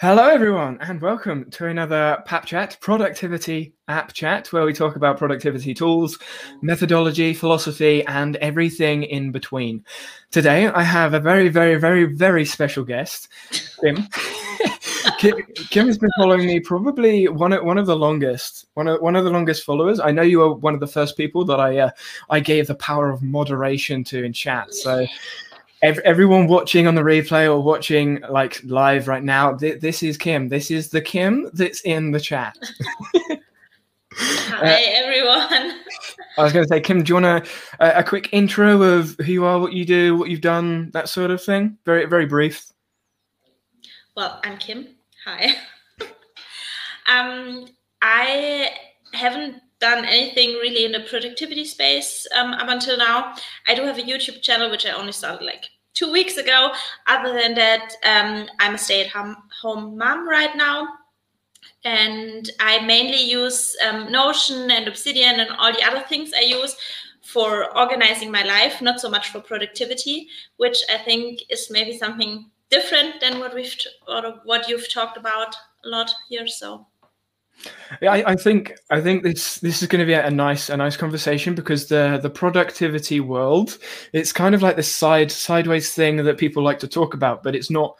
Hello, 0.00 0.28
everyone, 0.28 0.78
and 0.80 0.98
welcome 1.02 1.50
to 1.50 1.66
another 1.66 2.22
PAP 2.24 2.46
Chat, 2.46 2.78
Productivity 2.80 3.74
App 3.86 4.14
Chat, 4.14 4.50
where 4.50 4.64
we 4.64 4.72
talk 4.72 4.96
about 4.96 5.18
productivity 5.18 5.74
tools, 5.74 6.18
methodology, 6.62 7.34
philosophy, 7.34 8.02
and 8.06 8.36
everything 8.36 9.02
in 9.02 9.30
between. 9.30 9.84
Today, 10.30 10.68
I 10.68 10.84
have 10.84 11.12
a 11.12 11.20
very, 11.20 11.50
very, 11.50 11.76
very, 11.76 12.04
very 12.04 12.46
special 12.46 12.82
guest, 12.82 13.28
Kim. 13.82 14.08
Kim, 15.68 15.86
has 15.86 15.98
been 15.98 16.10
following 16.16 16.46
me 16.46 16.60
probably 16.60 17.28
one 17.28 17.52
of 17.52 17.62
one 17.62 17.76
of 17.76 17.84
the 17.84 17.96
longest, 17.96 18.68
one 18.72 18.88
of 18.88 19.02
one 19.02 19.16
of 19.16 19.24
the 19.24 19.30
longest 19.30 19.64
followers. 19.64 20.00
I 20.00 20.12
know 20.12 20.22
you 20.22 20.38
were 20.38 20.54
one 20.54 20.72
of 20.72 20.80
the 20.80 20.86
first 20.86 21.14
people 21.18 21.44
that 21.44 21.60
I 21.60 21.76
uh, 21.76 21.90
I 22.30 22.40
gave 22.40 22.68
the 22.68 22.74
power 22.74 23.10
of 23.10 23.22
moderation 23.22 24.02
to 24.04 24.24
in 24.24 24.32
chat. 24.32 24.72
So 24.72 25.06
everyone 25.82 26.46
watching 26.46 26.86
on 26.86 26.94
the 26.94 27.02
replay 27.02 27.46
or 27.46 27.60
watching 27.60 28.20
like 28.28 28.62
live 28.64 29.08
right 29.08 29.22
now, 29.22 29.54
th- 29.54 29.80
this 29.80 30.02
is 30.02 30.16
Kim. 30.16 30.48
This 30.48 30.70
is 30.70 30.90
the 30.90 31.00
Kim 31.00 31.50
that's 31.52 31.80
in 31.82 32.10
the 32.10 32.20
chat. 32.20 32.56
Hi, 34.12 34.72
uh, 34.72 34.78
everyone. 34.96 35.78
I 36.38 36.42
was 36.42 36.52
going 36.52 36.64
to 36.64 36.68
say, 36.68 36.80
Kim, 36.80 37.02
do 37.02 37.10
you 37.10 37.14
want 37.22 37.46
a, 37.80 37.84
a, 37.84 38.00
a 38.00 38.04
quick 38.04 38.28
intro 38.32 38.82
of 38.82 39.16
who 39.18 39.32
you 39.32 39.44
are, 39.44 39.58
what 39.58 39.72
you 39.72 39.84
do, 39.84 40.16
what 40.16 40.30
you've 40.30 40.40
done, 40.40 40.90
that 40.92 41.08
sort 41.08 41.30
of 41.30 41.42
thing? 41.42 41.78
Very, 41.84 42.06
very 42.06 42.26
brief. 42.26 42.66
Well, 44.16 44.40
I'm 44.44 44.58
Kim. 44.58 44.88
Hi. 45.24 45.54
um, 47.08 47.68
I 48.02 48.70
haven't 49.12 49.56
done 49.80 50.04
anything 50.04 50.54
really 50.54 50.84
in 50.84 50.92
the 50.92 51.00
productivity 51.00 51.64
space 51.64 52.26
um, 52.36 52.52
up 52.52 52.68
until 52.68 52.96
now. 52.96 53.34
I 53.66 53.74
do 53.74 53.82
have 53.82 53.98
a 53.98 54.02
YouTube 54.02 54.42
channel, 54.42 54.70
which 54.70 54.86
I 54.86 54.90
only 54.90 55.12
started 55.12 55.44
like 55.44 55.68
two 55.94 56.12
weeks 56.12 56.36
ago. 56.36 56.72
Other 57.06 57.32
than 57.32 57.54
that, 57.54 57.94
um, 58.04 58.48
I'm 58.58 58.74
a 58.74 58.78
stay 58.78 59.04
at 59.04 59.10
home 59.10 59.98
mom 59.98 60.28
right 60.28 60.54
now. 60.56 60.88
And 61.84 62.50
I 62.60 62.80
mainly 62.84 63.22
use 63.22 63.74
um, 63.88 64.12
Notion 64.12 64.70
and 64.70 64.86
Obsidian 64.86 65.40
and 65.40 65.50
all 65.58 65.72
the 65.72 65.82
other 65.82 66.00
things 66.00 66.32
I 66.36 66.42
use 66.42 66.76
for 67.22 67.76
organizing 67.76 68.30
my 68.30 68.42
life, 68.42 68.82
not 68.82 69.00
so 69.00 69.08
much 69.08 69.30
for 69.30 69.40
productivity, 69.40 70.28
which 70.56 70.78
I 70.92 70.98
think 70.98 71.42
is 71.48 71.70
maybe 71.70 71.96
something 71.96 72.50
different 72.70 73.20
than 73.20 73.38
what 73.40 73.54
we've 73.54 73.74
or 74.06 74.40
what 74.44 74.68
you've 74.68 74.92
talked 74.92 75.16
about 75.16 75.54
a 75.84 75.88
lot 75.88 76.10
here. 76.28 76.46
So 76.46 76.86
yeah, 78.00 78.12
I, 78.12 78.32
I, 78.32 78.36
think 78.36 78.72
I 78.90 79.00
think 79.00 79.22
this 79.22 79.56
this 79.56 79.82
is 79.82 79.88
going 79.88 80.00
to 80.00 80.06
be 80.06 80.14
a 80.14 80.30
nice 80.30 80.68
a 80.68 80.76
nice 80.76 80.96
conversation 80.96 81.54
because 81.54 81.86
the 81.86 82.18
the 82.22 82.30
productivity 82.30 83.20
world 83.20 83.78
it's 84.12 84.32
kind 84.32 84.54
of 84.54 84.62
like 84.62 84.76
this 84.76 84.92
side 84.92 85.30
sideways 85.30 85.92
thing 85.92 86.16
that 86.16 86.38
people 86.38 86.62
like 86.62 86.78
to 86.80 86.88
talk 86.88 87.14
about, 87.14 87.42
but 87.42 87.54
it's 87.54 87.70
not 87.70 87.96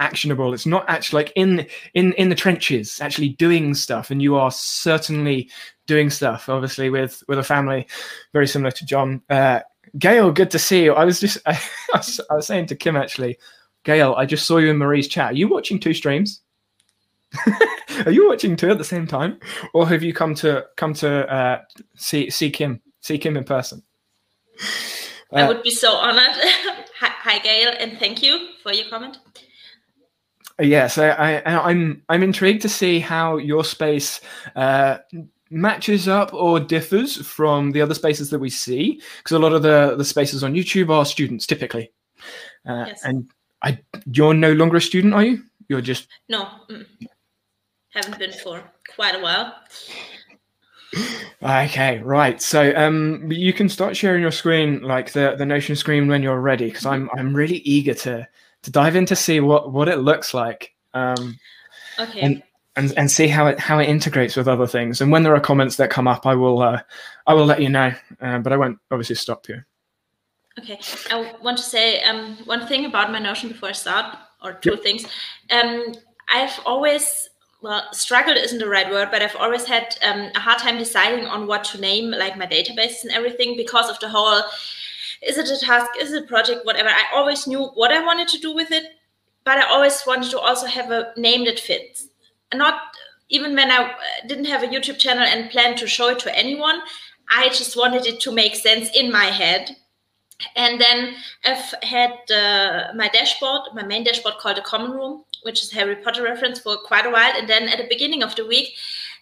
actionable. 0.00 0.54
It's 0.54 0.66
not 0.66 0.84
actually 0.88 1.24
like 1.24 1.32
in 1.36 1.66
in 1.94 2.12
in 2.14 2.28
the 2.28 2.34
trenches, 2.34 3.00
actually 3.00 3.30
doing 3.30 3.74
stuff. 3.74 4.10
And 4.10 4.20
you 4.20 4.36
are 4.36 4.50
certainly 4.50 5.50
doing 5.86 6.10
stuff, 6.10 6.48
obviously 6.48 6.90
with 6.90 7.22
with 7.28 7.38
a 7.38 7.44
family 7.44 7.86
very 8.32 8.48
similar 8.48 8.72
to 8.72 8.86
John. 8.86 9.22
Uh, 9.30 9.60
Gail, 9.98 10.32
good 10.32 10.50
to 10.50 10.58
see 10.58 10.84
you. 10.84 10.94
I 10.94 11.04
was 11.04 11.20
just 11.20 11.38
I, 11.46 11.58
I, 11.94 12.34
was, 12.34 12.46
saying 12.46 12.66
to 12.66 12.76
Kim 12.76 12.96
actually, 12.96 13.38
Gail, 13.84 14.14
I 14.16 14.26
just 14.26 14.46
saw 14.46 14.58
you 14.58 14.70
in 14.70 14.78
Marie's 14.78 15.08
chat. 15.08 15.32
Are 15.32 15.36
you 15.36 15.48
watching 15.48 15.78
two 15.78 15.94
streams? 15.94 16.42
Are 18.06 18.10
you 18.10 18.28
watching 18.28 18.56
two 18.56 18.70
at 18.70 18.78
the 18.78 18.84
same 18.84 19.06
time, 19.06 19.38
or 19.72 19.88
have 19.88 20.02
you 20.02 20.12
come 20.12 20.34
to 20.36 20.66
come 20.76 20.94
to 20.94 21.32
uh, 21.32 21.62
see 21.96 22.30
see 22.30 22.50
Kim 22.50 22.80
see 23.00 23.18
Kim 23.18 23.36
in 23.36 23.44
person? 23.44 23.82
Uh, 25.32 25.36
I 25.36 25.48
would 25.48 25.62
be 25.62 25.70
so 25.70 25.92
honored. 25.92 26.34
Hi, 27.00 27.38
Gail, 27.38 27.72
and 27.78 27.98
thank 27.98 28.22
you 28.22 28.48
for 28.62 28.72
your 28.72 28.88
comment. 28.88 29.18
Yes, 30.60 30.98
I, 30.98 31.08
I, 31.08 31.70
I'm 31.70 32.02
I'm 32.08 32.22
intrigued 32.22 32.62
to 32.62 32.68
see 32.68 32.98
how 32.98 33.36
your 33.36 33.64
space 33.64 34.20
uh, 34.56 34.98
matches 35.50 36.08
up 36.08 36.34
or 36.34 36.58
differs 36.58 37.16
from 37.16 37.70
the 37.70 37.80
other 37.80 37.94
spaces 37.94 38.30
that 38.30 38.38
we 38.40 38.50
see, 38.50 39.00
because 39.18 39.36
a 39.36 39.38
lot 39.38 39.52
of 39.52 39.62
the 39.62 39.94
the 39.96 40.04
spaces 40.04 40.42
on 40.42 40.54
YouTube 40.54 40.90
are 40.90 41.04
students 41.04 41.46
typically, 41.46 41.92
uh, 42.68 42.86
yes. 42.88 43.04
and 43.04 43.30
I 43.62 43.78
you're 44.12 44.34
no 44.34 44.52
longer 44.52 44.78
a 44.78 44.80
student, 44.80 45.14
are 45.14 45.24
you? 45.24 45.44
You're 45.68 45.80
just 45.80 46.08
no. 46.28 46.48
Mm 46.68 46.86
haven't 48.04 48.18
been 48.18 48.32
for 48.32 48.62
quite 48.94 49.14
a 49.14 49.20
while. 49.20 49.54
Okay, 51.42 51.98
right. 52.02 52.42
So 52.42 52.74
um, 52.74 53.30
you 53.30 53.52
can 53.52 53.68
start 53.68 53.96
sharing 53.96 54.22
your 54.22 54.32
screen, 54.32 54.82
like 54.82 55.12
the 55.12 55.36
the 55.38 55.46
Notion 55.46 55.76
screen, 55.76 56.08
when 56.08 56.22
you're 56.22 56.40
ready, 56.40 56.66
because 56.66 56.86
I'm 56.86 57.08
I'm 57.16 57.34
really 57.34 57.58
eager 57.58 57.94
to 57.94 58.26
to 58.62 58.70
dive 58.70 58.96
in 58.96 59.06
to 59.06 59.16
see 59.16 59.40
what 59.40 59.72
what 59.72 59.88
it 59.88 59.98
looks 59.98 60.34
like. 60.34 60.74
Um, 60.92 61.38
okay. 61.98 62.20
And, 62.20 62.42
and, 62.76 62.92
and 62.96 63.10
see 63.10 63.28
how 63.28 63.46
it 63.46 63.58
how 63.58 63.78
it 63.78 63.88
integrates 63.88 64.36
with 64.36 64.48
other 64.48 64.66
things. 64.66 65.00
And 65.00 65.12
when 65.12 65.22
there 65.22 65.34
are 65.34 65.40
comments 65.40 65.76
that 65.76 65.90
come 65.90 66.08
up, 66.08 66.26
I 66.26 66.34
will 66.34 66.60
uh, 66.62 66.80
I 67.26 67.34
will 67.34 67.46
let 67.46 67.62
you 67.62 67.68
know. 67.68 67.92
Uh, 68.20 68.38
but 68.38 68.52
I 68.52 68.56
won't 68.56 68.78
obviously 68.90 69.16
stop 69.16 69.48
you. 69.48 69.62
Okay. 70.58 70.78
I 71.10 71.34
want 71.40 71.56
to 71.58 71.64
say 71.64 72.02
um, 72.02 72.36
one 72.44 72.66
thing 72.66 72.84
about 72.84 73.12
my 73.12 73.18
Notion 73.18 73.48
before 73.48 73.70
I 73.70 73.72
start, 73.72 74.16
or 74.42 74.54
two 74.54 74.70
yep. 74.70 74.82
things. 74.82 75.06
Um, 75.50 75.94
I've 76.32 76.58
always 76.66 77.29
well, 77.62 77.92
struggled 77.92 78.38
isn't 78.38 78.58
the 78.58 78.68
right 78.68 78.90
word, 78.90 79.08
but 79.10 79.22
I've 79.22 79.36
always 79.36 79.66
had 79.66 79.96
um, 80.02 80.30
a 80.34 80.40
hard 80.40 80.58
time 80.58 80.78
deciding 80.78 81.26
on 81.26 81.46
what 81.46 81.64
to 81.64 81.80
name 81.80 82.10
like 82.10 82.38
my 82.38 82.46
database 82.46 83.02
and 83.02 83.12
everything 83.12 83.56
because 83.56 83.90
of 83.90 83.98
the 84.00 84.08
whole 84.08 84.42
is 85.22 85.36
it 85.36 85.50
a 85.50 85.58
task, 85.58 85.90
is 86.00 86.12
it 86.12 86.24
a 86.24 86.26
project, 86.26 86.64
whatever. 86.64 86.88
I 86.88 87.04
always 87.14 87.46
knew 87.46 87.64
what 87.74 87.92
I 87.92 88.04
wanted 88.04 88.28
to 88.28 88.38
do 88.38 88.54
with 88.54 88.70
it, 88.70 88.84
but 89.44 89.58
I 89.58 89.68
always 89.68 90.02
wanted 90.06 90.30
to 90.30 90.38
also 90.38 90.66
have 90.66 90.90
a 90.90 91.12
name 91.16 91.44
that 91.44 91.60
fits. 91.60 92.08
Not 92.54 92.80
even 93.28 93.54
when 93.54 93.70
I 93.70 93.84
uh, 93.84 93.94
didn't 94.26 94.46
have 94.46 94.62
a 94.62 94.66
YouTube 94.66 94.98
channel 94.98 95.22
and 95.22 95.50
planned 95.50 95.76
to 95.78 95.86
show 95.86 96.08
it 96.08 96.18
to 96.20 96.36
anyone, 96.36 96.80
I 97.30 97.48
just 97.50 97.76
wanted 97.76 98.06
it 98.06 98.20
to 98.20 98.32
make 98.32 98.54
sense 98.56 98.90
in 98.94 99.12
my 99.12 99.26
head. 99.26 99.76
And 100.56 100.80
then 100.80 101.14
I've 101.44 101.74
had 101.82 102.12
uh, 102.30 102.92
my 102.94 103.08
dashboard, 103.08 103.60
my 103.74 103.82
main 103.82 104.04
dashboard 104.04 104.36
called 104.38 104.56
the 104.56 104.62
Common 104.62 104.92
Room, 104.92 105.24
which 105.42 105.62
is 105.62 105.70
Harry 105.72 105.96
Potter 105.96 106.22
reference 106.22 106.58
for 106.58 106.76
quite 106.78 107.06
a 107.06 107.10
while. 107.10 107.32
And 107.36 107.48
then 107.48 107.68
at 107.68 107.78
the 107.78 107.88
beginning 107.88 108.22
of 108.22 108.34
the 108.36 108.46
week, 108.46 108.74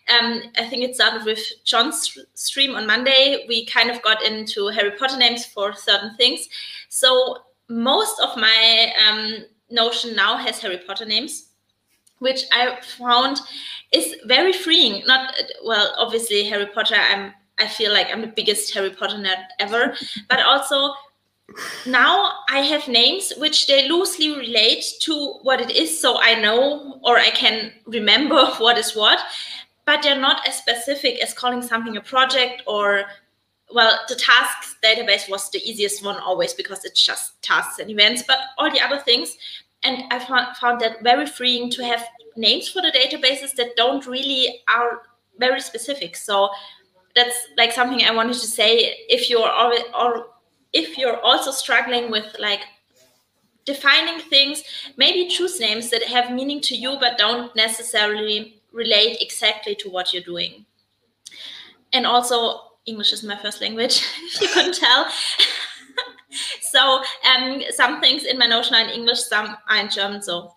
um, 0.09 0.43
I 0.56 0.67
think 0.67 0.83
it 0.83 0.95
started 0.95 1.25
with 1.25 1.41
John's 1.65 2.19
stream 2.34 2.75
on 2.75 2.87
Monday. 2.87 3.45
We 3.49 3.67
kind 3.67 3.91
of 3.91 4.01
got 4.03 4.23
into 4.23 4.69
Harry 4.69 4.93
Potter 4.93 5.19
names 5.19 5.45
for 5.45 5.75
certain 5.75 6.17
things. 6.17 6.49
So 6.89 7.45
most 7.69 8.19
of 8.21 8.37
my 8.37 8.93
um, 9.06 9.45
Notion 9.71 10.17
now 10.17 10.37
has 10.39 10.59
Harry 10.61 10.79
Potter 10.79 11.05
names, 11.05 11.51
which 12.21 12.45
I 12.53 12.81
found 12.81 13.41
is 13.93 14.17
very 14.25 14.53
freeing. 14.53 15.05
Not 15.06 15.35
well, 15.65 15.95
obviously 15.99 16.45
Harry 16.45 16.67
Potter. 16.67 16.97
I'm 16.97 17.35
I 17.59 17.67
feel 17.67 17.93
like 17.93 18.09
I'm 18.11 18.21
the 18.21 18.29
biggest 18.29 18.73
Harry 18.75 18.91
Potter 18.91 19.17
nerd 19.17 19.45
ever, 19.59 19.95
but 20.31 20.41
also 20.41 20.95
now 21.87 22.33
I 22.51 22.61
have 22.61 22.89
names 22.89 23.33
which 23.39 23.67
they 23.67 23.89
loosely 23.89 24.37
relate 24.37 24.85
to 25.01 25.39
what 25.43 25.61
it 25.61 25.71
is, 25.71 26.01
so 26.01 26.21
I 26.21 26.41
know 26.41 27.01
or 27.03 27.19
I 27.19 27.31
can 27.31 27.73
remember 27.87 28.47
what 28.59 28.79
is 28.79 28.95
what, 28.95 29.19
but 29.87 30.03
they're 30.03 30.21
not 30.21 30.47
as 30.47 30.59
specific 30.59 31.23
as 31.23 31.33
calling 31.33 31.63
something 31.63 31.97
a 31.97 32.01
project 32.01 32.63
or 32.67 33.05
well, 33.71 33.99
the 34.09 34.15
tasks 34.15 34.77
database 34.83 35.29
was 35.29 35.51
the 35.51 35.59
easiest 35.59 36.03
one 36.03 36.17
always 36.17 36.55
because 36.55 36.85
it's 36.85 37.05
just 37.05 37.41
tasks 37.43 37.79
and 37.79 37.91
events, 37.91 38.23
but 38.27 38.39
all 38.57 38.71
the 38.71 38.81
other 38.81 38.99
things. 38.99 39.37
And 39.83 40.05
I 40.11 40.19
found, 40.19 40.57
found 40.57 40.81
that 40.81 41.03
very 41.03 41.27
freeing 41.27 41.71
to 41.73 41.85
have 41.85 42.05
names 42.37 42.69
for 42.69 42.81
the 42.81 42.91
databases 42.91 43.55
that 43.57 43.77
don't 43.77 44.07
really 44.07 44.63
are 44.69 45.03
very 45.39 45.61
specific. 45.61 46.17
So 46.17 46.49
that's 47.15 47.37
like 47.57 47.73
something 47.73 48.03
I 48.05 48.15
wanted 48.15 48.35
to 48.35 48.47
say. 48.47 48.95
If 49.09 49.29
you're 49.29 49.49
already, 49.49 49.85
if 50.78 50.97
you're 50.97 51.21
also 51.21 51.50
struggling 51.50 52.11
with 52.11 52.37
like 52.39 52.61
defining 53.65 54.21
things, 54.21 54.62
maybe 54.97 55.28
choose 55.28 55.61
names 55.61 55.91
that 55.91 56.03
have 56.05 56.31
meaning 56.33 56.61
to 56.62 56.75
you 56.75 56.97
but 57.00 57.19
don't 57.19 57.55
necessarily 57.55 58.61
relate 58.73 59.19
exactly 59.20 59.75
to 59.75 59.91
what 59.91 60.12
you're 60.12 60.23
doing. 60.23 60.64
And 61.93 62.06
also, 62.06 62.61
English 62.87 63.12
is 63.12 63.23
my 63.23 63.37
first 63.37 63.61
language, 63.61 64.03
if 64.25 64.41
you 64.41 64.49
couldn't 64.49 64.75
tell. 64.75 65.06
so 66.61 67.03
um, 67.31 67.62
some 67.70 68.00
things 68.00 68.25
in 68.25 68.38
my 68.38 68.47
Notion 68.47 68.75
are 68.75 68.85
in 68.85 68.91
English, 68.91 69.20
some 69.20 69.56
are 69.69 69.79
in 69.79 69.91
German. 69.91 70.23
So 70.23 70.55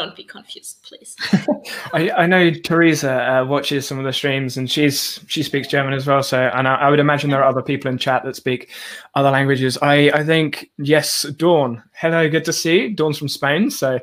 don't 0.00 0.16
be 0.16 0.24
confused 0.24 0.82
please. 0.82 1.14
I, 1.92 2.10
I 2.10 2.26
know 2.26 2.50
teresa 2.50 3.12
uh, 3.12 3.44
watches 3.44 3.86
some 3.86 3.98
of 3.98 4.04
the 4.04 4.12
streams 4.12 4.56
and 4.56 4.70
she's 4.70 5.20
she 5.26 5.42
speaks 5.42 5.68
german 5.68 5.92
as 5.92 6.06
well. 6.06 6.22
So 6.22 6.50
and 6.54 6.66
I, 6.66 6.76
I, 6.76 6.90
would 6.90 7.00
imagine 7.00 7.30
there 7.30 7.42
are 7.42 7.48
other 7.48 7.62
people 7.62 7.90
in 7.90 7.98
chat 7.98 8.24
that 8.24 8.36
speak 8.36 8.70
other 9.14 9.30
languages. 9.30 9.76
I 9.82 10.10
i 10.14 10.24
think 10.24 10.70
yes 10.78 11.22
dawn. 11.22 11.82
Hello 11.92 12.28
good 12.28 12.44
to 12.46 12.52
see 12.52 12.80
you. 12.80 12.94
Dawn's 12.94 13.18
from 13.18 13.28
spain. 13.28 13.70
So 13.70 13.98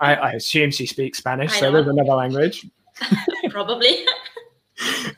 i, 0.00 0.14
I 0.14 0.32
assume 0.32 0.70
she 0.70 0.86
speaks 0.86 1.18
spanish. 1.18 1.52
So 1.58 1.70
there's 1.70 1.86
another 1.86 2.14
language. 2.14 2.66
Probably 3.50 4.06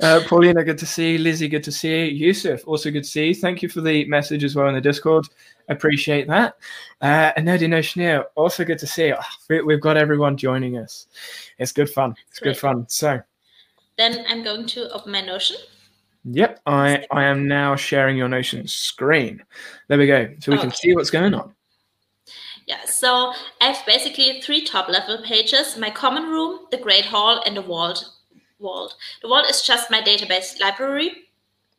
Uh, 0.01 0.21
Paulina, 0.27 0.65
good 0.65 0.79
to 0.79 0.87
see 0.87 1.13
you. 1.13 1.19
Lizzie, 1.19 1.49
good 1.49 1.65
to 1.65 1.73
see 1.73 2.07
you. 2.07 2.27
Yusuf, 2.27 2.67
also 2.67 2.91
good 2.91 3.05
to 3.05 3.09
see 3.09 3.29
you. 3.29 3.35
Thank 3.35 3.63
you 3.63 3.69
for 3.69 3.81
the 3.81 4.05
message 4.07 4.45
as 4.45 4.55
well 4.57 4.69
in 4.69 4.75
the 4.75 4.81
Discord. 4.81 5.27
Appreciate 5.69 6.27
that. 6.29 6.57
Uh, 7.01 7.33
and 7.37 7.47
Nerdy 7.47 7.69
Notioneer, 7.69 8.25
also 8.35 8.65
good 8.65 8.79
to 8.79 8.87
see 8.87 9.07
you. 9.09 9.17
We- 9.49 9.63
We've 9.63 9.81
got 9.81 9.97
everyone 9.97 10.37
joining 10.37 10.79
us. 10.79 11.07
It's 11.59 11.73
good 11.73 11.89
fun. 11.91 12.15
It's 12.31 12.41
good 12.41 12.57
fun. 12.59 12.87
So, 12.89 13.21
Then 13.97 14.25
I'm 14.29 14.43
going 14.43 14.67
to 14.69 14.91
open 14.93 15.13
my 15.13 15.21
Notion. 15.21 15.57
yep, 16.25 16.61
I, 16.67 17.07
I 17.11 17.25
am 17.25 17.47
now 17.49 17.77
sharing 17.77 18.17
your 18.17 18.29
Notion 18.29 18.67
screen. 18.67 19.43
There 19.89 19.99
we 19.99 20.07
go. 20.07 20.35
So 20.41 20.53
we 20.53 20.59
can 20.59 20.73
see 20.73 20.95
what's 20.95 21.11
going 21.11 21.35
on. 21.35 21.55
Yeah, 22.67 22.85
so 22.87 23.33
I 23.61 23.67
have 23.73 23.85
basically 23.87 24.41
three 24.41 24.65
top 24.65 24.89
level 24.89 25.19
pages 25.23 25.77
my 25.77 25.91
common 25.91 26.25
room, 26.31 26.61
the 26.71 26.79
Great 26.79 27.05
Hall, 27.05 27.43
and 27.47 27.57
the 27.57 27.61
vault. 27.63 28.09
Vault. 28.61 28.95
The 29.23 29.29
vault 29.29 29.47
is 29.51 29.63
just 29.63 29.91
my 29.91 30.01
database 30.01 30.61
library, 30.61 31.29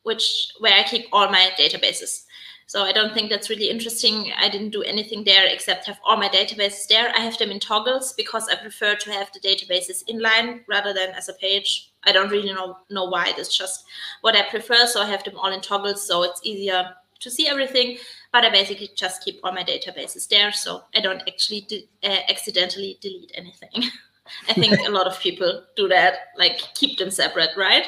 which 0.03 0.49
where 0.59 0.73
I 0.73 0.83
keep 0.83 1.07
all 1.11 1.29
my 1.29 1.51
databases. 1.57 2.25
So 2.67 2.83
I 2.83 2.91
don't 2.91 3.13
think 3.13 3.29
that's 3.29 3.49
really 3.49 3.69
interesting. 3.69 4.31
I 4.37 4.49
didn't 4.49 4.71
do 4.71 4.81
anything 4.81 5.23
there 5.23 5.45
except 5.45 5.85
have 5.85 5.99
all 6.03 6.17
my 6.17 6.29
databases 6.29 6.87
there. 6.87 7.13
I 7.15 7.19
have 7.19 7.37
them 7.37 7.51
in 7.51 7.59
toggles 7.59 8.13
because 8.13 8.47
I 8.49 8.55
prefer 8.55 8.95
to 8.95 9.11
have 9.11 9.29
the 9.31 9.39
databases 9.39 10.03
inline 10.09 10.61
rather 10.67 10.91
than 10.91 11.09
as 11.11 11.29
a 11.29 11.33
page. 11.33 11.91
I 12.03 12.11
don't 12.11 12.31
really 12.31 12.51
know 12.51 12.77
know 12.89 13.05
why. 13.05 13.33
It's 13.37 13.55
just 13.55 13.85
what 14.21 14.35
I 14.35 14.49
prefer. 14.49 14.87
So 14.87 15.01
I 15.01 15.05
have 15.05 15.23
them 15.23 15.37
all 15.37 15.53
in 15.53 15.61
toggles, 15.61 16.07
so 16.07 16.23
it's 16.23 16.41
easier 16.43 16.95
to 17.19 17.29
see 17.29 17.47
everything. 17.47 17.97
But 18.31 18.45
I 18.45 18.49
basically 18.49 18.89
just 18.95 19.23
keep 19.23 19.39
all 19.43 19.51
my 19.51 19.63
databases 19.63 20.27
there, 20.27 20.51
so 20.51 20.83
I 20.95 21.01
don't 21.01 21.21
actually 21.27 21.87
uh, 22.03 22.17
accidentally 22.29 22.97
delete 22.99 23.31
anything. 23.35 23.91
I 24.49 24.53
think 24.53 24.79
a 24.87 24.91
lot 24.91 25.07
of 25.07 25.19
people 25.19 25.63
do 25.75 25.87
that, 25.87 26.15
like 26.37 26.59
keep 26.75 26.97
them 26.97 27.11
separate, 27.11 27.51
right? 27.57 27.85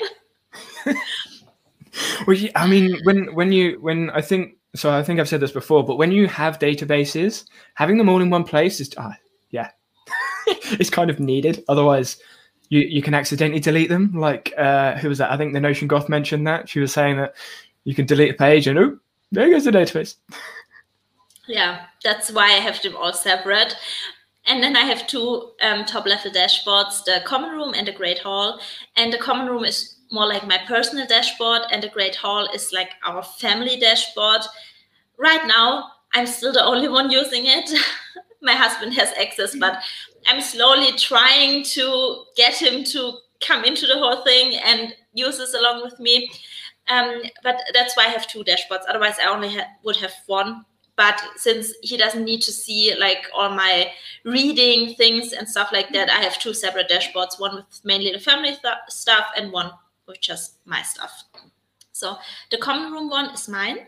Well, 2.25 2.37
yeah, 2.37 2.51
I 2.55 2.67
mean, 2.67 2.99
when 3.03 3.33
when 3.33 3.51
you 3.51 3.79
when 3.81 4.09
I 4.11 4.21
think 4.21 4.57
so, 4.75 4.91
I 4.91 5.03
think 5.03 5.19
I've 5.19 5.29
said 5.29 5.39
this 5.39 5.51
before, 5.51 5.83
but 5.83 5.97
when 5.97 6.11
you 6.11 6.27
have 6.27 6.59
databases, 6.59 7.45
having 7.73 7.97
them 7.97 8.09
all 8.09 8.21
in 8.21 8.29
one 8.29 8.43
place 8.43 8.79
is, 8.79 8.91
ah, 8.97 9.15
yeah, 9.49 9.71
it's 10.47 10.89
kind 10.89 11.09
of 11.09 11.19
needed. 11.19 11.63
Otherwise, 11.67 12.17
you 12.69 12.81
you 12.81 13.01
can 13.01 13.13
accidentally 13.13 13.59
delete 13.59 13.89
them. 13.89 14.13
Like 14.13 14.53
uh, 14.57 14.95
who 14.97 15.09
was 15.09 15.17
that? 15.17 15.31
I 15.31 15.37
think 15.37 15.53
the 15.53 15.59
Notion 15.59 15.87
Goth 15.87 16.09
mentioned 16.09 16.45
that 16.47 16.69
she 16.69 16.79
was 16.79 16.93
saying 16.93 17.17
that 17.17 17.35
you 17.83 17.95
can 17.95 18.05
delete 18.05 18.31
a 18.31 18.37
page 18.37 18.67
and 18.67 18.77
oh, 18.77 18.99
there 19.31 19.49
goes 19.49 19.65
the 19.65 19.71
database. 19.71 20.15
Yeah, 21.47 21.85
that's 22.03 22.31
why 22.31 22.45
I 22.45 22.59
have 22.59 22.81
them 22.81 22.95
all 22.97 23.13
separate. 23.13 23.75
And 24.47 24.63
then 24.63 24.75
I 24.77 24.81
have 24.81 25.07
two 25.07 25.51
um, 25.61 25.85
top 25.85 26.05
level 26.05 26.31
dashboards 26.31 27.03
the 27.03 27.21
common 27.25 27.51
room 27.51 27.73
and 27.75 27.87
the 27.87 27.91
great 27.91 28.19
hall. 28.19 28.59
And 28.95 29.11
the 29.11 29.17
common 29.17 29.47
room 29.47 29.65
is 29.65 29.97
more 30.11 30.25
like 30.25 30.47
my 30.47 30.57
personal 30.67 31.05
dashboard, 31.05 31.63
and 31.71 31.83
the 31.83 31.89
great 31.89 32.15
hall 32.15 32.47
is 32.53 32.71
like 32.71 32.91
our 33.05 33.21
family 33.21 33.77
dashboard. 33.77 34.41
Right 35.17 35.45
now, 35.45 35.91
I'm 36.13 36.25
still 36.25 36.53
the 36.53 36.63
only 36.63 36.87
one 36.87 37.11
using 37.11 37.45
it. 37.45 37.69
my 38.41 38.53
husband 38.53 38.93
has 38.93 39.11
access, 39.19 39.55
but 39.55 39.83
I'm 40.27 40.41
slowly 40.41 40.93
trying 40.93 41.63
to 41.63 42.23
get 42.35 42.53
him 42.53 42.83
to 42.85 43.13
come 43.41 43.65
into 43.65 43.85
the 43.85 43.97
whole 43.97 44.23
thing 44.23 44.55
and 44.55 44.95
use 45.13 45.37
this 45.37 45.53
along 45.53 45.83
with 45.83 45.99
me. 45.99 46.31
Um, 46.87 47.21
but 47.43 47.61
that's 47.73 47.97
why 47.97 48.05
I 48.05 48.09
have 48.09 48.27
two 48.27 48.43
dashboards. 48.43 48.85
Otherwise, 48.87 49.15
I 49.21 49.29
only 49.29 49.53
ha- 49.53 49.67
would 49.83 49.97
have 49.97 50.13
one 50.27 50.63
but 50.97 51.21
since 51.35 51.73
he 51.81 51.95
doesn't 51.95 52.25
need 52.25 52.41
to 52.41 52.51
see 52.51 52.93
like 52.99 53.25
all 53.33 53.49
my 53.49 53.89
reading 54.25 54.95
things 54.95 55.31
and 55.31 55.47
stuff 55.47 55.69
like 55.71 55.93
that 55.93 56.09
i 56.09 56.19
have 56.21 56.37
two 56.39 56.53
separate 56.53 56.89
dashboards 56.89 57.39
one 57.39 57.55
with 57.55 57.81
mainly 57.83 58.11
the 58.11 58.19
family 58.19 58.49
th- 58.49 58.75
stuff 58.89 59.27
and 59.37 59.51
one 59.51 59.71
with 60.07 60.19
just 60.21 60.55
my 60.65 60.81
stuff. 60.81 61.23
So 61.91 62.17
the 62.51 62.57
common 62.57 62.91
room 62.91 63.09
one 63.09 63.29
is 63.31 63.47
mine. 63.47 63.87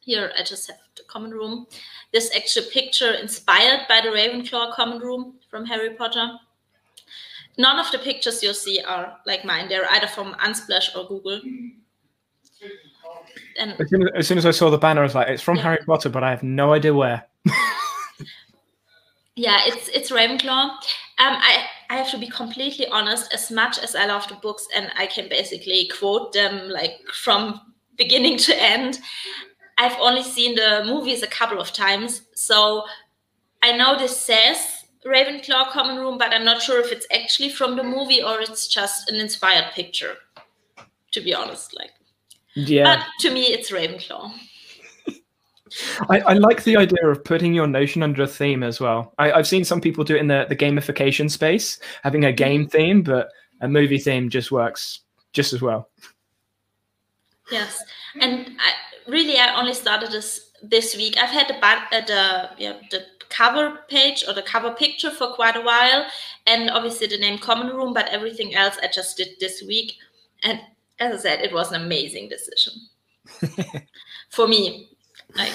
Here 0.00 0.32
i 0.38 0.42
just 0.42 0.66
have 0.68 0.78
the 0.96 1.02
common 1.04 1.30
room. 1.30 1.66
This 2.12 2.34
actual 2.34 2.64
picture 2.72 3.12
inspired 3.12 3.86
by 3.88 4.00
the 4.00 4.08
ravenclaw 4.08 4.72
common 4.72 4.98
room 4.98 5.34
from 5.50 5.66
harry 5.66 5.94
potter. 5.94 6.38
None 7.58 7.78
of 7.78 7.90
the 7.92 7.98
pictures 7.98 8.42
you'll 8.42 8.54
see 8.54 8.80
are 8.80 9.18
like 9.26 9.44
mine. 9.44 9.68
They're 9.68 9.90
either 9.92 10.06
from 10.06 10.34
unsplash 10.34 10.96
or 10.96 11.06
google 11.06 11.40
and 13.58 13.80
As 13.80 13.88
soon 13.90 14.02
as, 14.02 14.08
as 14.14 14.28
soon 14.28 14.38
as 14.38 14.46
I 14.46 14.50
saw 14.50 14.70
the 14.70 14.78
banner, 14.78 15.00
I 15.00 15.04
was 15.04 15.14
like, 15.14 15.28
it's 15.28 15.42
from 15.42 15.56
Yeah. 15.56 15.62
Harry 15.62 15.78
Potter, 15.86 16.08
but 16.08 16.22
I 16.24 16.30
have 16.30 16.42
no 16.42 16.72
idea 16.72 16.94
where. 16.94 17.24
yeah 19.34 19.60
it's 19.64 19.88
it's 19.88 20.10
ravenclaw 20.10 20.64
um 20.64 20.74
i 21.18 21.64
i 21.88 21.96
have 21.96 22.10
to 22.10 22.18
be 22.18 22.28
completely 22.28 22.86
honest 22.88 23.32
as 23.32 23.50
much 23.50 23.78
as 23.78 23.94
i 23.94 24.04
love 24.04 24.28
the 24.28 24.34
books 24.36 24.66
and 24.76 24.90
i 24.98 25.06
can 25.06 25.28
basically 25.28 25.88
quote 25.98 26.32
them 26.32 26.68
like 26.68 27.00
from 27.14 27.58
beginning 27.96 28.36
to 28.36 28.54
end 28.62 29.00
i've 29.78 29.96
only 30.00 30.22
seen 30.22 30.54
the 30.54 30.82
movies 30.86 31.22
a 31.22 31.26
couple 31.26 31.58
of 31.60 31.72
times 31.72 32.22
so 32.34 32.84
i 33.62 33.74
know 33.74 33.98
this 33.98 34.14
says 34.18 34.84
ravenclaw 35.06 35.66
common 35.70 35.96
room 35.96 36.18
but 36.18 36.34
i'm 36.34 36.44
not 36.44 36.60
sure 36.60 36.78
if 36.80 36.92
it's 36.92 37.06
actually 37.12 37.48
from 37.48 37.74
the 37.76 37.82
movie 37.82 38.22
or 38.22 38.38
it's 38.40 38.68
just 38.68 39.10
an 39.10 39.16
inspired 39.16 39.72
picture 39.72 40.16
to 41.10 41.20
be 41.22 41.34
honest 41.34 41.74
like 41.74 41.92
Yeah. 42.54 42.96
but 42.96 43.06
to 43.20 43.30
me 43.30 43.44
it's 43.44 43.70
ravenclaw 43.70 44.32
I, 46.10 46.20
I 46.20 46.32
like 46.34 46.64
the 46.64 46.76
idea 46.76 47.06
of 47.06 47.24
putting 47.24 47.54
your 47.54 47.66
notion 47.66 48.02
under 48.02 48.22
a 48.22 48.26
theme 48.26 48.62
as 48.62 48.80
well. 48.80 49.14
I, 49.18 49.32
I've 49.32 49.46
seen 49.46 49.64
some 49.64 49.80
people 49.80 50.04
do 50.04 50.16
it 50.16 50.20
in 50.20 50.28
the, 50.28 50.46
the 50.48 50.56
gamification 50.56 51.30
space, 51.30 51.78
having 52.02 52.24
a 52.24 52.32
game 52.32 52.68
theme, 52.68 53.02
but 53.02 53.30
a 53.60 53.68
movie 53.68 53.98
theme 53.98 54.28
just 54.28 54.52
works 54.52 55.00
just 55.32 55.52
as 55.52 55.62
well. 55.62 55.88
Yes, 57.50 57.82
and 58.20 58.48
I, 58.58 59.10
really, 59.10 59.38
I 59.38 59.58
only 59.58 59.74
started 59.74 60.10
this 60.10 60.50
this 60.62 60.96
week. 60.96 61.16
I've 61.18 61.30
had 61.30 61.48
the 61.48 61.54
uh, 61.56 62.06
the 62.06 62.50
yeah, 62.58 62.74
the 62.90 63.04
cover 63.28 63.80
page 63.88 64.24
or 64.26 64.34
the 64.34 64.42
cover 64.42 64.72
picture 64.72 65.10
for 65.10 65.32
quite 65.34 65.56
a 65.56 65.60
while, 65.60 66.06
and 66.46 66.70
obviously 66.70 67.06
the 67.06 67.18
name 67.18 67.38
Common 67.38 67.74
Room, 67.74 67.92
but 67.92 68.08
everything 68.08 68.54
else 68.54 68.78
I 68.82 68.88
just 68.88 69.16
did 69.16 69.28
this 69.40 69.62
week. 69.66 69.94
And 70.42 70.60
as 71.02 71.20
I 71.20 71.22
said, 71.22 71.40
it 71.40 71.52
was 71.52 71.72
an 71.72 71.82
amazing 71.82 72.28
decision 72.28 72.74
for 74.30 74.46
me. 74.46 74.90
Like, 75.36 75.52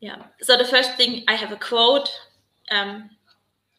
yeah. 0.00 0.22
So 0.40 0.56
the 0.56 0.64
first 0.64 0.96
thing 0.96 1.24
I 1.28 1.34
have 1.34 1.52
a 1.52 1.56
quote, 1.56 2.10
um, 2.70 3.10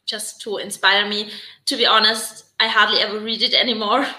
just 0.06 0.42
to 0.42 0.58
inspire 0.58 1.08
me. 1.08 1.30
To 1.66 1.78
be 1.78 1.86
honest, 1.86 2.46
I 2.60 2.68
hardly 2.68 3.00
ever 3.00 3.20
read 3.20 3.42
it 3.42 3.54
anymore. 3.54 4.06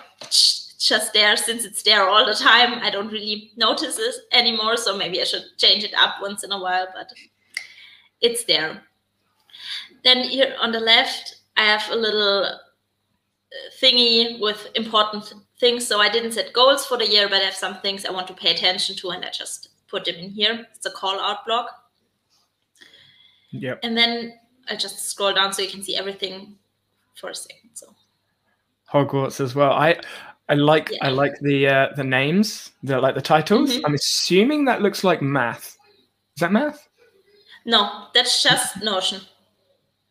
Just 0.78 1.14
there 1.14 1.34
since 1.36 1.64
it's 1.64 1.82
there 1.82 2.06
all 2.08 2.26
the 2.26 2.34
time. 2.34 2.80
I 2.82 2.90
don't 2.90 3.10
really 3.10 3.52
notice 3.56 3.98
it 3.98 4.16
anymore. 4.32 4.76
So 4.76 4.96
maybe 4.96 5.20
I 5.20 5.24
should 5.24 5.44
change 5.56 5.82
it 5.82 5.94
up 5.96 6.16
once 6.20 6.44
in 6.44 6.52
a 6.52 6.60
while, 6.60 6.88
but 6.94 7.10
it's 8.20 8.44
there. 8.44 8.82
Then 10.02 10.24
here 10.24 10.54
on 10.60 10.72
the 10.72 10.80
left, 10.80 11.36
I 11.56 11.62
have 11.62 11.90
a 11.90 11.96
little 11.96 12.44
uh, 12.44 12.56
thingy 13.80 14.38
with 14.40 14.68
important 14.74 15.32
things. 15.60 15.86
So 15.86 16.00
I 16.00 16.08
didn't 16.08 16.32
set 16.32 16.52
goals 16.52 16.86
for 16.86 16.98
the 16.98 17.08
year, 17.08 17.28
but 17.28 17.40
I 17.40 17.44
have 17.44 17.54
some 17.54 17.76
things 17.80 18.04
I 18.04 18.12
want 18.12 18.28
to 18.28 18.34
pay 18.34 18.50
attention 18.52 18.96
to, 18.96 19.10
and 19.10 19.24
I 19.24 19.30
just 19.30 19.68
put 19.88 20.04
them 20.04 20.16
in 20.16 20.30
here. 20.30 20.66
It's 20.74 20.86
a 20.86 20.90
call 20.90 21.20
out 21.20 21.44
block. 21.46 21.68
Yep. 23.52 23.80
And 23.82 23.96
then 23.96 24.34
I 24.68 24.76
just 24.76 25.08
scroll 25.10 25.32
down 25.32 25.52
so 25.52 25.62
you 25.62 25.68
can 25.70 25.82
see 25.82 25.96
everything 25.96 26.56
for 27.14 27.30
a 27.30 27.34
second. 27.34 27.70
So 27.74 27.94
Hogwarts 28.92 29.40
as 29.40 29.54
well. 29.54 29.72
I 29.72 29.96
I 30.48 30.54
like 30.54 30.90
I 31.00 31.08
like 31.08 31.38
the 31.40 31.66
uh, 31.68 31.88
the 31.96 32.04
names, 32.04 32.72
the 32.82 33.00
like 33.00 33.14
the 33.14 33.22
titles. 33.22 33.70
Mhm. 33.76 33.82
I'm 33.84 33.94
assuming 33.94 34.64
that 34.66 34.82
looks 34.82 35.04
like 35.04 35.22
math. 35.22 35.76
Is 36.36 36.40
that 36.40 36.52
math? 36.52 36.88
no, 37.66 38.08
that's 38.12 38.42
just 38.42 38.82
Notion. 38.82 39.20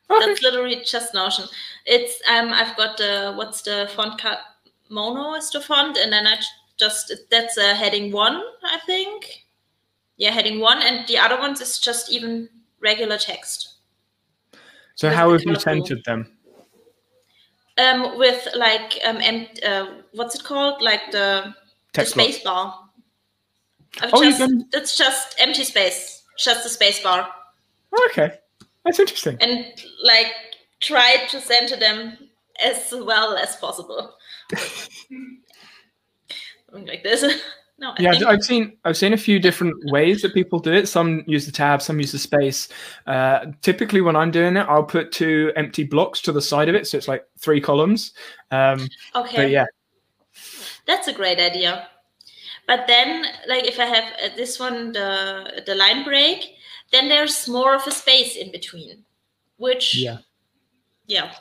Okay. 0.10 0.26
That's 0.26 0.42
literally 0.42 0.82
just 0.84 1.14
Notion. 1.14 1.46
It's 1.86 2.20
um 2.30 2.52
I've 2.54 2.76
got 2.78 2.98
the 2.98 3.34
what's 3.36 3.62
the 3.62 3.90
font 3.96 4.20
cut 4.20 4.40
mono 4.94 5.34
is 5.36 5.50
the 5.50 5.60
font, 5.62 5.98
and 5.98 6.12
then 6.14 6.28
I 6.28 6.38
just 6.78 7.12
that's 7.30 7.58
a 7.58 7.76
heading 7.76 8.12
one, 8.12 8.42
I 8.64 8.80
think. 8.86 9.46
Yeah, 10.18 10.32
heading 10.32 10.60
one, 10.60 10.82
and 10.82 11.08
the 11.08 11.18
other 11.18 11.38
ones 11.40 11.60
is 11.62 11.80
just 11.80 12.12
even 12.12 12.50
regular 12.80 13.18
text. 13.18 13.70
So 14.96 15.10
how 15.10 15.32
have 15.32 15.44
you 15.44 15.56
centered 15.56 16.04
them? 16.06 16.28
Um, 17.78 18.18
with 18.20 18.48
like 18.56 19.00
um, 19.04 19.18
em- 19.18 19.48
uh, 19.66 19.88
what's 20.12 20.36
it 20.36 20.44
called? 20.44 20.82
Like 20.82 21.12
the 21.12 21.54
the 21.94 22.00
Text 22.00 22.14
space 22.14 22.44
bar. 22.44 22.80
I've 24.02 24.12
Oh, 24.14 24.24
just, 24.24 24.38
can- 24.38 24.68
It's 24.74 24.96
just 24.98 25.36
empty 25.40 25.64
space, 25.64 26.24
just 26.38 26.66
a 26.66 26.70
space 26.70 27.02
bar. 27.02 27.28
Okay, 28.10 28.38
that's 28.86 29.00
interesting. 29.00 29.38
and 29.42 29.66
like 30.04 30.32
try 30.80 31.26
to 31.30 31.42
center 31.42 31.76
them 31.76 32.18
as 32.64 32.92
well 32.92 33.36
as 33.38 33.56
possible. 33.58 34.16
Something 36.70 36.88
like 36.88 37.04
this. 37.04 37.24
No, 37.80 37.90
I 37.90 37.96
Yeah, 38.04 38.12
think, 38.12 38.26
I've 38.26 38.44
seen 38.44 38.78
I've 38.86 38.96
seen 38.96 39.14
a 39.14 39.18
few 39.18 39.40
different 39.40 39.74
ways 39.92 40.22
that 40.22 40.36
people 40.36 40.60
do 40.60 40.72
it. 40.72 40.88
Some 40.88 41.24
use 41.26 41.48
the 41.48 41.52
tab, 41.52 41.82
some 41.82 42.00
use 42.00 42.12
the 42.12 42.20
space. 42.20 42.70
Uh, 43.08 43.48
typically, 43.62 44.00
when 44.00 44.16
I'm 44.16 44.30
doing 44.30 44.56
it, 44.58 44.66
I'll 44.70 44.84
put 44.84 45.12
two 45.12 45.52
empty 45.56 45.84
blocks 45.84 46.22
to 46.22 46.32
the 46.32 46.42
side 46.42 46.70
of 46.70 46.76
it, 46.76 46.86
so 46.86 47.00
it's 47.00 47.08
like 47.08 47.26
three 47.40 47.60
columns. 47.60 48.14
Um, 48.52 48.88
okay. 49.16 49.36
but 49.36 49.50
yeah, 49.50 49.66
That's 50.86 51.08
a 51.08 51.14
great 51.14 51.40
idea. 51.40 51.88
But 52.68 52.86
then, 52.86 53.26
like 53.48 53.66
if 53.66 53.80
I 53.80 53.86
have 53.86 54.14
uh, 54.24 54.36
this 54.38 54.60
one, 54.60 54.92
the 54.94 55.64
the 55.66 55.74
line 55.74 56.04
break, 56.04 56.54
then 56.92 57.10
there's 57.10 57.48
more 57.50 57.74
of 57.74 57.88
a 57.88 57.92
space 57.92 58.36
in 58.36 58.52
between, 58.52 59.04
which 59.58 59.96
Yeah. 59.98 60.20
yeah. 61.08 61.34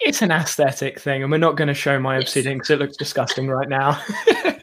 It's 0.00 0.22
an 0.22 0.30
aesthetic 0.30 0.98
thing, 1.00 1.22
and 1.22 1.30
we're 1.30 1.38
not 1.38 1.56
going 1.56 1.68
to 1.68 1.74
show 1.74 1.98
my 1.98 2.16
obsidian 2.18 2.58
because 2.58 2.70
it 2.70 2.78
looks 2.78 2.96
disgusting 2.96 3.48
right 3.48 3.68
now. 3.68 4.02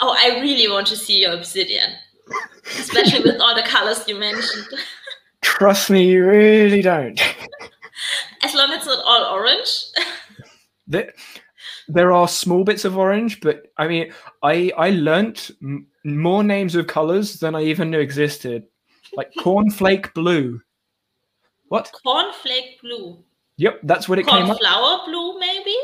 Oh, 0.00 0.16
I 0.18 0.40
really 0.40 0.68
want 0.68 0.88
to 0.88 0.96
see 0.96 1.20
your 1.20 1.32
obsidian, 1.32 1.92
especially 2.66 3.20
with 3.20 3.40
all 3.40 3.54
the 3.54 3.62
colors 3.62 4.02
you 4.08 4.18
mentioned. 4.18 4.66
Trust 5.42 5.90
me, 5.90 6.10
you 6.10 6.26
really 6.26 6.82
don't. 6.82 7.20
As 8.42 8.54
long 8.54 8.70
as 8.72 8.78
it's 8.78 8.86
not 8.86 9.04
all 9.04 9.32
orange. 9.32 9.84
there, 10.88 11.12
there 11.86 12.10
are 12.10 12.26
small 12.26 12.64
bits 12.64 12.84
of 12.84 12.98
orange, 12.98 13.40
but 13.40 13.72
I 13.76 13.86
mean, 13.86 14.12
I 14.42 14.72
I 14.76 14.90
learnt 14.90 15.52
m- 15.62 15.86
more 16.04 16.42
names 16.42 16.74
of 16.74 16.88
colors 16.88 17.38
than 17.38 17.54
I 17.54 17.62
even 17.62 17.90
knew 17.90 18.00
existed, 18.00 18.64
like 19.14 19.30
cornflake 19.38 20.12
blue. 20.14 20.60
What? 21.68 21.92
Cornflake 22.04 22.80
blue. 22.82 23.22
Yep, 23.62 23.80
that's 23.84 24.08
what 24.08 24.18
it 24.18 24.26
came 24.26 24.50
up. 24.50 24.58
Cornflower 24.58 25.00
blue, 25.06 25.38
maybe? 25.38 25.76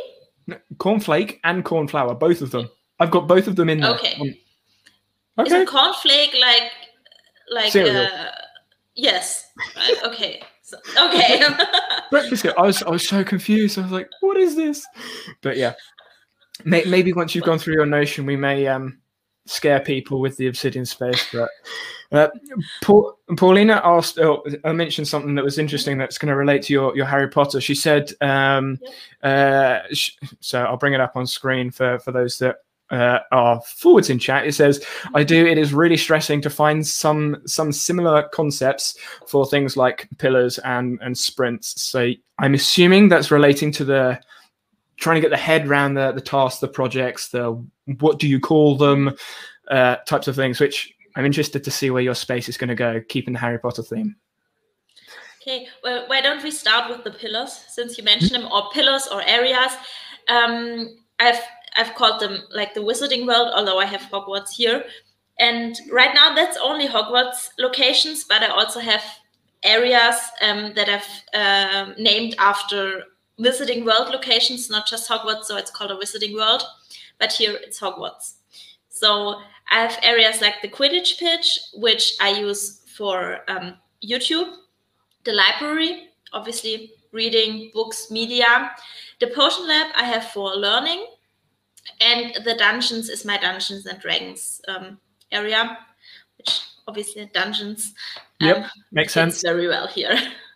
Cornflake 0.78 1.38
and 1.44 1.64
cornflower, 1.64 2.14
both 2.14 2.42
of 2.42 2.50
them. 2.50 2.68
I've 2.98 3.12
got 3.12 3.28
both 3.28 3.46
of 3.46 3.54
them 3.54 3.68
in 3.68 3.78
there. 3.80 3.94
Okay. 3.94 4.16
Um, 4.20 5.46
Is 5.46 5.52
Okay. 5.52 5.62
a 5.62 5.66
cornflake 5.66 6.34
like 6.40 6.72
like 7.50 7.70
Cereal. 7.72 7.96
uh 7.96 8.30
yes. 8.96 9.46
Okay. 10.04 10.42
So, 10.62 10.76
okay. 11.06 11.40
breakfast 12.10 12.42
cereal. 12.42 12.58
I 12.60 12.66
was 12.66 12.82
I 12.82 12.90
was 12.90 13.06
so 13.08 13.22
confused. 13.22 13.78
I 13.78 13.82
was 13.82 13.92
like, 13.92 14.08
what 14.22 14.36
is 14.36 14.56
this? 14.56 14.84
But 15.40 15.56
yeah, 15.56 15.74
maybe 16.64 17.12
once 17.12 17.34
you've 17.36 17.44
gone 17.44 17.60
through 17.60 17.74
your 17.74 17.86
notion, 17.86 18.26
we 18.26 18.36
may 18.36 18.66
um 18.66 18.98
scare 19.48 19.80
people 19.80 20.20
with 20.20 20.36
the 20.36 20.46
obsidian 20.46 20.84
space. 20.84 21.26
But 21.32 21.48
uh, 22.12 22.28
Paul, 22.82 23.18
Paulina 23.36 23.80
asked, 23.84 24.18
oh, 24.18 24.44
I 24.64 24.72
mentioned 24.72 25.08
something 25.08 25.34
that 25.34 25.44
was 25.44 25.58
interesting 25.58 25.98
that's 25.98 26.18
going 26.18 26.30
to 26.30 26.36
relate 26.36 26.62
to 26.64 26.72
your 26.72 26.96
your 26.96 27.06
Harry 27.06 27.28
Potter. 27.28 27.60
She 27.60 27.74
said, 27.74 28.12
um, 28.20 28.78
uh, 29.22 29.80
sh- 29.92 30.12
so 30.40 30.62
I'll 30.62 30.76
bring 30.76 30.94
it 30.94 31.00
up 31.00 31.16
on 31.16 31.26
screen 31.26 31.70
for 31.70 31.98
for 31.98 32.12
those 32.12 32.38
that. 32.38 32.56
Uh, 32.90 33.18
are 33.32 33.60
forwards 33.66 34.08
in 34.08 34.18
chat. 34.18 34.46
It 34.46 34.54
says, 34.54 34.82
"I 35.12 35.22
do. 35.22 35.46
It 35.46 35.58
is 35.58 35.74
really 35.74 35.98
stressing 35.98 36.40
to 36.40 36.48
find 36.48 36.86
some 36.86 37.42
some 37.44 37.70
similar 37.70 38.22
concepts 38.32 38.96
for 39.26 39.44
things 39.44 39.76
like 39.76 40.08
pillars 40.16 40.56
and 40.60 40.98
and 41.02 41.18
sprints. 41.18 41.82
So 41.82 42.12
I'm 42.38 42.54
assuming 42.54 43.10
that's 43.10 43.30
relating 43.30 43.72
to 43.72 43.84
the 43.84 44.18
trying 44.98 45.14
to 45.14 45.20
get 45.20 45.30
the 45.30 45.36
head 45.36 45.66
around 45.66 45.94
the 45.94 46.12
the 46.12 46.20
tasks, 46.20 46.60
the 46.60 46.68
projects, 46.68 47.28
the 47.28 47.64
what 47.98 48.18
do 48.18 48.28
you 48.28 48.40
call 48.40 48.76
them, 48.76 49.14
uh, 49.70 49.96
types 50.06 50.28
of 50.28 50.36
things. 50.36 50.60
Which 50.60 50.92
I'm 51.16 51.24
interested 51.24 51.64
to 51.64 51.70
see 51.70 51.90
where 51.90 52.02
your 52.02 52.14
space 52.14 52.48
is 52.48 52.58
going 52.58 52.68
to 52.68 52.74
go, 52.74 53.00
keeping 53.08 53.32
the 53.32 53.40
Harry 53.40 53.58
Potter 53.58 53.82
theme. 53.82 54.16
Okay, 55.40 55.66
well, 55.82 56.04
why 56.08 56.20
don't 56.20 56.42
we 56.42 56.50
start 56.50 56.90
with 56.90 57.04
the 57.04 57.10
pillars 57.10 57.52
since 57.68 57.96
you 57.96 58.04
mentioned 58.04 58.32
them, 58.32 58.50
or 58.52 58.70
pillars 58.72 59.08
or 59.10 59.22
areas? 59.22 59.72
Um, 60.28 60.96
I've 61.18 61.40
I've 61.76 61.94
called 61.94 62.20
them 62.20 62.42
like 62.50 62.74
the 62.74 62.80
Wizarding 62.80 63.26
World, 63.26 63.50
although 63.54 63.78
I 63.78 63.86
have 63.86 64.02
Hogwarts 64.02 64.50
here, 64.50 64.84
and 65.38 65.76
right 65.90 66.14
now 66.14 66.34
that's 66.34 66.58
only 66.58 66.88
Hogwarts 66.88 67.50
locations, 67.58 68.24
but 68.24 68.42
I 68.42 68.48
also 68.48 68.80
have 68.80 69.02
areas 69.62 70.16
um, 70.42 70.72
that 70.74 70.88
I've 70.88 71.08
um, 71.34 71.94
named 71.98 72.34
after 72.38 73.04
Wizarding 73.38 73.84
World 73.84 74.08
locations, 74.10 74.68
not 74.68 74.86
just 74.86 75.08
Hogwarts. 75.08 75.44
So 75.44 75.56
it's 75.56 75.70
called 75.70 75.90
a 75.90 75.96
Wizarding 75.96 76.34
World, 76.34 76.62
but 77.18 77.32
here 77.32 77.58
it's 77.62 77.80
Hogwarts. 77.80 78.34
So 78.88 79.40
I 79.70 79.80
have 79.80 79.98
areas 80.02 80.40
like 80.40 80.60
the 80.62 80.68
Quidditch 80.68 81.18
pitch, 81.18 81.60
which 81.74 82.14
I 82.20 82.30
use 82.30 82.80
for 82.96 83.40
um, 83.48 83.74
YouTube 84.02 84.54
the 85.24 85.32
library, 85.32 86.08
obviously 86.32 86.92
reading 87.12 87.70
books, 87.74 88.10
media. 88.10 88.70
The 89.20 89.28
potion 89.28 89.68
lab 89.68 89.88
I 89.94 90.04
have 90.04 90.24
for 90.30 90.54
learning, 90.54 91.06
and 92.00 92.34
the 92.44 92.54
dungeons 92.54 93.08
is 93.08 93.24
my 93.24 93.36
Dungeons 93.36 93.86
and 93.86 94.00
Dragons 94.00 94.60
um, 94.68 94.98
area, 95.30 95.78
which 96.38 96.62
obviously 96.86 97.30
dungeons. 97.34 97.94
Yep, 98.40 98.56
um, 98.56 98.70
Makes 98.92 99.12
sense. 99.12 99.42
very 99.42 99.68
well 99.68 99.86
here. 99.86 100.16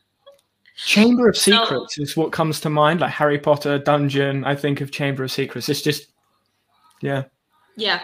Chamber 0.84 1.28
of 1.28 1.36
So- 1.36 1.62
Secrets 1.64 1.98
is 1.98 2.16
what 2.16 2.32
comes 2.32 2.60
to 2.60 2.70
mind, 2.70 3.00
like 3.00 3.12
Harry 3.12 3.38
Potter 3.38 3.78
dungeon. 3.78 4.44
I 4.44 4.54
think 4.56 4.80
of 4.80 4.90
Chamber 4.90 5.24
of 5.24 5.30
Secrets. 5.32 5.68
It's 5.68 5.82
just, 5.82 6.08
yeah, 7.00 7.24
Yeah. 7.76 8.00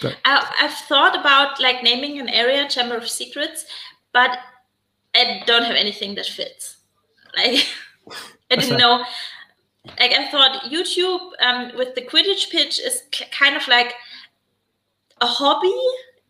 But- 0.00 0.16
I, 0.24 0.54
I've 0.60 0.72
thought 0.88 1.18
about 1.18 1.60
like 1.60 1.82
naming 1.82 2.18
an 2.18 2.28
area 2.30 2.66
Chamber 2.68 2.96
of 2.96 3.08
Secrets, 3.08 3.66
but 4.12 4.38
I 5.14 5.42
don't 5.46 5.64
have 5.64 5.76
anything 5.76 6.14
that 6.14 6.26
fits. 6.26 6.76
Like 7.36 7.66
I 8.50 8.56
didn't 8.56 8.78
know. 8.78 9.04
Like 10.00 10.12
I 10.12 10.28
thought 10.30 10.62
YouTube 10.64 11.30
um, 11.40 11.72
with 11.76 11.94
the 11.94 12.02
Quidditch 12.02 12.50
pitch 12.50 12.80
is 12.80 13.02
k- 13.10 13.26
kind 13.30 13.56
of 13.56 13.68
like 13.68 13.94
a 15.20 15.26
hobby 15.26 15.74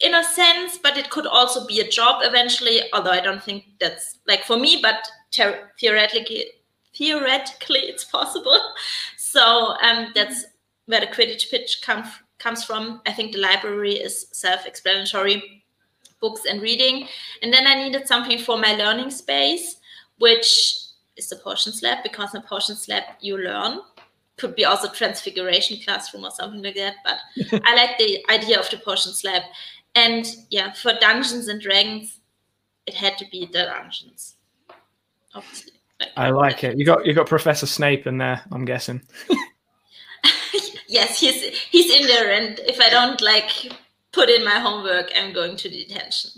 in 0.00 0.14
a 0.14 0.24
sense, 0.24 0.78
but 0.78 0.96
it 0.96 1.10
could 1.10 1.26
also 1.26 1.66
be 1.66 1.80
a 1.80 1.88
job 1.88 2.20
eventually. 2.22 2.82
Although 2.92 3.10
I 3.10 3.20
don't 3.20 3.42
think 3.42 3.64
that's 3.80 4.18
like 4.26 4.44
for 4.44 4.56
me, 4.56 4.80
but 4.82 5.08
ter- 5.30 5.70
theoretically, 5.80 6.46
theoretically 6.94 7.80
it's 7.80 8.04
possible. 8.04 8.60
So 9.18 9.76
um, 9.82 10.12
that's 10.14 10.46
where 10.86 11.00
the 11.00 11.08
Quidditch 11.08 11.50
pitch 11.50 11.82
come, 11.82 12.04
comes 12.38 12.64
from. 12.64 13.02
I 13.06 13.12
think 13.12 13.32
the 13.32 13.38
library 13.38 13.92
is 13.92 14.28
self-explanatory, 14.32 15.64
books 16.22 16.46
and 16.48 16.62
reading, 16.62 17.06
and 17.42 17.52
then 17.52 17.66
I 17.66 17.74
needed 17.74 18.08
something 18.08 18.38
for 18.38 18.56
my 18.56 18.72
learning 18.72 19.10
space, 19.10 19.76
which 20.18 20.78
is 21.16 21.28
the 21.28 21.36
potions 21.36 21.82
lab 21.82 22.02
because 22.02 22.34
in 22.34 22.42
potions 22.42 22.88
lab 22.88 23.02
you 23.20 23.36
learn. 23.36 23.80
Could 24.38 24.54
be 24.54 24.64
also 24.64 24.88
transfiguration 24.90 25.78
classroom 25.82 26.24
or 26.24 26.30
something 26.30 26.62
like 26.62 26.76
that, 26.76 26.96
but 27.04 27.60
I 27.64 27.74
like 27.74 27.98
the 27.98 28.24
idea 28.30 28.58
of 28.58 28.70
the 28.70 28.78
potions 28.78 29.24
lab. 29.24 29.42
And 29.96 30.26
yeah, 30.50 30.72
for 30.72 30.92
Dungeons 31.00 31.48
and 31.48 31.60
Dragons, 31.60 32.20
it 32.86 32.94
had 32.94 33.18
to 33.18 33.24
be 33.32 33.46
the 33.46 33.64
dungeons. 33.64 34.36
Obviously. 35.34 35.72
I 36.16 36.28
like 36.30 36.62
it. 36.62 36.78
You 36.78 36.84
got 36.84 37.06
you 37.06 37.14
got 37.14 37.26
Professor 37.26 37.66
Snape 37.66 38.06
in 38.06 38.18
there. 38.18 38.42
I'm 38.52 38.66
guessing. 38.66 39.00
yes, 40.88 41.18
he's 41.18 41.42
he's 41.70 41.90
in 41.90 42.06
there, 42.06 42.30
and 42.32 42.58
if 42.60 42.78
I 42.80 42.90
don't 42.90 43.20
like 43.22 43.72
put 44.12 44.28
in 44.28 44.44
my 44.44 44.58
homework, 44.58 45.10
I'm 45.16 45.32
going 45.32 45.56
to 45.56 45.68
detention. 45.68 46.30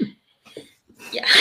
Yeah. 1.12 1.26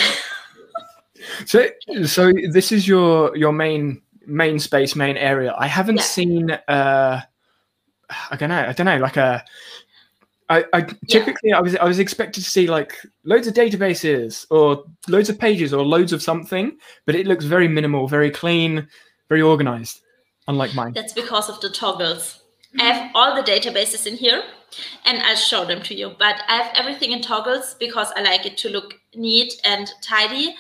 So, 1.46 1.68
so 2.06 2.32
this 2.52 2.72
is 2.72 2.88
your 2.88 3.36
your 3.36 3.52
main 3.52 4.02
main 4.26 4.60
space, 4.60 4.96
main 4.96 5.18
area. 5.18 5.54
I 5.58 5.68
haven't 5.68 5.98
Yeah. 5.98 6.04
seen. 6.04 6.52
Uh, 6.52 7.22
I 8.32 8.36
don't 8.38 8.50
know. 8.50 8.66
I 8.70 8.72
don't 8.72 8.86
know. 8.86 8.98
Like 8.98 9.18
a. 9.18 9.44
I, 10.50 10.64
I 10.74 10.82
typically 11.10 11.52
I 11.52 11.60
was 11.60 11.76
I 11.76 11.84
was 11.84 12.00
expected 12.00 12.44
to 12.44 12.50
see 12.50 12.68
like 12.68 12.94
loads 13.26 13.48
of 13.48 13.54
databases 13.54 14.46
or 14.50 14.86
loads 15.08 15.30
of 15.30 15.38
pages 15.38 15.74
or 15.74 15.86
loads 15.86 16.14
of 16.14 16.22
something, 16.22 16.78
but 17.06 17.16
it 17.16 17.28
looks 17.28 17.46
very 17.46 17.68
minimal, 17.68 18.08
very 18.08 18.32
clean, 18.32 18.88
very 19.28 19.42
organized, 19.42 20.02
unlike 20.48 20.74
mine. 20.74 20.94
That's 20.94 21.14
because 21.14 21.50
of 21.50 21.60
the 21.60 21.70
toggles. 21.70 22.44
I 22.80 22.84
have 22.84 23.12
all 23.14 23.36
the 23.36 23.50
databases 23.50 24.08
in 24.08 24.16
here 24.16 24.44
and 25.06 25.22
I'll 25.24 25.36
show 25.36 25.66
them 25.66 25.82
to 25.84 25.96
you. 25.96 26.16
But 26.18 26.42
I 26.48 26.58
have 26.58 26.72
everything 26.76 27.12
in 27.12 27.22
toggles 27.22 27.76
because 27.80 28.12
I 28.16 28.22
like 28.22 28.46
it 28.46 28.58
to 28.60 28.70
look 28.70 28.96
neat 29.16 29.60
and 29.64 29.92
tidy. 30.02 30.56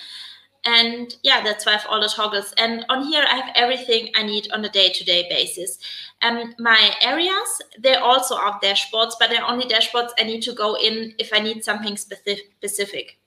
And 0.68 1.16
yeah, 1.24 1.42
that's 1.42 1.66
why 1.66 1.72
I 1.72 1.78
have 1.78 1.88
all 1.90 2.02
the 2.02 2.10
toggles. 2.10 2.54
And 2.58 2.86
on 2.90 3.06
here, 3.06 3.24
I 3.26 3.38
have 3.38 3.56
everything 3.56 4.12
I 4.16 4.24
need 4.24 4.52
on 4.52 4.66
a 4.66 4.70
day 4.70 4.90
to 4.90 5.04
day 5.06 5.26
basis. 5.30 5.80
Um, 6.22 6.56
my 6.60 6.92
areas, 7.02 7.62
they 7.80 7.96
also 7.96 8.36
are 8.36 8.60
dashboards, 8.60 9.14
but 9.18 9.30
they're 9.30 9.46
only 9.46 9.64
dashboards 9.64 10.10
I 10.20 10.24
need 10.24 10.42
to 10.42 10.52
go 10.52 10.76
in 10.76 11.14
if 11.20 11.32
I 11.32 11.40
need 11.40 11.64
something 11.64 11.96
specific. 11.96 13.18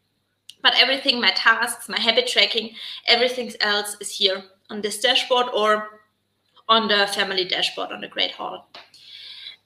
But 0.62 0.75
everything, 0.76 1.18
my 1.18 1.30
tasks, 1.30 1.88
my 1.88 1.99
habit 1.99 2.26
tracking, 2.26 2.75
everything 3.06 3.52
else 3.62 3.97
is 4.02 4.11
here 4.11 4.44
on 4.68 4.82
this 4.82 5.00
dashboard 5.00 5.47
or 5.54 6.00
on 6.68 6.88
the 6.88 7.06
family 7.06 7.47
dashboard 7.47 7.90
on 7.90 8.02
the 8.02 8.09
Great 8.09 8.32
Hall. 8.32 8.68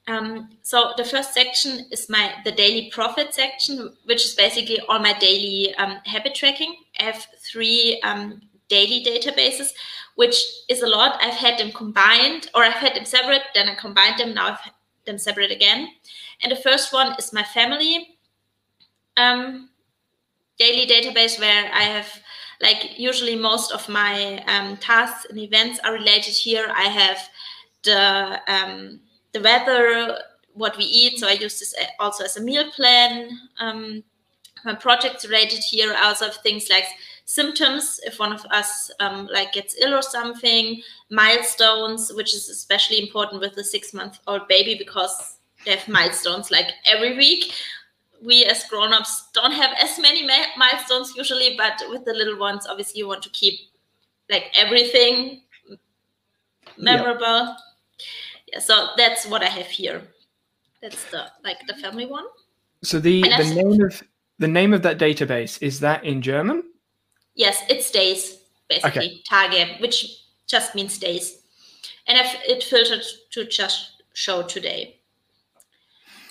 Um, 0.07 0.49
so 0.61 0.93
the 0.97 1.03
first 1.03 1.33
section 1.33 1.85
is 1.91 2.09
my 2.09 2.35
the 2.43 2.51
daily 2.51 2.91
profit 2.91 3.33
section, 3.33 3.91
which 4.05 4.23
is 4.23 4.35
basically 4.35 4.79
all 4.81 4.99
my 4.99 5.13
daily 5.13 5.73
um, 5.75 5.97
habit 6.05 6.35
tracking. 6.35 6.75
I 6.99 7.03
have 7.03 7.25
three 7.39 7.99
um, 8.03 8.41
daily 8.69 9.03
databases, 9.03 9.69
which 10.15 10.35
is 10.69 10.81
a 10.81 10.87
lot. 10.87 11.19
I've 11.21 11.33
had 11.33 11.57
them 11.57 11.71
combined, 11.71 12.51
or 12.53 12.63
I've 12.63 12.73
had 12.73 12.95
them 12.95 13.05
separate, 13.05 13.41
then 13.55 13.67
I 13.67 13.75
combined 13.75 14.19
them. 14.19 14.35
Now 14.35 14.49
I've 14.49 14.59
had 14.59 14.73
them 15.05 15.17
separate 15.17 15.51
again. 15.51 15.89
And 16.43 16.51
the 16.51 16.55
first 16.55 16.93
one 16.93 17.15
is 17.17 17.33
my 17.33 17.43
family 17.43 18.17
um, 19.17 19.69
daily 20.59 20.85
database, 20.85 21.39
where 21.39 21.71
I 21.73 21.83
have 21.83 22.07
like 22.61 22.99
usually 22.99 23.35
most 23.35 23.71
of 23.71 23.89
my 23.89 24.43
um, 24.45 24.77
tasks 24.77 25.25
and 25.29 25.39
events 25.39 25.79
are 25.83 25.93
related 25.93 26.35
here. 26.35 26.71
I 26.75 26.89
have 26.89 27.29
the 27.83 28.41
um, 28.47 28.99
the 29.35 29.41
weather, 29.41 30.17
what 30.53 30.77
we 30.77 30.85
eat. 30.85 31.19
So 31.19 31.27
I 31.27 31.33
use 31.33 31.59
this 31.59 31.75
also 31.99 32.23
as 32.23 32.37
a 32.37 32.41
meal 32.41 32.71
plan. 32.71 33.29
Um, 33.59 34.03
my 34.63 34.73
projects 34.73 35.25
related 35.27 35.59
here. 35.59 35.93
Also 36.01 36.25
have 36.25 36.35
things 36.37 36.69
like 36.69 36.85
symptoms 37.25 37.99
if 38.03 38.19
one 38.19 38.31
of 38.31 38.45
us 38.51 38.91
um, 38.99 39.27
like 39.31 39.51
gets 39.51 39.75
ill 39.81 39.95
or 39.95 40.01
something 40.03 40.81
milestones 41.09 42.13
which 42.13 42.35
is 42.35 42.49
especially 42.49 43.01
important 43.01 43.41
with 43.41 43.57
a 43.57 43.63
six 43.63 43.95
month 43.95 44.19
old 44.27 44.47
baby 44.47 44.75
because 44.77 45.37
they 45.65 45.71
have 45.71 45.87
milestones 45.87 46.51
like 46.51 46.67
every 46.85 47.17
week 47.17 47.51
we 48.23 48.45
as 48.45 48.65
grown-ups 48.69 49.29
don't 49.33 49.51
have 49.51 49.71
as 49.81 49.97
many 49.97 50.23
milestones 50.55 51.15
usually 51.17 51.55
but 51.57 51.81
with 51.89 52.05
the 52.05 52.13
little 52.13 52.37
ones 52.37 52.67
obviously 52.69 52.99
you 52.99 53.07
want 53.07 53.23
to 53.23 53.29
keep 53.29 53.59
like 54.29 54.45
everything 54.55 55.41
memorable 56.77 57.17
yeah 57.17 57.55
so 58.59 58.89
that's 58.97 59.25
what 59.25 59.41
i 59.41 59.47
have 59.47 59.67
here 59.67 60.01
that's 60.81 61.03
the 61.11 61.25
like 61.43 61.57
the 61.67 61.75
family 61.75 62.05
one 62.05 62.25
so 62.83 62.99
the 62.99 63.21
the 63.21 63.53
name 63.55 63.81
of 63.81 64.03
the 64.39 64.47
name 64.47 64.73
of 64.73 64.81
that 64.81 64.97
database 64.97 65.61
is 65.61 65.79
that 65.79 66.03
in 66.03 66.21
german 66.21 66.63
yes 67.35 67.63
it's 67.69 67.89
days 67.91 68.39
basically 68.69 69.21
okay. 69.29 69.49
tage 69.51 69.81
which 69.81 70.23
just 70.47 70.75
means 70.75 70.97
days 70.97 71.43
and 72.07 72.17
i've 72.17 72.35
it 72.47 72.63
filtered 72.63 73.03
to 73.31 73.45
just 73.45 74.03
show 74.13 74.41
today 74.43 74.95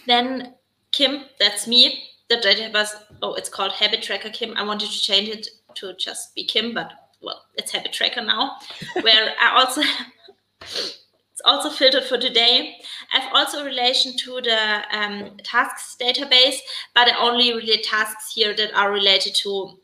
then 0.07 0.55
Kim, 0.95 1.25
that's 1.41 1.67
me. 1.67 2.05
The 2.31 2.37
database, 2.37 2.91
oh, 3.21 3.35
it's 3.35 3.49
called 3.49 3.73
Habit 3.73 4.03
Tracker 4.03 4.31
Kim. 4.31 4.57
I 4.57 4.63
wanted 4.63 4.91
to 4.91 5.01
change 5.01 5.29
it 5.29 5.49
to 5.75 5.93
just 5.95 6.35
be 6.35 6.45
Kim, 6.45 6.73
but 6.73 6.93
well, 7.21 7.43
it's 7.57 7.73
Habit 7.73 7.93
Tracker 7.93 8.23
now. 8.23 8.57
where 9.03 9.35
I 9.41 9.59
also, 9.59 9.83
it's 11.35 11.43
also 11.45 11.69
filtered 11.69 12.05
for 12.05 12.17
today. 12.17 12.77
I 13.13 13.19
have 13.19 13.35
also 13.35 13.63
a 13.63 13.65
relation 13.65 14.17
to 14.19 14.41
the 14.41 14.83
um, 14.97 15.37
tasks 15.43 15.97
database, 16.01 16.59
but 16.95 17.09
I 17.09 17.19
only 17.19 17.53
relate 17.53 17.83
tasks 17.83 18.33
here 18.33 18.55
that 18.55 18.73
are 18.73 18.93
related 18.93 19.35
to 19.43 19.81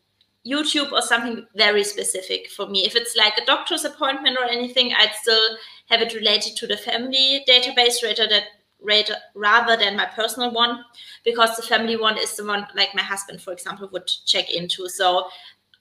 YouTube 0.47 0.93
or 0.93 1.03
something 1.03 1.45
very 1.57 1.83
specific 1.83 2.49
for 2.51 2.69
me. 2.69 2.87
If 2.87 2.95
it's 2.95 3.17
like 3.17 3.37
a 3.37 3.45
doctor's 3.45 3.85
appointment 3.85 4.39
or 4.39 4.45
anything, 4.45 4.93
I'd 4.97 5.13
still 5.21 5.57
have 5.89 6.01
it 6.01 6.15
related 6.15 6.55
to 6.59 6.69
the 6.69 6.77
family 6.77 7.45
database 7.49 8.01
rather 8.01 8.29
that 8.29 8.45
rather 9.35 9.77
than 9.77 9.97
my 9.97 10.07
personal 10.07 10.53
one 10.53 10.85
because 11.25 11.55
the 11.57 11.63
family 11.63 11.97
one 11.97 12.17
is 12.17 12.35
the 12.37 12.45
one 12.47 12.67
like 12.75 12.95
my 12.95 13.03
husband 13.03 13.39
for 13.39 13.53
example 13.53 13.87
would 13.93 14.07
check 14.25 14.51
into 14.51 14.89
so 14.89 15.27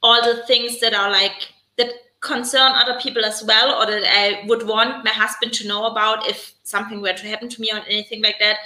all 0.04 0.22
the 0.22 0.44
things 0.48 0.82
that 0.82 0.94
are 0.94 1.10
like 1.10 1.48
that 1.78 1.94
concern 2.22 2.74
other 2.76 3.00
people 3.00 3.24
as 3.24 3.44
well 3.44 3.82
or 3.82 3.86
that 3.86 4.04
i 4.06 4.46
would 4.48 4.68
want 4.68 5.04
my 5.06 5.12
husband 5.12 5.54
to 5.54 5.68
know 5.68 5.86
about 5.86 6.28
if 6.30 6.54
something 6.64 7.02
were 7.02 7.14
to 7.14 7.28
happen 7.28 7.48
to 7.48 7.62
me 7.62 7.70
or 7.72 7.80
anything 7.88 8.22
like 8.22 8.38
that 8.40 8.58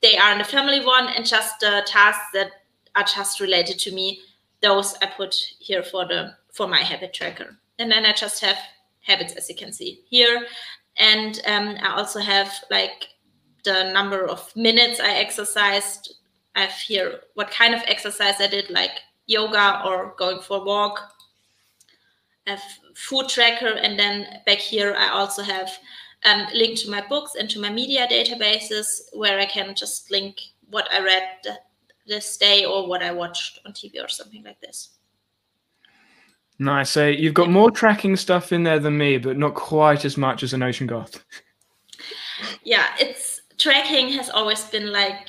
they 0.00 0.16
are 0.16 0.32
in 0.32 0.38
the 0.38 0.44
family 0.44 0.84
one 0.84 1.08
and 1.08 1.26
just 1.26 1.60
the 1.60 1.82
tasks 1.86 2.26
that 2.32 2.50
are 2.96 3.04
just 3.04 3.40
related 3.40 3.78
to 3.78 3.92
me 3.92 4.20
those 4.62 4.94
i 5.02 5.06
put 5.06 5.34
here 5.58 5.82
for 5.82 6.06
the 6.06 6.34
for 6.52 6.66
my 6.66 6.78
habit 6.78 7.12
tracker 7.12 7.56
and 7.78 7.90
then 7.90 8.06
i 8.06 8.12
just 8.12 8.40
have 8.40 8.56
habits 9.00 9.34
as 9.34 9.48
you 9.50 9.54
can 9.54 9.72
see 9.72 10.00
here 10.08 10.46
and 10.96 11.42
um, 11.46 11.76
i 11.82 11.94
also 11.94 12.20
have 12.20 12.50
like 12.70 13.08
the 13.64 13.90
number 13.92 14.26
of 14.26 14.54
minutes 14.54 15.00
I 15.00 15.14
exercised. 15.14 16.16
I 16.54 16.62
have 16.62 16.72
here 16.72 17.20
what 17.34 17.50
kind 17.50 17.74
of 17.74 17.82
exercise 17.86 18.34
I 18.38 18.46
did, 18.46 18.70
like 18.70 18.92
yoga 19.26 19.82
or 19.84 20.14
going 20.16 20.40
for 20.40 20.58
a 20.58 20.64
walk. 20.64 21.13
I 22.46 22.50
have 22.50 22.62
food 22.94 23.28
tracker, 23.28 23.68
and 23.68 23.98
then 23.98 24.40
back 24.46 24.58
here 24.58 24.94
I 24.94 25.08
also 25.08 25.42
have 25.42 25.70
um, 26.24 26.46
link 26.54 26.78
to 26.80 26.90
my 26.90 27.06
books 27.06 27.34
and 27.38 27.48
to 27.50 27.60
my 27.60 27.70
media 27.70 28.06
databases 28.06 29.02
where 29.12 29.38
I 29.38 29.46
can 29.46 29.74
just 29.74 30.10
link 30.10 30.40
what 30.70 30.90
I 30.92 31.02
read 31.02 31.58
this 32.06 32.36
day 32.36 32.64
or 32.64 32.86
what 32.86 33.02
I 33.02 33.12
watched 33.12 33.60
on 33.66 33.72
TV 33.72 34.02
or 34.02 34.08
something 34.08 34.42
like 34.42 34.60
this. 34.60 34.90
Nice. 36.58 36.90
So 36.90 37.08
you've 37.08 37.34
got 37.34 37.50
more 37.50 37.70
tracking 37.70 38.16
stuff 38.16 38.52
in 38.52 38.62
there 38.62 38.78
than 38.78 38.96
me, 38.96 39.18
but 39.18 39.36
not 39.36 39.54
quite 39.54 40.04
as 40.04 40.16
much 40.16 40.42
as 40.42 40.52
a 40.52 40.58
Notion 40.58 40.86
Goth. 40.86 41.24
yeah, 42.64 42.86
it's 42.98 43.40
tracking 43.58 44.10
has 44.10 44.30
always 44.30 44.64
been 44.64 44.92
like 44.92 45.28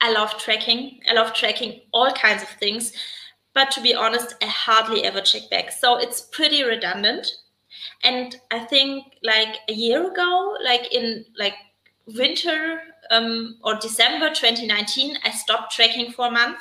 I 0.00 0.12
love 0.12 0.36
tracking. 0.36 1.00
I 1.08 1.14
love 1.14 1.32
tracking 1.32 1.80
all 1.92 2.10
kinds 2.12 2.42
of 2.42 2.48
things. 2.48 2.92
But 3.54 3.70
to 3.72 3.80
be 3.80 3.94
honest, 3.94 4.34
I 4.42 4.46
hardly 4.46 5.04
ever 5.04 5.20
check 5.20 5.50
back. 5.50 5.72
So 5.72 5.98
it's 5.98 6.22
pretty 6.22 6.62
redundant. 6.62 7.26
And 8.02 8.36
I 8.50 8.60
think 8.60 9.04
like 9.22 9.56
a 9.68 9.72
year 9.72 10.10
ago, 10.10 10.56
like 10.64 10.92
in 10.92 11.24
like 11.38 11.54
winter 12.06 12.80
um, 13.10 13.56
or 13.62 13.76
December 13.76 14.30
2019, 14.30 15.18
I 15.24 15.30
stopped 15.30 15.72
tracking 15.72 16.12
for 16.12 16.26
a 16.26 16.30
month. 16.30 16.58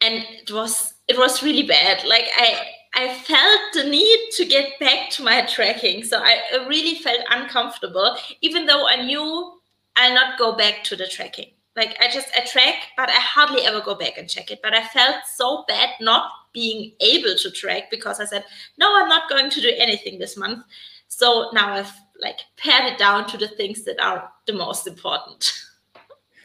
And 0.00 0.24
it 0.40 0.50
was 0.50 0.94
it 1.06 1.18
was 1.18 1.42
really 1.42 1.62
bad. 1.62 2.04
Like 2.04 2.28
I 2.36 2.58
I 2.94 3.14
felt 3.14 3.60
the 3.72 3.84
need 3.84 4.30
to 4.32 4.44
get 4.44 4.78
back 4.80 5.10
to 5.10 5.22
my 5.22 5.42
tracking. 5.42 6.04
So 6.04 6.18
I 6.18 6.66
really 6.68 6.96
felt 6.96 7.20
uncomfortable, 7.30 8.16
even 8.40 8.66
though 8.66 8.86
I 8.88 9.02
knew 9.04 9.52
I'll 9.96 10.14
not 10.14 10.38
go 10.38 10.56
back 10.56 10.82
to 10.84 10.96
the 10.96 11.06
tracking. 11.06 11.52
Like 11.76 11.96
I 12.00 12.08
just 12.08 12.28
I 12.36 12.44
track, 12.44 12.88
but 12.96 13.08
I 13.08 13.14
hardly 13.14 13.62
ever 13.62 13.80
go 13.80 13.94
back 13.94 14.18
and 14.18 14.28
check 14.28 14.50
it. 14.50 14.60
But 14.62 14.74
I 14.74 14.86
felt 14.88 15.16
so 15.34 15.64
bad 15.66 15.90
not 16.00 16.30
being 16.52 16.92
able 17.00 17.34
to 17.36 17.50
track 17.50 17.90
because 17.90 18.20
I 18.20 18.26
said, 18.26 18.44
no, 18.76 18.94
I'm 19.00 19.08
not 19.08 19.28
going 19.28 19.48
to 19.50 19.60
do 19.60 19.72
anything 19.78 20.18
this 20.18 20.36
month. 20.36 20.64
So 21.08 21.50
now 21.52 21.72
I've 21.72 21.92
like 22.20 22.40
pared 22.56 22.92
it 22.92 22.98
down 22.98 23.26
to 23.28 23.38
the 23.38 23.48
things 23.48 23.84
that 23.84 24.00
are 24.00 24.30
the 24.46 24.52
most 24.52 24.86
important. 24.86 25.52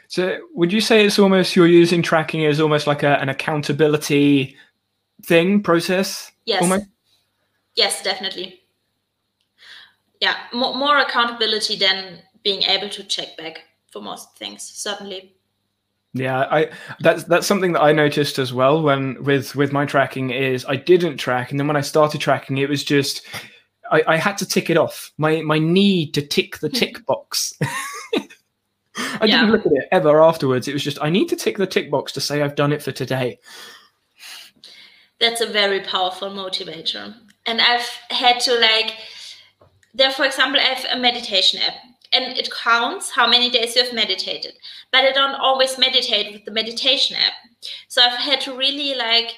So 0.09 0.39
would 0.53 0.71
you 0.71 0.79
say 0.79 1.05
it's 1.05 1.19
almost 1.19 1.55
you're 1.55 1.67
using 1.67 2.01
tracking 2.01 2.45
as 2.45 2.61
almost 2.61 2.87
like 2.87 3.03
a, 3.03 3.19
an 3.19 3.27
accountability 3.27 4.55
thing 5.23 5.61
process? 5.61 6.31
Yes. 6.45 6.61
Almost? 6.61 6.85
Yes, 7.75 8.03
definitely. 8.03 8.61
Yeah, 10.21 10.35
more, 10.53 10.73
more 10.75 10.97
accountability 10.99 11.75
than 11.75 12.19
being 12.41 12.63
able 12.63 12.89
to 12.89 13.03
check 13.03 13.35
back 13.37 13.63
for 13.97 14.03
most 14.03 14.35
things, 14.37 14.63
certainly. 14.63 15.33
Yeah, 16.13 16.47
I 16.49 16.69
that's 16.99 17.25
that's 17.25 17.45
something 17.45 17.73
that 17.73 17.81
I 17.81 17.91
noticed 17.91 18.39
as 18.39 18.53
well 18.53 18.81
when 18.81 19.21
with 19.23 19.55
with 19.55 19.71
my 19.71 19.85
tracking 19.85 20.31
is 20.31 20.65
I 20.65 20.75
didn't 20.75 21.17
track, 21.17 21.51
and 21.51 21.59
then 21.59 21.67
when 21.67 21.77
I 21.77 21.81
started 21.81 22.21
tracking, 22.21 22.57
it 22.57 22.69
was 22.69 22.83
just 22.83 23.25
I, 23.91 24.03
I 24.07 24.17
had 24.17 24.37
to 24.39 24.45
tick 24.45 24.69
it 24.69 24.77
off. 24.77 25.11
My 25.17 25.41
my 25.41 25.59
need 25.59 26.13
to 26.15 26.21
tick 26.25 26.59
the 26.59 26.69
tick 26.69 27.05
box. 27.05 27.53
I 28.99 29.25
yeah. 29.25 29.41
didn't 29.41 29.51
look 29.51 29.65
at 29.67 29.73
it 29.73 29.87
ever 29.91 30.21
afterwards. 30.23 30.67
It 30.67 30.73
was 30.73 30.83
just 30.83 30.97
I 31.01 31.09
need 31.09 31.29
to 31.29 31.35
tick 31.35 31.57
the 31.57 31.67
tick 31.67 31.91
box 31.91 32.11
to 32.13 32.21
say 32.21 32.41
I've 32.41 32.55
done 32.55 32.73
it 32.73 32.81
for 32.81 32.91
today 32.91 33.39
that's 35.19 35.41
a 35.41 35.47
very 35.47 35.81
powerful 35.81 36.29
motivator. 36.29 37.15
And 37.45 37.61
I've 37.61 37.87
had 38.09 38.39
to 38.41 38.59
like, 38.59 38.95
there, 39.93 40.11
for 40.11 40.25
example, 40.25 40.59
I 40.59 40.65
have 40.65 40.85
a 40.91 40.99
meditation 40.99 41.61
app 41.61 41.73
and 42.13 42.37
it 42.37 42.49
counts 42.51 43.11
how 43.11 43.27
many 43.27 43.49
days 43.49 43.75
you 43.75 43.83
have 43.83 43.93
meditated, 43.93 44.53
but 44.91 45.03
I 45.03 45.11
don't 45.11 45.35
always 45.35 45.77
meditate 45.77 46.33
with 46.33 46.45
the 46.45 46.51
meditation 46.51 47.15
app. 47.17 47.33
So 47.87 48.01
I've 48.01 48.17
had 48.17 48.41
to 48.41 48.55
really 48.55 48.95
like 48.95 49.35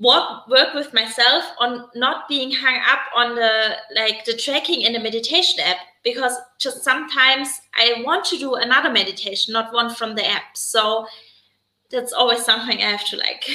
work 0.00 0.48
work 0.48 0.74
with 0.74 0.94
myself 0.94 1.44
on 1.58 1.86
not 1.94 2.26
being 2.28 2.50
hung 2.50 2.80
up 2.88 3.00
on 3.14 3.34
the 3.34 3.76
like 3.94 4.24
the 4.24 4.34
tracking 4.36 4.82
in 4.82 4.94
the 4.94 4.98
meditation 4.98 5.60
app 5.60 5.76
because 6.02 6.32
just 6.58 6.82
sometimes 6.82 7.60
I 7.74 8.02
want 8.04 8.24
to 8.26 8.38
do 8.38 8.54
another 8.54 8.90
meditation, 8.90 9.52
not 9.52 9.72
one 9.72 9.94
from 9.94 10.14
the 10.14 10.26
app. 10.26 10.56
So 10.56 11.06
that's 11.90 12.12
always 12.12 12.44
something 12.44 12.78
I 12.78 12.90
have 12.90 13.04
to 13.06 13.16
like 13.16 13.50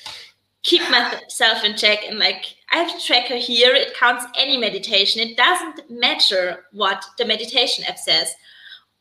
keep 0.62 0.82
myself 0.90 1.64
in 1.64 1.76
check 1.76 2.00
and 2.08 2.18
like 2.18 2.56
I 2.72 2.78
have 2.78 2.96
a 2.96 3.00
tracker 3.00 3.36
here. 3.36 3.74
It 3.74 3.94
counts 3.94 4.24
any 4.36 4.56
meditation. 4.56 5.20
It 5.20 5.36
doesn't 5.36 5.90
matter 5.90 6.64
what 6.72 7.04
the 7.18 7.26
meditation 7.26 7.84
app 7.84 7.98
says 7.98 8.34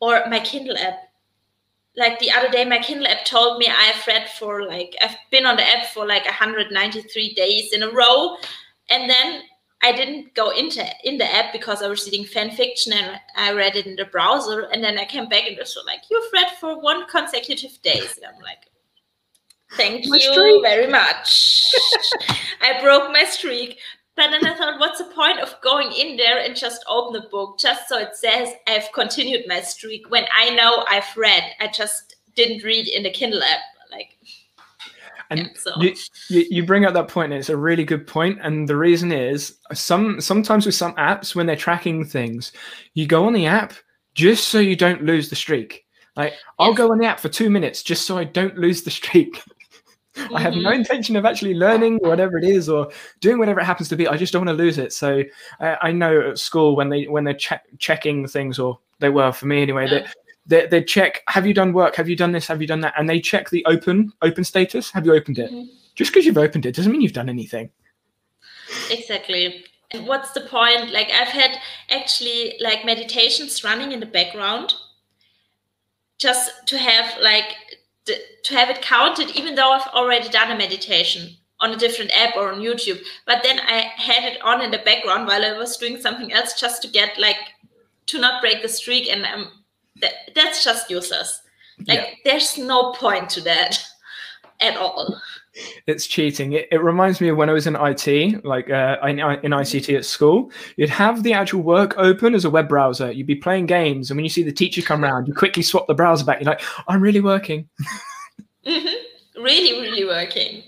or 0.02 0.24
my 0.30 0.40
Kindle 0.40 0.78
app. 0.78 1.00
Like 1.96 2.20
the 2.20 2.32
other 2.32 2.50
day, 2.50 2.66
my 2.66 2.80
Kindle 2.80 3.08
app 3.08 3.26
told 3.26 3.60
me 3.60 3.68
I've 3.68 4.06
read 4.08 4.30
for 4.30 4.66
like 4.66 4.96
I've 5.02 5.16
been 5.30 5.46
on 5.46 5.56
the 5.56 5.68
app 5.68 5.88
for 5.88 6.06
like 6.06 6.26
193 6.26 7.34
days 7.34 7.74
in 7.74 7.84
a 7.84 7.92
row, 7.92 8.38
and 8.90 9.10
then 9.10 9.42
I 9.82 9.92
didn't 9.92 10.34
go 10.34 10.52
into 10.52 10.86
in 11.04 11.18
the 11.18 11.34
app 11.34 11.52
because 11.52 11.82
I 11.82 11.88
was 11.88 12.06
reading 12.06 12.26
fan 12.26 12.52
fiction 12.52 12.94
and 12.94 13.20
I 13.36 13.52
read 13.52 13.76
it 13.76 13.88
in 13.88 13.98
the 13.98 14.06
browser, 14.06 14.70
and 14.72 14.84
then 14.84 14.98
I 14.98 15.06
came 15.06 15.28
back 15.28 15.44
and 15.44 15.58
it 15.58 15.60
was 15.60 15.78
like 15.86 16.02
you've 16.10 16.32
read 16.32 16.52
for 16.60 16.80
one 16.80 17.08
consecutive 17.08 17.82
days. 17.82 18.18
And 18.18 18.26
I'm 18.26 18.42
like, 18.42 18.71
Thank 19.74 20.08
my 20.08 20.18
you 20.18 20.34
streak. 20.34 20.62
very 20.64 20.88
much. 20.88 21.72
I 22.62 22.82
broke 22.82 23.12
my 23.12 23.24
streak. 23.24 23.80
But 24.18 24.30
then 24.32 24.46
I 24.46 24.56
thought, 24.56 24.80
what's 24.80 25.00
the 25.00 25.06
point 25.06 25.40
of 25.40 25.56
going 25.62 25.92
in 25.94 26.18
there 26.18 26.44
and 26.44 26.56
just 26.56 26.84
open 26.90 27.14
the 27.20 27.28
book 27.30 27.58
just 27.58 27.88
so 27.88 27.98
it 27.98 28.16
says 28.16 28.50
I've 28.68 28.92
continued 28.94 29.46
my 29.48 29.62
streak 29.62 30.10
when 30.10 30.26
I 30.38 30.50
know 30.54 30.86
I've 30.90 31.16
read. 31.16 31.44
I 31.62 31.68
just 31.68 32.18
didn't 32.36 32.64
read 32.64 32.88
in 32.88 33.04
the 33.04 33.10
Kindle 33.10 33.42
app. 33.42 33.60
Like 33.90 34.18
And 35.30 35.40
Yeah, 35.40 35.48
so- 35.58 35.82
you, 35.82 35.96
you, 36.28 36.46
you 36.50 36.66
bring 36.66 36.86
up 36.86 36.94
that 36.94 37.08
point, 37.08 37.32
and 37.32 37.40
it's 37.40 37.50
a 37.50 37.56
really 37.58 37.86
good 37.86 38.06
point. 38.06 38.38
And 38.42 38.68
the 38.68 38.76
reason 38.76 39.14
is 39.14 39.58
some 39.74 40.20
sometimes 40.20 40.66
with 40.66 40.76
some 40.76 40.94
apps 40.96 41.34
when 41.34 41.46
they're 41.46 41.56
tracking 41.56 42.04
things, 42.04 42.52
you 42.94 43.08
go 43.08 43.26
on 43.26 43.34
the 43.34 43.46
app 43.48 43.74
just 44.14 44.48
so 44.50 44.60
you 44.60 44.76
don't 44.76 45.04
lose 45.06 45.30
the 45.30 45.38
streak. 45.38 45.86
Like 46.18 46.34
I'll 46.60 46.74
go 46.74 46.92
on 46.92 46.98
the 46.98 47.06
app 47.08 47.22
for 47.22 47.30
two 47.30 47.50
minutes 47.50 47.82
just 47.82 48.06
so 48.06 48.18
I 48.18 48.26
don't 48.26 48.58
lose 48.58 48.84
the 48.84 48.92
streak. 48.92 49.42
I 50.34 50.40
have 50.42 50.56
no 50.56 50.72
Mhm. 50.72 50.76
intention 50.76 51.16
of 51.16 51.26
actually 51.26 51.54
learning 51.54 52.00
whatever 52.02 52.38
it 52.38 52.44
is 52.44 52.68
or 52.68 52.92
doing 53.22 53.40
whatever 53.40 53.62
it 53.62 53.66
happens 53.66 53.88
to 53.90 53.96
be. 53.96 54.08
I 54.08 54.18
just 54.18 54.34
don't 54.34 54.46
want 54.46 54.58
to 54.58 54.64
lose 54.64 54.78
it. 54.78 54.92
So 54.92 55.24
I, 55.60 55.78
I 55.84 55.92
know 55.92 56.30
at 56.32 56.38
school 56.38 56.76
when 56.76 56.90
they 56.90 57.06
when 57.06 57.24
they're 57.24 57.34
check, 57.34 57.64
checking 57.78 58.28
things, 58.28 58.60
or 58.60 58.80
they 59.00 59.10
were 59.10 59.32
for 59.32 59.46
me 59.46 59.62
anyway, 59.62 59.88
that 59.90 60.14
they, 60.46 60.68
they 60.68 60.84
check 60.84 61.22
have 61.28 61.48
you 61.48 61.54
done 61.54 61.72
work 61.72 61.96
have 61.96 62.10
you 62.10 62.16
done 62.16 62.32
this 62.32 62.48
have 62.48 62.62
you 62.62 62.68
done 62.68 62.82
that 62.82 62.94
and 62.98 63.10
they 63.10 63.20
check 63.20 63.50
the 63.52 63.64
open 63.66 64.12
open 64.22 64.44
status 64.44 64.90
have 64.92 65.06
you 65.06 65.14
opened 65.14 65.38
it 65.38 65.52
Mhm. 65.52 65.70
just 65.96 66.12
because 66.12 66.26
you've 66.26 66.38
opened 66.38 66.66
it 66.66 66.76
doesn't 66.76 66.92
mean 66.92 67.02
you've 67.02 67.14
done 67.14 67.30
anything 67.30 67.70
Exactly. 68.90 69.66
And 69.92 70.08
what's 70.08 70.32
the 70.32 70.42
point? 70.42 70.92
Like 70.92 71.10
I've 71.12 71.28
had 71.28 71.58
actually 71.90 72.56
like 72.60 72.86
meditations 72.86 73.64
running 73.64 73.92
in 73.92 74.00
the 74.00 74.06
background 74.06 74.74
just 76.18 76.52
to 76.68 76.78
have 76.78 77.20
like 77.22 77.56
to 78.44 78.54
have 78.56 78.70
it 78.70 78.82
counted 78.82 79.30
even 79.36 79.56
though 79.56 79.72
I've 79.72 79.88
already 79.94 80.30
done 80.30 80.52
a 80.52 80.58
meditation 80.58 81.30
on 81.60 81.72
a 81.74 81.78
different 81.78 82.12
app 82.18 82.36
or 82.36 82.52
on 82.52 82.60
YouTube. 82.60 83.00
But 83.26 83.44
then 83.44 83.60
I 83.60 83.92
had 83.96 84.24
it 84.24 84.42
on 84.42 84.62
in 84.62 84.72
the 84.72 84.80
background 84.80 85.28
while 85.28 85.46
I 85.46 85.58
was 85.58 85.78
doing 85.78 86.00
something 86.00 86.34
else 86.34 86.60
just 86.60 86.82
to 86.82 86.88
get 86.88 87.18
like 87.20 87.38
to 88.08 88.20
not 88.20 88.42
break 88.42 88.62
the 88.62 88.70
streak 88.70 89.10
and 89.10 89.26
um, 89.26 89.52
that, 90.02 90.14
that's 90.36 90.64
just 90.64 90.90
useless. 90.90 91.42
Like 91.88 92.00
Yeah. 92.00 92.32
there's 92.32 92.58
no 92.58 92.94
point 92.94 93.30
to 93.32 93.42
that 93.42 93.84
at 94.62 94.76
all. 94.78 95.22
It's 95.86 96.08
cheating 96.08 96.54
it, 96.54 96.68
it 96.72 96.82
reminds 96.82 97.20
me 97.20 97.28
of 97.28 97.36
when 97.36 97.50
i 97.50 97.54
was 97.54 97.68
in 97.68 97.76
it 97.76 98.46
like 98.46 98.70
uh, 98.70 98.98
in, 99.04 99.20
in 99.20 99.52
ict 99.52 99.90
at 99.90 100.06
school 100.06 100.50
you'd 100.78 100.90
have 100.90 101.24
the 101.24 101.34
actual 101.34 101.62
work 101.62 101.94
open 101.98 102.34
as 102.34 102.46
a 102.46 102.50
web 102.50 102.70
browser 102.70 103.12
you'd 103.12 103.28
be 103.28 103.36
playing 103.36 103.66
games 103.66 104.10
and 104.10 104.18
when 104.18 104.24
you 104.24 104.30
see 104.30 104.44
the 104.44 104.52
teacher 104.52 104.82
come 104.82 105.04
around 105.04 105.28
you 105.28 105.34
quickly 105.34 105.62
swap 105.62 105.88
the 105.88 105.94
browser 105.94 106.24
back 106.24 106.40
you're 106.40 106.50
like 106.50 106.62
i'm 106.88 107.02
really 107.02 107.20
working 107.20 107.68
hmm 108.66 108.88
Really, 109.42 109.82
really 109.82 110.06
working. 110.06 110.64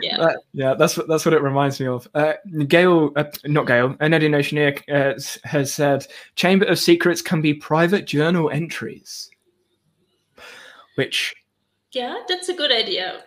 Yeah. 0.00 0.20
Uh, 0.20 0.34
yeah, 0.52 0.74
that's 0.74 0.96
what 0.96 1.08
that's 1.08 1.24
what 1.24 1.34
it 1.34 1.42
reminds 1.42 1.80
me 1.80 1.86
of. 1.86 2.08
Uh, 2.14 2.34
Gail, 2.66 3.12
uh, 3.16 3.24
not 3.44 3.66
Gail, 3.66 3.94
Nerdy 3.94 4.28
Notioneer 4.28 4.82
uh, 4.88 5.20
has 5.48 5.72
said, 5.72 6.06
"Chamber 6.36 6.66
of 6.66 6.78
Secrets 6.78 7.22
can 7.22 7.40
be 7.40 7.54
private 7.54 8.06
journal 8.06 8.50
entries," 8.50 9.30
which 10.94 11.34
Yeah, 11.92 12.22
that's 12.28 12.48
a 12.48 12.54
good 12.54 12.72
idea. 12.72 13.24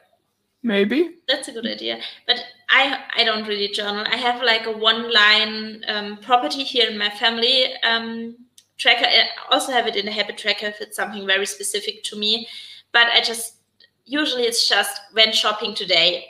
Maybe 0.63 1.19
That's 1.27 1.47
a 1.49 1.51
good 1.51 1.67
idea. 1.67 1.99
But 2.25 2.43
I 2.69 3.03
I 3.15 3.23
don't 3.23 3.47
really 3.47 3.67
journal. 3.67 4.05
I 4.09 4.15
have 4.15 4.41
like 4.41 4.65
a 4.65 4.71
one 4.71 5.13
line 5.13 5.83
um, 5.87 6.17
property 6.17 6.63
here 6.63 6.89
in 6.89 6.97
my 6.97 7.09
family 7.09 7.73
um, 7.83 8.35
tracker. 8.77 9.05
I 9.05 9.27
also 9.51 9.71
have 9.71 9.87
it 9.87 9.95
in 9.95 10.07
a 10.07 10.11
habit 10.11 10.37
tracker 10.37 10.67
if 10.67 10.81
it's 10.81 10.95
something 10.95 11.27
very 11.27 11.45
specific 11.45 12.03
to 12.05 12.17
me. 12.17 12.47
But 12.91 13.07
I 13.07 13.21
just 13.21 13.57
usually 14.05 14.43
it's 14.43 14.67
just 14.67 14.99
went 15.15 15.35
shopping 15.35 15.75
today. 15.75 16.25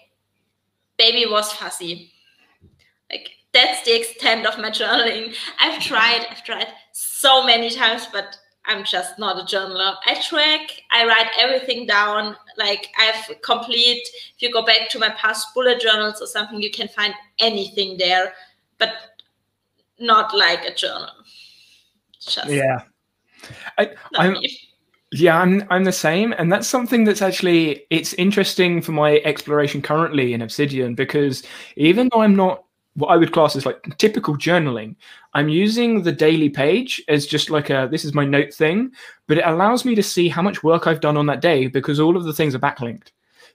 Baby 0.97 1.25
was 1.29 1.51
fussy. 1.53 2.11
Like 3.09 3.29
that's 3.53 3.83
the 3.85 3.95
extent 3.95 4.45
of 4.45 4.57
my 4.57 4.69
journaling. 4.69 5.35
I've 5.59 5.79
tried, 5.81 6.25
I've 6.29 6.43
tried 6.43 6.67
so 6.91 7.45
many 7.45 7.69
times, 7.69 8.07
but 8.11 8.37
I'm 8.65 8.83
just 8.83 9.19
not 9.19 9.37
a 9.37 9.43
journaler. 9.43 9.95
I 10.05 10.21
track, 10.21 10.83
I 10.91 11.05
write 11.05 11.29
everything 11.37 11.85
down. 11.85 12.35
Like 12.57 12.87
I've 12.97 13.41
complete. 13.41 14.07
If 14.35 14.41
you 14.41 14.51
go 14.51 14.63
back 14.63 14.89
to 14.89 14.99
my 14.99 15.09
past 15.09 15.53
bullet 15.53 15.81
journals 15.81 16.21
or 16.21 16.27
something, 16.27 16.61
you 16.61 16.71
can 16.71 16.87
find 16.87 17.13
anything 17.39 17.97
there, 17.97 18.33
but 18.77 18.93
not 19.99 20.35
like 20.35 20.63
a 20.63 20.73
journal. 20.73 21.09
Just 22.19 22.49
yeah. 22.49 22.83
I, 23.77 23.91
I'm. 24.15 24.37
Yeah, 25.15 25.39
I'm 25.39 25.63
I'm 25.69 25.83
the 25.83 25.91
same, 25.91 26.33
and 26.39 26.51
that's 26.51 26.67
something 26.67 27.03
that's 27.03 27.21
actually 27.21 27.85
it's 27.91 28.13
interesting 28.13 28.81
for 28.81 28.93
my 28.93 29.17
exploration 29.25 29.79
currently 29.79 30.33
in 30.33 30.41
Obsidian 30.41 30.95
because 30.95 31.43
even 31.75 32.09
though 32.11 32.21
I'm 32.21 32.35
not 32.35 32.63
what 32.95 33.07
I 33.07 33.17
would 33.17 33.31
class 33.31 33.55
as 33.55 33.65
like 33.65 33.97
typical 33.97 34.35
journaling, 34.37 34.95
I'm 35.33 35.49
using 35.49 36.03
the 36.03 36.11
daily 36.11 36.49
page 36.49 37.01
as 37.07 37.25
just 37.25 37.49
like 37.49 37.69
a 37.69 37.87
this 37.91 38.05
is 38.05 38.13
my 38.13 38.25
note 38.25 38.53
thing, 38.53 38.91
but 39.27 39.37
it 39.39 39.45
allows 39.47 39.83
me 39.83 39.95
to 39.95 40.03
see 40.03 40.29
how 40.29 40.41
much 40.41 40.63
work 40.63 40.85
I've 40.85 41.01
done 41.01 41.17
on 41.17 41.25
that 41.27 41.41
day 41.41 41.67
because 41.67 41.99
all 41.99 42.15
of 42.15 42.23
the 42.23 42.33
things 42.33 42.53
are 42.53 42.59
backlinked. 42.59 43.07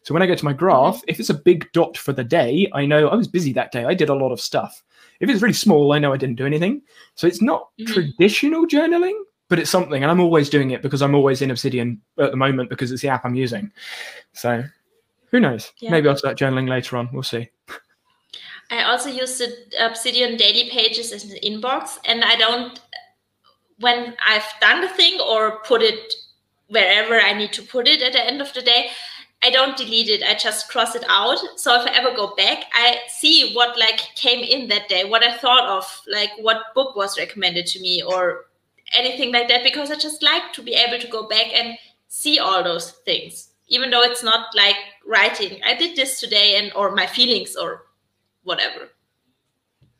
So 0.03 0.14
when 0.14 0.22
I 0.22 0.27
go 0.27 0.35
to 0.35 0.44
my 0.44 0.53
graph, 0.53 1.03
if 1.07 1.20
it's 1.20 1.31
a 1.31 1.35
big 1.35 1.70
dot 1.72 1.96
for 1.96 2.12
the 2.12 2.24
day, 2.24 2.70
I 2.74 2.87
know 2.87 3.09
I 3.09 3.14
was 3.14 3.29
busy 3.29 3.53
that 3.55 3.72
day. 3.72 3.85
I 3.85 3.94
did 3.94 4.09
a 4.09 4.14
lot 4.14 4.33
of 4.33 4.40
stuff. 4.40 4.83
If 5.20 5.29
it's 5.29 5.42
really 5.42 5.53
small, 5.55 5.92
I 5.92 5.98
know 5.98 6.12
I 6.12 6.16
didn't 6.16 6.37
do 6.37 6.46
anything. 6.46 6.83
So 7.16 7.27
it's 7.27 7.42
not 7.42 7.68
Mhm. 7.79 7.87
traditional 7.92 8.66
journaling, 8.66 9.18
but 9.48 9.59
it's 9.59 9.70
something, 9.70 10.03
and 10.03 10.11
I'm 10.11 10.20
always 10.20 10.48
doing 10.51 10.70
it 10.70 10.83
because 10.83 11.03
I'm 11.03 11.14
always 11.14 11.42
in 11.42 11.51
Obsidian 11.51 12.01
at 12.18 12.31
the 12.31 12.37
moment 12.37 12.70
because 12.70 12.92
it's 12.92 13.03
the 13.03 13.09
app 13.09 13.24
I'm 13.24 13.35
using. 13.35 13.72
So 14.33 14.62
who 15.31 15.40
knows? 15.40 15.72
Yeah. 15.79 15.90
Maybe 15.90 16.09
I'll 16.09 16.16
start 16.16 16.38
journaling 16.38 16.68
later 16.68 16.96
on. 16.96 17.09
We'll 17.12 17.22
see. 17.22 17.48
I 18.70 18.83
also 18.83 19.09
use 19.09 19.38
the 19.38 19.54
Obsidian 19.81 20.37
daily 20.37 20.68
pages 20.70 21.12
as 21.12 21.24
an 21.24 21.38
inbox, 21.42 21.98
and 22.04 22.22
I 22.22 22.37
don't 22.37 22.81
when 23.81 24.16
I've 24.26 24.44
done 24.61 24.81
the 24.81 24.88
thing 24.88 25.20
or 25.20 25.61
put 25.61 25.83
it 25.83 26.12
wherever 26.66 27.18
I 27.18 27.33
need 27.33 27.52
to 27.54 27.62
put 27.62 27.88
it 27.88 28.02
at 28.02 28.12
the 28.12 28.26
end 28.26 28.42
of 28.42 28.52
the 28.52 28.62
day. 28.62 28.90
I 29.42 29.50
don't 29.50 29.76
delete 29.76 30.09
it. 30.09 30.24
I 30.24 30.35
just 30.35 30.68
cross 30.68 30.96
it 30.96 31.04
out. 31.09 31.38
So 31.57 31.81
if 31.81 31.87
I 31.87 31.96
ever 31.96 32.14
go 32.14 32.35
back, 32.35 32.64
I 32.72 32.98
see 33.07 33.52
what 33.54 33.78
like 33.78 34.00
came 34.16 34.42
in 34.42 34.68
that 34.68 34.88
day, 34.88 35.04
what 35.04 35.22
I 35.22 35.38
thought 35.38 35.68
of, 35.68 35.85
like 36.09 36.31
what 36.40 36.74
book 36.74 36.96
was 36.96 37.16
recommended 37.16 37.66
to 37.66 37.81
me 37.81 38.02
or 38.02 38.46
anything 38.94 39.33
like 39.33 39.48
that, 39.48 39.62
because 39.62 39.92
I 39.92 39.94
just 39.94 40.22
like 40.24 40.52
to 40.54 40.62
be 40.62 40.74
able 40.74 40.98
to 40.98 41.09
go 41.09 41.28
back 41.28 41.54
and 41.54 41.78
see 42.09 42.40
all 42.40 42.64
those 42.64 42.90
things, 43.04 43.50
even 43.68 43.90
though 43.90 44.02
it's 44.02 44.24
not 44.24 44.46
like 44.57 44.76
writing. 45.07 45.61
I 45.64 45.76
did 45.76 45.94
this 45.94 46.18
today 46.18 46.57
and 46.57 46.72
or 46.74 46.94
my 46.94 47.07
feelings 47.07 47.54
or 47.54 47.85
whatever. 48.48 48.88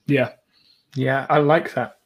Yeah, 0.06 0.30
yeah, 0.94 1.26
I 1.28 1.38
like 1.38 1.74
that. 1.74 1.98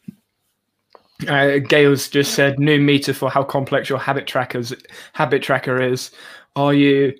Uh, 1.28 1.58
Gail's 1.58 2.08
just 2.08 2.34
said 2.34 2.58
new 2.58 2.80
meter 2.80 3.14
for 3.14 3.30
how 3.30 3.44
complex 3.44 3.88
your 3.88 4.00
habit 4.00 4.26
trackers 4.26 4.72
habit 5.12 5.40
tracker 5.42 5.80
is. 5.80 6.10
Are 6.56 6.74
you 6.74 7.14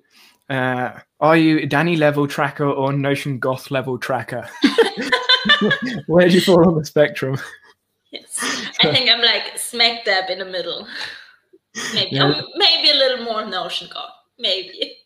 uh, 0.51 0.99
are 1.21 1.37
you 1.37 1.67
Danny 1.67 1.97
level 1.97 2.27
tracker 2.27 2.67
or 2.69 2.93
Notion 2.93 3.39
Goth 3.39 3.71
level 3.71 3.97
tracker? 3.99 4.49
Where 6.09 6.29
do 6.29 6.35
you 6.35 6.41
fall 6.41 6.67
on 6.67 6.77
the 6.79 6.85
spectrum? 6.85 7.39
Yes. 8.11 8.39
I 8.83 8.93
think 8.93 9.09
I'm 9.09 9.23
like 9.23 9.57
smack 9.57 10.05
dab 10.05 10.29
in 10.31 10.41
the 10.41 10.45
middle. 10.45 10.87
Maybe 11.95 12.17
Yeah. 12.17 12.25
um, 12.25 12.45
maybe 12.57 12.91
a 12.91 12.95
little 12.95 13.25
more 13.25 13.47
notion 13.47 13.89
Goth. 13.93 14.11
Maybe. 14.39 14.97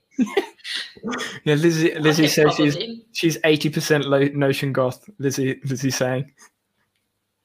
Yeah, 1.45 1.55
Lizzie. 1.55 1.95
Lizzie 1.95 2.27
says 2.27 2.55
she's 2.57 2.77
she's 3.13 3.39
eighty 3.45 3.71
percent 3.71 4.09
Notion 4.35 4.73
Goth. 4.73 5.09
Lizzie, 5.19 5.61
Lizzie 5.65 5.91
saying. 5.91 6.33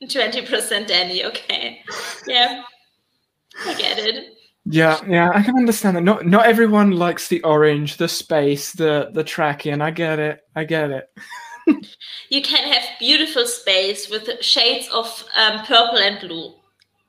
20% 0.04 0.88
Danny, 0.88 1.24
okay. 1.26 1.84
Yeah. 2.26 2.64
I 3.66 3.74
get 3.76 4.00
it. 4.00 4.34
Yeah, 4.66 5.00
yeah, 5.08 5.32
I 5.34 5.42
can 5.42 5.56
understand 5.56 5.98
that. 5.98 6.02
Not 6.02 6.26
not 6.26 6.46
everyone 6.46 6.92
likes 6.92 7.28
the 7.28 7.42
orange, 7.44 7.98
the 7.98 8.08
space, 8.08 8.74
the 8.74 9.10
the 9.12 9.24
tracking. 9.24 9.82
I 9.82 9.92
get 9.92 10.20
it. 10.20 10.42
I 10.56 10.64
get 10.66 10.92
it. 10.92 11.10
You 12.30 12.42
can 12.42 12.72
have 12.72 12.84
beautiful 13.00 13.46
space 13.46 14.10
with 14.10 14.42
shades 14.42 14.88
of 14.94 15.26
um, 15.36 15.66
purple 15.66 15.98
and 15.98 16.20
blue. 16.20 16.54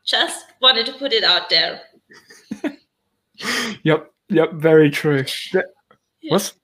Just 0.04 0.46
wanted 0.60 0.86
to 0.86 0.92
put 0.94 1.12
it 1.12 1.24
out 1.24 1.48
there. 1.48 1.82
Yep, 3.82 4.12
yep, 4.32 4.52
very 4.54 4.90
true. 4.90 5.24
Th- 5.24 5.64
Yeah. 6.20 6.32
What's 6.32 6.54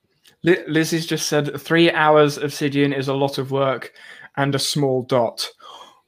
Lizzie's 0.45 1.07
just 1.07 1.27
said 1.27 1.61
three 1.61 1.91
hours 1.91 2.37
of 2.37 2.45
obsidian 2.45 2.93
is 2.93 3.09
a 3.09 3.15
lot 3.15 3.39
of 3.39 3.51
work 3.51 3.93
and 4.37 4.55
a 4.55 4.59
small 4.59 5.03
dot. 5.03 5.49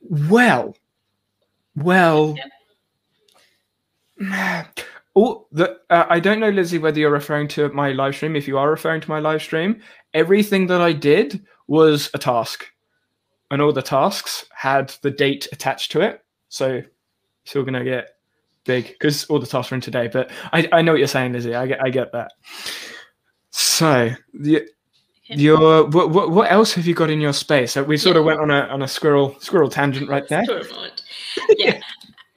Well, 0.02 0.76
well. 1.76 2.36
Oh, 5.16 5.48
the, 5.50 5.76
uh, 5.90 6.06
I 6.08 6.20
don't 6.20 6.38
know, 6.38 6.50
Lizzie, 6.50 6.78
whether 6.78 7.00
you're 7.00 7.10
referring 7.10 7.48
to 7.48 7.68
my 7.70 7.90
live 7.90 8.14
stream. 8.14 8.36
If 8.36 8.46
you 8.46 8.56
are 8.58 8.70
referring 8.70 9.00
to 9.00 9.10
my 9.10 9.18
live 9.18 9.42
stream, 9.42 9.82
everything 10.14 10.68
that 10.68 10.80
I 10.80 10.92
did 10.92 11.44
was 11.66 12.10
a 12.14 12.18
task, 12.18 12.64
and 13.50 13.60
all 13.60 13.72
the 13.72 13.82
tasks 13.82 14.46
had 14.52 14.94
the 15.02 15.10
date 15.10 15.48
attached 15.50 15.90
to 15.92 16.00
it. 16.00 16.24
So, 16.48 16.82
still 17.44 17.64
gonna 17.64 17.82
get 17.82 18.10
big 18.70 18.86
because 18.86 19.24
all 19.24 19.40
the 19.40 19.46
tasks 19.46 19.72
are 19.72 19.74
in 19.74 19.80
today. 19.80 20.06
But 20.06 20.30
I, 20.52 20.68
I 20.72 20.82
know 20.82 20.92
what 20.92 20.98
you're 20.98 21.08
saying, 21.08 21.32
Lizzie. 21.32 21.54
I 21.54 21.66
get 21.66 21.82
I 21.82 21.90
get 21.90 22.12
that. 22.12 22.32
So 23.50 24.10
the 24.32 24.68
your 25.26 25.88
what, 25.88 26.10
what 26.10 26.30
what 26.30 26.52
else 26.52 26.72
have 26.74 26.86
you 26.86 26.94
got 26.94 27.10
in 27.10 27.20
your 27.20 27.32
space? 27.32 27.76
Uh, 27.76 27.84
We 27.84 27.96
sort 27.96 28.16
of 28.16 28.24
went 28.24 28.40
on 28.40 28.50
a 28.50 28.60
on 28.74 28.82
a 28.82 28.88
squirrel 28.88 29.36
squirrel 29.40 29.70
tangent 29.70 30.08
right 30.08 30.26
there. 30.28 30.44
For 30.44 30.58
a 30.58 30.68
moment. 30.74 31.02
Yeah. 31.58 31.80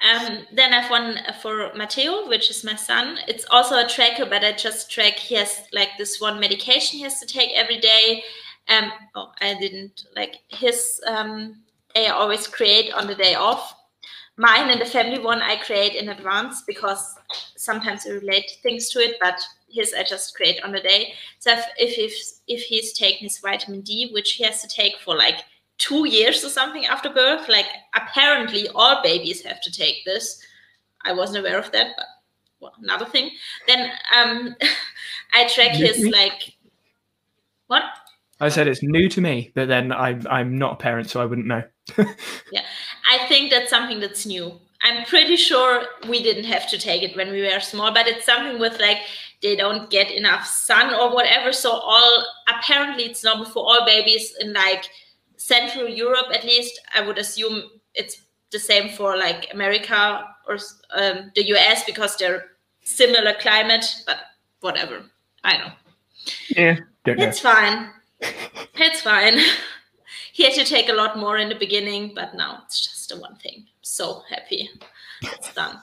Um, 0.03 0.39
then 0.51 0.73
I've 0.73 0.89
one 0.89 1.17
for 1.41 1.71
Matteo, 1.75 2.27
which 2.27 2.49
is 2.49 2.65
my 2.65 2.75
son. 2.75 3.19
It's 3.25 3.45
also 3.49 3.77
a 3.77 3.87
tracker, 3.87 4.25
but 4.25 4.43
I 4.43 4.51
just 4.51 4.91
track 4.91 5.13
he 5.13 5.35
has 5.35 5.61
like 5.71 5.91
this 5.97 6.19
one 6.19 6.41
medication 6.41 6.97
he 6.97 7.03
has 7.03 7.21
to 7.21 7.25
take 7.25 7.51
every 7.55 7.79
day. 7.79 8.21
Um, 8.67 8.91
oh, 9.15 9.31
I 9.39 9.53
didn't 9.53 10.03
like 10.13 10.39
his. 10.49 10.99
Um, 11.07 11.63
I 11.95 12.07
always 12.07 12.47
create 12.47 12.91
on 12.91 13.07
the 13.07 13.15
day 13.15 13.35
off. 13.35 13.73
Mine 14.35 14.71
and 14.71 14.81
the 14.81 14.85
family 14.85 15.19
one 15.19 15.41
I 15.41 15.57
create 15.57 15.93
in 15.93 16.09
advance 16.09 16.63
because 16.65 17.15
sometimes 17.55 18.07
I 18.07 18.11
relate 18.11 18.57
things 18.63 18.89
to 18.89 18.99
it, 18.99 19.17
but 19.21 19.39
his 19.69 19.93
I 19.93 20.03
just 20.03 20.35
create 20.35 20.63
on 20.63 20.71
the 20.71 20.79
day. 20.79 21.13
So 21.39 21.51
if 21.51 21.65
if 21.77 21.97
if, 21.97 22.29
if 22.47 22.61
he's 22.63 22.93
taking 22.93 23.23
his 23.23 23.37
vitamin 23.39 23.81
D, 23.81 24.09
which 24.11 24.33
he 24.33 24.43
has 24.43 24.61
to 24.61 24.67
take 24.67 24.97
for 24.99 25.15
like 25.15 25.43
two 25.77 26.07
years 26.07 26.43
or 26.43 26.49
something 26.49 26.85
after 26.85 27.09
birth. 27.09 27.47
Like 27.49 27.67
apparently 27.95 28.67
all 28.69 29.01
babies 29.03 29.41
have 29.43 29.61
to 29.61 29.71
take 29.71 30.05
this. 30.05 30.41
I 31.03 31.13
wasn't 31.13 31.39
aware 31.39 31.59
of 31.59 31.71
that, 31.71 31.95
but 31.97 32.05
well, 32.59 32.73
another 32.81 33.05
thing. 33.05 33.31
Then 33.67 33.91
um, 34.15 34.55
I 35.33 35.47
track 35.47 35.71
his 35.71 36.07
like 36.07 36.53
what? 37.67 37.83
I 38.43 38.49
said 38.49 38.67
it's 38.67 38.83
new 38.83 39.09
to 39.09 39.21
me, 39.21 39.51
but 39.55 39.67
then 39.67 39.91
I'm 39.91 40.25
I'm 40.29 40.57
not 40.57 40.73
a 40.73 40.77
parent, 40.77 41.09
so 41.09 41.21
I 41.21 41.25
wouldn't 41.25 41.47
know. 41.47 41.63
yeah, 42.51 42.65
I 43.09 43.25
think 43.27 43.51
that's 43.51 43.69
something 43.69 43.99
that's 43.99 44.25
new. 44.25 44.59
I'm 44.81 45.05
pretty 45.05 45.37
sure 45.37 45.83
we 46.09 46.21
didn't 46.21 46.43
have 46.45 46.69
to 46.69 46.77
take 46.77 47.03
it 47.03 47.15
when 47.15 47.31
we 47.31 47.41
were 47.41 47.59
small, 47.59 47.93
but 47.93 48.07
it's 48.07 48.25
something 48.25 48.59
with 48.59 48.79
like 48.79 48.99
they 49.41 49.55
don't 49.55 49.89
get 49.89 50.11
enough 50.11 50.45
sun 50.45 50.93
or 50.93 51.13
whatever. 51.13 51.53
So 51.53 51.71
all 51.71 52.25
apparently 52.49 53.05
it's 53.05 53.23
normal 53.23 53.45
for 53.45 53.59
all 53.59 53.85
babies 53.85 54.35
in 54.39 54.53
like 54.53 54.85
Central 55.43 55.89
Europe, 55.89 56.27
at 56.33 56.45
least, 56.45 56.79
I 56.95 57.01
would 57.05 57.17
assume 57.17 57.63
it's 57.93 58.21
the 58.51 58.59
same 58.59 58.89
for 58.89 59.17
like 59.17 59.49
America 59.53 60.23
or 60.47 60.57
um, 60.95 61.31
the 61.35 61.45
US 61.55 61.83
because 61.83 62.15
they're 62.15 62.45
similar 62.83 63.33
climate, 63.33 63.85
but 64.05 64.19
whatever. 64.61 65.03
I 65.43 65.57
know. 65.57 65.71
Yeah, 66.55 66.77
it's 67.05 67.41
fine. 67.41 67.89
It's 68.75 69.01
fine. 69.01 69.37
he 70.33 70.43
had 70.43 70.53
to 70.53 70.65
take 70.65 70.89
a 70.89 70.93
lot 70.93 71.17
more 71.17 71.37
in 71.37 71.49
the 71.49 71.55
beginning, 71.55 72.13
but 72.15 72.35
now 72.35 72.63
it's 72.65 72.83
just 72.83 73.09
the 73.09 73.19
one 73.19 73.35
thing. 73.35 73.65
So 73.81 74.23
happy 74.29 74.69
it's 75.23 75.53
done. 75.53 75.79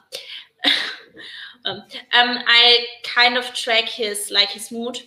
um, 1.65 1.83
um, 2.13 2.39
I 2.47 2.87
kind 3.05 3.37
of 3.37 3.53
track 3.55 3.85
his 3.85 4.31
like 4.31 4.51
his 4.51 4.71
mood 4.71 5.01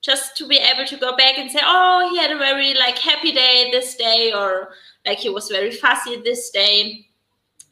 just 0.00 0.36
to 0.36 0.46
be 0.46 0.58
able 0.58 0.86
to 0.86 0.96
go 0.98 1.16
back 1.16 1.38
and 1.38 1.50
say, 1.50 1.60
oh, 1.62 2.08
he 2.10 2.18
had 2.18 2.30
a 2.30 2.38
very 2.38 2.74
like 2.74 2.98
happy 2.98 3.32
day 3.32 3.70
this 3.72 3.96
day, 3.96 4.32
or 4.34 4.70
like 5.06 5.18
he 5.18 5.30
was 5.30 5.48
very 5.48 5.70
fussy 5.70 6.20
this 6.22 6.50
day. 6.50 7.06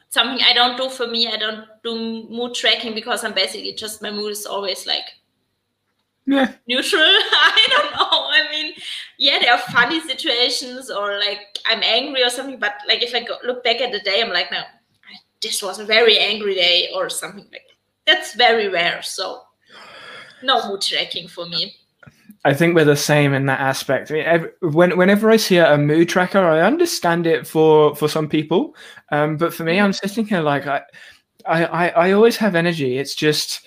Something 0.09 0.43
I 0.45 0.53
don't 0.53 0.77
do 0.77 0.89
for 0.89 1.07
me. 1.07 1.27
I 1.27 1.37
don't 1.37 1.65
do 1.83 2.27
mood 2.29 2.53
tracking 2.55 2.93
because 2.93 3.23
I'm 3.23 3.33
basically 3.33 3.73
just 3.73 4.01
my 4.01 4.11
mood 4.11 4.31
is 4.31 4.45
always 4.45 4.85
like 4.85 5.05
yeah. 6.25 6.53
neutral. 6.67 7.01
I 7.01 7.67
don't 7.69 7.91
know. 7.91 8.29
I 8.29 8.47
mean, 8.51 8.73
yeah, 9.17 9.39
there 9.39 9.53
are 9.53 9.59
funny 9.59 9.99
situations 10.01 10.89
or 10.89 11.17
like 11.19 11.59
I'm 11.65 11.83
angry 11.83 12.23
or 12.23 12.29
something, 12.29 12.59
but 12.59 12.73
like 12.87 13.03
if 13.03 13.13
I 13.13 13.23
go, 13.23 13.37
look 13.43 13.63
back 13.63 13.81
at 13.81 13.91
the 13.91 13.99
day, 13.99 14.21
I'm 14.21 14.29
like, 14.29 14.51
no, 14.51 14.61
this 15.41 15.61
was 15.61 15.79
a 15.79 15.85
very 15.85 16.17
angry 16.17 16.55
day 16.55 16.89
or 16.95 17.09
something 17.09 17.45
like 17.51 17.61
that's 18.05 18.35
very 18.35 18.69
rare. 18.69 19.01
So 19.01 19.41
no 20.43 20.67
mood 20.67 20.81
tracking 20.81 21.27
for 21.27 21.45
me. 21.45 21.75
I 22.45 22.53
think 22.53 22.75
we're 22.75 22.83
the 22.83 22.97
same 22.97 23.33
in 23.33 23.45
that 23.45 23.61
aspect. 23.61 24.11
I 24.11 24.13
mean, 24.15 24.25
every, 24.25 24.49
when, 24.59 24.97
whenever 24.97 25.31
I 25.31 25.37
see 25.37 25.57
a, 25.57 25.75
a, 25.75 25.77
mood 25.77 26.09
tracker, 26.09 26.43
I 26.43 26.59
understand 26.59 27.25
it 27.25 27.47
for 27.47 27.95
for 27.95 28.09
some 28.09 28.27
people, 28.27 28.75
um, 29.11 29.37
but 29.37 29.53
for 29.53 29.63
me, 29.63 29.79
I'm 29.79 29.93
sitting 29.93 30.25
here 30.25 30.41
like 30.41 30.67
I, 30.67 30.81
I, 31.45 31.89
I 31.89 32.11
always 32.11 32.35
have 32.37 32.55
energy. 32.55 32.97
It's 32.97 33.15
just 33.15 33.65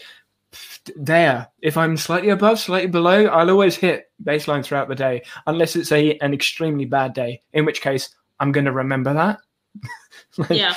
there. 0.97 1.49
If 1.63 1.77
I'm 1.77 1.97
slightly 1.97 2.31
above, 2.31 2.59
slightly 2.59 2.89
below, 2.89 3.27
I'll 3.27 3.51
always 3.51 3.77
hit 3.77 4.11
baseline 4.23 4.65
throughout 4.65 4.89
the 4.89 4.95
day, 4.95 5.23
unless 5.47 5.77
it's 5.77 5.93
a 5.93 6.17
an 6.19 6.33
extremely 6.33 6.85
bad 6.85 7.15
day, 7.15 7.43
in 7.53 7.65
which 7.65 7.81
case 7.81 8.15
I'm 8.41 8.53
going 8.53 8.67
to 8.67 8.73
remember 8.73 9.15
that. 9.15 9.39
like, 10.39 10.51
yeah. 10.51 10.75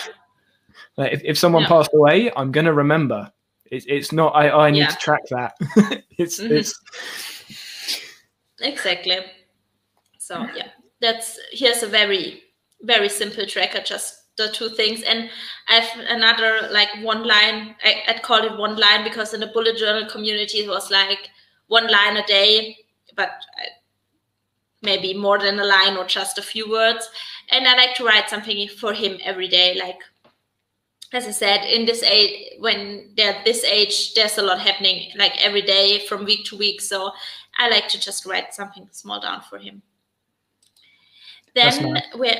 Like 0.97 1.13
if, 1.13 1.21
if 1.23 1.37
someone 1.37 1.63
yeah. 1.63 1.69
passed 1.69 1.91
away, 1.93 2.31
I'm 2.35 2.51
going 2.51 2.65
to 2.65 2.73
remember. 2.73 3.31
It, 3.65 3.85
it's 3.87 4.11
not. 4.11 4.35
I 4.35 4.49
I 4.49 4.71
need 4.71 4.79
yeah. 4.79 4.87
to 4.87 4.97
track 4.97 5.21
that. 5.29 5.53
it's 6.17 6.39
mm-hmm. 6.39 6.55
it's 6.55 6.73
Exactly. 8.61 9.19
So 10.17 10.47
yeah, 10.55 10.69
that's 11.01 11.39
here's 11.51 11.83
a 11.83 11.87
very 11.87 12.43
very 12.81 13.09
simple 13.09 13.45
tracker, 13.45 13.81
just 13.81 14.28
the 14.39 14.51
two 14.51 14.69
things. 14.69 15.03
And 15.03 15.29
I 15.67 15.75
have 15.75 15.99
another 16.07 16.69
like 16.71 16.89
one 17.01 17.27
line. 17.27 17.75
I, 17.83 18.03
I'd 18.07 18.23
call 18.23 18.43
it 18.43 18.57
one 18.57 18.77
line 18.77 19.03
because 19.03 19.33
in 19.33 19.39
the 19.39 19.47
bullet 19.47 19.77
journal 19.77 20.09
community 20.09 20.59
it 20.59 20.69
was 20.69 20.89
like 20.89 21.29
one 21.67 21.87
line 21.87 22.17
a 22.17 22.25
day, 22.25 22.77
but 23.15 23.29
uh, 23.29 23.69
maybe 24.81 25.13
more 25.13 25.37
than 25.37 25.59
a 25.59 25.65
line 25.65 25.97
or 25.97 26.05
just 26.05 26.37
a 26.37 26.41
few 26.41 26.69
words. 26.69 27.09
And 27.51 27.67
I 27.67 27.75
like 27.75 27.95
to 27.95 28.05
write 28.05 28.29
something 28.29 28.67
for 28.67 28.93
him 28.93 29.19
every 29.23 29.47
day, 29.47 29.77
like 29.77 29.99
as 31.11 31.25
I 31.25 31.31
said, 31.31 31.65
in 31.65 31.85
this 31.85 32.03
age, 32.03 32.53
when 32.59 33.09
they're 33.17 33.41
this 33.43 33.63
age, 33.63 34.13
there's 34.13 34.37
a 34.37 34.43
lot 34.43 34.59
happening 34.59 35.11
like 35.17 35.33
every 35.43 35.63
day 35.63 36.05
from 36.07 36.23
week 36.23 36.45
to 36.45 36.57
week. 36.57 36.81
So 36.81 37.11
I 37.57 37.67
like 37.69 37.87
to 37.89 37.99
just 37.99 38.25
write 38.25 38.53
something 38.53 38.87
small 38.91 39.19
down 39.19 39.41
for 39.41 39.57
him. 39.57 39.81
Then 41.55 41.93
nice. 41.93 42.03
we're 42.15 42.37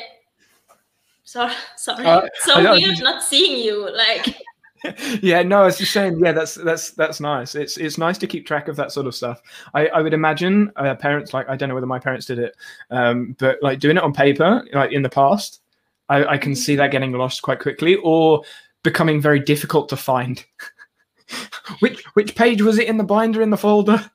sorry, 1.30 1.54
sorry, 1.78 2.06
uh, 2.06 2.28
so 2.42 2.74
weird 2.74 3.00
not 3.02 3.24
seeing 3.24 3.63
you. 3.63 3.96
Like, 3.96 4.36
yeah, 5.22 5.44
no, 5.44 5.65
it's 5.65 5.78
just 5.78 5.94
saying, 5.94 6.20
yeah, 6.24 6.32
that's 6.32 6.56
that's 6.56 6.92
that's 6.92 7.20
nice. 7.20 7.56
It's 7.56 7.78
it's 7.78 7.98
nice 7.98 8.18
to 8.20 8.28
keep 8.28 8.46
track 8.46 8.68
of 8.68 8.76
that 8.78 8.92
sort 8.92 9.08
of 9.08 9.15
stuff. 9.15 9.42
I, 9.74 9.88
I 9.88 10.02
would 10.02 10.13
imagine 10.13 10.72
uh, 10.76 10.96
parents 10.96 11.34
like 11.34 11.48
I 11.48 11.56
don't 11.56 11.70
know 11.70 11.76
whether 11.76 11.88
my 11.88 12.00
parents 12.00 12.26
did 12.26 12.39
it, 12.39 12.56
um, 12.89 13.36
but 13.39 13.62
like 13.62 13.80
doing 13.80 13.98
it 13.98 14.04
on 14.04 14.13
paper, 14.13 14.65
like 14.74 14.92
in 14.92 15.04
the 15.04 15.10
past, 15.10 15.62
I, 16.10 16.26
I 16.26 16.38
can 16.38 16.56
see 16.56 16.76
that 16.76 16.92
getting 16.92 17.12
lost 17.12 17.42
quite 17.42 17.60
quickly 17.60 17.96
or 17.98 18.44
becoming 18.84 19.22
very 19.22 19.39
difficult 19.39 19.89
to 19.89 19.98
find. 19.98 20.44
which 21.80 22.04
which 22.15 22.36
page 22.36 22.62
was 22.62 22.80
it 22.80 22.88
in 22.88 22.98
the 22.98 23.04
binder 23.04 23.42
in 23.42 23.52
the 23.52 23.58
folder? 23.58 24.10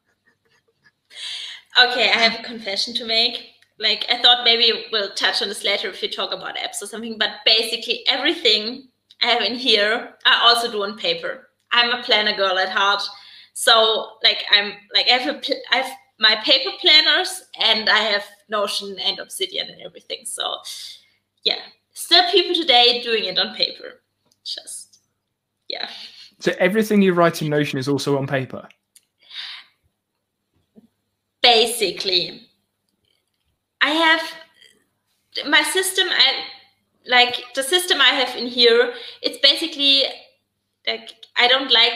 Okay, 1.77 2.11
I 2.11 2.19
have 2.19 2.39
a 2.39 2.43
confession 2.43 2.95
to 2.95 3.05
make. 3.05 3.54
Like 3.79 4.07
I 4.09 4.21
thought 4.23 4.45
maybe 4.45 4.87
we'll 4.93 5.15
touch 5.15 5.43
on 5.43 5.49
this 5.49 5.65
later 5.65 5.89
if 5.89 6.01
we 6.01 6.09
talk 6.09 6.33
about 6.33 6.57
apps 6.57 6.83
or 6.83 6.87
something, 6.87 7.19
but 7.19 7.31
basically 7.45 8.05
everything 8.09 8.89
I 9.23 9.27
have 9.27 9.43
in 9.43 9.57
here 9.57 10.15
I 10.25 10.41
also 10.45 10.71
do 10.71 10.85
on 10.85 10.97
paper. 10.97 11.49
I'm 11.73 11.91
a 11.91 12.03
planner 12.03 12.37
girl 12.37 12.59
at 12.59 12.69
heart. 12.69 13.03
So 13.55 14.13
like 14.23 14.45
I'm 14.53 14.75
like 14.95 15.07
I 15.07 15.19
have 15.19 15.35
a, 15.35 15.41
I 15.73 15.77
have 15.79 15.97
my 16.21 16.37
paper 16.45 16.71
planners 16.81 17.43
and 17.61 17.89
I 17.89 17.99
have 17.99 18.25
Notion 18.49 18.97
and 19.01 19.19
Obsidian 19.19 19.69
and 19.69 19.81
everything. 19.83 20.19
So 20.25 20.59
yeah, 21.45 21.59
still 21.93 22.31
people 22.31 22.55
today 22.55 23.01
doing 23.03 23.25
it 23.25 23.39
on 23.39 23.57
paper. 23.57 24.03
Just 24.45 25.01
yeah. 25.69 25.89
So 26.39 26.53
everything 26.59 27.03
you 27.03 27.15
write 27.15 27.43
in 27.43 27.49
Notion 27.49 27.79
is 27.79 27.89
also 27.89 28.19
on 28.19 28.27
paper 28.27 28.69
basically 31.45 32.44
i 33.85 33.91
have 33.91 34.23
my 35.49 35.63
system 35.63 36.09
i 36.11 36.29
like 37.07 37.43
the 37.55 37.63
system 37.63 38.01
i 38.01 38.13
have 38.21 38.37
in 38.37 38.47
here 38.47 38.93
it's 39.23 39.39
basically 39.39 40.05
like 40.87 41.15
i 41.37 41.49
don't 41.49 41.73
like 41.73 41.95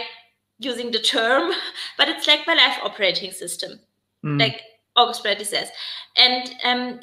using 0.58 0.90
the 0.90 0.98
term 0.98 1.52
but 1.98 2.08
it's 2.08 2.26
like 2.26 2.46
my 2.46 2.54
life 2.54 2.78
operating 2.82 3.32
system 3.32 3.80
mm. 4.24 4.38
like 4.38 4.62
august 4.96 5.22
Bradley 5.22 5.44
says 5.44 5.70
and 6.16 6.50
um, 6.64 7.00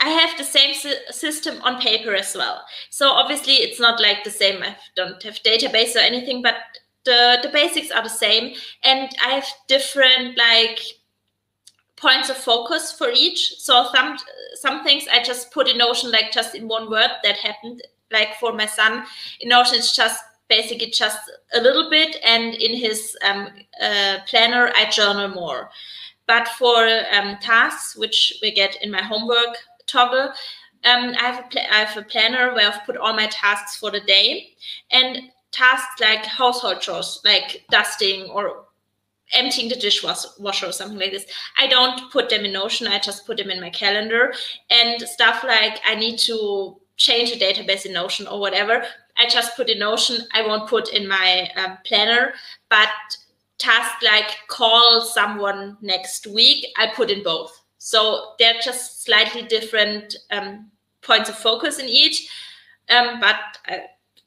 I 0.00 0.10
have 0.10 0.38
the 0.38 0.44
same 0.44 0.74
system 1.10 1.60
on 1.62 1.80
paper 1.80 2.14
as 2.14 2.34
well. 2.36 2.62
So 2.90 3.10
obviously 3.10 3.54
it's 3.54 3.80
not 3.80 4.00
like 4.00 4.22
the 4.22 4.30
same. 4.30 4.62
I 4.62 4.76
don't 4.94 5.20
have 5.24 5.42
database 5.42 5.96
or 5.96 6.00
anything, 6.00 6.40
but 6.40 6.54
the, 7.04 7.38
the 7.42 7.48
basics 7.48 7.90
are 7.90 8.02
the 8.02 8.08
same. 8.08 8.54
And 8.84 9.10
I 9.24 9.30
have 9.30 9.46
different 9.66 10.38
like 10.38 10.80
points 12.00 12.30
of 12.30 12.36
focus 12.36 12.92
for 12.92 13.10
each. 13.10 13.58
So 13.58 13.88
some 13.94 14.16
some 14.54 14.84
things 14.84 15.06
I 15.10 15.22
just 15.22 15.50
put 15.50 15.68
in 15.68 15.78
Notion 15.78 16.10
like 16.10 16.32
just 16.32 16.54
in 16.54 16.68
one 16.68 16.90
word 16.90 17.10
that 17.22 17.36
happened. 17.36 17.82
Like 18.10 18.36
for 18.40 18.52
my 18.52 18.66
son, 18.66 19.04
in 19.40 19.50
Notion 19.50 19.76
it's 19.76 19.94
just 19.94 20.22
basically 20.48 20.90
just 20.90 21.18
a 21.52 21.60
little 21.60 21.90
bit, 21.90 22.16
and 22.24 22.54
in 22.54 22.74
his 22.74 23.16
um, 23.22 23.48
uh, 23.82 24.18
planner 24.26 24.72
I 24.74 24.88
journal 24.90 25.28
more. 25.28 25.70
But 26.26 26.48
for 26.48 26.76
um, 27.12 27.36
tasks, 27.40 27.96
which 27.96 28.38
we 28.42 28.50
get 28.50 28.82
in 28.82 28.90
my 28.90 29.02
homework 29.02 29.56
toggle, 29.86 30.32
um, 30.84 31.14
I, 31.18 31.22
have 31.22 31.38
a 31.38 31.74
I 31.74 31.84
have 31.84 31.96
a 31.96 32.02
planner 32.02 32.54
where 32.54 32.70
I've 32.70 32.84
put 32.84 32.96
all 32.96 33.14
my 33.14 33.26
tasks 33.26 33.76
for 33.76 33.90
the 33.90 34.00
day, 34.00 34.50
and 34.90 35.30
tasks 35.50 36.00
like 36.00 36.24
household 36.24 36.80
chores, 36.80 37.20
like 37.24 37.64
dusting 37.70 38.30
or 38.30 38.67
emptying 39.34 39.68
the 39.68 39.76
dishwasher 39.76 40.66
or 40.66 40.72
something 40.72 40.98
like 40.98 41.12
this. 41.12 41.26
I 41.58 41.66
don't 41.66 42.10
put 42.10 42.28
them 42.28 42.44
in 42.44 42.52
Notion. 42.52 42.86
I 42.86 42.98
just 42.98 43.26
put 43.26 43.36
them 43.36 43.50
in 43.50 43.60
my 43.60 43.70
calendar 43.70 44.32
and 44.70 45.00
stuff 45.02 45.44
like 45.44 45.80
I 45.86 45.94
need 45.94 46.18
to 46.20 46.80
change 46.96 47.30
a 47.30 47.38
database 47.38 47.86
in 47.86 47.92
Notion 47.92 48.26
or 48.26 48.40
whatever. 48.40 48.84
I 49.16 49.28
just 49.28 49.56
put 49.56 49.68
in 49.68 49.78
Notion. 49.78 50.26
I 50.32 50.46
won't 50.46 50.68
put 50.68 50.92
in 50.92 51.06
my 51.06 51.48
um, 51.56 51.78
planner, 51.84 52.34
but 52.68 52.88
task 53.58 54.02
like 54.02 54.36
call 54.48 55.00
someone 55.00 55.76
next 55.80 56.26
week, 56.26 56.66
I 56.76 56.88
put 56.94 57.10
in 57.10 57.22
both. 57.22 57.52
So 57.78 58.34
they're 58.38 58.60
just 58.62 59.04
slightly 59.04 59.42
different 59.42 60.16
um, 60.30 60.70
points 61.02 61.28
of 61.28 61.36
focus 61.36 61.78
in 61.78 61.86
each, 61.86 62.28
um, 62.90 63.20
but 63.20 63.36
uh, 63.68 63.78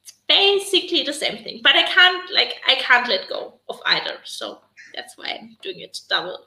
it's 0.01 0.13
basically 0.27 1.03
the 1.03 1.13
same 1.13 1.43
thing. 1.43 1.61
But 1.63 1.75
I 1.75 1.83
can't 1.83 2.33
like 2.33 2.55
I 2.67 2.75
can't 2.75 3.07
let 3.07 3.29
go 3.29 3.59
of 3.69 3.79
either, 3.85 4.17
so 4.23 4.61
that's 4.95 5.17
why 5.17 5.37
I'm 5.39 5.57
doing 5.61 5.79
it 5.79 5.99
double. 6.09 6.45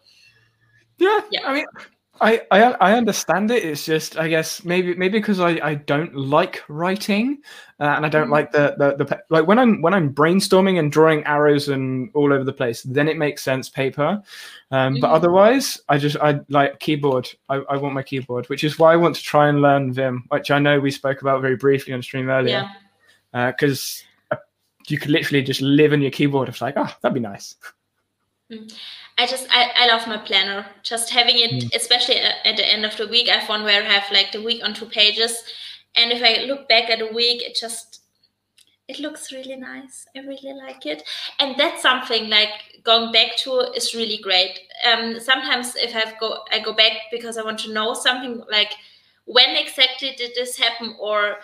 Yeah, 0.98 1.20
yeah. 1.30 1.46
I 1.46 1.54
mean, 1.54 1.66
I, 2.20 2.42
I 2.52 2.62
I 2.62 2.92
understand 2.94 3.50
it. 3.50 3.64
It's 3.64 3.84
just 3.84 4.16
I 4.16 4.28
guess 4.28 4.64
maybe 4.64 4.94
maybe 4.94 5.18
because 5.18 5.40
I, 5.40 5.58
I 5.62 5.74
don't 5.74 6.14
like 6.14 6.62
writing 6.68 7.38
uh, 7.80 7.94
and 7.96 8.06
I 8.06 8.08
don't 8.08 8.28
mm. 8.28 8.32
like 8.32 8.52
the, 8.52 8.76
the 8.78 9.04
the 9.04 9.22
like 9.30 9.48
when 9.48 9.58
I'm 9.58 9.82
when 9.82 9.94
I'm 9.94 10.14
brainstorming 10.14 10.78
and 10.78 10.92
drawing 10.92 11.24
arrows 11.24 11.68
and 11.68 12.10
all 12.14 12.32
over 12.32 12.44
the 12.44 12.52
place. 12.52 12.82
Then 12.82 13.08
it 13.08 13.16
makes 13.16 13.42
sense 13.42 13.68
paper, 13.68 14.22
um, 14.70 14.94
mm. 14.94 15.00
but 15.00 15.10
otherwise 15.10 15.80
I 15.88 15.98
just 15.98 16.16
I 16.16 16.40
like 16.48 16.78
keyboard. 16.78 17.28
I, 17.48 17.56
I 17.68 17.76
want 17.78 17.94
my 17.94 18.02
keyboard, 18.04 18.48
which 18.48 18.62
is 18.62 18.78
why 18.78 18.92
I 18.92 18.96
want 18.96 19.16
to 19.16 19.22
try 19.22 19.48
and 19.48 19.60
learn 19.60 19.92
Vim, 19.92 20.24
which 20.28 20.52
I 20.52 20.60
know 20.60 20.78
we 20.78 20.92
spoke 20.92 21.20
about 21.20 21.42
very 21.42 21.56
briefly 21.56 21.94
on 21.94 22.02
stream 22.02 22.30
earlier. 22.30 22.70
Because 23.32 24.04
yeah. 24.30 24.38
uh, 24.38 24.40
you 24.86 24.98
could 24.98 25.10
literally 25.10 25.42
just 25.42 25.60
live 25.60 25.92
on 25.92 26.00
your 26.00 26.12
keyboard. 26.12 26.48
It's 26.48 26.60
like, 26.60 26.74
oh, 26.76 26.94
that'd 27.02 27.14
be 27.14 27.20
nice. 27.20 27.56
Mm. 28.52 28.72
I 29.18 29.26
just 29.26 29.46
I, 29.50 29.70
I 29.76 29.86
love 29.86 30.06
my 30.06 30.18
planner. 30.18 30.66
Just 30.82 31.10
having 31.10 31.38
it, 31.38 31.50
mm. 31.50 31.74
especially 31.74 32.18
at 32.18 32.56
the 32.56 32.66
end 32.66 32.84
of 32.84 32.96
the 32.96 33.08
week. 33.08 33.28
I 33.28 33.38
have 33.38 33.48
one 33.48 33.64
where 33.64 33.82
I 33.82 33.86
have 33.86 34.10
like 34.12 34.32
the 34.32 34.42
week 34.42 34.62
on 34.62 34.74
two 34.74 34.86
pages, 34.86 35.42
and 35.96 36.12
if 36.12 36.22
I 36.22 36.44
look 36.44 36.68
back 36.68 36.90
at 36.90 37.00
a 37.00 37.12
week, 37.12 37.42
it 37.42 37.56
just 37.58 38.00
it 38.86 39.00
looks 39.00 39.32
really 39.32 39.56
nice. 39.56 40.06
I 40.14 40.20
really 40.20 40.52
like 40.52 40.84
it, 40.84 41.02
and 41.38 41.56
that's 41.58 41.80
something 41.80 42.28
like 42.28 42.82
going 42.84 43.12
back 43.12 43.36
to 43.38 43.60
is 43.74 43.94
really 43.94 44.18
great. 44.18 44.58
Um, 44.84 45.18
sometimes 45.20 45.74
if 45.76 45.96
I 45.96 46.12
go 46.20 46.40
I 46.52 46.60
go 46.60 46.74
back 46.74 46.92
because 47.10 47.38
I 47.38 47.44
want 47.44 47.60
to 47.60 47.72
know 47.72 47.94
something 47.94 48.42
like 48.50 48.74
when 49.24 49.56
exactly 49.56 50.14
did 50.18 50.32
this 50.34 50.58
happen 50.58 50.96
or 51.00 51.38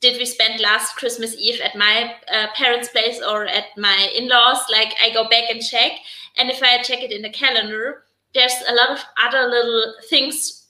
did 0.00 0.18
we 0.18 0.26
spend 0.26 0.60
last 0.60 0.96
Christmas 0.96 1.34
Eve 1.36 1.60
at 1.60 1.74
my 1.74 2.14
uh, 2.32 2.48
parents' 2.54 2.88
place 2.88 3.20
or 3.22 3.46
at 3.46 3.64
my 3.76 4.10
in-laws? 4.14 4.58
Like 4.70 4.94
I 5.02 5.12
go 5.12 5.24
back 5.24 5.44
and 5.50 5.62
check, 5.62 5.92
and 6.36 6.50
if 6.50 6.62
I 6.62 6.82
check 6.82 7.02
it 7.02 7.12
in 7.12 7.22
the 7.22 7.30
calendar, 7.30 8.04
there's 8.34 8.54
a 8.68 8.74
lot 8.74 8.90
of 8.90 9.04
other 9.22 9.48
little 9.48 9.94
things 10.08 10.66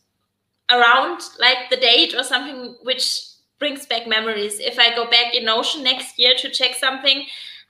around, 0.71 1.21
like 1.39 1.71
the 1.71 1.77
date 1.77 2.15
or 2.15 2.23
something, 2.23 2.77
which 2.83 3.23
brings 3.59 3.87
back 3.87 4.07
memories. 4.07 4.59
If 4.61 4.79
I 4.79 4.95
go 4.95 5.09
back 5.11 5.35
in 5.35 5.45
Notion 5.45 5.83
next 5.83 6.19
year 6.19 6.35
to 6.39 6.51
check 6.51 6.75
something, 6.75 7.27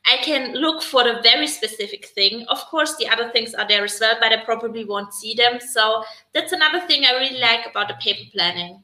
I 0.06 0.18
can 0.18 0.54
look 0.54 0.82
for 0.82 1.02
the 1.02 1.20
very 1.22 1.46
specific 1.46 2.06
thing. 2.06 2.44
Of 2.48 2.61
course, 2.66 2.96
the 2.96 3.09
other 3.09 3.30
things 3.30 3.54
are 3.54 3.66
there 3.66 3.85
as 3.85 3.98
well, 4.00 4.16
but 4.20 4.32
I 4.32 4.44
probably 4.44 4.85
won't 4.85 5.12
see 5.12 5.35
them. 5.35 5.59
So 5.61 6.04
that's 6.32 6.52
another 6.52 6.80
thing 6.87 7.04
I 7.04 7.12
really 7.12 7.40
like 7.40 7.66
about 7.68 7.88
the 7.88 7.94
paper 7.94 8.30
planning. 8.32 8.82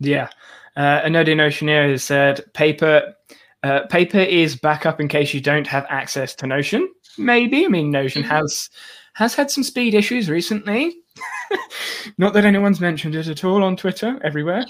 Yeah. 0.00 0.28
Uh, 0.76 1.00
A 1.04 1.08
Nerdy 1.08 1.34
Notioneer 1.34 1.90
has 1.90 2.04
said 2.04 2.44
paper 2.52 3.14
uh, 3.64 3.86
paper 3.86 4.18
is 4.18 4.54
backup 4.54 5.00
in 5.00 5.08
case 5.08 5.34
you 5.34 5.40
don't 5.40 5.66
have 5.66 5.84
access 5.88 6.34
to 6.36 6.46
Notion. 6.46 6.88
Maybe. 7.18 7.64
I 7.64 7.68
mean, 7.68 7.90
Notion 7.90 8.22
mm-hmm. 8.22 8.30
has 8.30 8.70
has 9.14 9.34
had 9.34 9.50
some 9.50 9.64
speed 9.64 9.94
issues 9.94 10.30
recently. 10.30 10.96
Not 12.18 12.34
that 12.34 12.44
anyone's 12.44 12.80
mentioned 12.80 13.14
it 13.14 13.26
at 13.26 13.44
all 13.44 13.64
on 13.64 13.76
Twitter, 13.76 14.20
everywhere. 14.22 14.64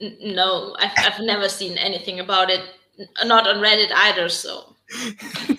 No, 0.00 0.76
I've, 0.78 0.92
I've 0.96 1.20
never 1.20 1.48
seen 1.48 1.76
anything 1.78 2.20
about 2.20 2.50
it. 2.50 2.60
Not 3.24 3.46
on 3.46 3.56
Reddit 3.56 3.92
either. 3.92 4.28
So. 4.28 4.74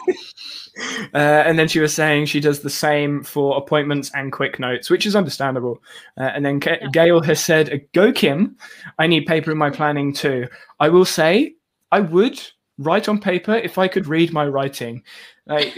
Uh, 1.13 1.43
and 1.45 1.57
then 1.57 1.67
she 1.67 1.79
was 1.79 1.93
saying 1.93 2.25
she 2.25 2.39
does 2.39 2.61
the 2.61 2.69
same 2.69 3.23
for 3.23 3.57
appointments 3.57 4.11
and 4.13 4.31
quick 4.31 4.59
notes, 4.59 4.89
which 4.89 5.05
is 5.05 5.15
understandable. 5.15 5.81
Uh, 6.17 6.31
and 6.35 6.45
then 6.45 6.59
K- 6.59 6.77
yeah. 6.81 6.87
Gail 6.91 7.21
has 7.21 7.43
said, 7.43 7.87
"Go 7.93 8.11
Kim, 8.11 8.55
I 8.99 9.07
need 9.07 9.25
paper 9.25 9.51
in 9.51 9.57
my 9.57 9.69
planning 9.69 10.13
too." 10.13 10.47
I 10.79 10.89
will 10.89 11.05
say, 11.05 11.55
I 11.91 12.01
would 12.01 12.39
write 12.77 13.09
on 13.09 13.19
paper 13.19 13.55
if 13.55 13.77
I 13.77 13.87
could 13.87 14.07
read 14.07 14.33
my 14.33 14.45
writing. 14.45 15.03
Like 15.47 15.77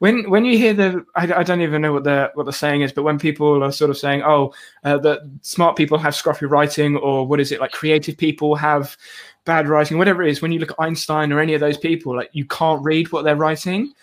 when 0.00 0.28
when 0.28 0.44
you 0.44 0.58
hear 0.58 0.74
the, 0.74 1.04
I, 1.14 1.32
I, 1.32 1.42
don't 1.42 1.62
even 1.62 1.80
know 1.80 1.92
what 1.94 2.04
the 2.04 2.30
what 2.34 2.44
the 2.44 2.52
saying 2.52 2.82
is, 2.82 2.92
but 2.92 3.04
when 3.04 3.18
people 3.18 3.64
are 3.64 3.72
sort 3.72 3.90
of 3.90 3.96
saying, 3.96 4.22
"Oh, 4.22 4.52
uh, 4.84 4.98
that 4.98 5.20
smart 5.40 5.76
people 5.76 5.96
have 5.98 6.14
scruffy 6.14 6.48
writing," 6.48 6.96
or 6.96 7.26
what 7.26 7.40
is 7.40 7.50
it 7.50 7.60
like, 7.60 7.72
creative 7.72 8.18
people 8.18 8.54
have 8.54 8.96
bad 9.44 9.66
writing, 9.66 9.96
whatever 9.96 10.22
it 10.22 10.30
is. 10.30 10.42
When 10.42 10.52
you 10.52 10.58
look 10.58 10.72
at 10.72 10.80
Einstein 10.80 11.32
or 11.32 11.40
any 11.40 11.54
of 11.54 11.60
those 11.60 11.78
people, 11.78 12.14
like 12.14 12.28
you 12.32 12.44
can't 12.44 12.84
read 12.84 13.10
what 13.10 13.24
they're 13.24 13.36
writing. 13.36 13.94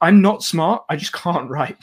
I'm 0.00 0.20
not 0.20 0.42
smart. 0.42 0.84
I 0.90 0.96
just 0.96 1.14
can't 1.14 1.48
write. 1.48 1.78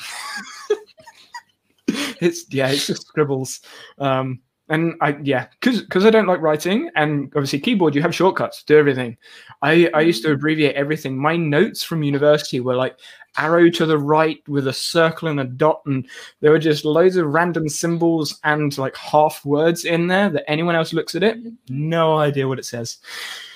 it's 1.88 2.46
yeah, 2.54 2.70
it's 2.70 2.86
just 2.86 3.08
scribbles. 3.08 3.62
Um, 3.98 4.42
and 4.72 4.96
I 5.02 5.18
yeah, 5.22 5.48
because 5.60 5.82
because 5.82 6.06
I 6.06 6.10
don't 6.10 6.28
like 6.28 6.40
writing, 6.40 6.90
and 6.96 7.26
obviously 7.36 7.60
keyboard, 7.60 7.94
you 7.94 8.02
have 8.02 8.16
shortcuts 8.16 8.60
to 8.60 8.66
do 8.66 8.80
everything. 8.80 9.18
I 9.62 9.90
I 9.94 10.02
used 10.02 10.24
to 10.24 10.30
mm. 10.30 10.34
abbreviate 10.34 10.76
everything. 10.76 11.18
My 11.18 11.36
notes 11.36 11.84
from 11.84 12.04
university 12.04 12.62
were 12.62 12.76
like 12.76 12.98
arrow 13.38 13.70
to 13.70 13.86
the 13.86 13.98
right 13.98 14.42
with 14.48 14.68
a 14.68 14.74
circle 14.74 15.28
and 15.28 15.42
a 15.42 15.44
dot, 15.44 15.82
and 15.86 16.08
there 16.40 16.52
were 16.52 16.60
just 16.60 16.86
loads 16.86 17.18
of 17.18 17.28
random 17.28 17.68
symbols 17.68 18.40
and 18.46 18.78
like 18.78 18.96
half 18.96 19.44
words 19.44 19.84
in 19.84 20.08
there 20.08 20.30
that 20.30 20.50
anyone 20.50 20.76
else 20.76 20.94
looks 20.94 21.16
at 21.16 21.24
it, 21.24 21.38
no 21.70 22.18
idea 22.18 22.48
what 22.48 22.60
it 22.60 22.66
says. 22.66 23.00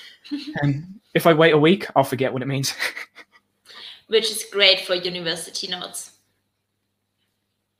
and 0.62 0.84
if 1.14 1.26
I 1.26 1.32
wait 1.32 1.54
a 1.54 1.58
week, 1.58 1.86
I'll 1.96 2.04
forget 2.04 2.32
what 2.32 2.42
it 2.42 2.48
means. 2.48 2.74
which 4.08 4.30
is 4.30 4.44
great 4.52 4.80
for 4.80 4.94
university 4.94 5.66
notes. 5.66 6.12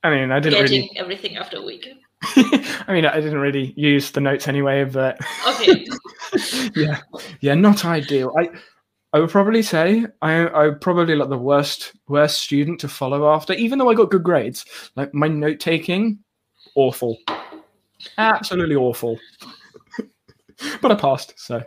I 0.03 0.09
mean, 0.09 0.31
I 0.31 0.39
didn't 0.39 0.59
Getting 0.59 0.81
really 0.81 0.97
everything 0.97 1.37
after 1.37 1.57
a 1.57 1.61
week. 1.61 1.87
I 2.23 2.85
mean, 2.89 3.05
I 3.05 3.19
didn't 3.19 3.39
really 3.39 3.73
use 3.75 4.11
the 4.11 4.21
notes 4.21 4.47
anyway, 4.47 4.83
but 4.85 5.19
okay. 5.47 5.85
yeah, 6.75 7.01
yeah, 7.41 7.53
not 7.53 7.85
ideal. 7.85 8.33
I, 8.37 8.49
I 9.13 9.19
would 9.19 9.29
probably 9.29 9.61
say 9.61 10.05
I, 10.21 10.47
I 10.47 10.71
probably 10.81 11.15
like 11.15 11.29
the 11.29 11.37
worst, 11.37 11.93
worst 12.07 12.41
student 12.41 12.79
to 12.81 12.87
follow 12.87 13.31
after. 13.31 13.53
Even 13.53 13.77
though 13.77 13.89
I 13.89 13.93
got 13.93 14.09
good 14.09 14.23
grades, 14.23 14.65
like 14.95 15.13
my 15.13 15.27
note 15.27 15.59
taking, 15.59 16.19
awful, 16.75 17.17
uh, 17.27 17.35
absolutely 18.17 18.75
awful. 18.75 19.19
but 20.81 20.91
I 20.91 20.95
passed, 20.95 21.33
so. 21.37 21.63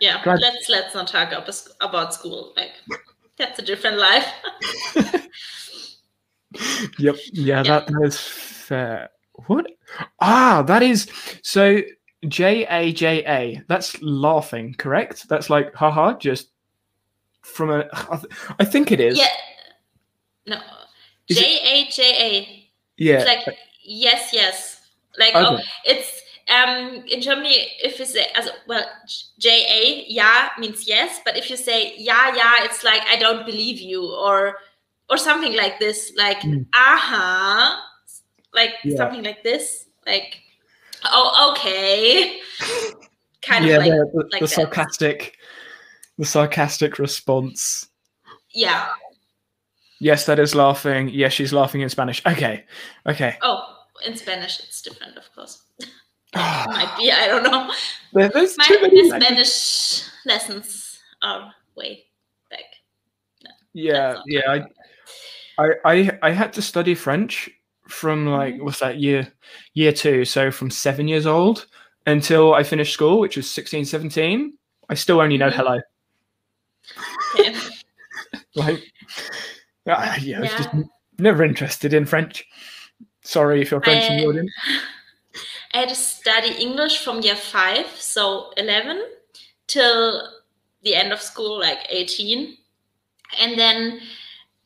Yeah, 0.00 0.22
Glad. 0.24 0.40
let's 0.40 0.68
let's 0.68 0.94
not 0.94 1.06
talk 1.06 1.32
about 1.80 2.12
school. 2.12 2.52
Like 2.56 2.72
that's 3.38 3.58
a 3.60 3.62
different 3.62 3.98
life. 3.98 4.26
yep. 6.98 7.16
Yeah, 7.32 7.62
yeah, 7.62 7.62
that 7.62 7.88
is 8.02 8.18
fair. 8.18 9.10
What? 9.46 9.66
Ah, 10.20 10.62
that 10.66 10.82
is 10.82 11.08
so. 11.42 11.82
J 12.26 12.66
A 12.70 12.92
J 12.92 13.22
A. 13.26 13.62
That's 13.68 14.00
laughing, 14.00 14.74
correct? 14.78 15.28
That's 15.28 15.50
like, 15.50 15.74
haha, 15.74 16.16
just 16.16 16.48
from 17.42 17.70
a. 17.70 17.84
I 18.58 18.64
think 18.64 18.90
it 18.90 19.00
is. 19.00 19.18
Yeah. 19.18 19.28
No. 20.46 20.60
J 21.28 21.58
A 21.62 21.90
J 21.90 22.02
A. 22.02 22.70
Yeah. 22.96 23.16
It's 23.16 23.26
like 23.26 23.58
yes, 23.82 24.30
yes. 24.32 24.80
Like 25.18 25.34
okay. 25.34 25.44
oh, 25.44 25.58
it's 25.84 26.22
um, 26.50 27.04
in 27.08 27.20
Germany, 27.20 27.68
if 27.82 27.98
you 27.98 28.04
say, 28.04 28.26
as 28.36 28.48
well, 28.66 28.84
J 29.38 29.48
A, 29.48 30.04
ja 30.08 30.50
means 30.58 30.86
yes, 30.86 31.20
but 31.24 31.36
if 31.36 31.50
you 31.50 31.56
say 31.56 31.94
ja, 31.98 32.34
ja, 32.34 32.64
it's 32.64 32.84
like 32.84 33.02
I 33.08 33.16
don't 33.16 33.46
believe 33.46 33.80
you, 33.80 34.02
or 34.02 34.56
or 35.10 35.16
something 35.16 35.54
like 35.54 35.78
this, 35.78 36.12
like 36.16 36.40
mm. 36.40 36.66
aha, 36.74 37.82
like 38.54 38.74
yeah. 38.84 38.96
something 38.96 39.22
like 39.22 39.42
this, 39.42 39.86
like 40.06 40.40
oh 41.04 41.52
okay, 41.52 42.40
kind 43.42 43.64
yeah, 43.64 43.76
of 43.76 43.82
like, 43.82 43.90
the, 43.90 44.28
like 44.32 44.40
the 44.40 44.48
sarcastic, 44.48 45.36
the 46.18 46.24
sarcastic 46.24 46.98
response. 46.98 47.88
Yeah. 48.50 48.88
Yes, 50.00 50.26
that 50.26 50.38
is 50.38 50.54
laughing. 50.54 51.08
Yes, 51.08 51.32
she's 51.32 51.52
laughing 51.52 51.80
in 51.80 51.88
Spanish. 51.88 52.20
Okay, 52.26 52.64
okay. 53.06 53.36
Oh, 53.42 53.74
in 54.06 54.16
Spanish, 54.16 54.60
it's 54.60 54.82
different, 54.82 55.16
of 55.16 55.24
course. 55.34 55.62
Ah. 56.36 56.64
might 56.66 56.98
be. 56.98 57.12
I 57.12 57.28
don't 57.28 57.44
know. 57.44 57.72
There's 58.12 58.58
My 58.58 58.64
too 58.66 59.08
Spanish 59.08 60.02
lessons 60.26 60.98
are 61.22 61.54
way 61.76 62.06
back. 62.50 62.64
No, 63.44 63.50
yeah, 63.72 64.16
yeah. 64.26 64.64
I, 65.58 65.64
I, 65.64 65.70
I, 65.84 66.18
I 66.22 66.30
had 66.32 66.52
to 66.54 66.62
study 66.62 66.96
French 66.96 67.48
from 67.94 68.26
like 68.26 68.54
mm-hmm. 68.54 68.64
what's 68.64 68.80
that 68.80 68.98
year 68.98 69.32
year 69.74 69.92
two 69.92 70.24
so 70.24 70.50
from 70.50 70.70
seven 70.70 71.08
years 71.08 71.26
old 71.26 71.66
until 72.06 72.54
i 72.54 72.62
finished 72.62 72.92
school 72.92 73.20
which 73.20 73.36
was 73.36 73.50
16 73.50 73.84
17 73.84 74.52
i 74.88 74.94
still 74.94 75.20
only 75.20 75.38
know 75.38 75.48
mm-hmm. 75.48 75.56
hello 75.56 75.80
yeah. 77.36 77.60
like 78.54 78.82
uh, 79.86 80.16
yeah, 80.16 80.16
yeah. 80.18 80.38
I 80.38 80.40
was 80.40 80.50
just 80.50 80.70
never 81.18 81.44
interested 81.44 81.94
in 81.94 82.04
french 82.04 82.44
sorry 83.22 83.62
if 83.62 83.70
you're 83.70 83.80
french 83.80 84.10
I, 84.10 84.14
in 84.14 84.20
the 84.20 84.26
audience 84.26 84.50
I 85.74 85.78
had 85.78 85.88
to 85.88 85.96
study 85.96 86.54
English 86.54 87.02
from 87.02 87.20
year 87.20 87.34
five, 87.34 87.86
so 87.96 88.52
11, 88.56 89.02
till 89.66 90.22
the 90.84 90.94
end 90.94 91.12
of 91.12 91.20
school, 91.20 91.58
like 91.58 91.80
18. 91.88 92.56
And 93.40 93.58
then 93.58 94.00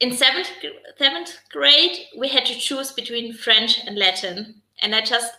in 0.00 0.12
seventh, 0.12 0.50
seventh 0.96 1.38
grade, 1.50 2.06
we 2.16 2.28
had 2.28 2.46
to 2.46 2.54
choose 2.54 2.92
between 2.92 3.34
French 3.34 3.80
and 3.84 3.98
Latin. 3.98 4.62
And 4.80 4.94
I 4.94 5.00
just, 5.00 5.32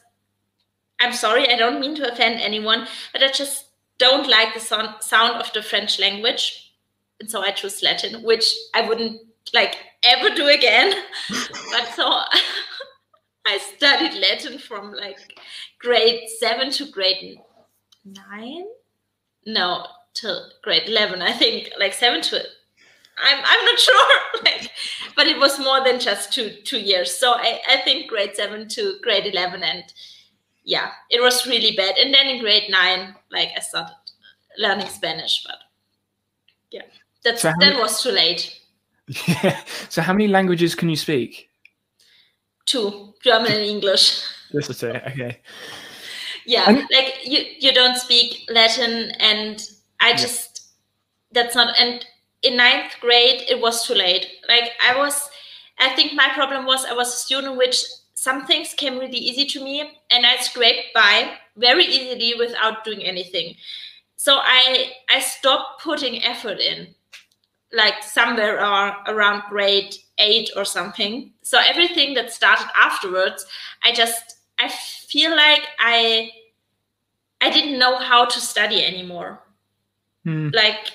I'm 1.00 1.14
sorry, 1.14 1.50
I 1.50 1.58
don't 1.58 1.80
mean 1.80 1.96
to 1.96 2.12
offend 2.12 2.40
anyone, 2.42 2.88
but 3.14 3.24
I 3.24 3.32
just 3.32 3.66
don't 3.98 4.28
like 4.28 4.54
the 4.54 4.60
son- 4.60 5.02
sound 5.02 5.42
of 5.42 5.52
the 5.54 5.62
French 5.62 6.00
language. 6.00 6.74
And 7.20 7.30
so 7.30 7.42
I 7.42 7.52
chose 7.52 7.84
Latin, 7.84 8.24
which 8.24 8.54
I 8.74 8.88
wouldn't 8.88 9.22
like 9.54 9.78
ever 10.04 10.34
do 10.34 10.48
again. 10.48 10.94
but 11.72 11.88
so 11.96 12.06
I 13.46 13.58
studied 13.76 14.14
Latin 14.14 14.58
from 14.58 14.94
like 14.94 15.18
grade 15.80 16.28
seven 16.40 16.72
to 16.72 16.86
grade 16.92 17.40
nine. 18.06 18.66
No, 19.46 19.88
till 20.14 20.52
grade 20.64 20.88
eleven, 20.88 21.22
I 21.22 21.34
think, 21.34 21.72
like 21.80 21.94
seven 21.94 22.22
to. 22.24 22.44
I'm 23.22 23.40
I'm 23.44 23.66
not 23.66 23.80
sure, 23.88 24.10
like, 24.44 24.72
but 25.16 25.28
it 25.28 25.40
was 25.40 25.60
more 25.60 25.84
than 25.84 26.00
just 26.00 26.34
two 26.34 26.50
two 26.64 26.80
years. 26.80 27.16
So 27.16 27.34
I 27.34 27.60
I 27.68 27.78
think 27.82 28.08
grade 28.10 28.36
seven 28.36 28.68
to 28.70 28.98
grade 29.02 29.26
eleven, 29.26 29.64
and 29.64 29.84
yeah, 30.64 30.92
it 31.10 31.22
was 31.22 31.48
really 31.48 31.76
bad. 31.76 31.98
And 31.98 32.14
then 32.14 32.28
in 32.28 32.42
grade 32.42 32.70
nine, 32.70 33.16
like 33.32 33.50
I 33.56 33.60
started 33.60 33.96
learning 34.58 34.88
Spanish, 34.88 35.44
but 35.46 35.58
yeah, 36.72 36.84
that's 37.24 37.42
so 37.42 37.50
that 37.50 37.60
many, 37.60 37.80
was 37.80 38.02
too 38.02 38.12
late. 38.12 38.60
Yeah. 39.28 39.62
So 39.90 40.04
how 40.04 40.14
many 40.14 40.28
languages 40.28 40.76
can 40.76 40.90
you 40.90 40.96
speak? 40.96 41.50
Two, 42.66 43.16
German 43.24 43.52
and 43.52 43.66
English. 43.66 44.24
Just 44.52 44.68
the 44.68 44.74
two. 44.76 44.88
Okay. 45.12 45.40
Yeah, 46.46 46.66
like 46.92 47.20
you 47.26 47.46
you 47.60 47.74
don't 47.74 47.96
speak 47.96 48.50
Latin, 48.50 49.12
and 49.20 49.62
I 50.00 50.16
just 50.16 50.62
yeah. 51.32 51.44
that's 51.44 51.56
not. 51.56 51.80
And 51.80 52.04
in 52.44 52.58
ninth 52.58 52.94
grade, 53.02 53.44
it 53.50 53.60
was 53.60 53.86
too 53.86 53.96
late. 53.96 54.28
Like 54.48 54.72
I 54.86 54.98
was, 54.98 55.30
I 55.78 55.90
think 55.90 56.14
my 56.14 56.30
problem 56.34 56.66
was 56.66 56.86
I 56.86 56.94
was 56.94 57.10
a 57.10 57.18
student 57.18 57.58
which 57.58 57.84
some 58.14 58.46
things 58.46 58.74
came 58.74 59.00
really 59.00 59.18
easy 59.18 59.46
to 59.46 59.64
me, 59.64 59.82
and 60.12 60.26
I 60.26 60.38
scraped 60.38 60.94
by 60.94 61.38
very 61.56 61.86
easily 61.86 62.34
without 62.38 62.84
doing 62.84 63.04
anything. 63.04 63.56
So 64.18 64.40
I 64.44 64.92
I 65.10 65.20
stopped 65.20 65.82
putting 65.82 66.24
effort 66.24 66.60
in 66.60 66.94
like 67.72 68.04
somewhere 68.04 68.58
around 68.58 69.44
grade 69.50 69.96
eight 70.18 70.50
or 70.56 70.66
something. 70.66 71.32
So 71.44 71.60
everything 71.66 72.14
that 72.16 72.34
started 72.34 72.68
afterwards, 72.76 73.46
I 73.84 73.94
just 73.94 74.38
I 74.60 74.68
feel 74.68 75.36
like 75.36 75.64
I 75.80 76.32
I 77.42 77.50
didn't 77.50 77.80
know 77.80 77.98
how 77.98 78.26
to 78.26 78.40
study 78.40 78.84
anymore. 78.84 79.42
Hmm. 80.26 80.50
Like 80.52 80.92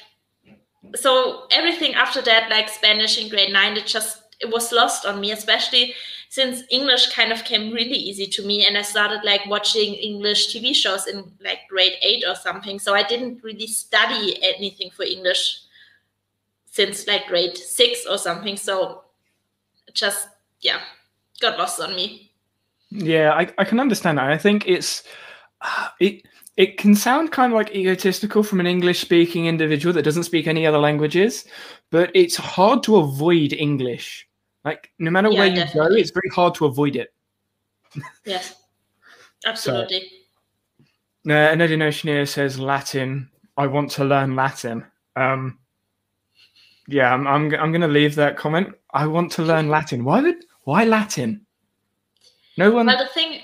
so 0.94 1.46
everything 1.50 1.94
after 1.94 2.22
that, 2.22 2.50
like 2.50 2.68
Spanish 2.68 3.18
in 3.20 3.28
grade 3.28 3.52
nine, 3.52 3.76
it 3.76 3.86
just 3.86 4.22
it 4.40 4.50
was 4.50 4.72
lost 4.72 5.06
on 5.06 5.20
me, 5.20 5.32
especially 5.32 5.94
since 6.28 6.62
English 6.70 7.12
kind 7.12 7.30
of 7.30 7.44
came 7.44 7.72
really 7.72 7.94
easy 7.94 8.26
to 8.26 8.44
me 8.44 8.66
and 8.66 8.76
I 8.76 8.82
started 8.82 9.20
like 9.22 9.46
watching 9.46 9.94
English 9.94 10.52
TV 10.52 10.74
shows 10.74 11.06
in 11.06 11.30
like 11.44 11.60
grade 11.68 11.92
eight 12.02 12.24
or 12.26 12.34
something. 12.34 12.80
So 12.80 12.92
I 12.92 13.04
didn't 13.04 13.44
really 13.44 13.68
study 13.68 14.42
anything 14.42 14.90
for 14.90 15.04
English 15.04 15.60
since 16.66 17.06
like 17.06 17.28
grade 17.28 17.56
six 17.56 18.04
or 18.04 18.18
something. 18.18 18.56
So 18.56 19.04
just 19.92 20.28
yeah, 20.60 20.80
got 21.40 21.56
lost 21.56 21.80
on 21.80 21.94
me. 21.94 22.32
Yeah, 22.90 23.32
I, 23.32 23.52
I 23.58 23.64
can 23.64 23.78
understand 23.78 24.18
that. 24.18 24.28
I 24.30 24.38
think 24.38 24.66
it's 24.66 25.04
uh, 25.60 25.88
it 26.00 26.22
it 26.56 26.78
can 26.78 26.94
sound 26.94 27.32
kind 27.32 27.52
of 27.52 27.56
like 27.56 27.74
egotistical 27.74 28.42
from 28.42 28.60
an 28.60 28.66
English 28.66 29.00
speaking 29.00 29.46
individual 29.46 29.92
that 29.92 30.02
doesn't 30.02 30.24
speak 30.24 30.46
any 30.46 30.66
other 30.66 30.78
languages, 30.78 31.44
but 31.90 32.10
it's 32.14 32.36
hard 32.36 32.82
to 32.84 32.96
avoid 32.96 33.52
English. 33.52 34.28
Like 34.64 34.92
no 34.98 35.10
matter 35.10 35.30
yeah, 35.30 35.38
where 35.38 35.48
you 35.48 35.64
go, 35.74 35.86
it's 35.94 36.10
very 36.10 36.30
hard 36.34 36.54
to 36.56 36.66
avoid 36.66 36.96
it. 36.96 37.12
Yes, 38.24 38.54
absolutely. 39.46 40.10
so, 41.26 41.32
uh, 41.32 41.52
A 41.52 41.56
Nerdy 41.56 41.76
Notioneer 41.76 42.28
says 42.28 42.58
Latin. 42.58 43.30
I 43.56 43.66
want 43.66 43.90
to 43.92 44.04
learn 44.04 44.34
Latin. 44.34 44.84
Um, 45.16 45.58
yeah, 46.88 47.12
I'm, 47.12 47.26
I'm, 47.26 47.54
I'm 47.54 47.70
going 47.70 47.80
to 47.80 47.88
leave 47.88 48.14
that 48.16 48.36
comment. 48.36 48.68
I 48.92 49.06
want 49.06 49.30
to 49.32 49.42
learn 49.42 49.68
Latin. 49.68 50.04
Why 50.04 50.20
would 50.20 50.44
why 50.62 50.84
Latin? 50.84 51.46
No 52.56 52.70
one. 52.70 52.86
Well, 52.86 52.98
the 52.98 53.12
thing, 53.12 53.40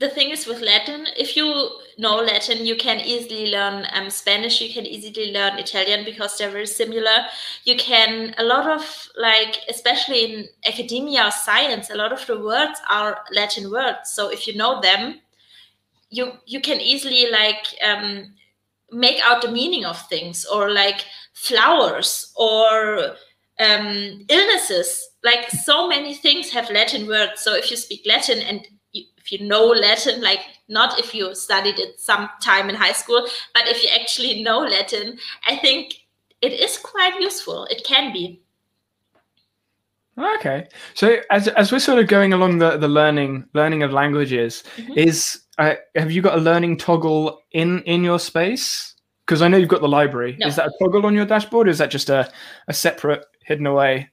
the 0.00 0.08
thing 0.08 0.30
is 0.30 0.46
with 0.46 0.62
Latin, 0.62 1.06
if 1.16 1.36
you 1.36 1.44
know 1.98 2.16
Latin, 2.16 2.64
you 2.64 2.74
can 2.74 3.00
easily 3.00 3.50
learn 3.50 3.86
um, 3.92 4.08
Spanish. 4.08 4.60
You 4.60 4.72
can 4.72 4.86
easily 4.86 5.30
learn 5.30 5.58
Italian 5.58 6.06
because 6.06 6.38
they're 6.38 6.50
very 6.50 6.66
similar. 6.66 7.26
You 7.64 7.76
can 7.76 8.34
a 8.38 8.42
lot 8.42 8.66
of 8.66 9.08
like, 9.16 9.58
especially 9.68 10.24
in 10.24 10.48
academia 10.66 11.26
or 11.26 11.30
science, 11.30 11.90
a 11.90 11.96
lot 11.96 12.12
of 12.12 12.26
the 12.26 12.40
words 12.40 12.80
are 12.88 13.18
Latin 13.30 13.70
words. 13.70 14.10
So 14.12 14.30
if 14.30 14.46
you 14.46 14.56
know 14.56 14.80
them, 14.80 15.20
you 16.08 16.32
you 16.46 16.60
can 16.62 16.80
easily 16.80 17.30
like 17.30 17.66
um, 17.84 18.32
make 18.90 19.20
out 19.22 19.42
the 19.42 19.50
meaning 19.50 19.84
of 19.84 20.00
things 20.08 20.46
or 20.46 20.70
like 20.72 21.04
flowers 21.34 22.32
or 22.36 23.16
um, 23.58 24.24
illnesses 24.30 25.08
like 25.22 25.50
so 25.50 25.86
many 25.86 26.14
things 26.14 26.50
have 26.50 26.70
latin 26.70 27.06
words 27.06 27.42
so 27.42 27.54
if 27.54 27.70
you 27.70 27.76
speak 27.76 28.00
latin 28.06 28.40
and 28.40 28.66
if 29.30 29.40
you 29.40 29.46
know 29.46 29.64
latin 29.66 30.20
like 30.20 30.40
not 30.68 30.98
if 30.98 31.14
you 31.14 31.34
studied 31.34 31.78
it 31.78 31.98
some 32.00 32.28
time 32.40 32.68
in 32.68 32.74
high 32.74 32.92
school 32.92 33.26
but 33.54 33.66
if 33.66 33.82
you 33.82 33.88
actually 33.98 34.42
know 34.42 34.58
latin 34.58 35.18
i 35.46 35.56
think 35.56 35.94
it 36.40 36.52
is 36.52 36.78
quite 36.78 37.20
useful 37.20 37.66
it 37.70 37.84
can 37.84 38.12
be 38.12 38.40
okay 40.18 40.66
so 40.94 41.18
as, 41.30 41.48
as 41.48 41.72
we're 41.72 41.78
sort 41.78 41.98
of 41.98 42.08
going 42.08 42.32
along 42.32 42.58
the, 42.58 42.76
the 42.76 42.88
learning 42.88 43.44
learning 43.54 43.82
of 43.82 43.92
languages 43.92 44.64
mm-hmm. 44.76 44.92
is 44.96 45.40
uh, 45.60 45.74
have 45.94 46.10
you 46.10 46.22
got 46.22 46.38
a 46.38 46.40
learning 46.40 46.74
toggle 46.78 47.42
in 47.52 47.82
in 47.82 48.02
your 48.02 48.18
space? 48.18 48.94
Because 49.26 49.42
I 49.42 49.48
know 49.48 49.58
you've 49.58 49.68
got 49.68 49.82
the 49.82 49.88
library. 49.88 50.36
No. 50.40 50.46
Is 50.46 50.56
that 50.56 50.66
a 50.66 50.72
toggle 50.82 51.04
on 51.04 51.14
your 51.14 51.26
dashboard? 51.26 51.68
Or 51.68 51.70
is 51.70 51.78
that 51.78 51.90
just 51.90 52.08
a, 52.08 52.32
a 52.66 52.72
separate 52.72 53.24
hidden 53.44 53.66
away? 53.66 54.08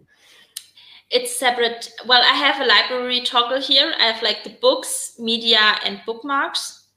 It's 1.10 1.36
separate. 1.36 1.90
Well, 2.06 2.22
I 2.22 2.34
have 2.34 2.62
a 2.62 2.66
library 2.66 3.22
toggle 3.22 3.62
here. 3.62 3.94
I 3.98 4.04
have 4.12 4.22
like 4.22 4.44
the 4.44 4.58
books, 4.62 5.16
media, 5.18 5.78
and 5.86 6.02
bookmarks. 6.06 6.88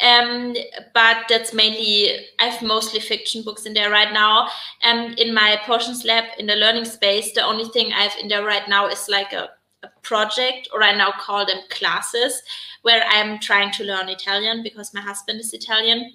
Um, 0.00 0.54
but 0.94 1.24
that's 1.28 1.52
mainly 1.52 2.26
I 2.38 2.46
have 2.46 2.62
mostly 2.62 3.00
fiction 3.00 3.42
books 3.42 3.66
in 3.66 3.74
there 3.74 3.90
right 3.90 4.12
now. 4.12 4.48
And 4.82 5.10
um, 5.10 5.14
in 5.18 5.34
my 5.34 5.58
Potions 5.64 6.04
lab 6.04 6.24
in 6.38 6.46
the 6.46 6.54
learning 6.56 6.84
space, 6.84 7.32
the 7.32 7.44
only 7.44 7.64
thing 7.64 7.92
I 7.92 8.02
have 8.02 8.18
in 8.20 8.28
there 8.28 8.44
right 8.44 8.68
now 8.68 8.88
is 8.88 9.08
like 9.08 9.32
a, 9.32 9.50
a 9.82 9.88
project, 10.02 10.68
or 10.72 10.82
I 10.82 10.94
now 10.94 11.12
call 11.18 11.46
them 11.46 11.58
classes, 11.68 12.42
where 12.82 13.02
I'm 13.08 13.40
trying 13.40 13.72
to 13.72 13.84
learn 13.84 14.08
Italian 14.08 14.62
because 14.62 14.94
my 14.94 15.00
husband 15.00 15.40
is 15.40 15.52
Italian. 15.52 16.12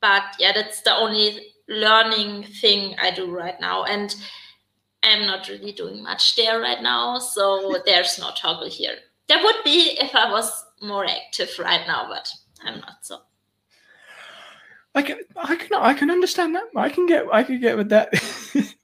But 0.00 0.22
yeah, 0.38 0.52
that's 0.52 0.82
the 0.82 0.94
only 0.94 1.54
learning 1.68 2.44
thing 2.60 2.94
I 3.00 3.10
do 3.10 3.30
right 3.34 3.60
now. 3.60 3.84
And 3.84 4.14
I'm 5.04 5.26
not 5.26 5.48
really 5.48 5.72
doing 5.72 6.02
much 6.02 6.36
there 6.36 6.60
right 6.60 6.82
now. 6.82 7.18
So 7.18 7.76
there's 7.84 8.18
no 8.18 8.30
toggle 8.36 8.68
here. 8.68 8.96
There 9.28 9.42
would 9.42 9.56
be 9.64 9.96
if 10.00 10.14
I 10.14 10.30
was 10.30 10.50
more 10.82 11.06
active 11.06 11.50
right 11.58 11.86
now, 11.86 12.08
but 12.08 12.28
I'm 12.64 12.80
not 12.80 12.96
so. 13.02 13.20
I 14.94 15.02
can, 15.02 15.18
I 15.36 15.56
can, 15.56 15.74
I 15.74 15.94
can 15.94 16.10
understand 16.10 16.54
that. 16.54 16.64
I 16.76 16.88
can 16.88 17.06
get, 17.06 17.26
I 17.32 17.42
can 17.42 17.60
get 17.60 17.76
with 17.76 17.88
that. 17.88 18.14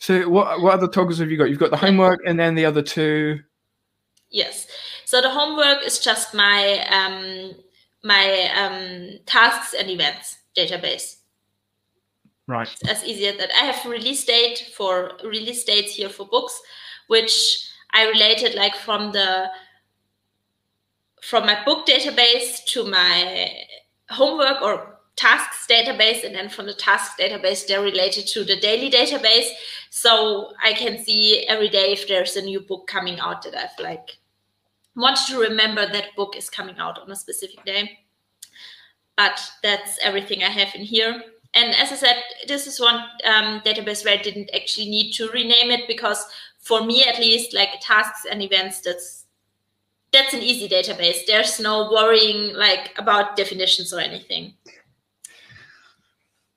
so, 0.00 0.28
what, 0.28 0.62
what 0.62 0.74
other 0.74 0.88
toggles 0.88 1.18
have 1.18 1.30
you 1.30 1.36
got? 1.36 1.50
You've 1.50 1.58
got 1.58 1.70
the 1.70 1.76
homework, 1.76 2.20
and 2.26 2.38
then 2.40 2.54
the 2.54 2.64
other 2.64 2.82
two. 2.82 3.40
Yes. 4.30 4.66
So 5.04 5.20
the 5.20 5.30
homework 5.30 5.84
is 5.86 5.98
just 5.98 6.34
my 6.34 6.86
um, 6.90 7.54
my 8.04 8.50
um, 8.54 9.18
tasks 9.26 9.74
and 9.78 9.90
events 9.90 10.36
database. 10.56 11.17
Right. 12.48 12.68
As 12.88 13.04
easy 13.04 13.28
as 13.28 13.36
that. 13.36 13.50
I 13.54 13.66
have 13.66 13.84
release 13.88 14.24
date 14.24 14.72
for 14.74 15.12
release 15.22 15.62
dates 15.64 15.94
here 15.94 16.08
for 16.08 16.26
books, 16.26 16.60
which 17.06 17.70
I 17.94 18.08
related 18.08 18.54
like 18.54 18.74
from 18.74 19.12
the 19.12 19.48
from 21.22 21.46
my 21.46 21.62
book 21.64 21.86
database 21.86 22.64
to 22.66 22.84
my 22.84 23.52
homework 24.10 24.62
or 24.62 24.98
tasks 25.14 25.66
database 25.68 26.24
and 26.24 26.34
then 26.34 26.48
from 26.48 26.66
the 26.66 26.74
tasks 26.74 27.20
database 27.20 27.66
they're 27.66 27.82
related 27.82 28.26
to 28.26 28.44
the 28.44 28.58
daily 28.60 28.88
database 28.88 29.48
so 29.90 30.52
i 30.62 30.72
can 30.72 30.96
see 31.02 31.44
every 31.48 31.68
day 31.68 31.92
if 31.92 32.06
there's 32.06 32.36
a 32.36 32.40
new 32.40 32.60
book 32.60 32.86
coming 32.86 33.18
out 33.18 33.42
that 33.42 33.52
i've 33.56 33.84
like 33.84 34.16
wanted 34.98 35.26
to 35.26 35.38
remember 35.38 35.86
that 35.86 36.14
book 36.16 36.36
is 36.36 36.50
coming 36.50 36.76
out 36.78 36.98
on 36.98 37.10
a 37.10 37.16
specific 37.16 37.64
day. 37.64 37.98
But 39.16 39.40
that's 39.62 39.98
everything 40.02 40.42
I 40.42 40.50
have 40.50 40.74
in 40.74 40.82
here. 40.82 41.22
And 41.54 41.74
as 41.74 41.92
I 41.92 41.96
said, 41.96 42.16
this 42.46 42.66
is 42.66 42.78
one 42.78 42.96
um, 43.24 43.60
database 43.60 44.04
where 44.04 44.14
I 44.18 44.22
didn't 44.22 44.50
actually 44.54 44.88
need 44.90 45.12
to 45.12 45.28
rename 45.30 45.70
it 45.70 45.88
because 45.88 46.24
for 46.58 46.84
me 46.84 47.04
at 47.04 47.18
least, 47.18 47.54
like 47.54 47.70
tasks 47.80 48.26
and 48.30 48.42
events, 48.42 48.80
that's 48.80 49.24
that's 50.12 50.34
an 50.34 50.42
easy 50.42 50.68
database. 50.68 51.26
There's 51.26 51.58
no 51.60 51.90
worrying 51.90 52.54
like 52.54 52.92
about 52.98 53.36
definitions 53.36 53.92
or 53.92 54.00
anything. 54.00 54.54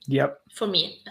Yep. 0.08 0.40
For 0.56 0.68
me, 0.68 1.02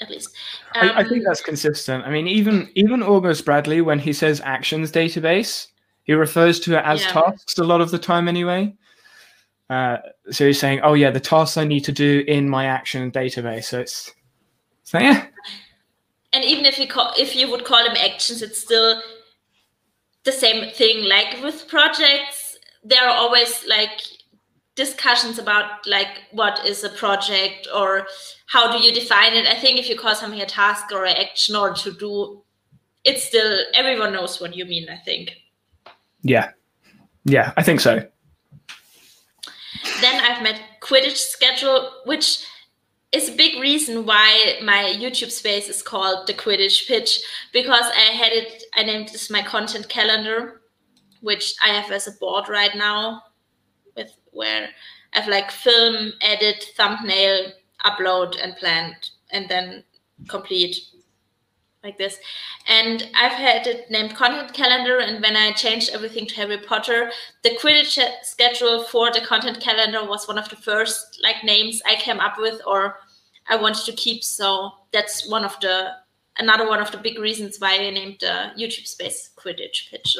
at 0.00 0.10
least. 0.10 0.30
Um, 0.74 0.88
I, 0.90 1.00
I, 1.00 1.02
think 1.02 1.18
Um, 1.18 1.24
that's 1.24 1.42
consistent. 1.42 2.04
I 2.06 2.10
mean, 2.10 2.26
even 2.26 2.70
even 2.74 3.02
August 3.02 3.44
Bradley, 3.44 3.80
when 3.80 3.98
he 3.98 4.12
says 4.12 4.40
actions 4.44 4.90
database, 4.90 5.66
he 6.04 6.14
refers 6.14 6.58
to 6.60 6.78
it 6.78 6.84
as 6.84 7.02
Yeah. 7.02 7.12
tasks 7.12 7.58
a 7.58 7.64
lot 7.64 7.80
of 7.80 7.90
the 7.90 7.98
time 7.98 8.28
anyway. 8.28 8.74
Uh, 9.70 9.98
so 10.30 10.46
he's 10.46 10.58
saying, 10.58 10.80
"Oh 10.82 10.94
yeah, 10.94 11.10
the 11.10 11.20
tasks 11.20 11.56
I 11.56 11.64
need 11.64 11.84
to 11.84 11.92
do 11.92 12.24
in 12.26 12.48
my 12.48 12.66
action 12.66 13.10
database." 13.10 13.64
So 13.64 13.80
it's 13.80 14.12
so 14.82 14.98
yeah, 14.98 15.26
and 16.32 16.44
even 16.44 16.66
if 16.66 16.78
you 16.78 16.86
call 16.86 17.12
if 17.16 17.34
you 17.36 17.50
would 17.50 17.64
call 17.64 17.82
them 17.84 17.96
actions 17.96 18.42
it's 18.42 18.60
still 18.60 19.00
the 20.24 20.32
same 20.32 20.70
thing 20.72 21.04
like 21.04 21.42
with 21.42 21.66
projects 21.68 22.58
there 22.84 23.02
are 23.06 23.16
always 23.16 23.64
like 23.66 24.00
discussions 24.74 25.38
about 25.38 25.86
like 25.86 26.22
what 26.32 26.64
is 26.66 26.84
a 26.84 26.88
project 26.90 27.66
or 27.74 28.06
how 28.46 28.70
do 28.70 28.84
you 28.84 28.92
define 28.92 29.34
it 29.34 29.46
i 29.46 29.54
think 29.54 29.78
if 29.78 29.88
you 29.88 29.98
call 29.98 30.14
something 30.14 30.40
a 30.40 30.46
task 30.46 30.92
or 30.92 31.04
an 31.04 31.16
action 31.16 31.56
or 31.56 31.72
to 31.72 31.92
do 31.92 32.42
it's 33.04 33.24
still 33.24 33.58
everyone 33.74 34.12
knows 34.12 34.40
what 34.40 34.54
you 34.54 34.64
mean 34.64 34.88
i 34.88 34.96
think 35.04 35.36
yeah, 36.22 36.50
yeah. 37.24 37.52
I 37.56 37.62
think 37.62 37.80
so. 37.80 38.06
Then 40.00 40.22
I've 40.22 40.42
met 40.42 40.60
Quidditch 40.80 41.16
schedule, 41.16 41.90
which 42.04 42.44
is 43.12 43.28
a 43.28 43.36
big 43.36 43.60
reason 43.60 44.06
why 44.06 44.58
my 44.62 44.94
YouTube 44.96 45.30
space 45.30 45.68
is 45.68 45.82
called 45.82 46.26
the 46.26 46.34
Quidditch 46.34 46.86
Pitch 46.86 47.20
because 47.52 47.84
I 47.96 48.12
had 48.12 48.32
it, 48.32 48.62
I 48.74 48.84
named 48.84 49.08
this 49.08 49.30
my 49.30 49.42
content 49.42 49.88
calendar, 49.88 50.60
which 51.20 51.54
I 51.62 51.68
have 51.68 51.90
as 51.90 52.06
a 52.06 52.12
board 52.12 52.48
right 52.48 52.74
now, 52.74 53.22
with 53.96 54.12
where 54.32 54.68
I 55.12 55.20
have 55.20 55.28
like 55.28 55.50
film, 55.50 56.12
edit, 56.20 56.64
thumbnail, 56.76 57.52
upload, 57.84 58.36
and 58.42 58.56
planned, 58.56 59.10
and 59.32 59.48
then 59.48 59.82
complete 60.28 60.76
like 61.82 61.98
this. 61.98 62.18
And 62.68 63.08
I've 63.14 63.32
had 63.32 63.66
it 63.66 63.90
named 63.90 64.14
content 64.14 64.52
calendar. 64.52 64.98
And 64.98 65.22
when 65.22 65.36
I 65.36 65.52
changed 65.52 65.90
everything 65.92 66.26
to 66.26 66.34
Harry 66.36 66.58
Potter, 66.58 67.10
the 67.42 67.50
Quidditch 67.50 67.98
schedule 68.22 68.84
for 68.84 69.10
the 69.10 69.20
content 69.20 69.60
calendar 69.60 70.04
was 70.04 70.28
one 70.28 70.38
of 70.38 70.48
the 70.48 70.56
first 70.56 71.20
like 71.22 71.42
names 71.44 71.80
I 71.86 71.94
came 71.96 72.20
up 72.20 72.34
with 72.38 72.60
or 72.66 72.96
I 73.48 73.56
wanted 73.56 73.84
to 73.86 73.92
keep. 73.92 74.22
So 74.24 74.70
that's 74.92 75.28
one 75.28 75.44
of 75.44 75.58
the 75.60 75.92
another 76.38 76.68
one 76.68 76.80
of 76.80 76.90
the 76.90 76.98
big 76.98 77.18
reasons 77.18 77.58
why 77.58 77.74
I 77.74 77.90
named 77.90 78.18
the 78.20 78.52
YouTube 78.58 78.86
space 78.86 79.30
Quidditch 79.36 79.90
pitch. 79.90 80.16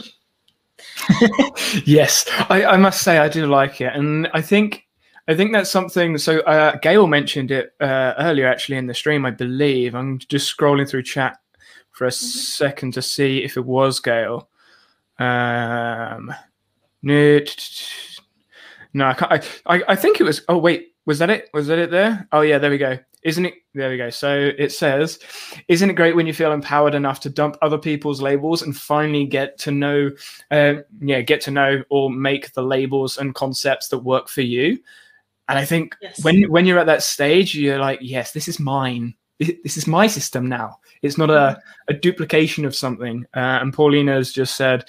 yes, 1.86 2.24
I, 2.48 2.64
I 2.64 2.76
must 2.78 3.02
say 3.02 3.18
I 3.18 3.28
do 3.28 3.46
like 3.46 3.82
it, 3.82 3.94
and 3.94 4.28
I 4.32 4.40
think 4.40 4.86
I 5.28 5.34
think 5.34 5.52
that's 5.52 5.70
something. 5.70 6.16
So 6.16 6.40
uh, 6.40 6.76
Gail 6.76 7.06
mentioned 7.06 7.50
it 7.50 7.74
uh, 7.80 8.14
earlier, 8.18 8.46
actually, 8.46 8.78
in 8.78 8.86
the 8.86 8.94
stream. 8.94 9.26
I 9.26 9.30
believe 9.30 9.94
I'm 9.94 10.18
just 10.18 10.56
scrolling 10.56 10.88
through 10.88 11.02
chat 11.02 11.38
for 12.00 12.06
a 12.06 12.10
second 12.10 12.94
to 12.94 13.02
see 13.02 13.44
if 13.44 13.58
it 13.58 13.66
was 13.66 14.00
Gail. 14.00 14.48
Um, 15.18 16.32
no, 17.02 17.42
I 18.98 19.12
can't. 19.12 19.30
I, 19.66 19.76
I, 19.76 19.82
I 19.88 19.96
think 19.96 20.18
it 20.18 20.24
was. 20.24 20.40
Oh 20.48 20.56
wait, 20.56 20.94
was 21.04 21.18
that 21.18 21.28
it? 21.28 21.50
Was 21.52 21.66
that 21.66 21.78
it 21.78 21.90
there? 21.90 22.26
Oh 22.32 22.40
yeah, 22.40 22.56
there 22.56 22.70
we 22.70 22.78
go. 22.78 22.98
Isn't 23.22 23.44
it? 23.44 23.52
There 23.74 23.90
we 23.90 23.98
go. 23.98 24.08
So 24.08 24.50
it 24.56 24.72
says, 24.72 25.18
"Isn't 25.68 25.90
it 25.90 25.92
great 25.92 26.16
when 26.16 26.26
you 26.26 26.32
feel 26.32 26.52
empowered 26.52 26.94
enough 26.94 27.20
to 27.20 27.28
dump 27.28 27.58
other 27.60 27.76
people's 27.76 28.22
labels 28.22 28.62
and 28.62 28.74
finally 28.74 29.26
get 29.26 29.58
to 29.58 29.70
know, 29.70 30.10
uh, 30.50 30.76
yeah, 31.02 31.20
get 31.20 31.42
to 31.42 31.50
know 31.50 31.82
or 31.90 32.10
make 32.10 32.54
the 32.54 32.62
labels 32.62 33.18
and 33.18 33.34
concepts 33.34 33.88
that 33.88 33.98
work 33.98 34.26
for 34.30 34.40
you?" 34.40 34.78
And 35.50 35.58
I 35.58 35.66
think 35.66 35.96
Yes. 36.00 36.24
when 36.24 36.44
when 36.44 36.64
you're 36.64 36.78
at 36.78 36.86
that 36.86 37.02
stage, 37.02 37.54
you're 37.54 37.78
like, 37.78 37.98
"Yes, 38.00 38.32
this 38.32 38.48
is 38.48 38.58
mine. 38.58 39.16
This 39.40 39.76
is 39.76 39.86
my 39.86 40.06
system 40.06 40.46
now. 40.48 40.78
It's 41.02 41.16
not 41.18 41.30
a, 41.30 41.60
a 41.88 41.94
duplication 41.94 42.64
of 42.64 42.76
something." 42.76 43.26
Uh, 43.34 43.58
and 43.60 43.72
Paulina's 43.72 44.32
just 44.32 44.56
said, 44.56 44.84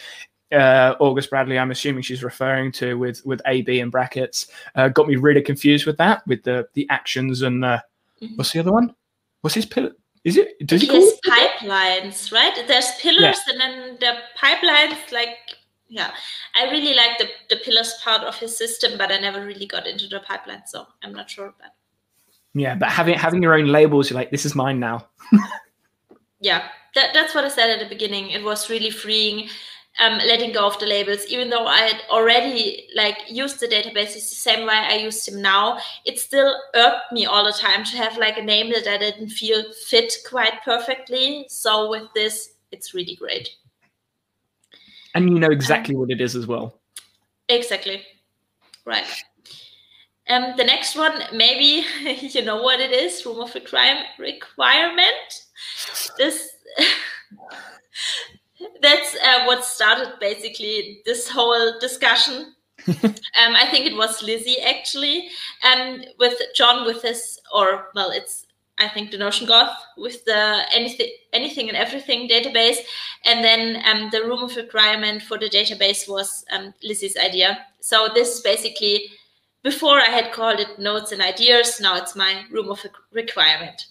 uh, 0.52 0.96
August 1.00 1.30
Bradley, 1.30 1.58
I'm 1.58 1.72
assuming 1.72 2.04
she's 2.04 2.24
referring 2.24 2.72
to 2.74 2.98
with 2.98 3.26
with 3.26 3.42
AB 3.46 3.80
and 3.80 3.92
brackets, 3.92 4.48
uh, 4.76 4.90
got 4.90 5.08
me 5.08 5.16
really 5.16 5.42
confused 5.42 5.86
with 5.86 5.98
that, 5.98 6.26
with 6.28 6.44
the 6.44 6.68
the 6.74 6.86
actions 6.90 7.42
and 7.42 7.64
uh, 7.64 7.80
Mhm. 8.22 8.38
what's 8.38 8.52
the 8.52 8.60
other 8.60 8.72
one? 8.72 8.94
What's 9.42 9.56
his 9.56 9.66
pillar? 9.66 9.94
Is 10.24 10.38
it? 10.38 10.50
Does 10.68 10.82
he 10.82 10.88
call 10.88 11.02
it? 11.02 11.20
pipelines, 11.26 12.32
right? 12.32 12.54
There's 12.68 12.92
pillars 13.00 13.40
and 13.48 13.60
then 13.60 13.98
the 14.00 14.14
pipelines, 14.38 15.12
like 15.12 15.38
yeah. 15.88 16.12
I 16.56 16.70
really 16.72 16.94
like 16.94 17.18
the, 17.18 17.28
the 17.50 17.58
pillars 17.64 17.94
part 18.04 18.22
of 18.24 18.38
his 18.38 18.58
system, 18.58 18.98
but 18.98 19.12
I 19.12 19.18
never 19.20 19.46
really 19.46 19.66
got 19.66 19.88
into 19.88 20.08
the 20.08 20.20
pipeline, 20.22 20.64
so 20.68 20.86
I'm 21.04 21.14
not 21.14 21.30
sure 21.30 21.48
about 21.48 21.72
Yeah, 22.54 22.76
but 22.76 22.90
having 22.90 23.18
having 23.18 23.42
your 23.42 23.54
own 23.54 23.68
labels, 23.68 24.10
you're 24.10 24.20
like, 24.20 24.32
this 24.32 24.46
is 24.46 24.56
mine 24.56 24.80
now. 24.80 25.08
yeah 26.42 26.68
that, 26.96 27.14
that's 27.14 27.34
what 27.34 27.46
i 27.46 27.48
said 27.48 27.70
at 27.70 27.80
the 27.80 27.88
beginning. 27.88 28.32
It 28.32 28.44
was 28.44 28.70
really 28.70 28.90
freeing 28.90 29.48
um, 30.00 30.20
letting 30.20 30.54
go 30.54 30.66
of 30.66 30.80
the 30.80 30.86
labels. 30.86 31.26
Even 31.28 31.50
though 31.50 31.66
i 31.66 31.78
had 31.78 32.02
already 32.10 32.88
like 32.96 33.18
used 33.30 33.60
the 33.60 33.68
databases 33.68 34.30
the 34.30 34.36
same 34.36 34.66
way 34.66 34.74
i 34.74 34.96
used 34.96 35.28
them 35.28 35.42
now 35.42 35.80
it 36.06 36.20
still 36.20 36.56
irked 36.76 37.12
me 37.12 37.26
all 37.26 37.46
the 37.46 37.58
time 37.58 37.84
to 37.84 37.98
have 37.98 38.18
like 38.18 38.38
a 38.38 38.42
name 38.42 38.72
that 38.72 38.88
i 38.88 38.98
didn't 38.98 39.30
feel 39.30 39.64
fit 39.74 40.14
quite 40.28 40.62
perfectly. 40.64 41.46
So 41.50 41.90
with 41.90 42.08
this 42.14 42.54
it's 42.72 42.94
really 42.94 43.16
great. 43.16 43.50
And 45.14 45.30
you 45.30 45.40
know 45.40 45.50
exactly 45.52 45.96
what 45.96 46.10
it 46.10 46.22
is 46.22 46.36
as 46.36 46.48
well. 46.48 46.80
exactly. 47.50 48.04
Right 48.86 49.06
um, 50.30 50.54
the 50.58 50.64
next 50.64 50.96
one 50.96 51.14
maybe 51.34 51.86
you 52.22 52.44
know 52.44 52.62
what 52.62 52.80
it 52.80 52.92
is 52.92 53.26
room 53.26 53.40
of 53.40 53.56
crime 53.66 54.04
requirement. 54.20 55.46
This 56.18 56.50
that's 58.82 59.16
uh, 59.16 59.46
what 59.46 59.66
started 59.66 60.14
basically 60.20 61.02
this 61.06 61.30
whole 61.30 61.80
discussion. 61.80 62.56
Um, 63.40 63.56
i 63.56 63.66
think 63.68 63.86
it 63.86 63.96
was 63.96 64.22
lizzie 64.24 64.60
actually 64.60 65.30
um, 65.64 66.02
with 66.20 66.34
john 66.56 66.86
with 66.86 67.02
his 67.04 67.40
or 67.54 67.88
well 67.96 68.10
it's 68.10 68.48
i 68.80 68.90
think 68.90 69.12
the 69.12 69.18
notion 69.18 69.48
goth 69.48 69.78
with 69.98 70.26
the 70.26 70.64
anything 70.74 71.08
anything 71.34 71.70
and 71.70 71.78
everything 71.78 72.28
database. 72.28 72.78
And 73.26 73.44
then 73.44 73.82
um, 73.86 74.10
the 74.12 74.24
room 74.24 74.44
of 74.44 74.56
requirement 74.56 75.22
for 75.22 75.38
the 75.38 75.50
database 75.50 76.08
was 76.08 76.46
um, 76.52 76.74
lizzie's 76.84 77.18
idea. 77.18 77.66
So 77.80 78.10
this 78.14 78.42
basically 78.42 79.10
before 79.64 80.00
i 80.00 80.06
had 80.06 80.32
called 80.32 80.60
it 80.60 80.80
notes 80.80 81.12
and 81.12 81.22
ideas 81.22 81.80
now 81.80 81.96
it's 81.98 82.16
my 82.16 82.44
room 82.52 82.70
of 82.70 82.80
requirement 83.12 83.86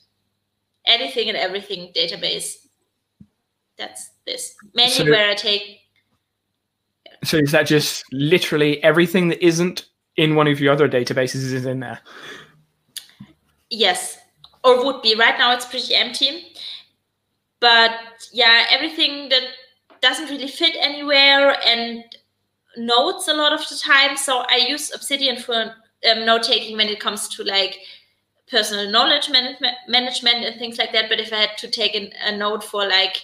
anything 0.86 1.28
and 1.28 1.36
everything 1.36 1.92
database. 1.94 2.66
That's 3.76 4.10
this. 4.26 4.54
Mainly 4.74 4.92
So- 4.92 5.04
where 5.04 5.30
I 5.30 5.34
take 5.34 5.80
So 7.24 7.36
is 7.36 7.52
that 7.52 7.66
just 7.66 8.04
literally 8.12 8.82
everything 8.82 9.28
that 9.28 9.44
isn't 9.44 9.86
in 10.16 10.34
one 10.34 10.48
of 10.48 10.58
your 10.58 10.72
other 10.72 10.88
databases 10.88 11.52
is 11.52 11.66
in 11.66 11.80
there? 11.80 12.00
yes, 13.70 14.18
or 14.64 14.84
would 14.84 15.02
be. 15.02 15.14
Right 15.14 15.38
now 15.38 15.52
it's 15.52 15.66
pretty 15.66 15.94
empty. 15.94 16.54
But 17.60 17.92
yeah, 18.32 18.64
everything 18.70 19.28
that 19.28 19.42
doesn't 20.00 20.30
really 20.30 20.48
fit 20.48 20.74
anywhere 20.80 21.56
and 21.66 22.04
notes 22.76 23.28
a 23.28 23.34
lot 23.34 23.52
of 23.52 23.66
the 23.68 23.76
time. 23.76 24.16
So 24.16 24.44
I 24.48 24.56
use 24.68 24.92
Obsidian 24.94 25.36
for 25.36 25.74
um, 26.10 26.26
note 26.26 26.42
taking 26.42 26.76
when 26.76 26.88
it 26.88 27.00
comes 27.00 27.28
to 27.28 27.44
like 27.44 27.78
personal 28.50 28.90
knowledge 28.90 29.30
management, 29.30 29.76
management 29.88 30.44
and 30.44 30.58
things 30.58 30.78
like 30.78 30.92
that. 30.92 31.08
But 31.08 31.20
if 31.20 31.32
I 31.32 31.36
had 31.36 31.58
to 31.58 31.68
take 31.68 31.94
an, 31.94 32.10
a 32.24 32.36
note 32.36 32.64
for 32.64 32.86
like 32.86 33.22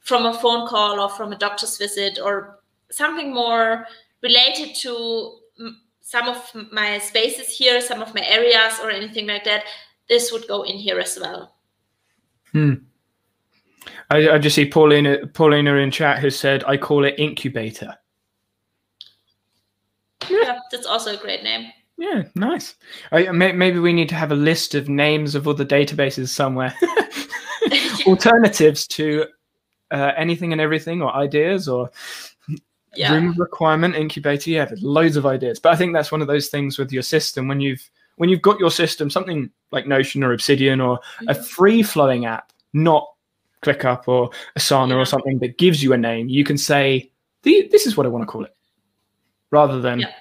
from 0.00 0.26
a 0.26 0.34
phone 0.34 0.68
call 0.68 1.00
or 1.00 1.08
from 1.08 1.32
a 1.32 1.38
doctor's 1.38 1.78
visit 1.78 2.18
or 2.22 2.60
something 2.90 3.32
more 3.32 3.86
related 4.22 4.74
to 4.76 5.38
m- 5.58 5.80
some 6.00 6.28
of 6.28 6.52
my 6.72 6.98
spaces 6.98 7.48
here, 7.48 7.80
some 7.80 8.02
of 8.02 8.14
my 8.14 8.24
areas 8.26 8.78
or 8.82 8.90
anything 8.90 9.26
like 9.26 9.44
that, 9.44 9.64
this 10.08 10.30
would 10.32 10.46
go 10.46 10.62
in 10.62 10.76
here 10.76 11.00
as 11.00 11.18
well. 11.20 11.56
I, 14.10 14.30
I 14.30 14.38
just 14.38 14.54
see 14.54 14.68
Paulina 14.68 15.26
Paulina 15.26 15.74
in 15.74 15.90
chat 15.90 16.20
who 16.20 16.30
said 16.30 16.64
I 16.64 16.76
call 16.76 17.04
it 17.04 17.14
incubator. 17.18 17.96
Yeah, 20.28 20.58
that's 20.70 20.86
also 20.86 21.14
a 21.14 21.20
great 21.20 21.42
name. 21.42 21.70
Yeah, 21.98 22.24
nice. 22.34 22.74
I, 23.10 23.30
maybe 23.30 23.78
we 23.78 23.92
need 23.92 24.08
to 24.10 24.14
have 24.14 24.32
a 24.32 24.36
list 24.36 24.74
of 24.74 24.88
names 24.88 25.34
of 25.34 25.48
other 25.48 25.64
databases 25.64 26.28
somewhere. 26.28 26.74
Alternatives 28.06 28.86
to 28.88 29.26
uh, 29.90 30.12
anything 30.16 30.52
and 30.52 30.60
everything, 30.60 31.02
or 31.02 31.14
ideas, 31.14 31.68
or 31.68 31.90
Yeah. 32.94 33.14
room 33.14 33.34
requirement 33.38 33.94
incubator. 33.94 34.50
Yeah, 34.50 34.70
loads 34.80 35.16
of 35.16 35.26
ideas. 35.26 35.58
But 35.58 35.72
I 35.72 35.76
think 35.76 35.92
that's 35.92 36.12
one 36.12 36.20
of 36.22 36.28
those 36.28 36.48
things 36.48 36.78
with 36.78 36.92
your 36.92 37.02
system 37.02 37.48
when 37.48 37.60
you've 37.60 37.88
when 38.16 38.30
you've 38.30 38.40
got 38.42 38.58
your 38.58 38.70
system, 38.70 39.10
something 39.10 39.50
like 39.72 39.86
Notion 39.86 40.24
or 40.24 40.32
Obsidian 40.32 40.80
or 40.80 40.98
a 41.28 41.34
Mhm. 41.34 41.46
free 41.46 41.82
flowing 41.82 42.24
app, 42.24 42.50
not 42.72 43.06
ClickUp 43.62 44.08
or 44.08 44.30
Asana 44.58 44.90
Yeah. 44.90 44.94
or 44.96 45.04
something 45.04 45.38
that 45.40 45.58
gives 45.58 45.82
you 45.82 45.92
a 45.92 45.98
name. 45.98 46.28
You 46.30 46.42
can 46.42 46.56
say, 46.56 47.10
"This 47.42 47.86
is 47.86 47.94
what 47.96 48.06
I 48.06 48.08
want 48.08 48.22
to 48.22 48.26
call 48.26 48.44
it." 48.44 48.55
Rather 49.50 49.80
than 49.80 50.00
yeah. 50.00 50.12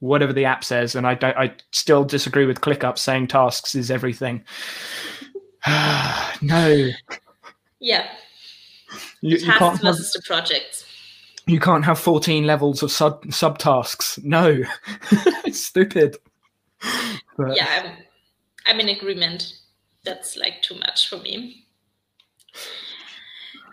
whatever 0.00 0.32
the 0.32 0.44
app 0.44 0.64
says. 0.64 0.94
And 0.94 1.06
I, 1.06 1.16
I 1.22 1.52
still 1.72 2.04
disagree 2.04 2.46
with 2.46 2.60
ClickUp 2.60 2.98
saying 2.98 3.28
tasks 3.28 3.74
is 3.74 3.90
everything. 3.90 4.44
no. 6.42 6.90
Yeah. 7.80 8.08
You, 9.20 9.38
you 9.38 9.52
can't 9.52 9.80
versus 9.80 10.14
have, 10.14 10.24
projects. 10.24 10.84
You 11.46 11.60
can't 11.60 11.84
have 11.84 11.98
14 11.98 12.46
levels 12.46 12.82
of 12.82 12.90
sub 12.90 13.24
subtasks. 13.26 14.22
No. 14.22 14.62
it's 15.44 15.60
stupid. 15.64 16.16
But, 17.36 17.56
yeah, 17.56 17.66
I'm, 17.68 17.92
I'm 18.66 18.80
in 18.80 18.96
agreement. 18.96 19.54
That's 20.04 20.36
like 20.36 20.62
too 20.62 20.78
much 20.78 21.08
for 21.08 21.16
me. 21.16 21.66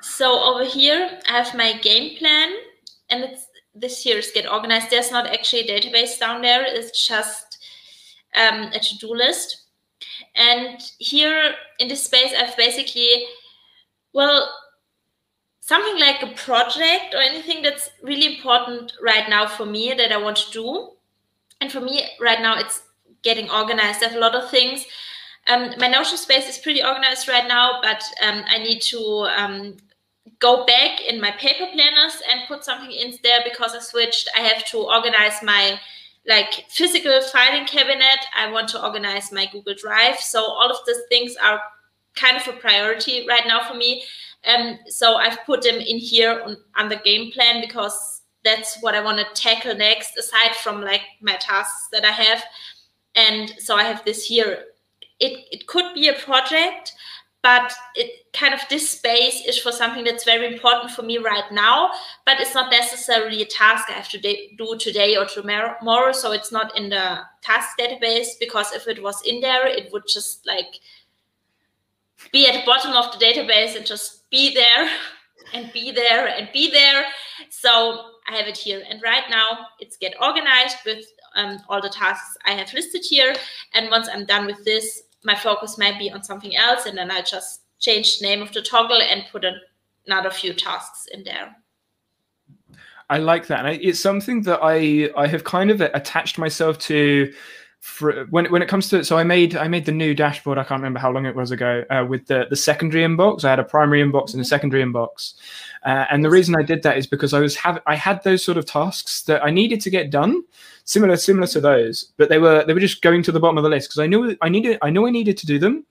So 0.02 0.42
over 0.42 0.66
here, 0.66 1.20
I 1.28 1.44
have 1.44 1.56
my 1.56 1.78
game 1.78 2.18
plan, 2.18 2.54
and 3.10 3.24
it's 3.24 3.48
this 3.74 4.06
is 4.06 4.32
get 4.32 4.52
organized. 4.52 4.90
There's 4.90 5.12
not 5.12 5.28
actually 5.28 5.62
a 5.62 5.80
database 5.80 6.20
down 6.20 6.42
there. 6.42 6.64
It's 6.66 7.08
just 7.08 7.58
um, 8.36 8.72
a 8.74 8.80
to-do 8.80 9.14
list. 9.14 9.64
And 10.36 10.82
here 11.00 11.54
in 11.80 11.88
this 11.88 12.04
space, 12.04 12.34
I've 12.38 12.56
basically, 12.58 13.26
well, 14.14 14.50
something 15.60 16.00
like 16.00 16.22
a 16.22 16.36
project 16.36 17.14
or 17.14 17.22
anything 17.22 17.62
that's 17.62 17.90
really 18.04 18.36
important 18.36 18.94
right 19.02 19.30
now 19.30 19.48
for 19.48 19.66
me 19.66 19.94
that 19.96 20.12
I 20.12 20.18
want 20.18 20.38
to 20.38 20.52
do. 20.52 20.90
And 21.60 21.72
for 21.72 21.80
me 21.80 22.04
right 22.20 22.42
now, 22.42 22.58
it's 22.60 22.84
getting 23.24 23.50
organized. 23.50 24.04
I 24.04 24.08
have 24.08 24.16
a 24.16 24.20
lot 24.20 24.36
of 24.36 24.50
things. 24.50 24.86
Um, 25.48 25.74
my 25.78 25.88
Notion 25.88 26.18
space 26.18 26.48
is 26.48 26.58
pretty 26.58 26.84
organized 26.84 27.28
right 27.28 27.48
now, 27.48 27.80
but 27.82 28.04
um, 28.22 28.44
I 28.48 28.58
need 28.60 28.82
to 28.84 29.00
um, 29.38 29.78
go 30.40 30.66
back 30.66 31.02
in 31.02 31.20
my 31.20 31.32
paper 31.32 31.68
planners 31.72 32.22
and 32.30 32.42
put 32.48 32.64
something 32.64 32.92
in 32.92 33.14
there 33.24 33.42
because 33.44 33.74
I 33.74 33.80
switched. 33.80 34.30
I 34.36 34.42
have 34.42 34.66
to 34.66 34.78
organize 34.78 35.42
my 35.44 35.80
like 36.28 36.66
physical 36.70 37.22
filing 37.22 37.66
cabinet. 37.66 38.20
I 38.38 38.52
want 38.52 38.70
to 38.70 38.84
organize 38.84 39.32
my 39.32 39.48
Google 39.52 39.76
Drive. 39.76 40.20
So 40.20 40.44
all 40.44 40.70
of 40.70 40.78
these 40.86 41.02
things 41.10 41.36
are 41.42 41.62
kind 42.16 42.38
of 42.38 42.48
a 42.48 42.58
priority 42.58 43.26
right 43.28 43.44
now 43.48 43.68
for 43.68 43.76
me. 43.76 44.04
Um, 44.46 44.80
so 44.88 45.16
I've 45.16 45.44
put 45.46 45.62
them 45.62 45.76
in 45.76 45.98
here 45.98 46.42
on, 46.46 46.58
on 46.76 46.90
the 46.90 46.98
game 46.98 47.32
plan 47.32 47.62
because 47.62 48.22
that's 48.44 48.82
what 48.82 48.96
I 48.96 49.02
want 49.02 49.20
to 49.20 49.42
tackle 49.42 49.76
next, 49.76 50.18
aside 50.18 50.56
from 50.56 50.82
like 50.82 51.02
my 51.22 51.36
tasks 51.36 51.88
that 51.92 52.06
I 52.06 52.12
have. 52.12 52.44
And 53.16 53.54
so 53.60 53.76
I 53.76 53.84
have 53.84 54.04
this 54.04 54.26
here. 54.26 54.66
It, 55.20 55.46
it 55.52 55.68
could 55.68 55.94
be 55.94 56.08
a 56.08 56.14
project, 56.14 56.94
but 57.44 57.74
it 57.96 58.32
kind 58.34 58.54
of 58.54 58.60
this 58.70 58.90
space 58.90 59.46
is 59.48 59.58
for 59.58 59.72
something 59.72 60.04
that's 60.04 60.24
very 60.24 60.54
important 60.54 60.92
for 60.92 61.02
me 61.02 61.18
right 61.18 61.52
now 61.52 61.90
but 62.26 62.40
it's 62.40 62.54
not 62.54 62.72
necessarily 62.72 63.42
a 63.42 63.46
task 63.46 63.90
i 63.90 63.94
have 63.94 64.10
to 64.10 64.20
do 64.20 64.78
today 64.78 65.18
or 65.18 65.26
tomorrow 65.26 66.12
so 66.12 66.32
it's 66.32 66.52
not 66.52 66.78
in 66.78 66.90
the 66.90 67.20
task 67.42 67.78
database 67.80 68.30
because 68.40 68.72
if 68.74 68.88
it 68.88 69.02
was 69.02 69.22
in 69.26 69.42
there 69.42 69.68
it 69.68 69.92
would 69.92 70.04
just 70.08 70.46
like 70.46 70.80
be 72.32 72.48
at 72.48 72.54
the 72.54 72.66
bottom 72.66 72.94
of 72.94 73.12
the 73.12 73.24
database 73.24 73.76
and 73.76 73.86
just 73.86 74.30
be 74.30 74.54
there 74.54 74.90
and 75.54 75.72
be 75.74 75.92
there 75.92 76.28
and 76.28 76.50
be 76.54 76.70
there. 76.70 77.06
So 77.50 78.12
i 78.28 78.36
have 78.36 78.48
it 78.48 78.58
here. 78.58 78.84
And 78.90 79.02
right 79.02 79.24
now 79.30 79.68
it's 79.80 79.98
get 79.98 80.14
organized 80.22 80.78
with 80.86 81.04
um, 81.36 81.60
all 81.70 81.82
the 81.82 81.90
tasks 81.90 82.38
i 82.46 82.52
have 82.52 82.74
listed 82.74 83.04
here. 83.04 83.34
And 83.74 83.90
once 83.90 84.08
i'm 84.12 84.26
done 84.26 84.46
with 84.46 84.64
this 84.64 85.04
my 85.24 85.36
focus 85.36 85.78
might 85.78 86.00
be 86.00 86.12
on 86.12 86.24
something 86.24 86.56
else 86.56 86.86
and 86.86 86.98
then 86.98 87.12
I 87.12 87.22
just 87.22 87.62
change 87.80 88.20
the 88.20 88.28
name 88.28 88.42
of 88.42 88.52
the 88.54 88.62
toggle 88.62 89.02
and 89.02 89.26
put 89.32 89.46
another 90.08 90.30
few 90.30 90.54
tasks 90.54 91.08
in 91.12 91.24
there. 91.24 91.56
I 93.10 93.18
like 93.18 93.48
that. 93.48 93.66
And 93.66 93.82
it's 93.82 94.00
something 94.00 94.44
that 94.44 94.60
I 94.62 95.10
I 95.18 95.28
have 95.28 95.44
kind 95.44 95.70
of 95.70 95.82
attached 95.82 96.38
myself 96.38 96.78
to 96.80 97.34
for 97.82 98.26
when 98.30 98.46
when 98.52 98.62
it 98.62 98.70
comes 98.70 98.90
to 98.90 99.04
so 99.04 99.18
I 99.18 99.24
made 99.24 99.56
I 99.58 99.68
made 99.68 99.86
the 99.86 99.92
new 99.92 100.14
dashboard. 100.14 100.58
I 100.58 100.64
can't 100.64 100.80
remember 100.80 101.00
how 101.00 101.12
long 101.12 101.26
it 101.26 101.36
was 101.36 101.52
ago 101.52 101.84
uh, 101.90 102.06
with 102.08 102.28
the 102.28 102.46
the 102.50 102.56
secondary 102.56 103.04
inbox. 103.04 103.44
I 103.44 103.50
had 103.50 103.60
a 103.60 103.66
primary 103.66 104.02
inbox 104.02 104.32
and 104.32 104.42
a 104.42 104.46
secondary 104.46 104.84
inbox, 104.84 105.34
uh, 105.84 106.06
and 106.10 106.24
the 106.24 106.30
reason 106.30 106.56
I 106.56 106.64
did 106.64 106.84
that 106.84 106.98
is 106.98 107.06
because 107.08 107.34
I 107.34 107.40
was 107.40 107.56
have 107.58 107.82
I 107.86 107.96
had 107.96 108.24
those 108.24 108.44
sort 108.44 108.58
of 108.58 108.66
tasks 108.66 109.24
that 109.24 109.44
I 109.44 109.50
needed 109.50 109.82
to 109.82 109.90
get 109.90 110.12
done, 110.12 110.44
similar 110.86 111.18
similar 111.18 111.48
to 111.48 111.62
those, 111.62 112.12
but 112.18 112.30
they 112.30 112.38
were 112.38 112.64
they 112.66 112.74
were 112.74 112.80
just 112.80 113.02
going 113.02 113.24
to 113.24 113.32
the 113.32 113.40
bottom 113.40 113.58
of 113.58 113.64
the 113.64 113.70
list 113.70 113.90
because 113.90 114.00
I 114.00 114.08
knew 114.08 114.38
I 114.42 114.50
needed 114.50 114.78
I 114.82 114.90
know 114.90 115.08
I 115.08 115.12
needed 115.12 115.38
to 115.38 115.46
do 115.46 115.60
them, 115.60 115.86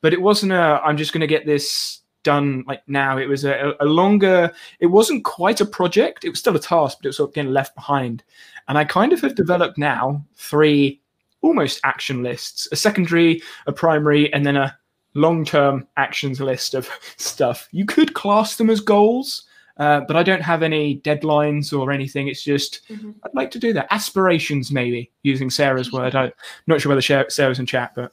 but 0.00 0.12
it 0.12 0.20
wasn't 0.20 0.52
a 0.52 0.80
I'm 0.84 0.96
just 0.96 1.12
going 1.12 1.20
to 1.20 1.26
get 1.26 1.46
this 1.46 2.00
done 2.24 2.64
like 2.66 2.82
now. 2.88 3.18
It 3.18 3.28
was 3.28 3.44
a, 3.44 3.74
a 3.78 3.84
longer. 3.84 4.50
It 4.80 4.86
wasn't 4.86 5.24
quite 5.24 5.60
a 5.60 5.66
project. 5.66 6.24
It 6.24 6.30
was 6.30 6.40
still 6.40 6.56
a 6.56 6.60
task, 6.60 6.98
but 6.98 7.06
it 7.06 7.08
was 7.10 7.18
sort 7.18 7.30
of 7.30 7.34
getting 7.34 7.52
left 7.52 7.76
behind. 7.76 8.24
And 8.66 8.76
I 8.76 8.84
kind 8.84 9.12
of 9.12 9.20
have 9.20 9.36
developed 9.36 9.78
now 9.78 10.24
three 10.34 11.00
almost 11.42 11.80
action 11.84 12.22
lists: 12.22 12.66
a 12.72 12.76
secondary, 12.76 13.42
a 13.68 13.72
primary, 13.72 14.32
and 14.32 14.44
then 14.44 14.56
a 14.56 14.76
long-term 15.14 15.86
actions 15.96 16.40
list 16.40 16.74
of 16.74 16.90
stuff. 17.16 17.68
You 17.70 17.86
could 17.86 18.14
class 18.14 18.56
them 18.56 18.70
as 18.70 18.80
goals, 18.80 19.44
uh, 19.76 20.00
but 20.06 20.16
I 20.16 20.22
don't 20.22 20.42
have 20.42 20.62
any 20.62 21.00
deadlines 21.00 21.76
or 21.76 21.90
anything. 21.90 22.28
It's 22.28 22.42
just 22.42 22.80
mm-hmm. 22.88 23.10
I'd 23.24 23.34
like 23.34 23.50
to 23.52 23.58
do 23.58 23.72
that. 23.72 23.88
Aspirations, 23.90 24.70
maybe 24.70 25.10
using 25.22 25.50
Sarah's 25.50 25.92
word. 25.92 26.14
I'm 26.14 26.32
not 26.66 26.80
sure 26.80 26.90
whether 26.94 27.28
Sarah's 27.28 27.58
in 27.58 27.66
chat, 27.66 27.92
but 27.94 28.12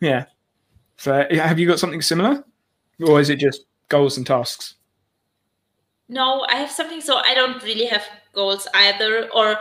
yeah. 0.00 0.26
So, 0.96 1.26
have 1.30 1.58
you 1.58 1.66
got 1.66 1.78
something 1.78 2.02
similar, 2.02 2.44
or 3.06 3.20
is 3.20 3.28
it 3.28 3.38
just 3.38 3.66
goals 3.88 4.16
and 4.16 4.26
tasks? 4.26 4.74
No, 6.08 6.46
I 6.48 6.56
have 6.56 6.70
something. 6.70 7.00
So 7.00 7.16
I 7.16 7.34
don't 7.34 7.62
really 7.62 7.86
have 7.86 8.04
goals 8.32 8.66
either. 8.74 9.28
Or, 9.34 9.56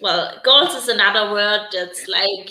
well, 0.00 0.38
goals 0.44 0.74
is 0.74 0.88
another 0.88 1.32
word 1.32 1.68
that's 1.72 2.06
like, 2.06 2.50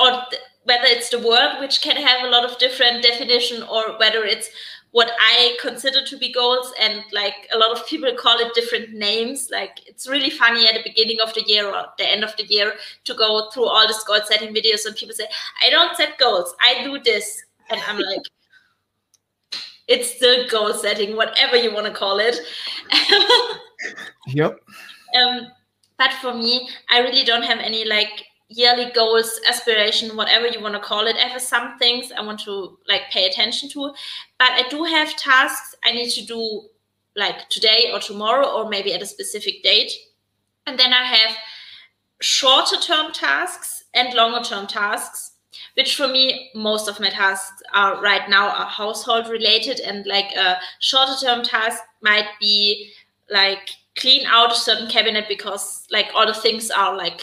or 0.00 0.22
whether 0.64 0.86
it's 0.86 1.10
the 1.10 1.18
word 1.18 1.60
which 1.60 1.82
can 1.82 1.96
have 1.96 2.24
a 2.24 2.30
lot 2.30 2.44
of 2.44 2.58
different 2.58 3.02
definition, 3.02 3.62
or 3.62 3.98
whether 3.98 4.24
it's 4.24 4.48
what 4.94 5.10
I 5.18 5.56
consider 5.60 6.04
to 6.06 6.16
be 6.16 6.32
goals. 6.32 6.72
And 6.80 7.02
like 7.10 7.48
a 7.52 7.58
lot 7.58 7.72
of 7.72 7.84
people 7.84 8.14
call 8.14 8.38
it 8.38 8.54
different 8.54 8.92
names. 8.92 9.48
Like 9.50 9.80
it's 9.88 10.08
really 10.08 10.30
funny 10.30 10.68
at 10.68 10.74
the 10.74 10.88
beginning 10.88 11.18
of 11.20 11.34
the 11.34 11.42
year 11.48 11.66
or 11.66 11.86
the 11.98 12.08
end 12.08 12.22
of 12.22 12.36
the 12.36 12.44
year 12.44 12.74
to 13.02 13.14
go 13.14 13.50
through 13.50 13.64
all 13.66 13.88
these 13.88 14.04
goal 14.04 14.20
setting 14.24 14.54
videos 14.54 14.86
and 14.86 14.94
people 14.94 15.12
say, 15.12 15.26
I 15.60 15.68
don't 15.70 15.96
set 15.96 16.16
goals, 16.16 16.54
I 16.60 16.84
do 16.84 17.00
this. 17.00 17.44
And 17.70 17.80
I'm 17.88 17.98
like, 18.10 18.22
it's 19.88 20.14
still 20.14 20.48
goal 20.48 20.72
setting, 20.72 21.16
whatever 21.16 21.56
you 21.56 21.74
want 21.74 21.86
to 21.86 21.92
call 21.92 22.20
it. 22.20 22.38
yep. 24.28 24.60
Um, 25.20 25.48
but 25.98 26.12
for 26.22 26.34
me, 26.34 26.68
I 26.88 27.00
really 27.00 27.24
don't 27.24 27.42
have 27.42 27.58
any 27.58 27.84
like 27.84 28.26
yearly 28.48 28.90
goals, 28.94 29.40
aspiration, 29.48 30.16
whatever 30.16 30.46
you 30.46 30.60
want 30.60 30.74
to 30.74 30.80
call 30.80 31.06
it. 31.06 31.16
I 31.16 31.26
have 31.28 31.42
some 31.42 31.78
things 31.78 32.12
I 32.12 32.22
want 32.22 32.40
to 32.40 32.78
like 32.88 33.02
pay 33.10 33.26
attention 33.26 33.68
to, 33.70 33.94
but 34.38 34.50
I 34.50 34.66
do 34.68 34.84
have 34.84 35.16
tasks 35.16 35.74
I 35.84 35.92
need 35.92 36.10
to 36.10 36.24
do 36.24 36.62
like 37.16 37.48
today 37.48 37.90
or 37.92 38.00
tomorrow 38.00 38.46
or 38.46 38.68
maybe 38.68 38.92
at 38.92 39.02
a 39.02 39.06
specific 39.06 39.62
date. 39.62 39.92
And 40.66 40.78
then 40.78 40.92
I 40.92 41.04
have 41.04 41.36
shorter 42.20 42.76
term 42.76 43.12
tasks 43.12 43.84
and 43.94 44.14
longer 44.14 44.42
term 44.42 44.66
tasks 44.66 45.32
which 45.74 45.96
for 45.96 46.08
me 46.08 46.50
most 46.54 46.88
of 46.88 47.00
my 47.00 47.08
tasks 47.10 47.62
are 47.72 48.00
right 48.00 48.28
now 48.28 48.48
are 48.48 48.66
household 48.66 49.28
related 49.28 49.80
and 49.80 50.06
like 50.06 50.32
a 50.36 50.56
shorter 50.80 51.14
term 51.20 51.42
task 51.42 51.82
might 52.02 52.26
be 52.40 52.92
like 53.30 53.70
clean 53.96 54.26
out 54.26 54.52
a 54.52 54.56
certain 54.56 54.88
cabinet 54.88 55.26
because 55.28 55.86
like 55.90 56.08
all 56.14 56.26
the 56.26 56.34
things 56.34 56.70
are 56.70 56.96
like 56.96 57.22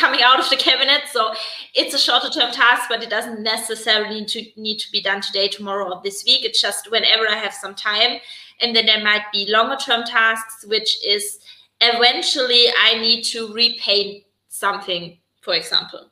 coming 0.00 0.22
out 0.22 0.40
of 0.40 0.48
the 0.48 0.56
cabinet. 0.56 1.02
So 1.12 1.34
it's 1.74 1.94
a 1.94 1.98
shorter 1.98 2.30
term 2.30 2.50
task, 2.50 2.88
but 2.88 3.02
it 3.02 3.10
doesn't 3.10 3.42
necessarily 3.42 4.20
need 4.20 4.28
to, 4.28 4.46
need 4.56 4.78
to 4.78 4.90
be 4.90 5.02
done 5.02 5.20
today, 5.20 5.48
tomorrow, 5.48 5.92
or 5.92 6.00
this 6.02 6.24
week. 6.24 6.44
It's 6.44 6.60
just 6.60 6.90
whenever 6.90 7.28
I 7.28 7.34
have 7.34 7.52
some 7.52 7.74
time. 7.74 8.20
And 8.60 8.74
then 8.74 8.86
there 8.86 9.04
might 9.04 9.24
be 9.32 9.46
longer 9.48 9.76
term 9.76 10.04
tasks, 10.04 10.64
which 10.66 11.06
is 11.06 11.38
eventually 11.80 12.66
I 12.82 12.98
need 13.00 13.22
to 13.24 13.52
repaint 13.52 14.24
something, 14.48 15.18
for 15.42 15.54
example. 15.54 16.10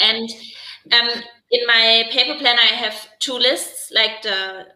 And 0.00 0.28
um, 0.92 1.08
in 1.50 1.66
my 1.66 2.04
paper 2.10 2.38
plan, 2.38 2.58
I 2.58 2.74
have 2.74 2.94
two 3.18 3.34
lists, 3.34 3.92
like 3.94 4.22
the 4.22 4.66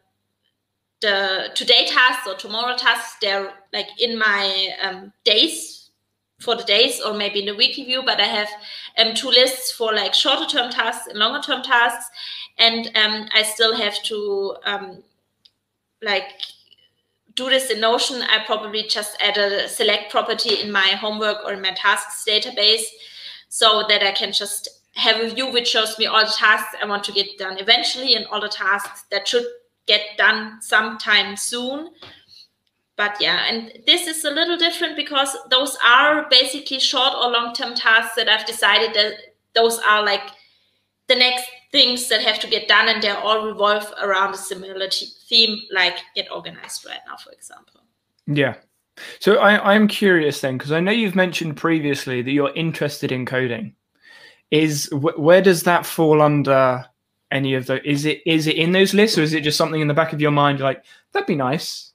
the 1.03 1.51
today 1.55 1.87
tasks 1.87 2.27
or 2.27 2.35
tomorrow 2.35 2.75
tasks. 2.77 3.17
They're 3.21 3.53
like 3.73 3.89
in 3.99 4.19
my 4.19 4.71
um, 4.83 5.13
days 5.25 5.76
for 6.39 6.55
the 6.55 6.65
days 6.65 7.01
or 7.01 7.15
maybe 7.15 7.41
in 7.41 7.47
the 7.47 7.55
weekly 7.55 7.85
view, 7.85 8.03
but 8.05 8.21
I 8.21 8.27
have 8.27 8.49
um, 8.99 9.15
two 9.15 9.29
lists 9.29 9.73
for 9.73 9.93
like 9.95 10.15
shorter 10.15 10.47
term 10.47 10.71
tasks 10.71 11.07
and 11.09 11.19
longer 11.19 11.41
term 11.41 11.63
tasks. 11.63 12.11
And 12.59 12.87
um, 12.95 13.29
I 13.35 13.43
still 13.43 13.75
have 13.75 14.03
to 14.05 14.57
um, 14.65 15.03
like 16.03 16.29
do 17.35 17.49
this 17.49 17.71
in 17.71 17.81
Notion. 17.81 18.23
I 18.23 18.45
probably 18.45 18.83
just 18.85 19.17
add 19.23 19.37
a 19.39 19.69
select 19.69 20.11
property 20.11 20.61
in 20.61 20.71
my 20.71 20.89
homework 21.01 21.39
or 21.45 21.53
in 21.53 21.63
my 21.63 21.73
tasks 21.73 22.25
database 22.29 22.85
so 23.49 23.85
that 23.89 24.03
I 24.03 24.13
can 24.13 24.33
just 24.33 24.69
have 24.95 25.21
a 25.21 25.29
view 25.29 25.53
which 25.53 25.69
shows 25.69 25.99
me 25.99 26.07
all 26.07 26.25
the 26.25 26.33
tasks 26.33 26.75
I 26.83 26.87
want 26.87 27.05
to 27.05 27.13
get 27.13 27.39
done 27.39 27.59
eventually 27.59 28.15
and 28.15 28.27
all 28.27 28.41
the 28.41 28.49
tasks 28.49 29.05
that 29.11 29.29
should 29.29 29.45
get 29.87 30.01
done 30.17 30.61
sometime 30.63 31.37
soon 31.37 31.91
but 32.97 33.17
yeah, 33.21 33.47
and 33.49 33.73
this 33.87 34.07
is 34.07 34.25
a 34.25 34.31
little 34.31 34.57
different 34.57 34.97
because 34.97 35.37
those 35.51 35.77
are 35.85 36.27
basically 36.31 36.81
short 36.81 37.13
or 37.15 37.31
long 37.31 37.53
term 37.55 37.75
tasks 37.75 38.17
that 38.17 38.29
I've 38.29 38.47
decided 38.47 38.95
that 38.95 39.15
those 39.55 39.79
are 39.81 40.03
like 40.03 40.23
the 41.09 41.17
next 41.17 41.47
things 41.73 42.09
that 42.09 42.23
have 42.23 42.39
to 42.41 42.49
get 42.49 42.69
done, 42.69 42.89
and 42.89 43.03
they 43.03 43.11
all 43.11 43.47
revolve 43.47 43.93
around 44.01 44.35
a 44.35 44.39
similar 44.39 44.89
theme, 45.29 45.61
like 45.73 45.99
get 46.15 46.31
organized 46.33 46.87
right 46.87 47.01
now, 47.07 47.17
for 47.17 47.33
example. 47.33 47.83
Yeah. 48.27 48.55
So 49.21 49.37
I, 49.37 49.75
I'm 49.75 49.89
curious 49.89 50.41
then, 50.41 50.57
because 50.57 50.73
I 50.73 50.81
know 50.81 50.91
you've 50.91 51.15
mentioned 51.15 51.57
previously 51.57 52.23
that 52.23 52.31
you're 52.31 52.55
interested 52.55 53.13
in 53.13 53.27
coding. 53.27 53.75
Is 54.51 54.87
wh- 54.87 55.19
where 55.19 55.43
does 55.43 55.65
that 55.65 55.85
fall 55.85 56.23
under 56.23 56.85
any 57.31 57.55
of 57.55 57.67
the? 57.67 57.87
Is 57.89 58.07
it 58.07 58.23
is 58.25 58.47
it 58.47 58.57
in 58.57 58.73
those 58.73 58.95
lists, 58.95 59.19
or 59.19 59.23
is 59.23 59.35
it 59.35 59.43
just 59.43 59.59
something 59.59 59.81
in 59.81 59.89
the 59.89 59.95
back 59.95 60.13
of 60.13 60.21
your 60.21 60.31
mind? 60.31 60.61
Like 60.61 60.83
that'd 61.13 61.27
be 61.27 61.35
nice. 61.35 61.86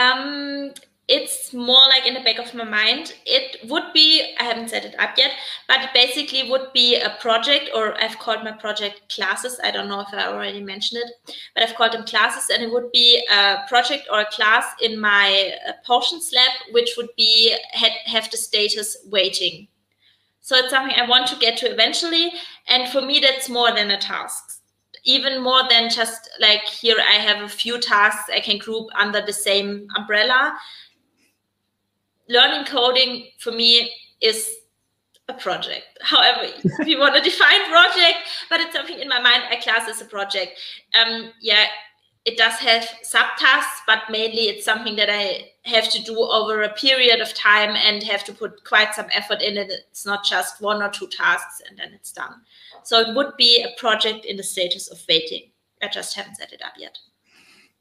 Um, 0.00 0.72
it's 1.08 1.52
more 1.52 1.88
like 1.88 2.06
in 2.06 2.14
the 2.14 2.20
back 2.20 2.38
of 2.38 2.54
my 2.54 2.62
mind. 2.62 3.14
It 3.26 3.68
would 3.68 3.92
be, 3.92 4.32
I 4.38 4.44
haven't 4.44 4.70
set 4.70 4.84
it 4.84 4.94
up 5.00 5.18
yet, 5.18 5.32
but 5.66 5.82
it 5.82 5.90
basically 5.92 6.48
would 6.48 6.72
be 6.72 6.94
a 6.94 7.16
project, 7.20 7.68
or 7.74 8.00
I've 8.00 8.18
called 8.20 8.44
my 8.44 8.52
project 8.52 9.12
classes. 9.12 9.58
I 9.62 9.72
don't 9.72 9.88
know 9.88 10.00
if 10.00 10.14
I 10.14 10.28
already 10.28 10.62
mentioned 10.62 11.02
it, 11.04 11.36
but 11.54 11.64
I've 11.64 11.74
called 11.74 11.92
them 11.92 12.04
classes, 12.04 12.48
and 12.48 12.62
it 12.62 12.70
would 12.70 12.92
be 12.92 13.26
a 13.28 13.64
project 13.68 14.06
or 14.12 14.20
a 14.20 14.30
class 14.30 14.66
in 14.80 15.00
my 15.00 15.52
uh, 15.68 15.72
Potions 15.84 16.30
lab, 16.32 16.52
which 16.70 16.94
would 16.96 17.10
be 17.16 17.56
have 17.72 18.30
the 18.30 18.36
status 18.36 18.96
waiting. 19.10 19.66
So 20.42 20.56
it's 20.56 20.70
something 20.70 20.96
I 20.96 21.08
want 21.08 21.26
to 21.28 21.36
get 21.36 21.56
to 21.58 21.66
eventually, 21.70 22.32
and 22.68 22.88
for 22.88 23.02
me, 23.02 23.18
that's 23.18 23.48
more 23.48 23.74
than 23.74 23.90
a 23.90 23.98
task 23.98 24.59
even 25.04 25.42
more 25.42 25.62
than 25.68 25.90
just 25.90 26.30
like 26.40 26.62
here 26.64 26.96
I 26.98 27.14
have 27.14 27.42
a 27.42 27.48
few 27.48 27.78
tasks 27.78 28.30
I 28.32 28.40
can 28.40 28.58
group 28.58 28.88
under 28.98 29.20
the 29.20 29.32
same 29.32 29.88
umbrella 29.96 30.56
learning 32.30 32.64
coding 32.64 33.26
for 33.38 33.50
me 33.50 33.92
is 34.22 34.56
a 35.28 35.34
project. 35.34 35.98
However, 36.00 36.40
if 36.44 36.86
you 36.86 36.98
want 36.98 37.14
to 37.16 37.20
define 37.30 37.68
project, 37.68 38.18
but 38.48 38.60
it's 38.60 38.74
something 38.74 38.98
in 38.98 39.08
my 39.08 39.20
mind, 39.20 39.42
I 39.50 39.56
class 39.56 39.88
as 39.88 40.00
a 40.00 40.04
project. 40.04 40.58
Um, 40.94 41.32
yeah, 41.40 41.66
it 42.24 42.36
does 42.36 42.54
have 42.54 42.88
subtasks, 43.02 43.80
but 43.86 44.02
mainly 44.10 44.42
it's 44.42 44.64
something 44.64 44.96
that 44.96 45.08
I 45.10 45.50
have 45.64 45.90
to 45.90 46.02
do 46.02 46.18
over 46.18 46.62
a 46.62 46.74
period 46.74 47.20
of 47.20 47.32
time 47.34 47.76
and 47.76 48.02
have 48.02 48.24
to 48.24 48.32
put 48.32 48.64
quite 48.64 48.94
some 48.94 49.06
effort 49.12 49.40
in 49.40 49.56
it. 49.56 49.72
It's 49.90 50.04
not 50.04 50.24
just 50.24 50.60
one 50.60 50.82
or 50.82 50.90
two 50.90 51.06
tasks 51.06 51.62
and 51.68 51.78
then 51.78 51.92
it's 51.94 52.12
done. 52.12 52.42
So 52.82 53.00
it 53.00 53.14
would 53.14 53.36
be 53.36 53.62
a 53.62 53.78
project 53.80 54.26
in 54.26 54.36
the 54.36 54.42
status 54.42 54.90
of 54.90 55.02
waiting. 55.08 55.50
I 55.82 55.88
just 55.88 56.14
haven't 56.14 56.36
set 56.36 56.52
it 56.52 56.62
up 56.62 56.74
yet. 56.78 56.98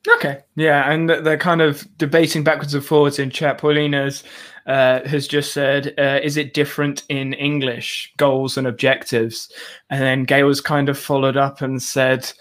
Okay, 0.07 0.39
yeah, 0.55 0.89
and 0.89 1.09
they're 1.09 1.37
kind 1.37 1.61
of 1.61 1.85
debating 1.97 2.41
backwards 2.41 2.73
and 2.73 2.85
forwards 2.85 3.19
in 3.19 3.29
chat. 3.29 3.57
Paulina's 3.57 4.23
uh, 4.65 5.05
has 5.05 5.27
just 5.27 5.51
said, 5.51 5.93
uh, 5.97 6.21
"Is 6.23 6.37
it 6.37 6.53
different 6.53 7.03
in 7.09 7.33
English 7.33 8.13
goals 8.15 8.57
and 8.57 8.65
objectives?" 8.65 9.51
And 9.89 10.01
then 10.01 10.23
Gail 10.23 10.47
Gail's 10.47 10.61
kind 10.61 10.87
of 10.87 10.97
followed 10.97 11.35
up 11.35 11.61
and 11.61 11.83
said, 11.83 12.31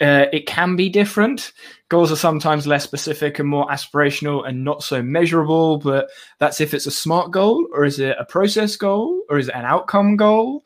uh, 0.00 0.26
"It 0.32 0.46
can 0.46 0.76
be 0.76 0.88
different. 0.88 1.52
Goals 1.88 2.12
are 2.12 2.16
sometimes 2.16 2.66
less 2.66 2.84
specific 2.84 3.38
and 3.38 3.48
more 3.48 3.66
aspirational 3.68 4.46
and 4.46 4.64
not 4.64 4.82
so 4.82 5.02
measurable. 5.02 5.78
But 5.78 6.08
that's 6.38 6.60
if 6.60 6.74
it's 6.74 6.86
a 6.86 6.90
smart 6.90 7.30
goal, 7.30 7.66
or 7.72 7.84
is 7.84 7.98
it 7.98 8.16
a 8.18 8.24
process 8.24 8.76
goal, 8.76 9.22
or 9.28 9.38
is 9.38 9.48
it 9.48 9.54
an 9.54 9.64
outcome 9.64 10.16
goal? 10.16 10.64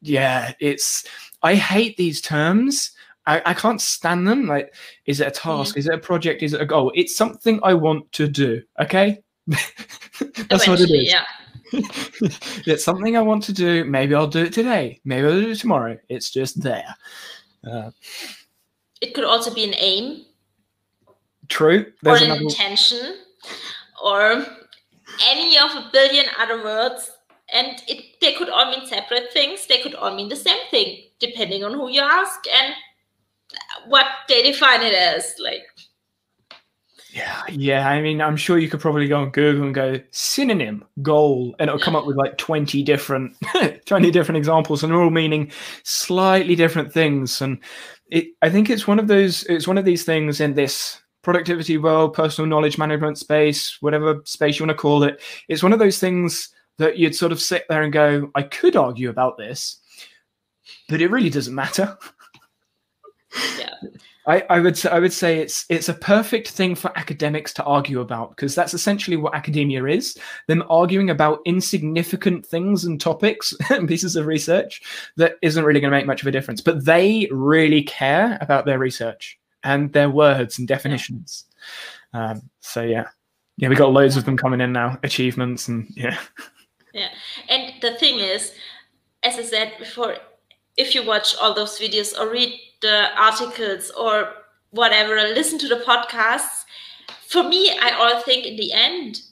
Yeah, 0.00 0.52
it's. 0.60 1.04
I 1.42 1.54
hate 1.54 1.96
these 1.96 2.20
terms." 2.20 2.92
I, 3.26 3.40
I 3.46 3.54
can't 3.54 3.80
stand 3.80 4.28
them. 4.28 4.46
Like, 4.46 4.74
is 5.06 5.20
it 5.20 5.28
a 5.28 5.30
task? 5.30 5.78
Is 5.78 5.86
it 5.86 5.94
a 5.94 5.98
project? 5.98 6.42
Is 6.42 6.52
it 6.52 6.60
a 6.60 6.66
goal? 6.66 6.92
It's 6.94 7.16
something 7.16 7.58
I 7.62 7.72
want 7.72 8.12
to 8.12 8.28
do. 8.28 8.62
Okay. 8.78 9.22
That's 9.46 10.68
what 10.68 10.80
it 10.80 10.90
is. 10.90 11.10
Yeah. 11.10 11.24
it's 12.66 12.84
something 12.84 13.16
I 13.16 13.22
want 13.22 13.42
to 13.44 13.52
do. 13.52 13.84
Maybe 13.84 14.14
I'll 14.14 14.26
do 14.26 14.44
it 14.44 14.52
today. 14.52 15.00
Maybe 15.04 15.26
I'll 15.26 15.40
do 15.40 15.50
it 15.50 15.58
tomorrow. 15.58 15.98
It's 16.08 16.30
just 16.30 16.62
there. 16.62 16.94
Uh, 17.68 17.90
it 19.00 19.14
could 19.14 19.24
also 19.24 19.52
be 19.52 19.64
an 19.64 19.74
aim. 19.76 20.24
True. 21.48 21.92
There's 22.02 22.20
or 22.20 22.24
an 22.24 22.30
another... 22.30 22.42
intention, 22.42 23.16
or 24.02 24.46
any 25.28 25.58
of 25.58 25.70
a 25.70 25.90
billion 25.92 26.26
other 26.38 26.62
words. 26.62 27.10
And 27.52 27.82
it, 27.86 28.20
they 28.20 28.32
could 28.32 28.48
all 28.48 28.70
mean 28.70 28.86
separate 28.86 29.32
things. 29.32 29.66
They 29.66 29.80
could 29.82 29.94
all 29.94 30.14
mean 30.16 30.28
the 30.28 30.36
same 30.36 30.58
thing, 30.70 31.04
depending 31.20 31.62
on 31.62 31.74
who 31.74 31.90
you 31.90 32.00
ask 32.00 32.40
and 32.52 32.74
what 33.86 34.06
they 34.28 34.42
define 34.42 34.82
it 34.82 34.94
as 34.94 35.34
like 35.38 35.62
yeah 37.14 37.42
yeah 37.48 37.88
i 37.88 38.02
mean 38.02 38.20
i'm 38.20 38.36
sure 38.36 38.58
you 38.58 38.68
could 38.68 38.80
probably 38.80 39.06
go 39.06 39.20
on 39.20 39.30
google 39.30 39.62
and 39.64 39.74
go 39.74 40.00
synonym 40.10 40.84
goal 41.00 41.54
and 41.58 41.68
it'll 41.68 41.78
come 41.80 41.94
up 41.94 42.06
with 42.06 42.16
like 42.16 42.36
20 42.38 42.82
different 42.82 43.36
20 43.86 44.10
different 44.10 44.36
examples 44.36 44.82
and 44.82 44.92
they're 44.92 45.00
all 45.00 45.10
meaning 45.10 45.50
slightly 45.84 46.56
different 46.56 46.92
things 46.92 47.40
and 47.40 47.58
it 48.10 48.26
i 48.42 48.50
think 48.50 48.68
it's 48.68 48.88
one 48.88 48.98
of 48.98 49.06
those 49.06 49.44
it's 49.44 49.68
one 49.68 49.78
of 49.78 49.84
these 49.84 50.04
things 50.04 50.40
in 50.40 50.54
this 50.54 51.00
productivity 51.22 51.78
world 51.78 52.12
personal 52.12 52.48
knowledge 52.48 52.78
management 52.78 53.16
space 53.16 53.78
whatever 53.80 54.20
space 54.24 54.58
you 54.58 54.66
want 54.66 54.76
to 54.76 54.82
call 54.82 55.04
it 55.04 55.22
it's 55.48 55.62
one 55.62 55.72
of 55.72 55.78
those 55.78 56.00
things 56.00 56.52
that 56.78 56.98
you'd 56.98 57.14
sort 57.14 57.30
of 57.30 57.40
sit 57.40 57.64
there 57.68 57.82
and 57.82 57.92
go 57.92 58.28
i 58.34 58.42
could 58.42 58.74
argue 58.74 59.08
about 59.08 59.38
this 59.38 59.78
but 60.88 61.00
it 61.00 61.10
really 61.12 61.30
doesn't 61.30 61.54
matter 61.54 61.96
yeah. 63.58 63.74
I, 64.26 64.42
I 64.48 64.60
would 64.60 64.76
say, 64.76 64.88
I 64.88 65.00
would 65.00 65.12
say 65.12 65.38
it's 65.38 65.66
it's 65.68 65.88
a 65.88 65.94
perfect 65.94 66.48
thing 66.48 66.74
for 66.74 66.96
academics 66.96 67.52
to 67.54 67.64
argue 67.64 68.00
about 68.00 68.30
because 68.30 68.54
that's 68.54 68.72
essentially 68.72 69.16
what 69.16 69.34
academia 69.34 69.84
is. 69.84 70.16
Them 70.48 70.64
arguing 70.70 71.10
about 71.10 71.40
insignificant 71.44 72.46
things 72.46 72.84
and 72.84 73.00
topics 73.00 73.54
and 73.70 73.88
pieces 73.88 74.16
of 74.16 74.26
research 74.26 74.80
that 75.16 75.34
isn't 75.42 75.64
really 75.64 75.80
going 75.80 75.90
to 75.90 75.96
make 75.96 76.06
much 76.06 76.22
of 76.22 76.26
a 76.26 76.32
difference. 76.32 76.62
But 76.62 76.84
they 76.84 77.28
really 77.30 77.82
care 77.82 78.38
about 78.40 78.64
their 78.64 78.78
research 78.78 79.38
and 79.62 79.92
their 79.92 80.10
words 80.10 80.58
and 80.58 80.66
definitions. 80.66 81.44
Um, 82.14 82.48
so 82.60 82.82
yeah. 82.82 83.08
Yeah 83.56 83.68
we 83.68 83.76
got 83.76 83.92
loads 83.92 84.16
of 84.16 84.24
them 84.24 84.36
coming 84.36 84.60
in 84.60 84.72
now 84.72 84.98
achievements 85.02 85.68
and 85.68 85.86
yeah. 85.94 86.18
Yeah. 86.94 87.08
And 87.48 87.74
the 87.82 87.94
thing 87.94 88.20
is 88.20 88.52
as 89.22 89.38
I 89.38 89.42
said 89.42 89.72
before 89.78 90.16
if 90.76 90.94
you 90.94 91.04
watch 91.04 91.36
all 91.40 91.54
those 91.54 91.78
videos 91.78 92.18
or 92.18 92.30
read 92.30 92.58
the 92.84 93.08
articles 93.18 93.90
or 93.98 94.34
whatever, 94.70 95.14
listen 95.14 95.58
to 95.58 95.68
the 95.68 95.82
podcasts, 95.86 96.64
for 97.28 97.42
me, 97.42 97.70
I 97.80 97.90
all 97.92 98.20
think 98.20 98.44
in 98.44 98.56
the 98.56 98.72
end, 98.72 99.22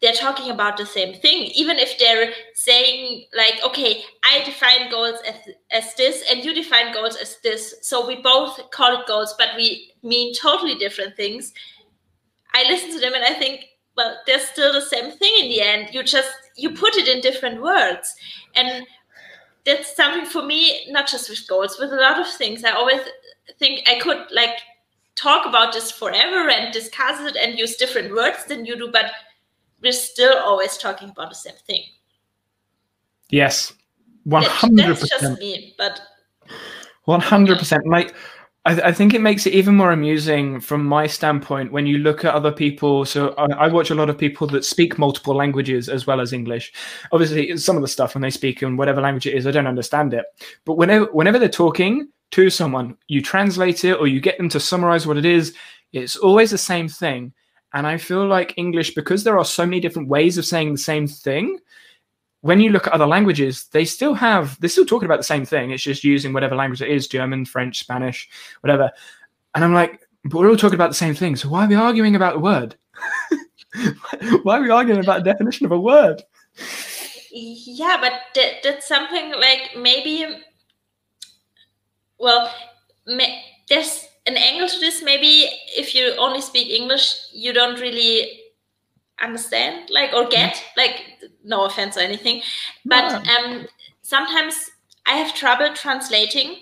they're 0.00 0.14
talking 0.14 0.50
about 0.50 0.78
the 0.78 0.86
same 0.86 1.14
thing. 1.20 1.50
Even 1.54 1.78
if 1.78 1.98
they're 1.98 2.32
saying, 2.54 3.26
like, 3.36 3.60
okay, 3.64 4.02
I 4.24 4.42
define 4.44 4.90
goals 4.90 5.18
as, 5.28 5.36
as 5.70 5.94
this 5.94 6.24
and 6.28 6.42
you 6.44 6.54
define 6.54 6.92
goals 6.92 7.16
as 7.16 7.36
this. 7.44 7.74
So 7.82 8.06
we 8.06 8.16
both 8.22 8.70
call 8.70 8.98
it 8.98 9.06
goals, 9.06 9.34
but 9.38 9.50
we 9.56 9.92
mean 10.02 10.34
totally 10.34 10.74
different 10.76 11.16
things. 11.16 11.52
I 12.54 12.64
listen 12.64 12.90
to 12.92 12.98
them 12.98 13.14
and 13.14 13.24
I 13.24 13.34
think, 13.34 13.66
well, 13.96 14.16
they're 14.26 14.40
still 14.40 14.72
the 14.72 14.80
same 14.80 15.12
thing 15.12 15.34
in 15.42 15.48
the 15.50 15.60
end. 15.60 15.90
You 15.92 16.02
just 16.02 16.32
you 16.56 16.70
put 16.70 16.96
it 16.96 17.06
in 17.06 17.20
different 17.20 17.62
words. 17.62 18.14
And 18.56 18.86
that's 19.64 19.94
something 19.94 20.26
for 20.26 20.42
me, 20.42 20.86
not 20.90 21.06
just 21.08 21.30
with 21.30 21.46
goals, 21.48 21.78
with 21.78 21.92
a 21.92 21.96
lot 21.96 22.20
of 22.20 22.26
things. 22.26 22.64
I 22.64 22.72
always 22.72 23.00
think 23.58 23.88
I 23.88 23.98
could 24.00 24.26
like 24.32 24.58
talk 25.14 25.46
about 25.46 25.72
this 25.72 25.90
forever 25.90 26.48
and 26.48 26.72
discuss 26.72 27.20
it 27.20 27.36
and 27.36 27.58
use 27.58 27.76
different 27.76 28.14
words 28.14 28.44
than 28.46 28.64
you 28.64 28.76
do, 28.76 28.90
but 28.90 29.06
we're 29.82 29.92
still 29.92 30.36
always 30.38 30.76
talking 30.76 31.10
about 31.10 31.28
the 31.28 31.34
same 31.34 31.54
thing. 31.66 31.82
Yes, 33.30 33.72
one 34.24 34.42
hundred 34.44 34.98
percent. 34.98 35.10
That's 35.10 35.22
just 35.22 35.40
me, 35.40 35.74
but 35.78 36.00
one 37.04 37.20
hundred 37.20 37.58
percent. 37.58 37.86
Like 37.86 38.14
I, 38.64 38.74
th- 38.74 38.84
I, 38.86 38.92
think 38.92 39.12
it 39.12 39.20
makes 39.20 39.44
it 39.44 39.54
even 39.54 39.74
more 39.74 39.90
amusing 39.90 40.60
from 40.60 40.84
my 40.84 41.08
standpoint 41.08 41.72
when 41.72 41.84
you 41.84 41.98
look 41.98 42.24
at 42.24 42.32
other 42.32 42.52
people. 42.52 43.04
So 43.04 43.30
I, 43.30 43.46
I, 43.52 43.68
watch 43.68 43.90
a 43.90 43.94
lot 43.96 44.08
of 44.08 44.16
people 44.16 44.46
that 44.48 44.64
speak 44.64 44.98
multiple 44.98 45.34
languages 45.34 45.88
as 45.88 46.06
well 46.06 46.20
as 46.20 46.32
English. 46.32 46.72
Obviously, 47.10 47.56
some 47.56 47.74
of 47.74 47.82
the 47.82 47.88
stuff 47.88 48.14
when 48.14 48.22
they 48.22 48.30
speak 48.30 48.62
in 48.62 48.76
whatever 48.76 49.00
language 49.00 49.26
it 49.26 49.34
is, 49.34 49.48
I 49.48 49.50
don't 49.50 49.66
understand 49.66 50.14
it. 50.14 50.26
But 50.64 50.74
whenever 50.74 51.06
whenever 51.06 51.40
they're 51.40 51.48
talking 51.48 52.08
to 52.32 52.50
someone, 52.50 52.96
you 53.08 53.20
translate 53.20 53.84
it 53.84 53.98
or 53.98 54.06
you 54.06 54.20
get 54.20 54.38
them 54.38 54.48
to 54.50 54.60
summarize 54.60 55.08
what 55.08 55.16
it 55.16 55.24
is. 55.24 55.54
It's 55.92 56.16
always 56.16 56.52
the 56.52 56.58
same 56.58 56.88
thing. 56.88 57.32
And 57.74 57.86
I 57.86 57.96
feel 57.96 58.26
like 58.26 58.54
English, 58.56 58.94
because 58.94 59.24
there 59.24 59.38
are 59.38 59.44
so 59.44 59.64
many 59.64 59.80
different 59.80 60.08
ways 60.08 60.38
of 60.38 60.44
saying 60.44 60.72
the 60.72 60.78
same 60.78 61.06
thing, 61.06 61.58
when 62.42 62.60
you 62.60 62.70
look 62.70 62.88
at 62.88 62.92
other 62.92 63.06
languages, 63.06 63.66
they 63.72 63.84
still 63.84 64.14
have, 64.14 64.60
they're 64.60 64.68
still 64.68 64.84
talking 64.84 65.06
about 65.06 65.18
the 65.18 65.24
same 65.24 65.44
thing. 65.44 65.70
It's 65.70 65.82
just 65.82 66.04
using 66.04 66.32
whatever 66.32 66.56
language 66.56 66.82
it 66.82 66.90
is 66.90 67.06
German, 67.06 67.44
French, 67.44 67.78
Spanish, 67.78 68.28
whatever. 68.60 68.90
And 69.54 69.64
I'm 69.64 69.72
like, 69.72 70.00
but 70.24 70.38
we're 70.38 70.50
all 70.50 70.56
talking 70.56 70.74
about 70.74 70.90
the 70.90 70.94
same 70.94 71.14
thing. 71.14 71.36
So 71.36 71.48
why 71.48 71.64
are 71.64 71.68
we 71.68 71.76
arguing 71.76 72.16
about 72.16 72.34
the 72.34 72.40
word? 72.40 72.76
why 74.42 74.58
are 74.58 74.62
we 74.62 74.70
arguing 74.70 75.00
about 75.00 75.22
the 75.22 75.30
definition 75.30 75.66
of 75.66 75.72
a 75.72 75.80
word? 75.80 76.22
Yeah, 77.30 77.98
but 78.00 78.12
that, 78.34 78.54
that's 78.64 78.88
something 78.88 79.32
like 79.32 79.70
maybe, 79.78 80.26
well, 82.18 82.52
there's 83.68 84.08
an 84.26 84.36
angle 84.36 84.68
to 84.68 84.80
this. 84.80 85.00
Maybe 85.00 85.48
if 85.76 85.94
you 85.94 86.14
only 86.18 86.40
speak 86.40 86.70
English, 86.70 87.14
you 87.32 87.52
don't 87.52 87.80
really 87.80 88.41
understand, 89.22 89.88
like 89.90 90.12
or 90.12 90.28
get. 90.28 90.54
Mm. 90.54 90.76
Like 90.76 90.96
no 91.44 91.64
offense 91.64 91.96
or 91.96 92.00
anything, 92.00 92.42
but 92.84 93.04
um, 93.28 93.66
sometimes 94.02 94.70
I 95.06 95.14
have 95.14 95.34
trouble 95.34 95.74
translating 95.74 96.56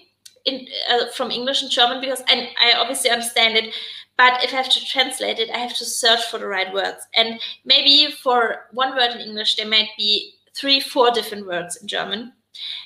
in 0.45 0.67
uh, 0.91 1.09
from 1.15 1.31
English 1.31 1.63
and 1.63 1.71
German 1.71 2.01
because 2.01 2.23
and 2.29 2.49
I 2.61 2.73
obviously 2.79 3.11
understand 3.11 3.57
it, 3.57 3.75
but 4.17 4.43
if 4.43 4.53
I 4.53 4.57
have 4.57 4.71
to 4.71 4.85
translate 4.87 5.39
it, 5.39 5.51
I 5.51 5.59
have 5.59 5.77
to 5.77 5.85
search 5.85 6.25
for 6.31 6.39
the 6.39 6.47
right 6.47 6.73
words. 6.73 7.07
And 7.15 7.41
maybe 7.65 8.13
for 8.13 8.67
one 8.73 8.97
word 8.97 9.13
in 9.13 9.21
English, 9.21 9.57
there 9.57 9.69
might 9.69 9.91
be 9.99 10.35
three, 10.55 10.81
four 10.81 11.11
different 11.11 11.47
words 11.47 11.77
in 11.77 11.89
German, 11.89 12.33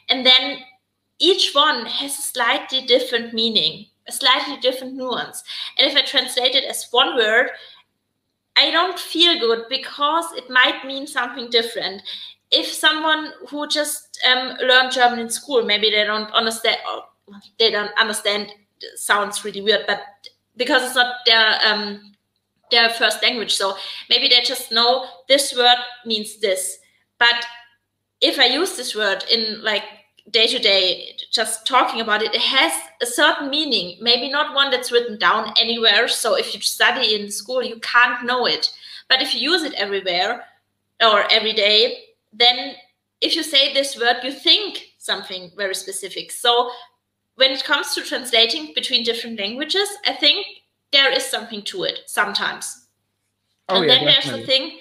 and 0.09 0.27
then 0.27 0.59
each 1.19 1.55
one 1.55 1.87
has 1.87 2.19
a 2.19 2.23
slightly 2.23 2.83
different 2.83 3.33
meaning, 3.33 3.87
a 4.09 4.13
slightly 4.13 4.57
different 4.59 4.95
nuance. 4.95 5.43
And 5.79 5.89
if 5.89 5.97
I 5.97 6.03
translate 6.03 6.55
it 6.55 6.65
as 6.65 6.89
one 6.91 7.17
word, 7.17 7.51
I 8.57 8.71
don't 8.71 8.99
feel 8.99 9.39
good 9.39 9.65
because 9.69 10.33
it 10.33 10.49
might 10.49 10.85
mean 10.87 11.07
something 11.07 11.51
different. 11.51 12.03
If 12.51 12.67
someone 12.67 13.33
who 13.49 13.67
just 13.67 14.21
um, 14.31 14.57
learned 14.61 14.93
German 14.93 15.19
in 15.19 15.29
school, 15.29 15.65
maybe 15.65 15.91
they 15.91 16.05
don't 16.05 16.31
understand, 16.33 16.77
they 17.59 17.71
don't 17.71 17.91
understand. 17.99 18.53
Sounds 18.97 19.45
really 19.45 19.63
weird, 19.63 19.87
but 19.87 20.03
because 20.57 20.83
it's 20.83 20.95
not 20.95 21.17
their 21.27 21.59
um, 21.67 22.13
their 22.71 22.91
first 22.91 23.23
language, 23.23 23.55
so 23.55 23.77
maybe 24.11 24.29
they 24.29 24.41
just 24.43 24.71
know 24.71 25.07
this 25.29 25.57
word 25.57 25.79
means 26.05 26.39
this. 26.39 26.79
But 27.19 27.45
if 28.21 28.39
I 28.39 28.47
use 28.47 28.77
this 28.77 28.95
word 28.95 29.25
in 29.31 29.63
like 29.63 29.85
day 30.31 30.47
to 30.47 30.59
day, 30.59 31.17
just 31.31 31.67
talking 31.67 32.01
about 32.01 32.23
it, 32.23 32.35
it 32.35 32.41
has 32.41 32.73
a 33.03 33.07
certain 33.07 33.51
meaning, 33.51 33.99
maybe 34.01 34.31
not 34.31 34.55
one 34.55 34.71
that's 34.71 34.91
written 34.91 35.19
down 35.19 35.53
anywhere. 35.59 36.09
So 36.09 36.37
if 36.37 36.55
you 36.55 36.61
study 36.61 37.15
in 37.15 37.31
school, 37.31 37.63
you 37.63 37.79
can't 37.81 38.25
know 38.25 38.47
it. 38.47 38.73
But 39.09 39.21
if 39.21 39.35
you 39.35 39.41
use 39.53 39.63
it 39.63 39.75
everywhere 39.75 40.45
or 41.03 41.31
every 41.31 41.53
day, 41.53 42.05
then 42.33 42.75
if 43.21 43.37
you 43.37 43.43
say 43.43 43.75
this 43.75 43.99
word, 43.99 44.17
you 44.23 44.33
think 44.33 44.95
something 44.99 45.51
very 45.57 45.75
specific. 45.75 46.31
So 46.31 46.71
when 47.37 47.51
it 47.51 47.65
comes 47.65 47.95
to 47.95 48.03
translating 48.03 48.73
between 48.75 49.05
different 49.05 49.39
languages, 49.39 49.89
I 50.07 50.15
think 50.15 50.47
there 50.93 51.13
is 51.13 51.25
something 51.25 51.63
to 51.63 51.85
it 51.85 52.01
sometimes. 52.07 52.87
Oh, 53.69 53.77
and 53.77 53.85
yeah, 53.85 53.95
then 53.95 54.05
definitely. 54.07 54.31
there's 54.31 54.41
the 54.41 54.47
thing 54.47 54.79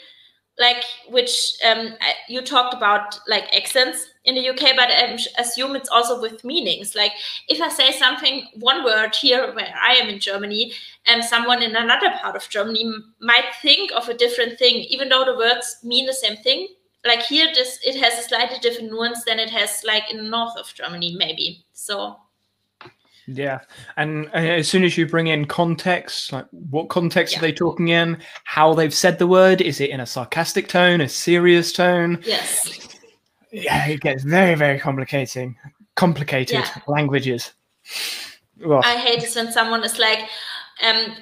like 0.59 0.83
which 1.09 1.53
um, 1.65 1.95
you 2.29 2.41
talked 2.41 2.73
about 2.73 3.19
like 3.27 3.53
accents 3.55 4.07
in 4.25 4.35
the 4.35 4.49
UK, 4.49 4.75
but 4.75 4.89
I 4.89 5.17
assume 5.39 5.75
it's 5.75 5.89
also 5.89 6.21
with 6.21 6.43
meanings. 6.43 6.95
Like 6.95 7.11
if 7.49 7.61
I 7.61 7.69
say 7.69 7.91
something, 7.91 8.47
one 8.59 8.83
word 8.83 9.15
here 9.15 9.53
where 9.53 9.73
I 9.81 9.93
am 9.95 10.09
in 10.09 10.19
Germany, 10.19 10.73
and 11.05 11.23
someone 11.23 11.61
in 11.63 11.75
another 11.75 12.11
part 12.21 12.35
of 12.35 12.47
Germany 12.49 12.93
might 13.19 13.55
think 13.61 13.91
of 13.91 14.09
a 14.09 14.13
different 14.13 14.59
thing, 14.59 14.75
even 14.75 15.09
though 15.09 15.25
the 15.25 15.37
words 15.37 15.77
mean 15.83 16.05
the 16.05 16.13
same 16.13 16.37
thing. 16.37 16.67
Like 17.05 17.23
here, 17.23 17.47
this 17.53 17.79
it 17.83 17.99
has 18.01 18.17
a 18.17 18.27
slightly 18.27 18.59
different 18.59 18.91
nuance 18.91 19.25
than 19.25 19.39
it 19.39 19.49
has 19.49 19.83
like 19.85 20.13
in 20.13 20.29
north 20.29 20.55
of 20.55 20.73
Germany, 20.73 21.15
maybe. 21.17 21.65
So 21.73 22.17
yeah, 23.27 23.61
and, 23.97 24.29
and, 24.33 24.47
as 24.47 24.67
soon 24.67 24.83
as 24.83 24.97
you 24.97 25.07
bring 25.07 25.27
in 25.27 25.45
context, 25.45 26.31
like 26.31 26.45
what 26.51 26.89
context 26.89 27.33
yeah. 27.33 27.39
are 27.39 27.41
they 27.41 27.51
talking 27.51 27.89
in? 27.89 28.17
How 28.43 28.73
they've 28.73 28.93
said 28.93 29.19
the 29.19 29.27
word? 29.27 29.61
Is 29.61 29.79
it 29.79 29.89
in 29.89 29.99
a 29.99 30.05
sarcastic 30.05 30.67
tone, 30.67 31.01
a 31.01 31.09
serious 31.09 31.71
tone? 31.71 32.21
Yes. 32.25 32.89
Yeah, 33.51 33.87
it 33.87 34.01
gets 34.01 34.23
very, 34.23 34.55
very 34.55 34.79
complicating. 34.79 35.55
Complicated 35.95 36.59
yeah. 36.59 36.81
languages. 36.87 37.51
Well, 38.59 38.81
I 38.83 38.97
hate 38.97 39.21
this 39.21 39.35
when 39.35 39.51
someone 39.51 39.83
is 39.83 39.99
like, 39.99 40.27
um, 40.83 41.15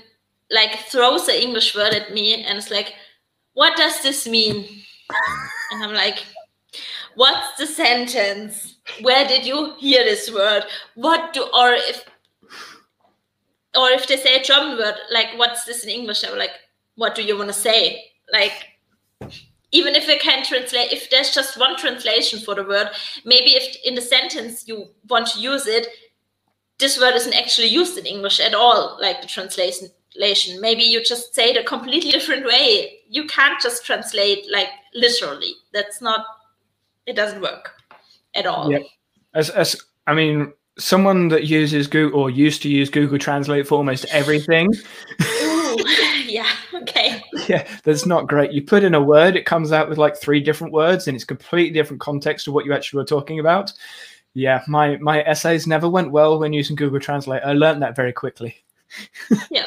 like 0.50 0.80
throws 0.88 1.28
an 1.28 1.36
English 1.36 1.76
word 1.76 1.94
at 1.94 2.14
me 2.14 2.44
and 2.44 2.58
it's 2.58 2.72
like, 2.72 2.94
"What 3.54 3.76
does 3.76 4.02
this 4.02 4.28
mean?" 4.28 4.66
and 5.72 5.84
I'm 5.84 5.94
like, 5.94 6.24
"What's 7.16 7.58
the 7.58 7.68
sentence?" 7.68 8.72
where 9.02 9.28
did 9.28 9.46
you 9.46 9.76
hear 9.78 10.04
this 10.04 10.32
word? 10.32 10.64
What 10.96 11.34
do 11.34 11.44
or 11.54 11.74
if 11.74 12.04
or 13.76 13.90
if 13.90 14.08
they 14.08 14.18
say 14.18 14.36
a 14.36 14.44
German 14.44 14.78
word, 14.78 14.96
like 15.12 15.30
what's 15.38 15.64
this 15.64 15.84
in 15.84 15.90
English? 15.90 16.24
I'm 16.26 16.38
like, 16.38 16.52
what 16.96 17.16
do 17.16 17.24
you 17.24 17.38
want 17.38 17.50
to 17.50 17.54
say? 17.54 18.04
Like 18.32 18.52
even 19.72 19.96
if 19.96 20.10
I 20.10 20.18
can 20.18 20.44
translate, 20.44 20.92
if 20.92 21.10
there's 21.10 21.34
just 21.34 21.58
one 21.58 21.78
translation 21.78 22.40
for 22.40 22.56
the 22.56 22.64
word, 22.64 22.90
maybe 23.24 23.52
if 23.52 23.78
in 23.86 23.96
the 23.96 24.02
sentence 24.02 24.68
you 24.68 24.90
want 25.08 25.28
to 25.28 25.40
use 25.40 25.66
it, 25.66 25.88
this 26.80 27.00
word 27.00 27.16
isn't 27.16 27.34
actually 27.34 27.68
used 27.68 27.98
in 27.98 28.06
English 28.06 28.40
at 28.40 28.54
all, 28.54 28.98
like 29.00 29.22
the 29.22 29.28
translation. 29.28 29.90
Maybe 30.60 30.84
you 30.84 31.02
just 31.02 31.34
say 31.34 31.52
it 31.52 31.58
a 31.58 31.64
completely 31.64 32.12
different 32.18 32.46
way. 32.46 33.00
You 33.08 33.26
can't 33.28 33.62
just 33.62 33.86
translate 33.86 34.52
like 34.52 34.68
literally. 34.94 35.54
That's 35.72 36.02
not, 36.02 36.26
it 37.06 37.16
doesn't 37.16 37.42
work 37.42 37.72
at 38.36 38.46
all. 38.46 38.72
Yep. 38.72 38.84
As, 39.34 39.50
as 39.50 39.76
I 40.08 40.14
mean, 40.14 40.54
someone 40.78 41.28
that 41.30 41.46
uses 41.46 41.88
Google 41.88 42.20
or 42.20 42.30
used 42.30 42.62
to 42.64 42.70
use 42.70 42.90
Google 42.90 43.18
Translate 43.18 43.68
for 43.68 43.76
almost 43.76 44.06
everything. 44.12 44.68
Ooh, 45.22 45.78
yeah. 46.28 46.48
Okay. 46.74 47.22
Yeah, 47.48 47.68
that's 47.84 48.06
not 48.06 48.28
great. 48.28 48.52
You 48.52 48.64
put 48.64 48.84
in 48.84 48.96
a 48.96 49.02
word, 49.02 49.36
it 49.36 49.46
comes 49.46 49.72
out 49.72 49.90
with 49.90 49.98
like 49.98 50.18
three 50.18 50.40
different 50.40 50.74
words, 50.74 51.08
and 51.08 51.16
it's 51.16 51.26
completely 51.26 51.74
different 51.74 52.02
context 52.02 52.46
to 52.46 52.52
what 52.52 52.66
you 52.66 52.74
actually 52.74 52.98
were 52.98 53.06
talking 53.06 53.40
about. 53.40 53.72
Yeah, 54.34 54.64
my 54.68 54.98
my 54.98 55.22
essays 55.24 55.68
never 55.68 55.90
went 55.90 56.12
well 56.12 56.40
when 56.40 56.54
using 56.54 56.76
Google 56.76 57.00
Translate. 57.00 57.44
I 57.44 57.54
learned 57.54 57.82
that 57.82 57.96
very 57.96 58.14
quickly. 58.14 58.56
yeah, 59.52 59.66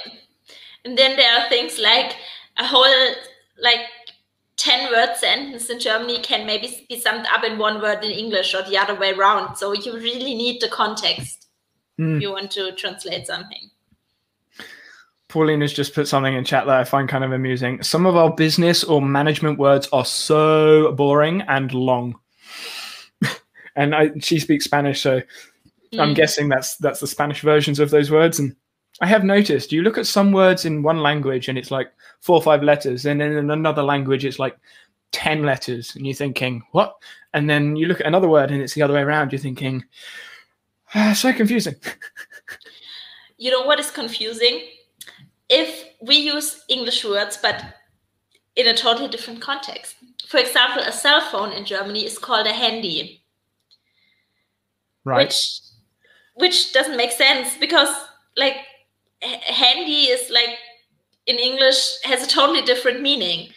and 0.84 0.96
then 0.96 1.16
there 1.16 1.38
are 1.38 1.48
things 1.48 1.78
like 1.78 2.16
a 2.56 2.66
whole 2.66 3.14
like 3.58 3.80
10 4.64 4.90
word 4.90 5.14
sentence 5.14 5.68
in 5.68 5.78
Germany 5.78 6.18
can 6.20 6.46
maybe 6.46 6.86
be 6.88 6.98
summed 6.98 7.26
up 7.26 7.44
in 7.44 7.58
one 7.58 7.82
word 7.82 8.02
in 8.02 8.10
English 8.10 8.54
or 8.54 8.62
the 8.62 8.78
other 8.78 8.94
way 8.94 9.12
around. 9.12 9.56
So 9.56 9.74
you 9.74 9.92
really 9.92 10.34
need 10.34 10.62
the 10.62 10.68
context 10.68 11.48
mm. 12.00 12.16
if 12.16 12.22
you 12.22 12.32
want 12.32 12.50
to 12.52 12.72
translate 12.72 13.26
something. 13.26 13.70
Pauline 15.28 15.60
has 15.60 15.74
just 15.74 15.94
put 15.94 16.08
something 16.08 16.32
in 16.32 16.44
chat 16.44 16.64
that 16.64 16.80
I 16.80 16.84
find 16.84 17.10
kind 17.10 17.24
of 17.24 17.32
amusing. 17.32 17.82
Some 17.82 18.06
of 18.06 18.16
our 18.16 18.34
business 18.34 18.82
or 18.82 19.02
management 19.02 19.58
words 19.58 19.86
are 19.92 20.04
so 20.04 20.92
boring 20.92 21.42
and 21.42 21.74
long. 21.74 22.18
and 23.76 23.94
I, 23.94 24.12
she 24.20 24.38
speaks 24.38 24.64
Spanish, 24.64 25.02
so 25.02 25.20
mm. 25.92 26.00
I'm 26.00 26.14
guessing 26.14 26.48
that's 26.48 26.76
that's 26.76 27.00
the 27.00 27.06
Spanish 27.06 27.42
versions 27.42 27.80
of 27.80 27.90
those 27.90 28.10
words. 28.10 28.38
And 28.38 28.56
I 29.00 29.06
have 29.06 29.24
noticed 29.24 29.72
you 29.72 29.82
look 29.82 29.98
at 29.98 30.06
some 30.06 30.32
words 30.32 30.64
in 30.64 30.82
one 30.82 30.98
language 30.98 31.48
and 31.48 31.58
it's 31.58 31.70
like 31.70 31.92
four 32.20 32.36
or 32.36 32.42
five 32.42 32.62
letters, 32.62 33.06
and 33.06 33.20
then 33.20 33.32
in 33.32 33.50
another 33.50 33.82
language 33.82 34.24
it's 34.24 34.38
like 34.38 34.56
ten 35.12 35.42
letters, 35.42 35.94
and 35.96 36.06
you're 36.06 36.14
thinking 36.14 36.62
what? 36.72 36.94
And 37.32 37.50
then 37.50 37.76
you 37.76 37.86
look 37.86 38.00
at 38.00 38.06
another 38.06 38.28
word 38.28 38.50
and 38.50 38.62
it's 38.62 38.74
the 38.74 38.82
other 38.82 38.94
way 38.94 39.02
around. 39.02 39.32
You're 39.32 39.40
thinking, 39.40 39.84
ah, 40.94 41.12
so 41.12 41.32
confusing. 41.32 41.74
you 43.38 43.50
know 43.50 43.62
what 43.62 43.80
is 43.80 43.90
confusing? 43.90 44.62
If 45.48 45.84
we 46.00 46.16
use 46.16 46.62
English 46.68 47.04
words 47.04 47.36
but 47.40 47.62
in 48.56 48.68
a 48.68 48.74
totally 48.76 49.08
different 49.08 49.40
context. 49.40 49.96
For 50.28 50.38
example, 50.38 50.82
a 50.82 50.92
cell 50.92 51.20
phone 51.20 51.52
in 51.52 51.64
Germany 51.64 52.04
is 52.06 52.18
called 52.18 52.46
a 52.46 52.52
handy. 52.52 53.24
Right. 55.04 55.26
Which 55.26 55.60
which 56.36 56.72
doesn't 56.72 56.96
make 56.96 57.12
sense 57.12 57.56
because 57.56 57.88
like 58.36 58.56
handy 59.24 60.04
is 60.04 60.30
like 60.30 60.58
in 61.26 61.36
English 61.38 62.02
has 62.04 62.22
a 62.22 62.28
totally 62.28 62.62
different 62.62 63.00
meaning. 63.00 63.50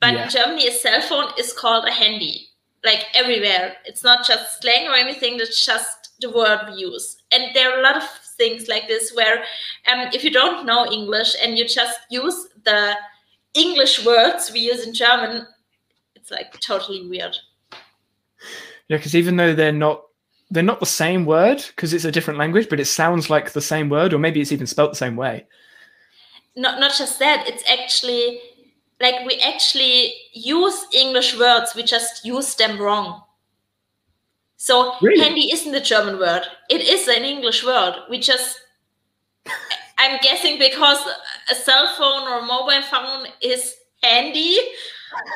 But 0.00 0.12
yeah. 0.12 0.24
in 0.24 0.30
Germany, 0.30 0.68
a 0.68 0.72
cell 0.72 1.00
phone 1.00 1.32
is 1.38 1.52
called 1.52 1.86
a 1.86 1.90
handy, 1.90 2.48
like 2.84 3.06
everywhere. 3.14 3.76
It's 3.84 4.04
not 4.04 4.26
just 4.26 4.60
slang 4.60 4.88
or 4.88 4.94
anything, 4.94 5.40
it's 5.40 5.64
just 5.64 6.10
the 6.20 6.30
word 6.30 6.60
we 6.68 6.80
use. 6.80 7.22
And 7.32 7.54
there 7.54 7.72
are 7.72 7.78
a 7.78 7.82
lot 7.82 7.96
of 7.96 8.08
things 8.36 8.68
like 8.68 8.88
this 8.88 9.14
where 9.14 9.38
um, 9.90 10.08
if 10.12 10.22
you 10.22 10.30
don't 10.30 10.66
know 10.66 10.90
English 10.90 11.34
and 11.42 11.56
you 11.56 11.66
just 11.66 11.98
use 12.10 12.48
the 12.64 12.94
English 13.54 14.04
words 14.04 14.50
we 14.52 14.60
use 14.60 14.86
in 14.86 14.92
German, 14.92 15.46
it's 16.14 16.30
like 16.30 16.58
totally 16.60 17.08
weird. 17.08 17.36
Yeah, 18.88 18.98
because 18.98 19.14
even 19.14 19.36
though 19.36 19.54
they're 19.54 19.72
not 19.72 20.02
they're 20.50 20.62
not 20.62 20.80
the 20.80 20.86
same 20.86 21.24
word 21.24 21.64
because 21.68 21.92
it's 21.92 22.04
a 22.04 22.12
different 22.12 22.38
language, 22.38 22.68
but 22.68 22.80
it 22.80 22.86
sounds 22.86 23.28
like 23.30 23.52
the 23.52 23.60
same 23.60 23.88
word, 23.88 24.12
or 24.12 24.18
maybe 24.18 24.40
it's 24.40 24.52
even 24.52 24.66
spelt 24.66 24.92
the 24.92 24.96
same 24.96 25.16
way. 25.16 25.46
Not 26.54 26.80
not 26.80 26.92
just 26.96 27.18
that, 27.18 27.46
it's 27.48 27.64
actually 27.68 28.40
like 29.00 29.26
we 29.26 29.38
actually 29.40 30.14
use 30.32 30.86
English 30.94 31.38
words, 31.38 31.74
we 31.74 31.82
just 31.82 32.24
use 32.24 32.54
them 32.54 32.80
wrong. 32.80 33.22
So 34.56 34.94
really? 35.02 35.22
handy 35.22 35.52
isn't 35.52 35.74
a 35.74 35.80
German 35.80 36.18
word. 36.18 36.42
It 36.70 36.80
is 36.80 37.08
an 37.08 37.24
English 37.24 37.64
word. 37.64 37.94
We 38.08 38.18
just 38.18 38.58
I'm 39.98 40.18
guessing 40.22 40.58
because 40.58 40.98
a 41.50 41.54
cell 41.54 41.92
phone 41.96 42.28
or 42.28 42.38
a 42.38 42.46
mobile 42.46 42.82
phone 42.82 43.26
is 43.42 43.74
handy. 44.02 44.58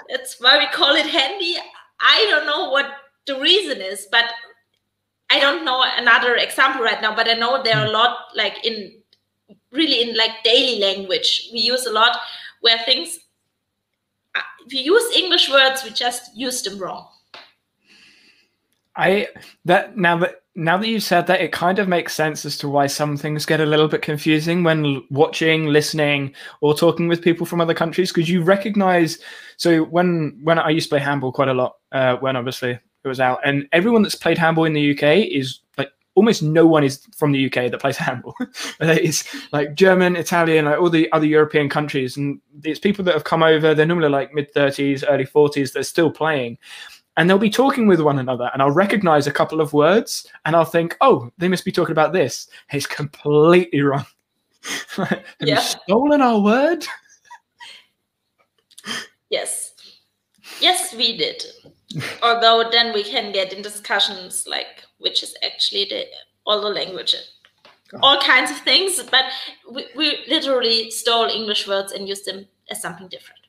That's 0.08 0.40
why 0.40 0.58
we 0.58 0.66
call 0.68 0.94
it 0.94 1.06
handy. 1.06 1.56
I 2.00 2.26
don't 2.28 2.46
know 2.46 2.70
what 2.70 2.86
the 3.26 3.38
reason 3.38 3.80
is, 3.80 4.06
but 4.10 4.24
I 5.30 5.38
don't 5.38 5.64
know 5.64 5.84
another 5.96 6.34
example 6.34 6.82
right 6.82 7.00
now, 7.00 7.14
but 7.14 7.28
I 7.28 7.34
know 7.34 7.62
there 7.62 7.76
are 7.76 7.86
a 7.86 7.90
lot 7.90 8.18
like 8.34 8.64
in 8.64 9.00
really 9.72 10.02
in 10.02 10.16
like 10.16 10.42
daily 10.42 10.80
language. 10.80 11.48
We 11.52 11.60
use 11.60 11.86
a 11.86 11.92
lot 11.92 12.18
where 12.60 12.78
things 12.78 13.18
uh, 14.34 14.40
if 14.66 14.72
you 14.72 14.80
use 14.80 15.16
english 15.16 15.50
words 15.50 15.82
we 15.82 15.90
just 15.90 16.36
use 16.36 16.62
them 16.62 16.78
wrong. 16.78 17.08
I 18.96 19.28
that 19.64 19.96
now 19.96 20.18
that 20.18 20.42
now 20.56 20.76
that 20.76 20.88
you've 20.88 21.04
said 21.04 21.28
that 21.28 21.40
it 21.40 21.52
kind 21.52 21.78
of 21.78 21.88
makes 21.88 22.12
sense 22.12 22.44
as 22.44 22.58
to 22.58 22.68
why 22.68 22.88
some 22.88 23.16
things 23.16 23.46
get 23.46 23.60
a 23.60 23.66
little 23.66 23.86
bit 23.86 24.02
confusing 24.02 24.64
when 24.64 25.02
watching 25.10 25.66
listening 25.66 26.34
or 26.60 26.74
talking 26.74 27.06
with 27.06 27.22
people 27.22 27.46
from 27.46 27.60
other 27.60 27.72
countries. 27.72 28.12
Because 28.12 28.28
you 28.28 28.42
recognize 28.42 29.18
so 29.56 29.84
when 29.84 30.40
when 30.42 30.58
i 30.58 30.70
used 30.70 30.88
to 30.88 30.96
play 30.96 31.04
handball 31.04 31.32
quite 31.32 31.48
a 31.48 31.54
lot 31.54 31.76
uh, 31.92 32.16
when 32.16 32.36
obviously 32.36 32.78
it 33.02 33.08
was 33.08 33.20
out 33.20 33.40
and 33.44 33.68
everyone 33.72 34.02
that's 34.02 34.14
played 34.14 34.38
handball 34.38 34.64
in 34.64 34.72
the 34.72 34.92
uk 34.92 35.02
is 35.02 35.60
like 35.78 35.90
almost 36.14 36.42
no 36.42 36.66
one 36.66 36.84
is 36.84 37.06
from 37.16 37.32
the 37.32 37.46
UK 37.46 37.70
that 37.70 37.80
plays 37.80 37.96
handball. 38.08 38.34
it's 38.80 39.24
like 39.52 39.74
German, 39.74 40.16
Italian, 40.16 40.66
like 40.66 40.78
all 40.78 40.90
the 40.90 41.10
other 41.12 41.26
European 41.26 41.68
countries, 41.68 42.16
and 42.16 42.40
it's 42.64 42.80
people 42.80 43.04
that 43.04 43.14
have 43.14 43.24
come 43.24 43.42
over. 43.42 43.74
They're 43.74 43.86
normally 43.86 44.08
like 44.08 44.34
mid 44.34 44.52
thirties, 44.52 45.04
early 45.04 45.24
forties. 45.24 45.72
They're 45.72 45.82
still 45.82 46.10
playing, 46.10 46.58
and 47.16 47.28
they'll 47.28 47.38
be 47.38 47.50
talking 47.50 47.86
with 47.86 48.00
one 48.00 48.18
another, 48.18 48.50
and 48.52 48.62
I'll 48.62 48.70
recognize 48.70 49.26
a 49.26 49.32
couple 49.32 49.60
of 49.60 49.72
words, 49.72 50.26
and 50.44 50.54
I'll 50.54 50.64
think, 50.64 50.96
oh, 51.00 51.30
they 51.38 51.48
must 51.48 51.64
be 51.64 51.72
talking 51.72 51.92
about 51.92 52.12
this. 52.12 52.48
It's 52.72 52.86
completely 52.86 53.80
wrong. 53.88 54.06
Have 54.96 55.22
yeah. 55.40 55.54
you 55.56 55.60
stolen 55.60 56.20
our 56.20 56.40
word? 56.40 56.84
yes, 59.30 59.74
yes, 60.60 60.94
we 60.94 61.16
did. 61.16 61.44
Although 62.22 62.70
then 62.70 62.92
we 62.92 63.02
can 63.02 63.32
get 63.32 63.52
in 63.52 63.62
discussions 63.62 64.46
like 64.46 64.84
which 64.98 65.22
is 65.22 65.34
actually 65.44 65.86
the 65.86 66.04
all 66.46 66.60
the 66.60 66.68
languages, 66.68 67.32
all 68.02 68.20
kinds 68.20 68.50
of 68.50 68.58
things. 68.58 69.02
But 69.10 69.24
we, 69.70 69.86
we 69.96 70.24
literally 70.28 70.90
stole 70.90 71.26
English 71.26 71.66
words 71.66 71.92
and 71.92 72.08
used 72.08 72.26
them 72.26 72.46
as 72.70 72.80
something 72.80 73.08
different. 73.08 73.40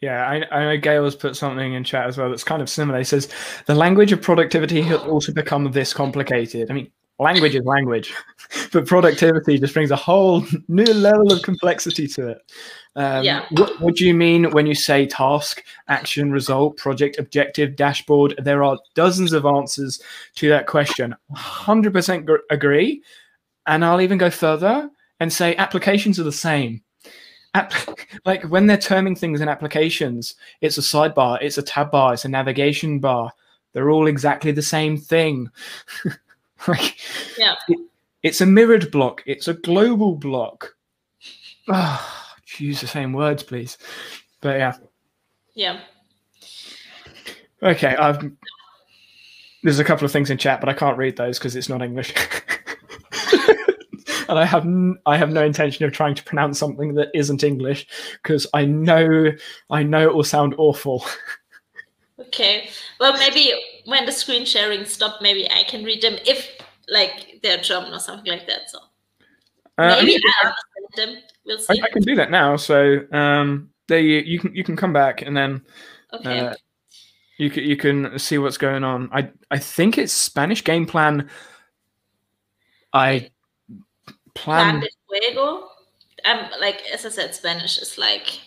Yeah, 0.00 0.26
I, 0.26 0.44
I 0.54 0.64
know 0.64 0.76
Gail 0.76 1.04
has 1.04 1.14
put 1.14 1.34
something 1.34 1.72
in 1.72 1.82
chat 1.82 2.06
as 2.06 2.18
well 2.18 2.28
that's 2.28 2.44
kind 2.44 2.60
of 2.60 2.68
similar. 2.68 2.98
He 2.98 3.04
says 3.04 3.28
the 3.66 3.74
language 3.74 4.12
of 4.12 4.20
productivity 4.20 4.82
has 4.82 5.00
also 5.00 5.32
become 5.32 5.70
this 5.72 5.94
complicated. 5.94 6.70
I 6.70 6.74
mean, 6.74 6.90
language 7.18 7.54
is 7.54 7.64
language, 7.64 8.12
but 8.72 8.86
productivity 8.86 9.58
just 9.58 9.72
brings 9.72 9.90
a 9.90 9.96
whole 9.96 10.44
new 10.68 10.92
level 10.92 11.32
of 11.32 11.42
complexity 11.42 12.06
to 12.08 12.28
it. 12.28 12.52
Um, 12.96 13.24
yeah. 13.24 13.46
What, 13.50 13.80
what, 13.80 13.96
do 13.96 14.06
you 14.06 14.14
mean 14.14 14.50
when 14.50 14.66
you 14.66 14.74
say 14.74 15.06
task, 15.06 15.64
action, 15.88 16.30
result, 16.30 16.76
project, 16.76 17.18
objective, 17.18 17.76
dashboard? 17.76 18.34
There 18.38 18.62
are 18.62 18.78
dozens 18.94 19.32
of 19.32 19.46
answers 19.46 20.00
to 20.36 20.48
that 20.50 20.66
question. 20.66 21.14
100% 21.34 22.24
gr- 22.24 22.36
agree. 22.50 23.02
And 23.66 23.84
I'll 23.84 24.00
even 24.00 24.18
go 24.18 24.30
further 24.30 24.88
and 25.18 25.32
say 25.32 25.56
applications 25.56 26.20
are 26.20 26.24
the 26.24 26.32
same. 26.32 26.82
App- 27.54 27.72
like 28.24 28.44
when 28.44 28.66
they're 28.66 28.76
terming 28.76 29.16
things 29.16 29.40
in 29.40 29.48
applications, 29.48 30.36
it's 30.60 30.78
a 30.78 30.82
sidebar, 30.82 31.38
it's 31.40 31.58
a 31.58 31.62
tab 31.62 31.90
bar, 31.90 32.14
it's 32.14 32.24
a 32.24 32.28
navigation 32.28 33.00
bar. 33.00 33.32
They're 33.72 33.90
all 33.90 34.06
exactly 34.06 34.52
the 34.52 34.62
same 34.62 34.96
thing. 34.96 35.50
like, 36.68 36.96
yeah. 37.36 37.56
It, 37.68 37.78
it's 38.22 38.40
a 38.40 38.46
mirrored 38.46 38.92
block, 38.92 39.22
it's 39.26 39.48
a 39.48 39.54
global 39.54 40.14
block. 40.14 40.76
Use 42.58 42.80
the 42.80 42.86
same 42.86 43.12
words, 43.12 43.42
please. 43.42 43.78
But 44.40 44.58
yeah. 44.58 44.74
Yeah. 45.54 45.80
Okay, 47.62 47.96
I've 47.96 48.30
there's 49.62 49.78
a 49.78 49.84
couple 49.84 50.04
of 50.04 50.12
things 50.12 50.30
in 50.30 50.36
chat, 50.36 50.60
but 50.60 50.68
I 50.68 50.74
can't 50.74 50.98
read 50.98 51.16
those 51.16 51.38
because 51.38 51.56
it's 51.56 51.70
not 51.70 51.80
English. 51.80 52.12
and 54.28 54.38
I 54.38 54.44
have 54.44 54.64
n- 54.64 54.98
I 55.06 55.16
have 55.16 55.30
no 55.30 55.44
intention 55.44 55.86
of 55.86 55.92
trying 55.92 56.14
to 56.16 56.22
pronounce 56.22 56.58
something 56.58 56.94
that 56.94 57.08
isn't 57.14 57.42
English 57.42 57.86
because 58.22 58.46
I 58.52 58.66
know 58.66 59.32
I 59.70 59.82
know 59.82 60.02
it 60.02 60.14
will 60.14 60.24
sound 60.24 60.54
awful. 60.58 61.06
okay, 62.20 62.68
well 63.00 63.14
maybe 63.14 63.54
when 63.86 64.04
the 64.04 64.12
screen 64.12 64.44
sharing 64.44 64.84
stopped, 64.84 65.22
maybe 65.22 65.50
I 65.50 65.64
can 65.64 65.84
read 65.84 66.02
them 66.02 66.18
if 66.26 66.50
like 66.88 67.40
they're 67.42 67.62
German 67.62 67.94
or 67.94 68.00
something 68.00 68.30
like 68.30 68.46
that. 68.46 68.68
So 68.68 68.78
uh, 69.78 69.96
maybe 70.02 70.20
I. 70.42 70.52
We'll 71.44 71.58
see. 71.58 71.80
I, 71.80 71.86
I, 71.86 71.90
can 71.90 72.02
do 72.02 72.14
that 72.16 72.30
now. 72.30 72.56
So 72.56 73.00
um, 73.12 73.70
there 73.88 74.00
you, 74.00 74.18
you 74.20 74.38
can 74.38 74.54
you 74.54 74.64
can 74.64 74.76
come 74.76 74.92
back 74.92 75.22
and 75.22 75.36
then. 75.36 75.62
Okay. 76.12 76.40
Uh, 76.40 76.54
you 77.36 77.50
can 77.50 77.64
you 77.64 77.76
can 77.76 78.18
see 78.18 78.38
what's 78.38 78.58
going 78.58 78.84
on. 78.84 79.08
I 79.12 79.30
I 79.50 79.58
think 79.58 79.98
it's 79.98 80.12
Spanish 80.12 80.62
game 80.62 80.86
plan. 80.86 81.28
I 82.92 83.30
plan. 84.34 84.80
plan 84.80 84.80
de 84.80 84.90
juego. 85.10 85.68
Um, 86.24 86.48
like 86.60 86.82
as 86.92 87.04
I 87.04 87.08
said, 87.10 87.34
Spanish 87.34 87.78
is 87.78 87.98
like, 87.98 88.40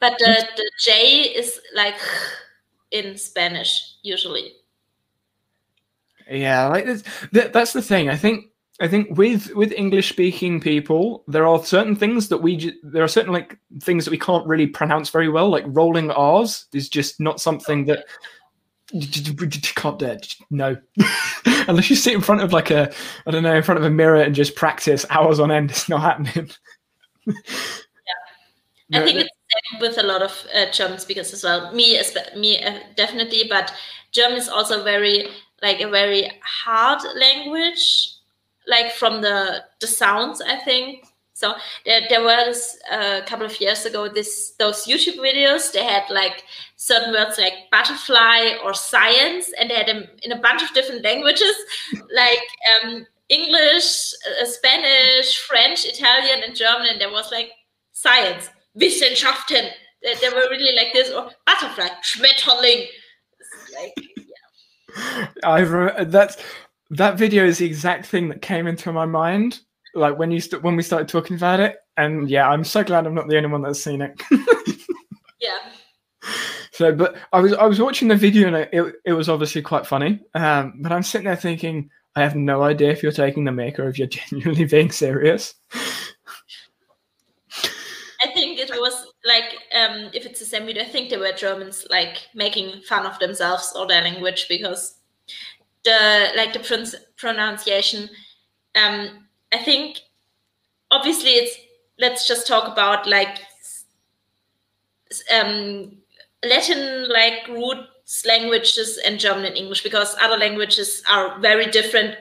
but 0.00 0.16
the 0.18 0.46
the 0.56 0.70
J 0.80 1.22
is 1.34 1.60
like 1.74 1.98
in 2.90 3.18
Spanish 3.18 3.96
usually. 4.02 4.54
Yeah, 6.30 6.68
like 6.68 6.86
this, 6.86 7.02
that's 7.32 7.72
the 7.72 7.82
thing. 7.82 8.08
I 8.08 8.16
think 8.16 8.50
I 8.80 8.88
think 8.88 9.16
with 9.18 9.54
with 9.54 9.72
English 9.72 10.08
speaking 10.08 10.58
people, 10.58 11.22
there 11.28 11.46
are 11.46 11.62
certain 11.62 11.94
things 11.94 12.28
that 12.28 12.38
we 12.38 12.72
there 12.82 13.04
are 13.04 13.08
certain 13.08 13.32
like 13.32 13.58
things 13.80 14.04
that 14.04 14.10
we 14.10 14.18
can't 14.18 14.46
really 14.46 14.66
pronounce 14.66 15.10
very 15.10 15.28
well. 15.28 15.50
Like 15.50 15.64
rolling 15.66 16.10
R's 16.10 16.64
is 16.72 16.88
just 16.88 17.20
not 17.20 17.40
something 17.40 17.84
that 17.84 18.06
can't 19.74 19.98
do. 19.98 20.16
No, 20.50 20.76
unless 21.68 21.90
you 21.90 21.96
sit 21.96 22.14
in 22.14 22.22
front 22.22 22.40
of 22.40 22.54
like 22.54 22.70
a 22.70 22.90
I 23.26 23.30
don't 23.30 23.42
know 23.42 23.54
in 23.54 23.62
front 23.62 23.78
of 23.78 23.84
a 23.84 23.90
mirror 23.90 24.22
and 24.22 24.34
just 24.34 24.56
practice 24.56 25.04
hours 25.10 25.40
on 25.40 25.50
end. 25.50 25.70
It's 25.70 25.90
not 25.90 26.00
happening. 26.00 26.50
yeah, 27.26 29.00
I 29.00 29.04
think 29.04 29.18
it's 29.18 29.30
with 29.78 29.98
a 29.98 30.06
lot 30.06 30.22
of 30.22 30.46
uh, 30.54 30.70
German 30.70 30.98
speakers 30.98 31.34
as 31.34 31.44
well. 31.44 31.70
Me, 31.74 32.00
me 32.34 32.64
uh, 32.64 32.78
definitely, 32.96 33.44
but 33.46 33.74
German 34.12 34.38
is 34.38 34.48
also 34.48 34.82
very 34.82 35.26
like 35.60 35.82
a 35.82 35.90
very 35.90 36.32
hard 36.42 37.02
language 37.14 38.19
like 38.70 38.92
from 38.92 39.20
the 39.20 39.64
the 39.80 39.86
sounds 39.86 40.40
i 40.40 40.56
think. 40.56 41.04
So 41.32 41.54
there, 41.86 42.02
there 42.10 42.22
was 42.22 42.76
uh, 42.92 43.20
a 43.22 43.26
couple 43.26 43.46
of 43.46 43.58
years 43.62 43.86
ago 43.86 44.08
this 44.08 44.54
those 44.58 44.84
youtube 44.84 45.16
videos. 45.16 45.72
They 45.72 45.84
had 45.84 46.04
like 46.10 46.44
certain 46.76 47.12
words 47.12 47.38
like 47.38 47.70
butterfly 47.72 48.58
or 48.62 48.74
science 48.74 49.50
and 49.58 49.70
they 49.70 49.76
had 49.76 49.88
them 49.88 50.04
in 50.22 50.32
a 50.32 50.40
bunch 50.40 50.62
of 50.62 50.74
different 50.74 51.02
languages. 51.02 51.56
Like 52.14 52.46
um, 52.72 53.06
english 53.28 54.12
uh, 54.28 54.44
spanish 54.44 55.38
french 55.46 55.86
italian 55.86 56.42
and 56.44 56.52
german 56.56 56.88
and 56.90 57.00
there 57.00 57.12
was 57.12 57.30
like 57.30 57.52
science. 58.00 58.50
Wissenschaften. 58.74 59.70
They, 60.02 60.14
they 60.20 60.28
were 60.30 60.48
really 60.50 60.74
like 60.74 60.92
this 60.92 61.12
or 61.12 61.30
butterfly 61.46 61.88
schmetterling. 62.02 62.86
Like 63.78 63.94
yeah. 64.96 65.28
I've 65.44 66.10
that's 66.10 66.36
that 66.90 67.18
video 67.18 67.44
is 67.44 67.58
the 67.58 67.66
exact 67.66 68.06
thing 68.06 68.28
that 68.28 68.42
came 68.42 68.66
into 68.66 68.92
my 68.92 69.06
mind 69.06 69.60
like 69.94 70.18
when 70.18 70.30
you 70.30 70.40
st- 70.40 70.62
when 70.62 70.76
we 70.76 70.82
started 70.82 71.08
talking 71.08 71.36
about 71.36 71.60
it. 71.60 71.76
And 71.96 72.30
yeah 72.30 72.48
i'm 72.48 72.64
so 72.64 72.82
glad 72.82 73.06
i'm 73.06 73.14
not 73.14 73.28
the 73.28 73.36
only 73.36 73.48
one 73.48 73.62
that's 73.62 73.82
seen 73.82 74.02
it. 74.02 74.20
Yeah. 75.40 75.56
So 76.72 76.94
but 76.94 77.16
i 77.32 77.40
was 77.40 77.54
i 77.54 77.64
was 77.64 77.80
watching 77.80 78.08
the 78.08 78.14
video 78.14 78.46
and 78.48 78.56
it, 78.56 78.94
it 79.06 79.12
was 79.14 79.30
obviously 79.30 79.62
quite 79.62 79.86
funny. 79.86 80.20
Um, 80.34 80.74
but 80.80 80.92
i'm 80.92 81.02
sitting 81.02 81.24
there 81.24 81.36
thinking 81.36 81.88
i 82.14 82.20
have 82.20 82.36
no 82.36 82.62
idea 82.62 82.90
if 82.90 83.02
you're 83.02 83.10
taking 83.10 83.44
the 83.44 83.52
mic 83.52 83.78
or 83.78 83.88
if 83.88 83.98
you're 83.98 84.06
genuinely 84.30 84.66
being 84.66 84.90
serious. 84.90 85.54
I 88.22 88.28
think 88.34 88.58
it 88.58 88.68
was 88.70 89.06
like 89.24 89.54
um, 89.74 90.10
if 90.12 90.26
it's 90.26 90.40
the 90.40 90.46
same 90.46 90.66
video 90.66 90.82
i 90.82 90.86
think 90.86 91.08
there 91.08 91.18
were 91.18 91.32
germans 91.32 91.86
like 91.90 92.18
making 92.34 92.82
fun 92.82 93.06
of 93.06 93.18
themselves 93.18 93.72
or 93.74 93.86
their 93.86 94.02
language 94.02 94.46
because 94.48 94.99
the 95.84 96.30
like 96.36 96.52
the 96.52 96.60
pron- 96.60 97.00
pronunciation 97.16 98.08
um 98.76 99.26
i 99.52 99.58
think 99.58 99.98
obviously 100.90 101.30
it's 101.30 101.56
let's 101.98 102.26
just 102.26 102.46
talk 102.46 102.70
about 102.70 103.06
like 103.06 103.38
um 105.32 105.96
latin 106.44 107.08
like 107.08 107.46
roots 107.48 108.24
languages 108.26 108.98
and 109.04 109.18
german 109.18 109.44
and 109.44 109.56
english 109.56 109.82
because 109.82 110.16
other 110.20 110.36
languages 110.36 111.02
are 111.10 111.38
very 111.40 111.66
different 111.66 112.16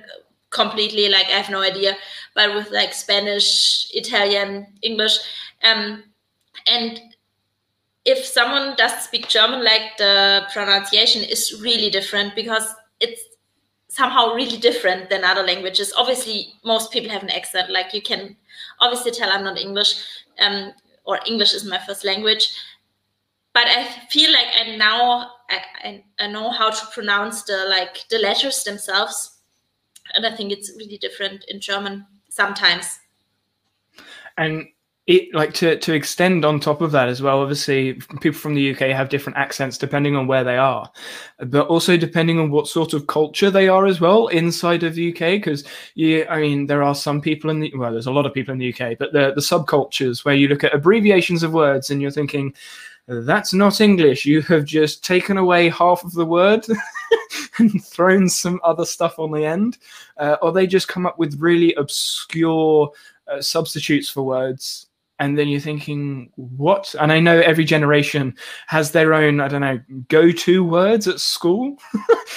completely 0.49 1.07
like 1.09 1.27
i 1.27 1.37
have 1.41 1.49
no 1.49 1.61
idea 1.61 1.95
but 2.35 2.53
with 2.55 2.69
like 2.71 2.93
spanish 2.93 3.87
italian 3.93 4.65
english 4.81 5.19
um 5.63 6.03
and 6.67 6.99
if 8.05 8.25
someone 8.25 8.75
does 8.75 8.93
speak 9.03 9.27
german 9.27 9.63
like 9.63 9.97
the 9.97 10.43
pronunciation 10.53 11.23
is 11.23 11.61
really 11.61 11.89
different 11.89 12.35
because 12.35 12.73
it's 12.99 13.21
somehow 13.99 14.33
really 14.33 14.57
different 14.57 15.09
than 15.09 15.23
other 15.23 15.43
languages. 15.43 15.93
Obviously, 15.95 16.53
most 16.63 16.91
people 16.91 17.11
have 17.11 17.23
an 17.23 17.29
accent. 17.29 17.69
Like 17.69 17.93
you 17.93 18.01
can 18.01 18.37
obviously 18.79 19.11
tell 19.11 19.29
I'm 19.31 19.43
not 19.43 19.57
English, 19.57 19.91
um, 20.39 20.71
or 21.03 21.19
English 21.27 21.53
is 21.53 21.65
my 21.65 21.79
first 21.79 22.05
language. 22.05 22.45
But 23.53 23.67
I 23.67 23.83
feel 24.09 24.31
like 24.31 24.47
I 24.55 24.75
now 24.77 25.31
I, 25.49 26.03
I 26.19 26.27
know 26.27 26.49
how 26.49 26.69
to 26.69 26.85
pronounce 26.93 27.43
the 27.43 27.65
like 27.67 28.07
the 28.09 28.19
letters 28.19 28.63
themselves, 28.63 29.37
and 30.13 30.25
I 30.25 30.35
think 30.35 30.51
it's 30.51 30.71
really 30.77 30.97
different 30.97 31.45
in 31.49 31.59
German. 31.59 32.05
sometimes. 32.29 32.99
And 34.37 34.67
it 35.09 35.33
like 35.33 35.55
to 35.55 35.75
to 35.79 35.93
extend 35.93 36.45
on 36.45 36.59
top 36.59 36.81
of 36.81 36.91
that 36.91 37.09
as 37.09 37.19
well 37.19 37.41
obviously 37.41 37.93
people 38.21 38.39
from 38.39 38.53
the 38.53 38.71
uk 38.71 38.79
have 38.79 39.09
different 39.09 39.37
accents 39.37 39.75
depending 39.75 40.15
on 40.15 40.27
where 40.27 40.43
they 40.43 40.55
are 40.55 40.89
but 41.47 41.65
also 41.67 41.97
depending 41.97 42.39
on 42.39 42.51
what 42.51 42.67
sort 42.67 42.93
of 42.93 43.07
culture 43.07 43.49
they 43.49 43.67
are 43.67 43.87
as 43.87 43.99
well 43.99 44.27
inside 44.27 44.83
of 44.83 44.93
the 44.93 45.11
uk 45.11 45.19
because 45.19 45.63
yeah 45.95 46.23
i 46.29 46.39
mean 46.39 46.67
there 46.67 46.83
are 46.83 46.93
some 46.93 47.19
people 47.19 47.49
in 47.49 47.59
the 47.59 47.73
well 47.75 47.91
there's 47.91 48.05
a 48.05 48.11
lot 48.11 48.27
of 48.27 48.33
people 48.33 48.51
in 48.51 48.59
the 48.59 48.71
uk 48.71 48.97
but 48.99 49.11
the 49.11 49.33
the 49.33 49.41
subcultures 49.41 50.23
where 50.23 50.35
you 50.35 50.47
look 50.47 50.63
at 50.63 50.75
abbreviations 50.75 51.41
of 51.41 51.53
words 51.53 51.89
and 51.89 52.01
you're 52.03 52.11
thinking 52.11 52.53
that's 53.07 53.51
not 53.51 53.81
english 53.81 54.25
you 54.25 54.43
have 54.43 54.63
just 54.63 55.03
taken 55.03 55.37
away 55.39 55.69
half 55.69 56.03
of 56.03 56.13
the 56.13 56.25
word 56.25 56.63
and 57.57 57.83
thrown 57.83 58.29
some 58.29 58.59
other 58.63 58.85
stuff 58.85 59.17
on 59.17 59.31
the 59.31 59.43
end 59.43 59.79
uh, 60.17 60.37
or 60.43 60.51
they 60.51 60.67
just 60.67 60.87
come 60.87 61.07
up 61.07 61.17
with 61.17 61.41
really 61.41 61.73
obscure 61.73 62.91
uh, 63.27 63.41
substitutes 63.41 64.07
for 64.07 64.21
words 64.21 64.88
and 65.19 65.37
then 65.37 65.47
you're 65.47 65.59
thinking 65.59 66.31
what? 66.35 66.95
And 66.99 67.11
i 67.11 67.19
know 67.19 67.39
every 67.39 67.65
generation 67.65 68.35
has 68.67 68.91
their 68.91 69.13
own 69.13 69.39
i 69.39 69.47
don't 69.47 69.61
know 69.61 69.79
go-to 70.07 70.63
words 70.63 71.07
at 71.07 71.19
school. 71.19 71.77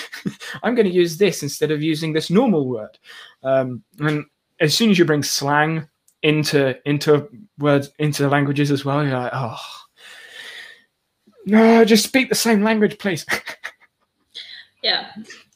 I'm 0.63 0.75
going 0.75 0.87
to 0.87 0.95
use 0.95 1.17
this 1.17 1.43
instead 1.43 1.71
of 1.71 1.83
using 1.83 2.13
this 2.13 2.31
normal 2.31 2.69
word. 2.69 2.99
Um, 3.43 3.83
and 3.99 4.25
as 4.61 4.75
soon 4.75 4.91
as 4.91 4.99
you 4.99 5.05
bring 5.05 5.23
slang 5.23 5.89
into 6.23 6.77
into 6.89 7.29
words 7.59 7.91
into 7.99 8.29
languages 8.29 8.71
as 8.71 8.85
well 8.85 9.05
you're 9.05 9.19
like 9.19 9.33
oh 9.35 9.59
no 11.47 11.85
just 11.85 12.05
speak 12.05 12.29
the 12.29 12.35
same 12.35 12.63
language 12.63 12.99
please. 12.99 13.27
Yeah. 14.83 15.13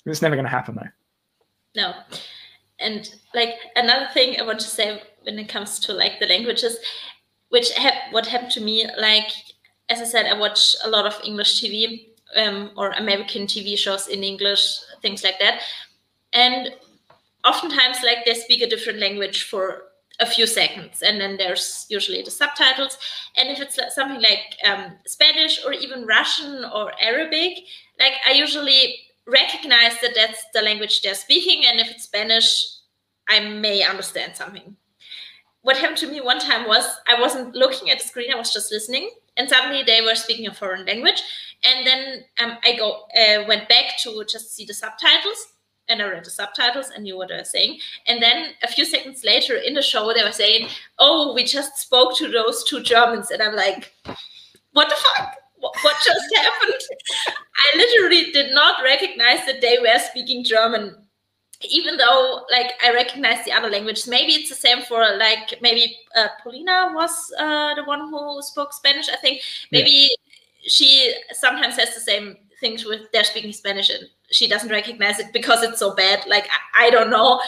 It's 0.07 0.22
never 0.22 0.37
going 0.37 0.45
to 0.45 0.51
happen 0.51 0.77
though. 0.77 1.83
No. 1.83 1.95
And 2.79 3.12
like 3.35 3.55
another 3.74 4.09
thing 4.12 4.39
i 4.39 4.45
want 4.45 4.61
to 4.61 4.68
say 4.68 5.03
when 5.22 5.39
it 5.39 5.49
comes 5.49 5.79
to 5.81 5.93
like 5.93 6.20
the 6.20 6.27
languages 6.27 6.77
which 7.57 7.72
ha- 7.84 8.02
what 8.11 8.26
happened 8.26 8.52
to 8.52 8.61
me 8.61 8.76
like 8.98 9.32
as 9.88 10.00
i 10.00 10.04
said 10.04 10.26
i 10.26 10.38
watch 10.44 10.76
a 10.84 10.90
lot 10.96 11.07
of 11.07 11.20
english 11.24 11.52
tv 11.61 12.09
um, 12.36 12.70
or 12.76 12.90
american 13.02 13.46
tv 13.46 13.78
shows 13.78 14.09
in 14.09 14.22
english 14.22 14.64
things 15.07 15.22
like 15.22 15.38
that. 15.38 15.61
And 16.32 16.74
oftentimes 17.44 17.98
like 18.02 18.24
they 18.24 18.34
speak 18.34 18.61
a 18.62 18.68
different 18.68 18.98
language 18.98 19.44
for 19.44 19.82
a 20.18 20.26
few 20.26 20.46
seconds 20.46 21.02
and 21.02 21.20
then 21.20 21.36
there's 21.36 21.86
usually 21.90 22.22
the 22.22 22.30
subtitles. 22.30 22.98
And 23.36 23.50
if 23.50 23.61
it's 23.61 23.78
something 23.94 24.20
like 24.20 24.44
um, 24.64 24.92
spanish 25.07 25.64
or 25.64 25.72
even 25.72 26.07
russian 26.07 26.64
or 26.74 26.92
arabic 27.00 27.52
like 28.00 28.14
i 28.26 28.32
usually 28.32 28.96
recognize 29.26 30.00
that 30.00 30.14
that's 30.14 30.42
the 30.54 30.62
language 30.62 31.02
they're 31.02 31.14
speaking 31.14 31.66
and 31.66 31.80
if 31.80 31.90
it's 31.90 32.04
spanish 32.04 32.48
i 33.28 33.40
may 33.40 33.82
understand 33.82 34.36
something 34.36 34.76
what 35.67 35.77
happened 35.77 35.99
to 35.99 36.07
me 36.07 36.21
one 36.21 36.39
time 36.39 36.69
was 36.69 36.85
I 37.09 37.21
wasn't 37.21 37.57
looking 37.57 37.91
at 37.91 37.99
the 37.99 38.07
screen, 38.07 38.33
I 38.33 38.37
was 38.37 38.53
just 38.53 38.71
listening, 38.71 39.11
and 39.37 39.49
suddenly 39.49 39.83
they 39.83 40.01
were 40.01 40.14
speaking 40.14 40.47
a 40.47 40.55
foreign 40.55 40.87
language. 40.87 41.21
And 41.64 41.85
then 41.85 42.25
um, 42.39 42.59
I 42.62 42.77
go 42.77 43.07
uh, 43.21 43.45
went 43.49 43.69
back 43.69 43.99
to 44.05 44.25
just 44.31 44.55
see 44.55 44.64
the 44.64 44.73
subtitles, 44.73 45.55
and 45.89 46.01
I 46.01 46.09
read 46.09 46.25
the 46.25 46.31
subtitles 46.31 46.91
and 46.95 47.03
knew 47.03 47.17
what 47.17 47.31
they 47.31 47.37
were 47.37 47.43
saying. 47.43 47.81
And 48.07 48.23
then 48.23 48.51
a 48.62 48.69
few 48.69 48.85
seconds 48.85 49.25
later 49.25 49.57
in 49.57 49.75
the 49.75 49.83
show, 49.83 50.12
they 50.14 50.23
were 50.23 50.31
saying, 50.31 50.69
"Oh, 51.01 51.35
we 51.35 51.43
just 51.43 51.79
spoke 51.79 52.17
to 52.19 52.29
those 52.29 52.62
two 52.62 52.81
Germans," 52.81 53.33
and 53.33 53.43
I'm 53.43 53.57
like, 53.57 53.93
"What 54.71 54.89
the 54.89 54.95
fuck?" 54.95 55.35
What 55.59 55.97
just 56.05 56.37
happened? 56.37 56.81
I 57.29 57.77
literally 57.77 58.31
did 58.31 58.55
not 58.55 58.85
recognize 58.85 59.45
that 59.47 59.61
they 59.61 59.79
were 59.81 59.99
speaking 59.99 60.45
German 60.45 61.05
even 61.62 61.96
though 61.96 62.44
like 62.50 62.72
I 62.82 62.92
recognize 62.92 63.44
the 63.44 63.52
other 63.52 63.70
languages, 63.70 64.07
maybe 64.07 64.32
it's 64.32 64.48
the 64.48 64.54
same 64.54 64.82
for 64.82 65.00
like 65.16 65.59
maybe 65.62 65.96
uh, 66.16 66.28
Paulina 66.42 66.92
was 66.94 67.32
uh, 67.38 67.74
the 67.74 67.84
one 67.84 68.00
who 68.11 68.42
spoke 68.42 68.72
Spanish. 68.72 69.09
I 69.09 69.16
think 69.16 69.42
maybe 69.72 69.90
yeah. 70.11 70.68
she 70.68 71.14
sometimes 71.32 71.76
has 71.76 71.94
the 71.94 72.00
same 72.00 72.36
things 72.61 72.84
with 72.84 73.11
they're 73.12 73.24
speaking 73.24 73.52
Spanish 73.52 73.90
and 73.90 74.09
she 74.30 74.48
doesn't 74.48 74.70
recognize 74.70 75.18
it 75.18 75.32
because 75.32 75.62
it's 75.62 75.78
so 75.78 75.94
bad. 75.94 76.24
Like 76.26 76.48
I, 76.74 76.86
I 76.86 76.90
don't 76.90 77.11
know, 77.11 77.40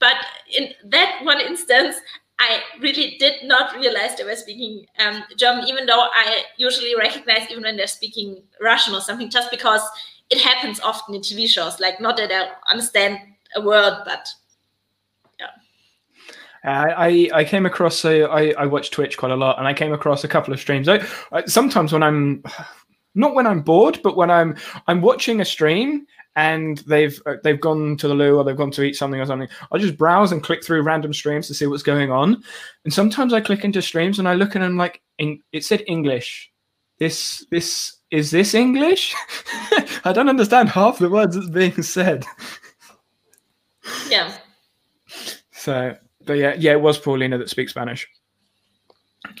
but 0.00 0.16
in 0.56 0.70
that 0.90 1.20
one 1.22 1.40
instance, 1.40 1.96
I 2.38 2.60
really 2.80 3.16
did 3.18 3.44
not 3.44 3.76
realize 3.76 4.16
they 4.16 4.24
were 4.24 4.34
speaking 4.34 4.86
um, 4.98 5.22
German, 5.36 5.68
even 5.68 5.86
though 5.86 6.08
I 6.12 6.42
usually 6.56 6.96
recognize 6.96 7.48
even 7.50 7.62
when 7.62 7.76
they're 7.76 7.86
speaking 7.86 8.42
Russian 8.60 8.94
or 8.94 9.00
something, 9.00 9.30
just 9.30 9.50
because 9.50 9.82
it 10.30 10.40
happens 10.40 10.80
often 10.80 11.14
in 11.14 11.20
TV 11.20 11.48
shows. 11.48 11.78
Like 11.78 12.00
not 12.00 12.16
that 12.16 12.32
I 12.32 12.72
understand 12.72 13.18
a 13.54 13.60
word, 13.60 14.02
but 14.04 14.28
yeah. 15.38 15.48
I, 16.64 17.30
I 17.32 17.44
came 17.44 17.66
across 17.66 17.98
so 17.98 18.26
I, 18.26 18.52
I 18.52 18.66
watch 18.66 18.90
Twitch 18.90 19.16
quite 19.16 19.32
a 19.32 19.36
lot 19.36 19.58
and 19.58 19.66
I 19.66 19.74
came 19.74 19.92
across 19.92 20.24
a 20.24 20.28
couple 20.28 20.52
of 20.52 20.60
streams. 20.60 20.88
I, 20.88 21.04
I, 21.32 21.44
sometimes 21.46 21.92
when 21.92 22.02
I'm 22.02 22.42
not 23.14 23.34
when 23.34 23.46
I'm 23.46 23.62
bored, 23.62 24.00
but 24.02 24.16
when 24.16 24.30
I'm 24.30 24.56
I'm 24.86 25.00
watching 25.00 25.40
a 25.40 25.44
stream 25.44 26.06
and 26.36 26.78
they've 26.78 27.20
uh, 27.26 27.36
they've 27.44 27.60
gone 27.60 27.96
to 27.98 28.08
the 28.08 28.14
loo 28.14 28.36
or 28.36 28.44
they've 28.44 28.56
gone 28.56 28.70
to 28.72 28.82
eat 28.82 28.96
something 28.96 29.20
or 29.20 29.26
something, 29.26 29.48
I'll 29.70 29.78
just 29.78 29.96
browse 29.96 30.32
and 30.32 30.42
click 30.42 30.64
through 30.64 30.82
random 30.82 31.12
streams 31.12 31.46
to 31.48 31.54
see 31.54 31.66
what's 31.66 31.82
going 31.82 32.10
on. 32.10 32.42
And 32.84 32.92
sometimes 32.92 33.32
I 33.32 33.40
click 33.40 33.64
into 33.64 33.82
streams 33.82 34.18
and 34.18 34.28
I 34.28 34.34
look 34.34 34.56
at 34.56 34.60
them 34.60 34.76
like 34.76 35.00
it 35.18 35.64
said 35.64 35.84
English. 35.86 36.50
This 36.98 37.46
this 37.50 37.96
is 38.10 38.30
this 38.30 38.54
English? 38.54 39.14
I 40.04 40.12
don't 40.12 40.28
understand 40.28 40.68
half 40.68 40.98
the 40.98 41.10
words 41.10 41.34
that's 41.34 41.50
being 41.50 41.82
said. 41.82 42.24
Yeah. 44.08 44.32
So, 45.52 45.96
but 46.24 46.34
yeah, 46.34 46.54
yeah, 46.58 46.72
it 46.72 46.80
was 46.80 46.98
Paulina 46.98 47.38
that 47.38 47.50
speaks 47.50 47.72
Spanish. 47.72 48.08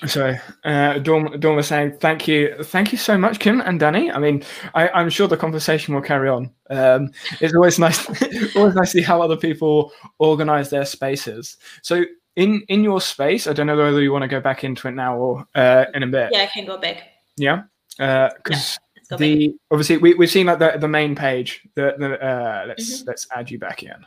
So, 0.06 0.34
uh, 0.64 0.98
Dawn, 0.98 1.38
Dawn 1.40 1.56
was 1.56 1.68
saying, 1.68 1.98
"Thank 1.98 2.26
you, 2.26 2.54
thank 2.64 2.92
you 2.92 2.98
so 2.98 3.16
much, 3.18 3.38
Kim 3.38 3.60
and 3.60 3.78
Danny. 3.78 4.10
I 4.10 4.18
mean, 4.18 4.42
I, 4.74 5.00
am 5.00 5.10
sure 5.10 5.28
the 5.28 5.36
conversation 5.36 5.94
will 5.94 6.02
carry 6.02 6.28
on. 6.28 6.50
Um, 6.70 7.10
it's 7.40 7.54
always 7.54 7.78
nice, 7.78 8.06
always 8.56 8.74
nice 8.74 8.92
to 8.92 8.98
see 8.98 9.02
how 9.02 9.20
other 9.20 9.36
people 9.36 9.92
organize 10.18 10.70
their 10.70 10.84
spaces. 10.84 11.58
So, 11.82 12.04
in 12.36 12.62
in 12.68 12.82
your 12.82 13.00
space, 13.00 13.46
I 13.46 13.52
don't 13.52 13.66
know 13.66 13.76
whether 13.76 14.02
you 14.02 14.12
want 14.12 14.22
to 14.22 14.28
go 14.28 14.40
back 14.40 14.64
into 14.64 14.88
it 14.88 14.92
now 14.92 15.16
or 15.16 15.46
uh, 15.54 15.84
in 15.94 16.02
a 16.02 16.06
bit. 16.06 16.30
Yeah, 16.32 16.40
I 16.40 16.46
can 16.46 16.66
go 16.66 16.78
back. 16.78 17.02
Yeah, 17.36 17.62
because 17.98 18.78
uh, 18.78 19.10
yeah, 19.10 19.16
the 19.18 19.48
back. 19.48 19.56
obviously 19.70 19.96
we 19.98 20.14
we've 20.14 20.30
seen 20.30 20.46
like 20.46 20.58
the 20.58 20.76
the 20.78 20.88
main 20.88 21.14
page. 21.14 21.66
The, 21.74 21.94
the 21.98 22.24
uh, 22.24 22.64
let's 22.68 23.00
mm-hmm. 23.00 23.08
let's 23.08 23.26
add 23.34 23.50
you 23.50 23.58
back 23.58 23.82
in. 23.82 24.06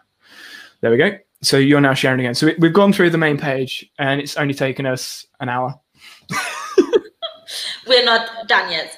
There 0.82 0.92
we 0.92 0.98
go. 0.98 1.18
So 1.42 1.58
you're 1.58 1.82
now 1.82 1.94
sharing 1.94 2.20
again. 2.20 2.36
So 2.36 2.52
we've 2.58 2.74
gone 2.74 2.94
through 2.94 3.12
the 3.12 3.18
main 3.18 3.38
page 3.38 3.90
and 4.00 4.20
it's 4.20 4.38
only 4.38 4.54
taken 4.54 4.86
us 4.86 5.26
an 5.40 5.50
hour. 5.50 5.80
We're 7.88 8.06
not 8.06 8.48
done 8.48 8.72
yet. 8.72 8.98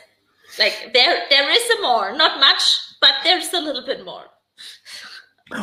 Like 0.57 0.91
there 0.93 1.23
there 1.29 1.49
is 1.49 1.67
some 1.67 1.81
more, 1.81 2.15
not 2.17 2.39
much, 2.39 2.61
but 3.01 3.11
there's 3.23 3.53
a 3.53 3.59
little 3.59 3.85
bit 3.85 4.03
more. 4.03 4.23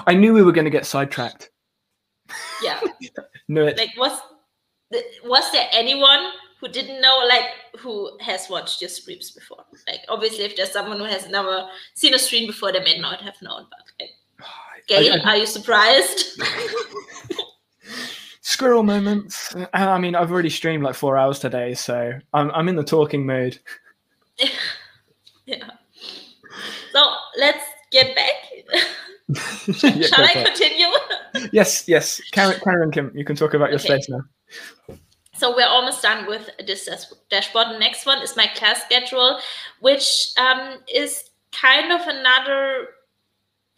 I 0.06 0.14
knew 0.14 0.32
we 0.32 0.42
were 0.42 0.52
going 0.52 0.64
to 0.64 0.70
get 0.70 0.86
sidetracked. 0.86 1.50
Yeah. 2.62 2.80
knew 3.48 3.64
it. 3.64 3.76
Like 3.76 3.90
was 3.96 4.18
was 5.24 5.52
there 5.52 5.68
anyone 5.72 6.30
who 6.60 6.68
didn't 6.68 7.00
know 7.02 7.24
like 7.28 7.50
who 7.78 8.16
has 8.20 8.48
watched 8.48 8.80
your 8.80 8.90
streams 8.90 9.32
before? 9.32 9.64
Like 9.88 10.00
obviously 10.08 10.44
if 10.44 10.56
there's 10.56 10.72
someone 10.72 10.98
who 10.98 11.04
has 11.04 11.28
never 11.28 11.68
seen 11.94 12.14
a 12.14 12.18
stream 12.18 12.46
before, 12.46 12.72
they 12.72 12.80
may 12.80 12.98
not 12.98 13.20
have 13.20 13.40
known, 13.42 13.66
but 13.70 13.80
like, 14.00 14.10
Gail, 14.86 15.14
I, 15.14 15.16
I, 15.16 15.30
are 15.30 15.36
you 15.36 15.46
surprised? 15.46 16.40
Squirrel 18.40 18.84
moments. 18.84 19.54
I 19.74 19.98
mean, 19.98 20.14
I've 20.14 20.30
already 20.30 20.50
streamed 20.50 20.84
like 20.84 20.94
four 20.94 21.16
hours 21.16 21.38
today, 21.40 21.74
so 21.74 22.18
I'm 22.32 22.50
I'm 22.52 22.68
in 22.68 22.76
the 22.76 22.84
talking 22.84 23.26
mood. 23.26 23.58
yeah. 25.46 25.70
So 26.92 27.12
let's 27.36 27.64
get 27.90 28.14
back. 28.14 28.34
yeah, 29.84 30.06
Shall 30.06 30.24
I 30.24 30.44
continue? 30.44 30.86
yes, 31.52 31.88
yes. 31.88 32.20
Karen, 32.30 32.60
Karen 32.60 32.90
Kim, 32.92 33.10
you 33.14 33.24
can 33.24 33.36
talk 33.36 33.54
about 33.54 33.70
your 33.70 33.80
okay. 33.80 34.00
space 34.00 34.08
now. 34.08 34.22
So 35.34 35.54
we're 35.54 35.66
almost 35.66 36.00
done 36.02 36.26
with 36.26 36.48
this 36.66 36.88
dashboard. 37.28 37.68
The 37.68 37.78
next 37.78 38.06
one 38.06 38.22
is 38.22 38.36
my 38.36 38.46
class 38.46 38.82
schedule, 38.82 39.38
which 39.80 40.30
um, 40.38 40.78
is 40.92 41.30
kind 41.52 41.92
of 41.92 42.00
another 42.06 42.88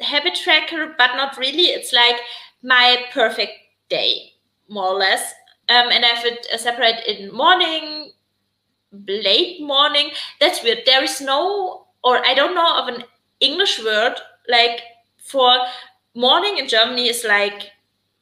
habit 0.00 0.34
tracker, 0.34 0.94
but 0.96 1.16
not 1.16 1.36
really. 1.36 1.66
It's 1.66 1.92
like 1.92 2.16
my 2.62 3.04
perfect 3.12 3.52
day, 3.88 4.32
more 4.68 4.88
or 4.88 4.98
less. 4.98 5.32
Um, 5.68 5.88
and 5.90 6.04
I 6.04 6.08
have 6.08 6.24
it 6.24 6.46
uh, 6.52 6.56
separate 6.56 7.06
in 7.06 7.32
morning, 7.32 8.12
late 9.06 9.60
morning. 9.60 10.10
That's 10.40 10.62
weird. 10.62 10.80
There 10.86 11.04
is 11.04 11.20
no, 11.20 11.86
or 12.02 12.24
I 12.24 12.34
don't 12.34 12.54
know 12.54 12.78
of 12.78 12.88
an 12.88 13.04
English 13.40 13.82
word 13.84 14.14
like 14.48 14.80
for 15.18 15.52
morning 16.14 16.58
in 16.58 16.66
Germany 16.68 17.08
is 17.08 17.24
like 17.24 17.70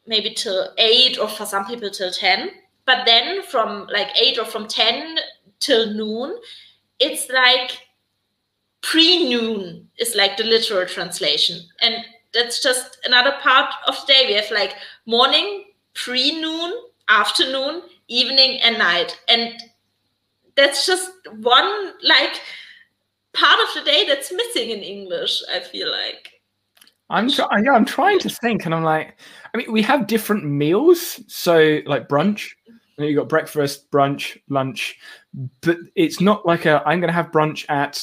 maybe 0.07 0.35
till 0.35 0.73
eight 0.79 1.19
or 1.19 1.29
for 1.29 1.47
some 1.47 1.65
people 1.67 1.91
till 1.91 2.11
10. 2.11 2.51
But 2.85 3.07
then 3.07 3.43
from 3.43 3.87
like 3.93 4.09
eight 4.21 4.39
or 4.39 4.45
from 4.45 4.69
10 4.69 5.19
till 5.59 5.93
noon, 5.95 6.37
it's 6.99 7.29
like 7.31 7.86
pre-noon 8.91 9.89
is 9.99 10.15
like 10.15 10.37
the 10.37 10.45
literal 10.45 10.87
translation 10.87 11.61
and 11.81 11.97
that's 12.37 12.63
just 12.63 12.99
another 13.05 13.35
part 13.41 13.73
of 13.89 13.95
the 14.01 14.13
day 14.13 14.25
we 14.29 14.35
have 14.35 14.51
like 14.51 14.75
morning 15.07 15.65
pre 15.97 16.41
noon, 16.41 16.75
afternoon, 17.09 17.83
evening, 18.09 18.61
and 18.61 18.79
night. 18.79 19.19
And 19.29 19.55
that's 20.55 20.87
just 20.87 21.11
one 21.39 21.93
like 22.03 22.41
part 23.33 23.59
of 23.61 23.75
the 23.75 23.91
day 23.91 24.05
that's 24.07 24.33
missing 24.33 24.71
in 24.71 24.81
English, 24.81 25.43
I 25.53 25.61
feel 25.61 25.91
like. 25.91 26.31
I'm 27.09 27.31
trying. 27.31 27.65
Yeah, 27.65 27.73
I'm 27.73 27.85
trying 27.85 28.19
to 28.21 28.29
think, 28.29 28.67
and 28.67 28.75
I'm 28.75 28.83
like, 28.83 29.17
I 29.55 29.59
mean, 29.59 29.73
we 29.73 29.83
have 29.83 30.09
different 30.09 30.45
meals, 30.45 31.21
so 31.29 31.81
like 31.87 32.09
brunch. 32.09 32.51
You 32.99 33.15
got 33.15 33.29
breakfast, 33.29 33.91
brunch, 33.91 34.39
lunch, 34.49 34.99
but 35.61 35.79
it's 35.95 36.21
not 36.21 36.47
like 36.47 36.67
a. 36.67 36.83
I'm 36.85 36.99
going 37.01 37.09
to 37.09 37.13
have 37.13 37.31
brunch 37.31 37.65
at 37.69 38.03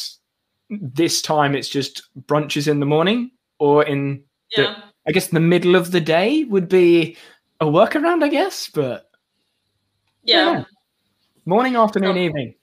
this 0.81 1.21
time. 1.21 1.55
It's 1.55 1.69
just 1.69 2.03
brunches 2.27 2.67
in 2.67 2.79
the 2.79 2.85
morning 2.85 3.31
or 3.59 3.83
in. 3.83 4.23
Yeah. 4.55 4.63
The, 4.63 4.83
I 5.05 5.11
guess 5.11 5.27
the 5.27 5.39
middle 5.39 5.75
of 5.75 5.91
the 5.91 5.99
day 5.99 6.45
would 6.45 6.69
be 6.69 7.17
a 7.59 7.65
workaround, 7.65 8.23
I 8.23 8.29
guess, 8.29 8.69
but 8.69 9.09
yeah. 10.23 10.51
yeah. 10.51 10.63
morning, 11.45 11.75
afternoon, 11.75 12.17
Oh. 12.17 12.21
evening. 12.21 12.55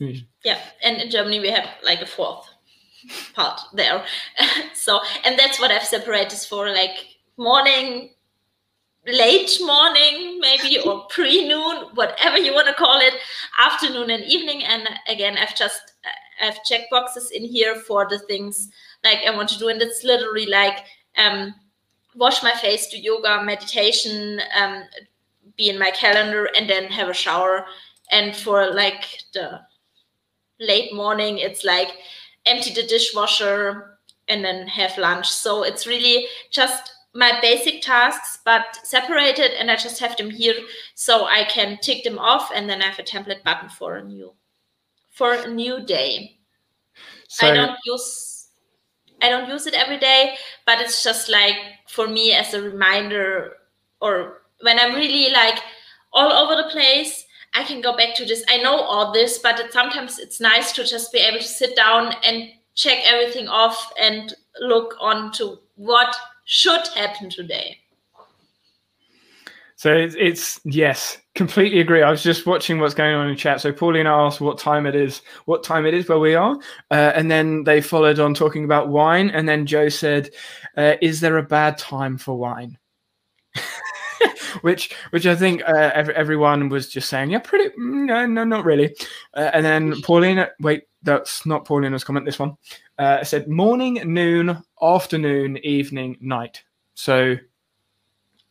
Mm. 0.00 0.26
Yeah, 0.44 0.58
and 0.82 0.98
in 0.98 1.10
Germany 1.10 1.40
we 1.40 1.50
have 1.50 1.68
like 1.82 2.00
a 2.00 2.06
fourth 2.06 2.48
part 3.34 3.60
there. 3.74 4.04
so, 4.74 5.00
and 5.24 5.38
that's 5.38 5.58
what 5.60 5.70
I've 5.70 5.84
separated 5.84 6.38
for 6.38 6.68
like 6.68 7.16
morning, 7.36 8.10
late 9.06 9.58
morning, 9.60 10.38
maybe, 10.40 10.78
or 10.80 11.06
pre 11.10 11.48
noon, 11.48 11.88
whatever 11.94 12.38
you 12.38 12.54
want 12.54 12.68
to 12.68 12.74
call 12.74 13.00
it, 13.00 13.14
afternoon 13.58 14.10
and 14.10 14.24
evening. 14.24 14.64
And 14.64 14.88
again, 15.08 15.36
I've 15.38 15.56
just 15.56 15.92
I've 16.40 16.62
checked 16.64 16.90
boxes 16.90 17.30
in 17.30 17.44
here 17.44 17.74
for 17.74 18.06
the 18.08 18.18
things 18.18 18.68
like 19.04 19.20
I 19.26 19.34
want 19.34 19.48
to 19.50 19.58
do, 19.58 19.68
and 19.68 19.80
it's 19.80 20.04
literally 20.04 20.46
like 20.46 20.84
um, 21.16 21.54
wash 22.14 22.42
my 22.42 22.52
face, 22.52 22.88
do 22.88 22.98
yoga, 22.98 23.42
meditation, 23.42 24.40
um, 24.58 24.84
be 25.56 25.70
in 25.70 25.78
my 25.78 25.90
calendar, 25.90 26.48
and 26.56 26.68
then 26.68 26.84
have 26.84 27.08
a 27.08 27.14
shower. 27.14 27.66
And 28.10 28.36
for 28.36 28.70
like 28.72 29.04
the 29.34 29.60
late 30.58 30.94
morning 30.94 31.38
it's 31.38 31.64
like 31.64 31.98
empty 32.46 32.72
the 32.72 32.86
dishwasher 32.86 33.98
and 34.28 34.44
then 34.44 34.66
have 34.66 34.96
lunch 34.98 35.28
so 35.28 35.62
it's 35.62 35.86
really 35.86 36.26
just 36.50 36.92
my 37.14 37.38
basic 37.40 37.82
tasks 37.82 38.38
but 38.44 38.78
separated 38.82 39.52
and 39.58 39.70
i 39.70 39.76
just 39.76 40.00
have 40.00 40.16
them 40.16 40.30
here 40.30 40.54
so 40.94 41.26
i 41.26 41.44
can 41.44 41.78
tick 41.82 42.04
them 42.04 42.18
off 42.18 42.50
and 42.54 42.68
then 42.68 42.82
i 42.82 42.86
have 42.86 42.98
a 42.98 43.02
template 43.02 43.42
button 43.44 43.68
for 43.68 43.96
a 43.96 44.04
new 44.04 44.32
for 45.16 45.32
a 45.32 45.48
new 45.48 45.84
day 45.84 46.38
So 47.28 47.48
i 47.48 47.54
don't 47.54 47.78
use 47.84 48.48
i 49.22 49.28
don't 49.28 49.48
use 49.48 49.66
it 49.66 49.74
every 49.74 49.98
day 49.98 50.36
but 50.66 50.80
it's 50.80 51.02
just 51.02 51.28
like 51.28 51.56
for 51.88 52.06
me 52.06 52.32
as 52.32 52.54
a 52.54 52.62
reminder 52.62 53.56
or 54.00 54.42
when 54.60 54.78
i'm 54.78 54.94
really 54.94 55.32
like 55.32 55.58
all 56.12 56.32
over 56.32 56.62
the 56.62 56.70
place 56.70 57.26
I 57.56 57.64
can 57.64 57.80
go 57.80 57.96
back 57.96 58.14
to 58.16 58.26
this. 58.26 58.44
I 58.50 58.58
know 58.58 58.76
all 58.76 59.12
this, 59.12 59.38
but 59.38 59.58
it, 59.58 59.72
sometimes 59.72 60.18
it's 60.18 60.40
nice 60.40 60.72
to 60.72 60.84
just 60.84 61.10
be 61.10 61.18
able 61.18 61.38
to 61.38 61.44
sit 61.44 61.74
down 61.74 62.14
and 62.22 62.50
check 62.74 62.98
everything 63.06 63.48
off 63.48 63.92
and 63.98 64.34
look 64.60 64.94
on 65.00 65.32
to 65.32 65.58
what 65.76 66.14
should 66.44 66.86
happen 66.88 67.30
today. 67.30 67.78
So 69.76 69.94
it's, 69.94 70.14
it's 70.18 70.60
yes, 70.64 71.18
completely 71.36 71.80
agree. 71.80 72.02
I 72.02 72.10
was 72.10 72.22
just 72.22 72.46
watching 72.46 72.80
what's 72.80 72.94
going 72.94 73.14
on 73.14 73.28
in 73.28 73.36
chat. 73.36 73.60
So 73.60 73.72
Paulina 73.72 74.10
asked 74.10 74.40
what 74.40 74.58
time 74.58 74.86
it 74.86 74.96
is, 74.96 75.22
what 75.44 75.62
time 75.62 75.86
it 75.86 75.94
is 75.94 76.08
where 76.08 76.18
we 76.18 76.34
are, 76.34 76.58
uh, 76.90 77.12
and 77.14 77.30
then 77.30 77.64
they 77.64 77.80
followed 77.80 78.18
on 78.18 78.34
talking 78.34 78.64
about 78.64 78.88
wine, 78.88 79.30
and 79.30 79.48
then 79.48 79.66
Joe 79.66 79.88
said, 79.88 80.30
uh, 80.76 80.94
"Is 81.00 81.20
there 81.20 81.38
a 81.38 81.42
bad 81.42 81.78
time 81.78 82.18
for 82.18 82.36
wine?" 82.36 82.78
which, 84.62 84.94
which 85.10 85.26
I 85.26 85.34
think 85.34 85.62
uh, 85.66 85.90
every, 85.94 86.14
everyone 86.14 86.68
was 86.68 86.88
just 86.88 87.08
saying, 87.08 87.30
yeah, 87.30 87.38
pretty, 87.38 87.68
mm, 87.70 88.06
no, 88.06 88.26
no, 88.26 88.44
not 88.44 88.64
really. 88.64 88.94
Uh, 89.34 89.50
and 89.52 89.64
then 89.64 90.00
Paulina, 90.02 90.50
wait, 90.60 90.84
that's 91.02 91.46
not 91.46 91.64
Paulina's 91.64 92.04
comment. 92.04 92.26
This 92.26 92.38
one 92.38 92.56
uh, 92.98 93.24
said 93.24 93.48
morning, 93.48 94.00
noon, 94.04 94.62
afternoon, 94.82 95.58
evening, 95.58 96.16
night. 96.20 96.62
So 96.94 97.36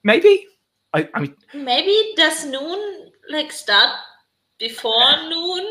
maybe. 0.03 0.47
I, 0.95 1.09
I 1.13 1.19
mean, 1.19 1.35
Maybe 1.53 2.13
does 2.15 2.45
noon 2.45 3.11
like 3.29 3.51
start 3.51 3.89
before 4.57 5.11
noon? 5.29 5.65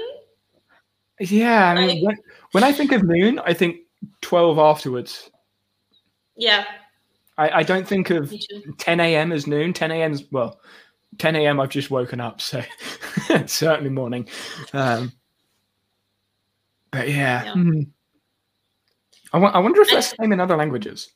yeah. 1.21 1.71
I 1.71 1.75
mean, 1.75 1.89
Like- 1.89 2.03
when, 2.05 2.17
when 2.53 2.65
I 2.65 2.73
think 2.73 2.93
of 2.93 3.03
noon, 3.03 3.39
I 3.41 3.55
think 3.55 3.79
twelve 4.21 4.59
afterwards. 4.59 5.31
Yeah, 6.37 6.65
I, 7.39 7.49
I 7.61 7.63
don't 7.63 7.87
think 7.87 8.11
of 8.11 8.33
10 8.79 9.01
a.m. 9.01 9.31
as 9.33 9.47
noon. 9.47 9.73
10 9.73 9.91
a.m. 9.93 10.13
is 10.13 10.25
well, 10.33 10.59
10 11.19 11.37
a.m. 11.37 11.61
I've 11.61 11.69
just 11.71 11.91
woken 11.91 12.21
up, 12.21 12.41
so 12.41 12.61
certainly 13.47 13.91
morning. 13.91 14.29
Um, 14.73 15.13
but 16.91 17.09
yeah, 17.09 17.45
Yeah. 17.45 17.53
hmm. 17.55 17.81
I, 19.33 19.39
I 19.39 19.59
wonder 19.61 19.81
if 19.83 19.91
that's 19.91 20.11
the 20.11 20.17
same 20.21 20.33
in 20.33 20.41
other 20.41 20.57
languages, 20.57 21.11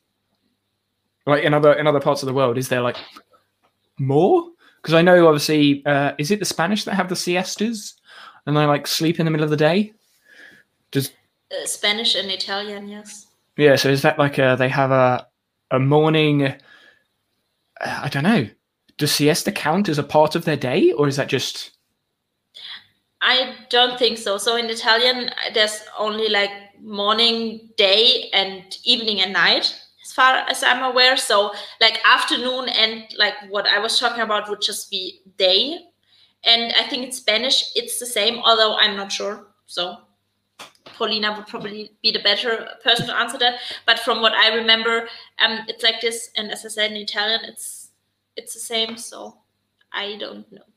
like 1.25 1.43
in 1.43 1.53
other 1.53 1.73
in 1.73 1.85
other 1.87 1.99
parts 2.01 2.21
of 2.23 2.27
the 2.27 2.33
world. 2.33 2.57
Is 2.57 2.69
there 2.69 2.81
like 2.81 2.97
more? 3.99 4.49
Because 4.81 4.93
I 4.93 5.01
know 5.01 5.27
obviously, 5.27 5.85
uh, 5.85 6.13
is 6.17 6.31
it 6.31 6.39
the 6.39 6.45
Spanish 6.45 6.83
that 6.85 6.95
have 6.95 7.09
the 7.09 7.15
siestas 7.15 7.95
and 8.45 8.55
they 8.55 8.65
like 8.65 8.87
sleep 8.87 9.19
in 9.19 9.25
the 9.25 9.31
middle 9.31 9.43
of 9.43 9.49
the 9.49 9.57
day? 9.57 9.93
Does 10.91 11.11
Uh, 11.51 11.65
Spanish 11.65 12.15
and 12.15 12.29
Italian, 12.31 12.87
yes. 12.87 13.27
yeah? 13.57 13.75
So 13.75 13.89
is 13.89 14.01
that 14.03 14.17
like 14.19 14.37
a, 14.37 14.55
they 14.57 14.69
have 14.69 14.91
a 14.91 15.27
a 15.71 15.79
morning? 15.79 16.43
uh, 16.45 16.55
I 17.81 18.09
don't 18.09 18.23
know. 18.23 18.47
Does 18.97 19.11
siesta 19.11 19.51
count 19.51 19.89
as 19.89 19.97
a 19.99 20.03
part 20.03 20.35
of 20.35 20.45
their 20.45 20.57
day, 20.57 20.91
or 20.91 21.07
is 21.07 21.15
that 21.15 21.27
just 21.29 21.71
I 23.21 23.55
don't 23.69 23.99
think 23.99 24.17
so. 24.17 24.37
So 24.37 24.55
in 24.55 24.69
Italian, 24.69 25.31
there's 25.53 25.83
only 25.97 26.29
like 26.29 26.51
morning, 26.81 27.69
day, 27.77 28.29
and 28.33 28.63
evening 28.85 29.21
and 29.21 29.33
night, 29.33 29.75
far 30.19 30.35
as 30.49 30.63
I'm 30.63 30.83
aware. 30.83 31.15
So 31.15 31.53
like 31.79 31.97
afternoon 32.03 32.67
and 32.67 33.05
like 33.17 33.35
what 33.47 33.65
I 33.67 33.79
was 33.79 33.97
talking 33.97 34.21
about 34.21 34.49
would 34.49 34.61
just 34.61 34.91
be 34.91 35.21
day. 35.37 35.79
And 36.43 36.73
I 36.77 36.83
think 36.89 37.05
in 37.05 37.11
Spanish 37.13 37.71
it's 37.73 37.99
the 37.99 38.05
same, 38.05 38.39
although 38.39 38.75
I'm 38.75 38.97
not 38.97 39.13
sure. 39.13 39.47
So 39.65 39.95
Paulina 40.97 41.33
would 41.35 41.47
probably 41.47 41.91
be 42.03 42.11
the 42.11 42.19
better 42.19 42.67
person 42.83 43.07
to 43.07 43.15
answer 43.15 43.37
that. 43.37 43.59
But 43.85 43.99
from 43.99 44.21
what 44.21 44.33
I 44.33 44.53
remember, 44.55 45.07
um, 45.39 45.59
it's 45.69 45.83
like 45.83 46.01
this. 46.01 46.31
And 46.35 46.51
as 46.51 46.65
I 46.65 46.69
said 46.69 46.91
in 46.91 46.97
Italian, 46.97 47.41
it's 47.45 47.91
it's 48.35 48.53
the 48.53 48.59
same. 48.59 48.97
So 48.97 49.37
I 49.93 50.17
don't 50.19 50.51
know. 50.51 50.67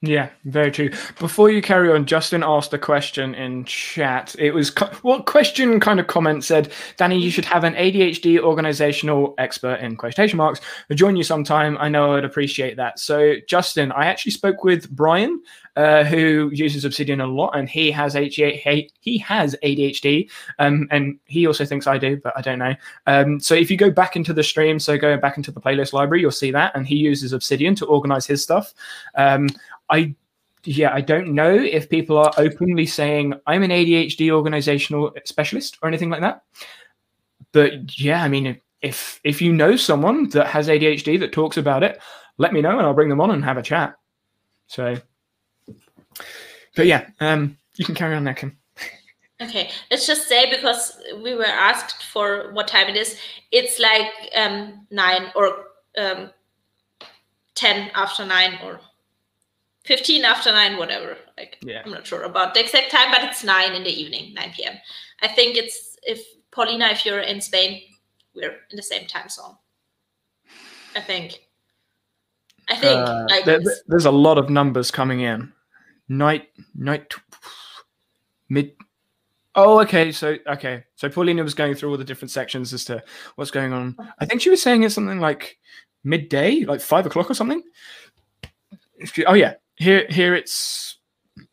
Yeah, 0.00 0.30
very 0.44 0.70
true. 0.70 0.90
Before 1.18 1.50
you 1.50 1.60
carry 1.60 1.90
on, 1.90 2.06
Justin 2.06 2.44
asked 2.44 2.72
a 2.72 2.78
question 2.78 3.34
in 3.34 3.64
chat. 3.64 4.36
It 4.38 4.52
was 4.52 4.70
co- 4.70 4.92
what 5.02 5.26
question 5.26 5.80
kind 5.80 5.98
of 5.98 6.06
comment 6.06 6.44
said, 6.44 6.72
Danny, 6.96 7.18
you 7.18 7.32
should 7.32 7.44
have 7.46 7.64
an 7.64 7.74
ADHD 7.74 8.38
organizational 8.38 9.34
expert 9.38 9.80
in 9.80 9.96
quotation 9.96 10.36
marks 10.36 10.60
join 10.94 11.16
you 11.16 11.24
sometime. 11.24 11.76
I 11.78 11.88
know 11.88 12.14
I'd 12.14 12.24
appreciate 12.24 12.76
that. 12.76 13.00
So, 13.00 13.34
Justin, 13.48 13.90
I 13.90 14.06
actually 14.06 14.32
spoke 14.32 14.62
with 14.62 14.88
Brian, 14.88 15.42
uh, 15.78 16.02
who 16.02 16.50
uses 16.52 16.84
Obsidian 16.84 17.20
a 17.20 17.26
lot, 17.26 17.56
and 17.56 17.68
he 17.68 17.88
has 17.92 18.16
ADHD. 18.16 18.90
He 18.98 19.16
has 19.18 19.54
ADHD, 19.62 20.28
um, 20.58 20.88
and 20.90 21.20
he 21.26 21.46
also 21.46 21.64
thinks 21.64 21.86
I 21.86 21.98
do, 21.98 22.16
but 22.16 22.36
I 22.36 22.40
don't 22.40 22.58
know. 22.58 22.74
Um, 23.06 23.38
so, 23.38 23.54
if 23.54 23.70
you 23.70 23.76
go 23.76 23.88
back 23.88 24.16
into 24.16 24.32
the 24.32 24.42
stream, 24.42 24.80
so 24.80 24.98
go 24.98 25.16
back 25.16 25.36
into 25.36 25.52
the 25.52 25.60
playlist 25.60 25.92
library, 25.92 26.20
you'll 26.20 26.32
see 26.32 26.50
that, 26.50 26.74
and 26.74 26.84
he 26.84 26.96
uses 26.96 27.32
Obsidian 27.32 27.76
to 27.76 27.86
organize 27.86 28.26
his 28.26 28.42
stuff. 28.42 28.74
Um, 29.14 29.48
I 29.88 30.16
yeah, 30.64 30.92
I 30.92 31.00
don't 31.00 31.32
know 31.32 31.54
if 31.54 31.88
people 31.88 32.18
are 32.18 32.32
openly 32.36 32.84
saying 32.84 33.34
I'm 33.46 33.62
an 33.62 33.70
ADHD 33.70 34.32
organizational 34.32 35.14
specialist 35.24 35.78
or 35.80 35.88
anything 35.88 36.10
like 36.10 36.22
that. 36.22 36.42
But 37.52 37.96
yeah, 38.00 38.24
I 38.24 38.28
mean, 38.28 38.60
if 38.82 39.20
if 39.22 39.40
you 39.40 39.52
know 39.52 39.76
someone 39.76 40.28
that 40.30 40.48
has 40.48 40.66
ADHD 40.66 41.20
that 41.20 41.32
talks 41.32 41.56
about 41.56 41.84
it, 41.84 42.00
let 42.36 42.52
me 42.52 42.62
know 42.62 42.78
and 42.78 42.86
I'll 42.86 42.94
bring 42.94 43.08
them 43.08 43.20
on 43.20 43.30
and 43.30 43.44
have 43.44 43.58
a 43.58 43.62
chat. 43.62 43.94
So, 44.66 44.96
but 46.78 46.86
yeah, 46.86 47.10
um, 47.18 47.58
you 47.74 47.84
can 47.84 47.96
carry 47.96 48.14
on 48.14 48.22
there, 48.22 48.34
Kim. 48.34 48.56
Okay, 49.40 49.70
let's 49.90 50.06
just 50.06 50.28
say 50.28 50.48
because 50.48 50.96
we 51.22 51.34
were 51.34 51.44
asked 51.44 52.04
for 52.04 52.52
what 52.52 52.68
time 52.68 52.88
it 52.88 52.96
is, 52.96 53.18
it's 53.50 53.80
like 53.80 54.06
um, 54.36 54.86
nine 54.92 55.32
or 55.34 55.66
um, 55.98 56.30
ten 57.56 57.90
after 57.94 58.24
nine 58.24 58.58
or 58.64 58.78
fifteen 59.84 60.24
after 60.24 60.52
nine, 60.52 60.76
whatever. 60.76 61.16
Like 61.36 61.58
Yeah. 61.62 61.82
I'm 61.84 61.90
not 61.90 62.06
sure 62.06 62.22
about 62.22 62.54
the 62.54 62.60
exact 62.60 62.92
time, 62.92 63.10
but 63.10 63.24
it's 63.24 63.42
nine 63.42 63.74
in 63.74 63.82
the 63.82 63.90
evening, 63.90 64.34
nine 64.34 64.52
p.m. 64.56 64.74
I 65.20 65.28
think 65.28 65.56
it's 65.56 65.96
if 66.04 66.20
Paulina, 66.52 66.88
if 66.90 67.04
you're 67.04 67.20
in 67.20 67.40
Spain, 67.40 67.82
we're 68.34 68.56
in 68.70 68.76
the 68.76 68.82
same 68.82 69.06
time 69.06 69.28
zone. 69.28 69.56
I 70.94 71.00
think. 71.00 71.40
I 72.68 72.76
think 72.76 73.08
Uh, 73.08 73.26
like 73.30 73.44
there- 73.44 73.60
there's 73.86 74.04
a 74.04 74.10
lot 74.26 74.38
of 74.38 74.48
numbers 74.48 74.90
coming 74.90 75.20
in. 75.20 75.52
Night, 76.08 76.48
night, 76.74 77.14
mid. 78.48 78.72
Oh, 79.54 79.80
okay. 79.80 80.12
So, 80.12 80.36
okay. 80.46 80.84
So 80.94 81.08
Paulina 81.08 81.42
was 81.42 81.54
going 81.54 81.74
through 81.74 81.90
all 81.90 81.96
the 81.96 82.04
different 82.04 82.30
sections 82.30 82.72
as 82.72 82.84
to 82.86 83.02
what's 83.36 83.50
going 83.50 83.72
on. 83.72 83.96
I 84.18 84.24
think 84.24 84.40
she 84.40 84.50
was 84.50 84.62
saying 84.62 84.82
it's 84.82 84.94
something 84.94 85.20
like 85.20 85.58
midday, 86.04 86.64
like 86.64 86.80
five 86.80 87.06
o'clock 87.06 87.30
or 87.30 87.34
something. 87.34 87.62
Oh 89.26 89.34
yeah, 89.34 89.54
here 89.76 90.06
here 90.08 90.34
it's 90.34 90.98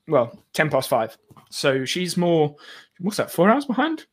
well 0.08 0.44
ten 0.54 0.70
past 0.70 0.90
five. 0.90 1.18
So 1.50 1.86
she's 1.86 2.18
more 2.18 2.56
what's 3.00 3.18
that? 3.18 3.32
Four 3.32 3.50
hours 3.50 3.66
behind. 3.66 4.06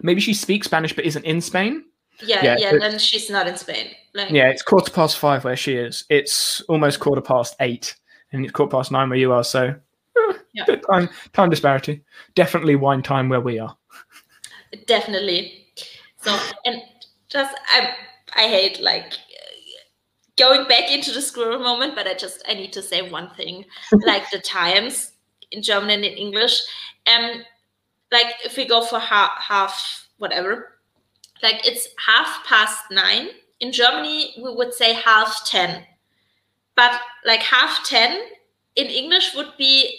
Maybe 0.00 0.20
she 0.20 0.34
speaks 0.34 0.66
Spanish 0.66 0.94
but 0.94 1.04
isn't 1.04 1.24
in 1.24 1.40
Spain. 1.40 1.84
Yeah, 2.22 2.44
yeah. 2.44 2.56
yeah 2.58 2.78
then 2.78 2.98
she's 2.98 3.30
not 3.30 3.48
in 3.48 3.56
Spain. 3.56 3.92
Like, 4.14 4.30
yeah, 4.30 4.48
it's 4.48 4.62
quarter 4.62 4.90
past 4.90 5.18
five 5.18 5.44
where 5.44 5.56
she 5.56 5.76
is. 5.76 6.04
It's 6.10 6.60
almost 6.68 7.00
quarter 7.00 7.22
past 7.22 7.56
eight, 7.60 7.96
and 8.32 8.44
it's 8.44 8.52
quarter 8.52 8.70
past 8.70 8.90
nine 8.90 9.08
where 9.08 9.18
you 9.18 9.32
are. 9.32 9.44
So, 9.44 9.74
yeah. 10.54 10.64
time 10.90 11.08
time 11.32 11.50
disparity. 11.50 12.02
Definitely 12.34 12.76
wine 12.76 13.02
time 13.02 13.28
where 13.28 13.40
we 13.40 13.58
are. 13.58 13.76
Definitely. 14.86 15.66
So, 16.22 16.38
and 16.64 16.80
just 17.28 17.54
I 17.72 17.94
I 18.34 18.48
hate 18.48 18.80
like 18.80 19.12
going 20.38 20.66
back 20.66 20.90
into 20.90 21.12
the 21.12 21.22
school 21.22 21.58
moment, 21.58 21.94
but 21.94 22.06
I 22.06 22.14
just 22.14 22.42
I 22.48 22.54
need 22.54 22.72
to 22.72 22.82
say 22.82 23.10
one 23.10 23.30
thing, 23.34 23.64
like 24.06 24.30
the 24.30 24.38
times 24.38 25.12
in 25.50 25.62
German 25.62 25.90
and 25.90 26.04
in 26.04 26.12
English. 26.14 26.62
Um, 27.06 27.42
like 28.10 28.34
if 28.44 28.56
we 28.56 28.66
go 28.66 28.82
for 28.82 28.98
half 28.98 29.30
half 29.38 30.08
whatever, 30.18 30.78
like 31.42 31.66
it's 31.66 31.88
half 31.98 32.44
past 32.46 32.80
nine. 32.90 33.28
In 33.60 33.70
Germany, 33.70 34.34
we 34.42 34.52
would 34.54 34.74
say 34.74 34.92
half 34.92 35.46
ten, 35.46 35.84
but 36.76 37.00
like 37.24 37.40
half 37.40 37.84
ten 37.86 38.20
in 38.76 38.86
English 38.86 39.34
would 39.34 39.52
be 39.58 39.98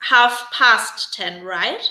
half 0.00 0.50
past 0.52 1.14
ten, 1.14 1.44
right? 1.44 1.88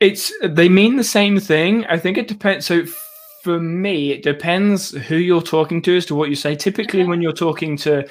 It's 0.00 0.32
they 0.42 0.68
mean 0.68 0.96
the 0.96 1.04
same 1.04 1.38
thing. 1.38 1.84
I 1.86 1.98
think 1.98 2.18
it 2.18 2.28
depends. 2.28 2.66
So 2.66 2.84
for 3.42 3.60
me, 3.60 4.12
it 4.12 4.22
depends 4.22 4.90
who 4.90 5.16
you're 5.16 5.42
talking 5.42 5.82
to 5.82 5.96
as 5.96 6.06
to 6.06 6.14
what 6.14 6.28
you 6.28 6.36
say. 6.36 6.54
Typically, 6.54 7.00
okay. 7.00 7.08
when 7.08 7.20
you're 7.20 7.32
talking 7.32 7.76
to 7.78 8.04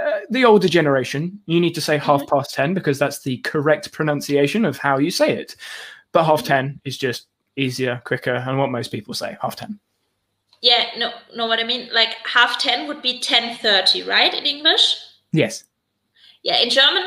uh, 0.00 0.20
the 0.30 0.44
older 0.44 0.68
generation, 0.68 1.38
you 1.46 1.60
need 1.60 1.74
to 1.74 1.80
say 1.80 1.98
half 1.98 2.22
mm-hmm. 2.22 2.36
past 2.36 2.54
10 2.54 2.72
because 2.72 2.98
that's 2.98 3.22
the 3.22 3.36
correct 3.38 3.92
pronunciation 3.92 4.64
of 4.64 4.78
how 4.78 4.98
you 4.98 5.10
say 5.10 5.32
it. 5.36 5.56
But 6.12 6.24
half 6.24 6.40
mm-hmm. 6.40 6.78
10 6.78 6.80
is 6.84 6.96
just 6.96 7.26
easier, 7.56 8.00
quicker, 8.04 8.34
and 8.34 8.58
what 8.58 8.70
most 8.70 8.90
people 8.90 9.12
say, 9.12 9.36
half 9.42 9.56
10. 9.56 9.78
Yeah, 10.60 10.86
no, 10.98 11.12
know 11.34 11.46
what 11.46 11.58
I 11.58 11.64
mean? 11.64 11.88
Like 11.92 12.16
half 12.24 12.58
10 12.58 12.86
would 12.88 13.00
be 13.00 13.20
10.30, 13.20 14.06
right, 14.06 14.32
in 14.34 14.44
English? 14.44 14.96
Yes. 15.32 15.64
Yeah, 16.42 16.58
in 16.58 16.70
German, 16.70 17.04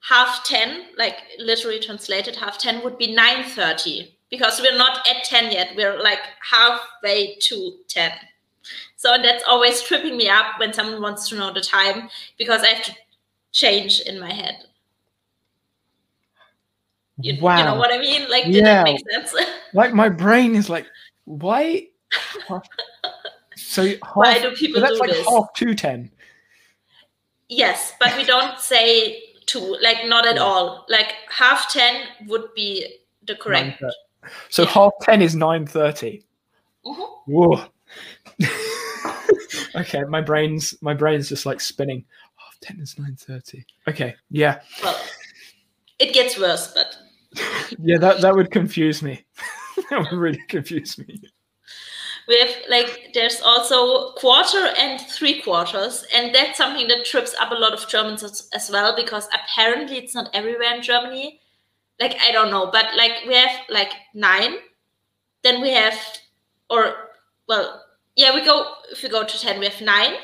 half 0.00 0.44
10, 0.44 0.86
like 0.98 1.16
literally 1.38 1.80
translated, 1.80 2.36
half 2.36 2.58
10 2.58 2.82
would 2.84 2.98
be 2.98 3.16
9.30 3.16 4.10
because 4.30 4.60
we're 4.60 4.76
not 4.76 5.06
at 5.08 5.24
10 5.24 5.52
yet. 5.52 5.74
We're 5.76 6.00
like 6.02 6.20
halfway 6.42 7.36
to 7.40 7.72
10. 7.88 8.12
So 8.96 9.16
that's 9.22 9.44
always 9.48 9.82
tripping 9.82 10.16
me 10.16 10.28
up 10.28 10.58
when 10.58 10.72
someone 10.72 11.00
wants 11.00 11.28
to 11.30 11.36
know 11.36 11.52
the 11.52 11.60
time 11.60 12.10
because 12.38 12.62
I 12.62 12.68
have 12.68 12.84
to 12.84 12.94
change 13.52 14.00
in 14.00 14.20
my 14.20 14.32
head. 14.32 14.64
You, 17.22 17.40
wow. 17.40 17.58
you 17.58 17.64
know 17.64 17.74
what 17.76 17.92
I 17.92 17.98
mean? 17.98 18.30
Like, 18.30 18.44
did 18.44 18.56
yeah. 18.56 18.82
make 18.82 18.98
sense? 19.10 19.34
like, 19.74 19.92
my 19.92 20.08
brain 20.08 20.54
is 20.54 20.70
like, 20.70 20.86
why? 21.24 21.88
so, 23.56 23.86
half, 23.86 23.98
why 24.14 24.40
do 24.40 24.50
people 24.52 24.80
so 24.80 24.86
that's 24.86 24.94
do 24.94 25.00
like 25.00 25.10
this? 25.10 25.28
half 25.28 25.52
to 25.54 25.74
10. 25.74 26.10
Yes, 27.48 27.94
but 27.98 28.16
we 28.16 28.24
don't 28.24 28.58
say 28.58 29.22
two, 29.46 29.76
like, 29.82 30.06
not 30.06 30.26
at 30.26 30.36
yeah. 30.36 30.42
all. 30.42 30.86
Like, 30.88 31.14
half 31.28 31.70
10 31.72 32.28
would 32.28 32.54
be 32.54 32.98
the 33.26 33.34
correct. 33.36 33.82
So, 34.48 34.62
yeah. 34.62 34.68
half 34.68 34.92
10 35.02 35.22
is 35.22 35.34
9.30. 35.34 36.22
Mm-hmm. 36.86 37.32
Whoa. 37.32 37.64
okay, 39.76 40.02
my 40.04 40.20
brain's 40.20 40.80
my 40.80 40.94
brain's 40.94 41.28
just 41.28 41.46
like 41.46 41.60
spinning. 41.60 42.04
Oh, 42.38 42.52
10 42.60 42.80
is 42.80 42.94
9.30. 42.94 43.64
Okay, 43.88 44.14
yeah. 44.30 44.60
Well, 44.82 44.98
it 45.98 46.14
gets 46.14 46.38
worse, 46.38 46.72
but 46.72 46.96
yeah, 47.78 47.98
that 47.98 48.20
that 48.20 48.34
would 48.34 48.50
confuse 48.50 49.02
me. 49.02 49.24
that 49.90 49.98
would 50.00 50.18
really 50.18 50.42
confuse 50.48 50.98
me. 50.98 51.20
We 52.30 52.38
have 52.38 52.50
like 52.68 53.10
there's 53.12 53.40
also 53.40 54.12
quarter 54.12 54.68
and 54.78 55.00
three 55.00 55.42
quarters, 55.42 56.06
and 56.14 56.32
that's 56.32 56.56
something 56.56 56.86
that 56.86 57.04
trips 57.04 57.34
up 57.40 57.50
a 57.50 57.56
lot 57.56 57.72
of 57.72 57.88
Germans 57.88 58.22
as, 58.22 58.48
as 58.54 58.70
well 58.70 58.94
because 58.94 59.28
apparently 59.34 59.98
it's 59.98 60.14
not 60.14 60.30
everywhere 60.32 60.76
in 60.76 60.80
Germany. 60.80 61.40
Like 61.98 62.16
I 62.24 62.30
don't 62.30 62.52
know, 62.52 62.70
but 62.70 62.86
like 62.96 63.24
we 63.26 63.34
have 63.34 63.50
like 63.68 63.90
nine, 64.14 64.58
then 65.42 65.60
we 65.60 65.72
have 65.72 65.98
or 66.70 66.94
well 67.48 67.82
yeah, 68.14 68.32
we 68.32 68.44
go 68.44 68.74
if 68.92 69.02
we 69.02 69.08
go 69.08 69.24
to 69.24 69.40
10, 69.40 69.58
we 69.58 69.66
have 69.66 69.80
nine. 69.80 70.14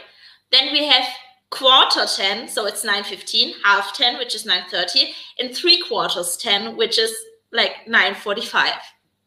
Then 0.52 0.72
we 0.72 0.86
have 0.86 1.08
quarter 1.50 2.06
10, 2.06 2.46
so 2.46 2.66
it's 2.66 2.84
9.15, 2.84 3.54
half 3.64 3.96
10, 3.96 4.18
which 4.18 4.34
is 4.36 4.44
9.30, 4.44 5.12
and 5.40 5.56
three 5.56 5.82
quarters 5.82 6.36
10, 6.36 6.76
which 6.76 7.00
is 7.00 7.12
like 7.52 7.72
9.45. 7.88 8.70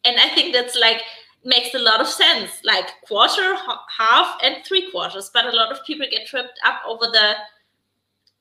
And 0.06 0.18
I 0.18 0.30
think 0.30 0.54
that's 0.54 0.78
like 0.78 1.02
makes 1.44 1.74
a 1.74 1.80
lot 1.80 2.02
of 2.02 2.08
sense, 2.08 2.52
like 2.64 2.86
quarter, 3.08 3.56
half, 3.98 4.38
and 4.44 4.58
three 4.66 4.90
quarters. 4.92 5.32
But 5.34 5.46
a 5.46 5.56
lot 5.56 5.72
of 5.72 5.84
people 5.86 6.06
get 6.10 6.28
tripped 6.28 6.60
up 6.66 6.82
over 6.88 7.06
the 7.06 7.34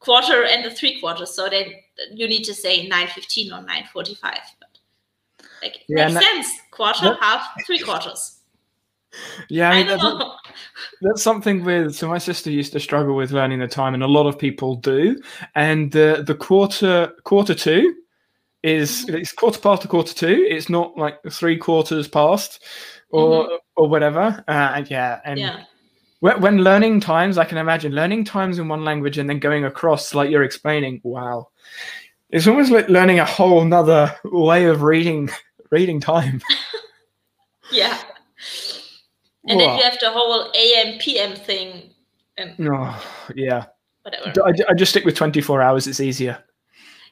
quarter 0.00 0.44
and 0.44 0.64
the 0.64 0.70
three 0.70 1.00
quarters. 1.00 1.34
So 1.34 1.48
then 1.48 1.72
you 2.12 2.28
need 2.28 2.44
to 2.44 2.54
say 2.54 2.88
9.15 2.88 3.52
or 3.52 3.66
9.45. 3.66 4.20
But 4.22 4.78
like 5.62 5.84
yeah, 5.88 6.08
makes 6.08 6.24
sense. 6.24 6.48
Quarter, 6.70 7.16
half, 7.20 7.42
three 7.66 7.80
quarters 7.80 8.38
yeah, 9.48 9.70
I 9.70 9.74
mean, 9.74 9.86
that's, 9.86 10.04
that's, 11.02 11.22
something 11.22 11.64
with. 11.64 11.94
So 11.94 12.08
my 12.08 12.18
sister 12.18 12.50
used 12.50 12.72
to 12.72 12.80
struggle 12.80 13.14
with 13.16 13.30
learning 13.30 13.60
the 13.60 13.68
time, 13.68 13.94
and 13.94 14.02
a 14.02 14.08
lot 14.08 14.26
of 14.26 14.38
people 14.38 14.76
do. 14.76 15.20
And 15.54 15.90
the 15.92 16.22
the 16.26 16.34
quarter 16.34 17.12
quarter 17.24 17.54
two 17.54 17.94
is 18.62 19.06
mm-hmm. 19.06 19.16
it's 19.16 19.32
quarter 19.32 19.58
past 19.58 19.84
a 19.84 19.88
quarter 19.88 20.14
two. 20.14 20.46
It's 20.48 20.68
not 20.68 20.96
like 20.96 21.18
three 21.30 21.56
quarters 21.56 22.08
past 22.08 22.62
or 23.10 23.44
mm-hmm. 23.44 23.54
or 23.76 23.88
whatever. 23.88 24.44
Uh, 24.48 24.72
and 24.76 24.90
yeah, 24.90 25.20
and 25.24 25.38
yeah. 25.38 25.64
When, 26.20 26.64
learning 26.64 26.98
times, 26.98 27.38
I 27.38 27.44
can 27.44 27.58
imagine 27.58 27.92
learning 27.92 28.24
times 28.24 28.58
in 28.58 28.66
one 28.66 28.84
language 28.84 29.18
and 29.18 29.30
then 29.30 29.38
going 29.38 29.64
across, 29.64 30.14
like 30.14 30.30
you're 30.30 30.42
explaining. 30.42 31.00
Wow, 31.04 31.50
it's 32.30 32.48
almost 32.48 32.72
like 32.72 32.88
learning 32.88 33.20
a 33.20 33.24
whole 33.24 33.64
nother 33.64 34.14
way 34.24 34.64
of 34.64 34.82
reading 34.82 35.30
reading 35.70 36.00
time. 36.00 36.40
yeah 37.70 37.98
and 39.48 39.60
then 39.60 39.76
you 39.76 39.82
have 39.82 39.98
the 40.00 40.10
whole 40.10 40.52
AM 40.54 40.98
PM 40.98 41.34
thing. 41.34 41.90
And 42.36 42.54
oh, 42.68 43.04
yeah. 43.34 43.66
Whatever. 44.02 44.32
I, 44.44 44.52
I 44.68 44.74
just 44.74 44.90
stick 44.90 45.04
with 45.04 45.16
24 45.16 45.62
hours. 45.62 45.86
It's 45.86 46.00
easier. 46.00 46.42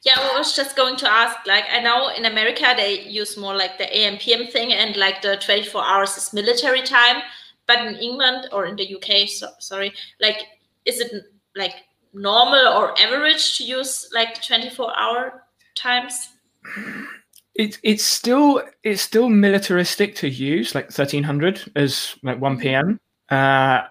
Yeah, 0.02 0.18
well, 0.18 0.34
I 0.34 0.38
was 0.38 0.54
just 0.54 0.76
going 0.76 0.96
to 0.96 1.10
ask. 1.10 1.46
Like, 1.46 1.64
I 1.72 1.80
know 1.80 2.08
in 2.08 2.24
America 2.24 2.74
they 2.76 3.02
use 3.02 3.36
more 3.36 3.54
like 3.54 3.78
the 3.78 3.96
AM 3.96 4.18
PM 4.18 4.46
thing, 4.46 4.72
and 4.72 4.96
like 4.96 5.22
the 5.22 5.36
24 5.36 5.84
hours 5.84 6.16
is 6.16 6.32
military 6.32 6.82
time. 6.82 7.22
But 7.66 7.84
in 7.84 7.96
England 7.96 8.48
or 8.52 8.66
in 8.66 8.76
the 8.76 8.94
UK, 8.94 9.28
so, 9.28 9.48
sorry, 9.58 9.92
like, 10.20 10.36
is 10.84 11.00
it 11.00 11.12
like 11.56 11.74
normal 12.12 12.68
or 12.68 12.98
average 13.00 13.58
to 13.58 13.64
use 13.64 14.08
like 14.12 14.40
24 14.42 14.98
hour 14.98 15.42
times? 15.74 16.28
it's 17.58 17.78
it's 17.82 18.04
still 18.04 18.62
it's 18.82 19.02
still 19.02 19.28
militaristic 19.28 20.14
to 20.14 20.28
use 20.28 20.74
like 20.74 20.86
1300 20.86 21.72
as 21.74 22.16
like 22.22 22.40
1 22.40 22.58
p.m 22.58 23.00
uh 23.30 23.82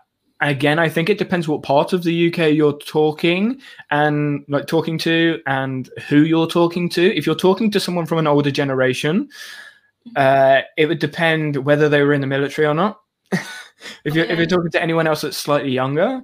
again 0.41 0.79
i 0.79 0.89
think 0.89 1.09
it 1.09 1.17
depends 1.17 1.47
what 1.47 1.63
part 1.63 1.93
of 1.93 2.03
the 2.03 2.27
uk 2.27 2.37
you're 2.37 2.77
talking 2.79 3.59
and 3.91 4.43
like 4.47 4.67
talking 4.67 4.97
to 4.97 5.41
and 5.47 5.89
who 6.07 6.23
you're 6.23 6.47
talking 6.47 6.89
to. 6.89 7.15
If 7.15 7.25
you're 7.25 7.35
talking 7.35 7.71
to 7.71 7.79
someone 7.79 8.05
from 8.05 8.17
an 8.17 8.27
older 8.27 8.51
generation 8.51 9.29
uh 10.15 10.61
it 10.77 10.87
would 10.87 10.99
depend 10.99 11.57
whether 11.57 11.89
they 11.89 12.01
were 12.01 12.13
in 12.13 12.21
the 12.21 12.27
military 12.27 12.67
or 12.67 12.73
not. 12.73 13.01
If 14.05 14.15
you're 14.15 14.25
if 14.25 14.37
you're 14.37 14.47
talking 14.47 14.71
to 14.71 14.81
anyone 14.81 15.05
else 15.05 15.21
that's 15.21 15.37
slightly 15.37 15.69
younger 15.69 16.23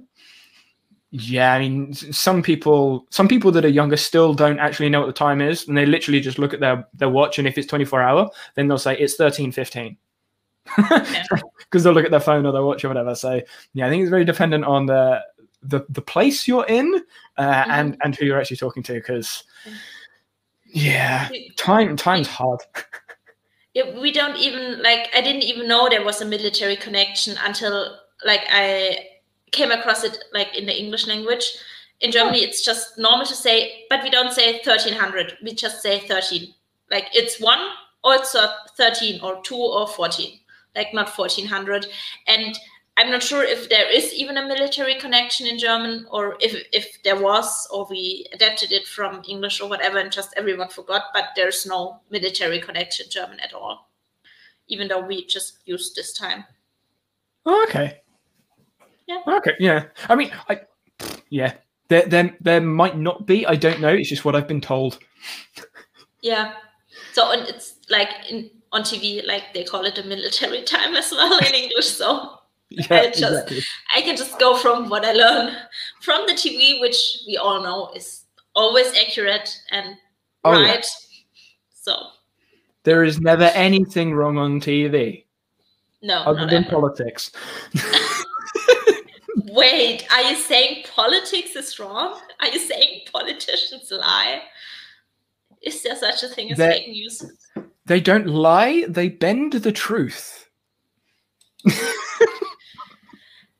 yeah, 1.14 1.52
I 1.52 1.58
mean, 1.58 1.92
some 1.92 2.42
people, 2.42 3.06
some 3.10 3.28
people 3.28 3.52
that 3.52 3.66
are 3.66 3.68
younger 3.68 3.98
still 3.98 4.32
don't 4.32 4.58
actually 4.58 4.88
know 4.88 5.00
what 5.00 5.08
the 5.08 5.12
time 5.12 5.42
is, 5.42 5.68
and 5.68 5.76
they 5.76 5.84
literally 5.84 6.20
just 6.20 6.38
look 6.38 6.54
at 6.54 6.60
their 6.60 6.88
their 6.94 7.10
watch, 7.10 7.38
and 7.38 7.46
if 7.46 7.58
it's 7.58 7.66
twenty 7.66 7.84
four 7.84 8.00
hour, 8.00 8.30
then 8.54 8.66
they'll 8.66 8.78
say 8.78 8.96
it's 8.98 9.16
thirteen 9.16 9.52
fifteen, 9.52 9.98
because 11.58 11.84
they'll 11.84 11.92
look 11.92 12.04
at 12.04 12.10
their 12.10 12.20
phone 12.20 12.46
or 12.46 12.52
their 12.52 12.62
watch 12.62 12.84
or 12.84 12.88
whatever. 12.88 13.14
So 13.14 13.40
yeah, 13.74 13.86
I 13.86 13.90
think 13.90 14.02
it's 14.02 14.10
very 14.10 14.24
dependent 14.24 14.64
on 14.64 14.86
the 14.86 15.22
the 15.62 15.84
the 15.88 16.02
place 16.02 16.48
you're 16.48 16.66
in 16.66 17.02
uh, 17.36 17.42
mm-hmm. 17.42 17.70
and 17.70 17.96
and 18.02 18.16
who 18.16 18.24
you're 18.24 18.40
actually 18.40 18.56
talking 18.56 18.82
to, 18.84 18.94
because 18.94 19.44
yeah, 20.66 21.28
time 21.56 21.96
time's 21.96 22.28
hard. 22.28 22.60
yeah, 23.74 23.98
we 24.00 24.12
don't 24.12 24.36
even 24.36 24.82
like. 24.82 25.08
I 25.14 25.20
didn't 25.20 25.42
even 25.42 25.68
know 25.68 25.88
there 25.88 26.04
was 26.04 26.20
a 26.20 26.26
military 26.26 26.76
connection 26.76 27.36
until 27.44 27.96
like 28.24 28.42
I 28.50 29.08
came 29.50 29.70
across 29.70 30.04
it 30.04 30.18
like 30.32 30.56
in 30.56 30.66
the 30.66 30.78
English 30.78 31.06
language. 31.06 31.44
In 32.00 32.10
Germany, 32.10 32.40
oh. 32.40 32.48
it's 32.48 32.64
just 32.64 32.98
normal 32.98 33.26
to 33.26 33.34
say, 33.34 33.84
but 33.88 34.02
we 34.02 34.10
don't 34.10 34.32
say 34.32 34.54
1300. 34.54 35.34
We 35.42 35.54
just 35.54 35.82
say 35.82 36.00
13. 36.00 36.52
Like 36.90 37.06
it's 37.12 37.40
one 37.40 37.60
or 38.04 38.14
it's 38.14 38.36
13 38.76 39.20
or 39.22 39.40
two 39.42 39.56
or 39.56 39.86
14, 39.86 40.38
like 40.74 40.92
not 40.92 41.16
1400. 41.16 41.86
And 42.26 42.58
I'm 42.96 43.10
not 43.10 43.22
sure 43.22 43.42
if 43.42 43.68
there 43.68 43.90
is 43.90 44.12
even 44.12 44.36
a 44.36 44.46
military 44.46 44.96
connection 44.96 45.46
in 45.46 45.58
German, 45.58 46.06
or 46.10 46.36
if 46.40 46.62
if 46.72 47.02
there 47.04 47.20
was, 47.20 47.66
or 47.70 47.86
we 47.88 48.26
adapted 48.34 48.70
it 48.70 48.86
from 48.86 49.22
English 49.26 49.60
or 49.60 49.68
whatever, 49.68 49.98
and 49.98 50.12
just 50.12 50.34
everyone 50.36 50.68
forgot. 50.68 51.04
But 51.14 51.28
there's 51.34 51.64
no 51.64 52.00
military 52.10 52.60
connection 52.60 53.06
German 53.10 53.40
at 53.40 53.54
all, 53.54 53.90
even 54.68 54.88
though 54.88 55.00
we 55.00 55.26
just 55.26 55.60
used 55.64 55.96
this 55.96 56.12
time. 56.12 56.44
Oh, 57.46 57.64
okay. 57.68 58.02
Yeah. 59.06 59.20
Okay. 59.26 59.54
Yeah. 59.58 59.84
I 60.08 60.14
mean, 60.14 60.30
I 60.48 60.60
yeah. 61.30 61.54
There, 61.88 62.06
there, 62.06 62.36
there 62.40 62.60
might 62.60 62.96
not 62.96 63.26
be. 63.26 63.44
I 63.46 63.56
don't 63.56 63.80
know. 63.80 63.88
It's 63.88 64.08
just 64.08 64.24
what 64.24 64.34
I've 64.34 64.48
been 64.48 64.60
told. 64.60 64.98
Yeah. 66.22 66.54
So 67.12 67.32
and 67.32 67.48
it's 67.48 67.74
like 67.90 68.08
in 68.30 68.50
on 68.72 68.82
TV, 68.82 69.24
like 69.26 69.52
they 69.54 69.64
call 69.64 69.84
it 69.84 69.98
a 69.98 70.02
military 70.02 70.62
time 70.74 70.94
as 70.96 71.10
well 71.12 71.38
in 71.38 71.54
English. 71.54 71.88
So 71.88 72.38
Yeah, 72.70 72.86
I 72.90 73.06
just 73.10 73.22
exactly. 73.22 73.62
I 73.94 74.00
can 74.02 74.16
just 74.16 74.38
go 74.38 74.56
from 74.56 74.88
what 74.88 75.04
I 75.04 75.12
learn 75.12 75.54
from 76.00 76.26
the 76.26 76.32
TV, 76.32 76.80
which 76.80 76.96
we 77.26 77.36
all 77.36 77.62
know 77.62 77.90
is 77.94 78.24
always 78.54 78.92
accurate 78.96 79.60
and 79.70 79.96
Oh, 80.44 80.58
yeah. 80.58 80.66
right. 80.72 80.86
So 81.74 81.94
There 82.84 83.04
is 83.04 83.20
never 83.20 83.44
anything 83.54 84.14
wrong 84.14 84.38
on 84.38 84.60
TV 84.60 85.24
no, 86.02 86.16
other 86.22 86.46
than 86.46 86.64
ever. 86.64 86.70
politics. 86.70 87.30
Wait, 89.48 90.06
are 90.12 90.22
you 90.22 90.36
saying 90.36 90.84
politics 90.94 91.54
is 91.56 91.78
wrong? 91.78 92.18
Are 92.40 92.48
you 92.48 92.58
saying 92.58 93.02
politicians 93.12 93.90
lie? 93.90 94.42
Is 95.62 95.82
there 95.82 95.96
such 95.96 96.22
a 96.22 96.28
thing 96.28 96.50
as 96.52 96.58
There- 96.58 96.72
fake 96.72 96.88
news? 96.88 97.24
They 97.86 98.00
don't 98.00 98.26
lie. 98.26 98.84
They 98.88 99.08
bend 99.08 99.54
the 99.54 99.72
truth. 99.72 100.48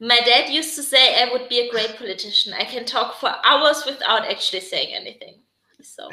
My 0.01 0.21
dad 0.21 0.49
used 0.51 0.75
to 0.77 0.83
say 0.83 1.23
I 1.23 1.31
would 1.33 1.49
be 1.49 1.61
a 1.61 1.71
great 1.71 1.97
politician. 1.97 2.53
I 2.55 2.65
can 2.65 2.85
talk 2.85 3.21
for 3.21 3.33
hours 3.45 3.85
without 3.87 4.29
actually 4.29 4.61
saying 4.61 4.95
anything. 4.95 5.43
So 5.83 6.09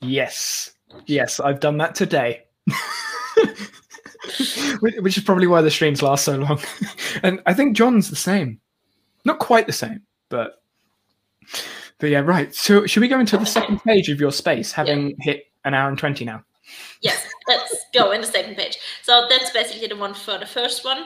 Yes. 0.00 0.72
Yes, 1.06 1.38
I've 1.40 1.60
done 1.60 1.78
that 1.78 1.94
today. 1.94 2.42
Which 4.80 5.16
is 5.16 5.24
probably 5.24 5.46
why 5.46 5.62
the 5.62 5.70
streams 5.70 6.02
last 6.02 6.24
so 6.24 6.36
long. 6.36 6.60
and 7.22 7.40
I 7.46 7.54
think 7.54 7.76
John's 7.76 8.10
the 8.10 8.16
same. 8.16 8.60
Not 9.24 9.38
quite 9.38 9.66
the 9.66 9.72
same, 9.72 10.02
but 10.28 10.62
but 11.98 12.10
yeah, 12.10 12.20
right. 12.20 12.54
So 12.54 12.86
should 12.86 13.00
we 13.00 13.08
go 13.08 13.20
into 13.20 13.36
the 13.36 13.44
second 13.44 13.82
page 13.84 14.08
of 14.08 14.18
your 14.20 14.32
space, 14.32 14.72
having 14.72 15.14
hit 15.20 15.44
an 15.64 15.74
hour 15.74 15.88
and 15.88 15.98
twenty 15.98 16.24
now? 16.24 16.42
Yes, 17.00 17.26
let's 17.48 17.76
go 17.92 18.12
in 18.12 18.20
the 18.20 18.26
second 18.26 18.56
page. 18.56 18.78
So 19.02 19.26
that's 19.28 19.50
basically 19.50 19.88
the 19.88 19.96
one 19.96 20.14
for 20.14 20.38
the 20.38 20.46
first 20.46 20.84
one. 20.84 21.04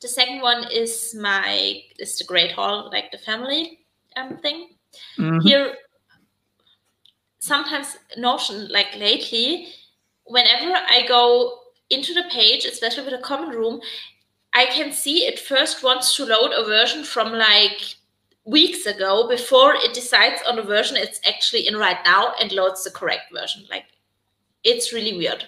The 0.00 0.08
second 0.08 0.40
one 0.40 0.66
is 0.70 1.14
my 1.18 1.82
is 1.98 2.18
the 2.18 2.24
Great 2.24 2.52
Hall, 2.52 2.90
like 2.92 3.10
the 3.10 3.18
family 3.18 3.86
um 4.16 4.36
thing. 4.38 4.76
Mhm. 5.18 5.42
Here, 5.42 5.76
sometimes 7.38 7.96
Notion, 8.16 8.68
like 8.68 8.94
lately, 8.96 9.68
whenever 10.24 10.72
I 10.74 11.04
go 11.06 11.60
into 11.90 12.14
the 12.14 12.24
page, 12.30 12.64
especially 12.64 13.04
with 13.04 13.14
a 13.14 13.22
common 13.22 13.50
room, 13.50 13.80
I 14.54 14.66
can 14.66 14.92
see 14.92 15.26
it 15.26 15.38
first 15.38 15.82
wants 15.82 16.16
to 16.16 16.24
load 16.24 16.52
a 16.52 16.64
version 16.64 17.04
from 17.04 17.32
like 17.32 17.96
weeks 18.44 18.86
ago 18.86 19.26
before 19.28 19.74
it 19.74 19.94
decides 19.94 20.42
on 20.46 20.56
the 20.56 20.62
version 20.62 20.96
it's 20.96 21.20
actually 21.26 21.66
in 21.66 21.76
right 21.76 21.98
now 22.04 22.34
and 22.40 22.52
loads 22.52 22.84
the 22.84 22.90
correct 22.90 23.32
version. 23.32 23.64
Like 23.70 23.86
it's 24.64 24.92
really 24.92 25.16
weird. 25.16 25.44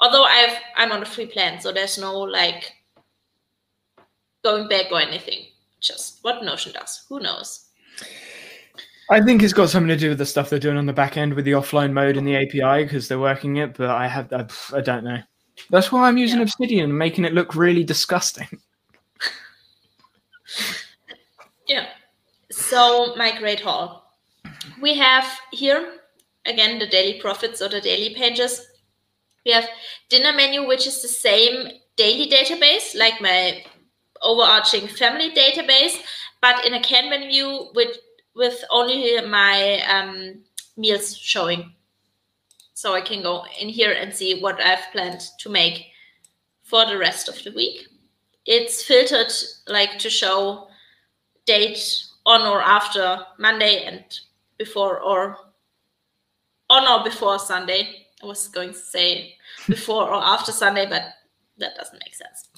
Although 0.00 0.24
I've 0.24 0.56
I'm 0.76 0.92
on 0.92 1.02
a 1.02 1.06
free 1.06 1.26
plan, 1.26 1.60
so 1.60 1.72
there's 1.72 1.98
no 1.98 2.18
like 2.18 2.72
going 4.44 4.68
back 4.68 4.86
or 4.90 5.00
anything. 5.00 5.46
Just 5.80 6.18
what 6.22 6.42
Notion 6.42 6.72
does. 6.72 7.04
Who 7.08 7.20
knows? 7.20 7.66
I 9.10 9.20
think 9.22 9.42
it's 9.42 9.52
got 9.52 9.70
something 9.70 9.88
to 9.88 9.96
do 9.96 10.10
with 10.10 10.18
the 10.18 10.26
stuff 10.26 10.50
they're 10.50 10.58
doing 10.58 10.76
on 10.76 10.86
the 10.86 10.92
back 10.92 11.16
end 11.16 11.32
with 11.32 11.46
the 11.46 11.52
offline 11.52 11.92
mode 11.92 12.16
and 12.16 12.26
the 12.26 12.36
API 12.36 12.84
because 12.84 13.08
they're 13.08 13.18
working 13.18 13.56
it. 13.56 13.74
But 13.74 13.88
I 13.90 14.06
have, 14.06 14.30
I, 14.32 14.46
I 14.76 14.80
don't 14.82 15.04
know. 15.04 15.18
That's 15.70 15.90
why 15.90 16.06
I'm 16.06 16.18
using 16.18 16.38
Yeah. 16.38 16.44
Obsidian 16.44 16.96
making 16.96 17.24
it 17.24 17.32
look 17.32 17.54
really 17.54 17.84
disgusting. 17.84 18.48
Yeah. 21.68 21.86
So 22.50 23.14
my 23.16 23.38
great 23.38 23.60
hall. 23.60 24.16
We 24.80 24.94
have 24.96 25.26
here 25.52 25.98
again 26.48 26.78
the 26.78 26.86
Daily 26.86 27.20
Prophets 27.20 27.62
or 27.62 27.68
the 27.68 27.80
daily 27.80 28.14
pages. 28.14 28.66
We 29.44 29.52
have 29.52 29.68
dinner 30.08 30.32
menu, 30.32 30.66
which 30.66 30.86
is 30.86 31.02
the 31.02 31.08
same 31.08 31.68
daily 31.96 32.30
database 32.30 32.96
like 32.96 33.20
my 33.20 33.64
overarching 34.22 34.88
family 34.88 35.30
database, 35.30 35.96
but 36.40 36.64
in 36.66 36.74
a 36.74 36.80
Kanban 36.80 37.28
view 37.28 37.70
with 37.74 37.96
with 38.34 38.64
only 38.70 39.20
my 39.22 39.80
um, 39.88 40.42
meals 40.76 41.16
showing. 41.16 41.74
So 42.74 42.94
I 42.94 43.00
can 43.00 43.22
go 43.22 43.44
in 43.60 43.68
here 43.68 43.92
and 43.92 44.14
see 44.14 44.40
what 44.40 44.60
I've 44.60 44.92
planned 44.92 45.22
to 45.40 45.48
make 45.48 45.86
for 46.62 46.86
the 46.86 46.96
rest 46.96 47.28
of 47.28 47.42
the 47.42 47.50
week. 47.50 47.88
It's 48.46 48.84
filtered 48.84 49.32
like 49.66 49.98
to 49.98 50.08
show 50.08 50.68
date 51.46 52.04
on 52.24 52.42
or 52.46 52.62
after 52.62 53.26
Monday 53.38 53.84
and 53.84 54.04
before 54.58 55.00
or 55.00 55.47
on 56.70 56.86
or 56.86 57.04
before 57.04 57.38
Sunday. 57.38 58.06
I 58.22 58.26
was 58.26 58.48
going 58.48 58.70
to 58.70 58.78
say 58.78 59.36
before 59.66 60.08
or 60.08 60.22
after 60.22 60.52
Sunday, 60.52 60.86
but 60.88 61.02
that 61.58 61.76
doesn't 61.76 62.02
make 62.04 62.14
sense. 62.14 62.48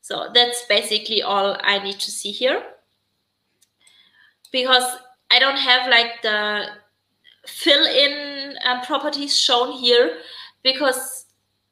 So 0.00 0.30
that's 0.34 0.64
basically 0.68 1.22
all 1.22 1.56
I 1.62 1.78
need 1.78 1.98
to 2.00 2.10
see 2.10 2.30
here. 2.30 2.62
Because 4.50 4.84
I 5.30 5.38
don't 5.38 5.56
have 5.56 5.88
like 5.88 6.20
the 6.22 6.66
fill 7.46 7.86
in 7.86 8.54
um, 8.64 8.82
properties 8.82 9.38
shown 9.38 9.72
here 9.72 10.18
because 10.62 11.26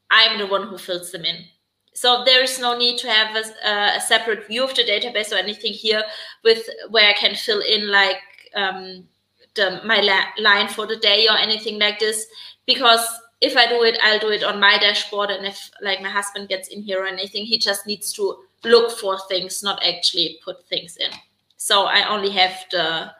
I'm 0.09 0.39
the 0.39 0.47
one 0.47 0.67
who 0.67 0.77
fills 0.77 1.11
them 1.11 1.25
in. 1.25 1.45
So 1.93 2.23
there 2.25 2.43
is 2.43 2.59
no 2.59 2.77
need 2.77 2.97
to 2.99 3.09
have 3.09 3.35
a, 3.35 3.97
a 3.97 4.01
separate 4.01 4.47
view 4.47 4.63
of 4.63 4.73
the 4.75 4.83
database 4.83 5.31
or 5.31 5.35
anything 5.35 5.73
here 5.73 6.03
with 6.43 6.67
where 6.89 7.07
I 7.07 7.13
can 7.13 7.35
fill 7.35 7.61
in 7.61 7.91
like 7.91 8.21
um, 8.55 9.07
the 9.55 9.81
my 9.85 9.99
la- 9.99 10.31
line 10.37 10.67
for 10.67 10.87
the 10.87 10.97
day 10.97 11.27
or 11.27 11.37
anything 11.37 11.79
like 11.79 11.99
this. 11.99 12.25
Because 12.65 13.05
if 13.41 13.57
I 13.57 13.67
do 13.67 13.83
it, 13.83 13.97
I'll 14.03 14.19
do 14.19 14.29
it 14.29 14.43
on 14.43 14.59
my 14.59 14.77
dashboard, 14.77 15.31
and 15.31 15.45
if 15.45 15.71
like 15.81 16.01
my 16.01 16.09
husband 16.09 16.49
gets 16.49 16.69
in 16.69 16.83
here 16.83 17.03
or 17.03 17.07
anything, 17.07 17.45
he 17.45 17.57
just 17.57 17.87
needs 17.87 18.13
to 18.13 18.43
look 18.63 18.91
for 18.99 19.17
things, 19.27 19.63
not 19.63 19.83
actually 19.83 20.39
put 20.45 20.67
things 20.67 20.97
in. 20.97 21.09
So 21.57 21.83
I 21.83 22.07
only 22.07 22.29
have 22.31 22.53
the 22.71 23.11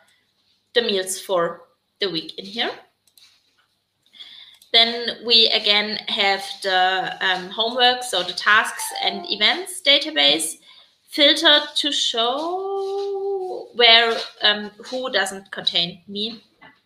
the 0.74 0.82
meals 0.82 1.20
for 1.20 1.64
the 2.00 2.10
week 2.10 2.38
in 2.38 2.46
here. 2.46 2.72
Then 4.72 5.26
we 5.26 5.48
again 5.48 5.98
have 6.08 6.44
the 6.64 7.18
um, 7.20 7.50
homework, 7.50 8.04
so 8.04 8.24
the 8.24 8.34
tasks 8.34 8.86
and 9.04 9.26
events 9.30 9.82
database 9.86 10.60
filtered 11.10 11.64
to 11.76 11.92
show 11.92 13.21
where 13.76 14.18
um, 14.42 14.72
who 14.86 15.12
doesn't 15.12 15.52
contain 15.52 16.02
me. 16.08 16.44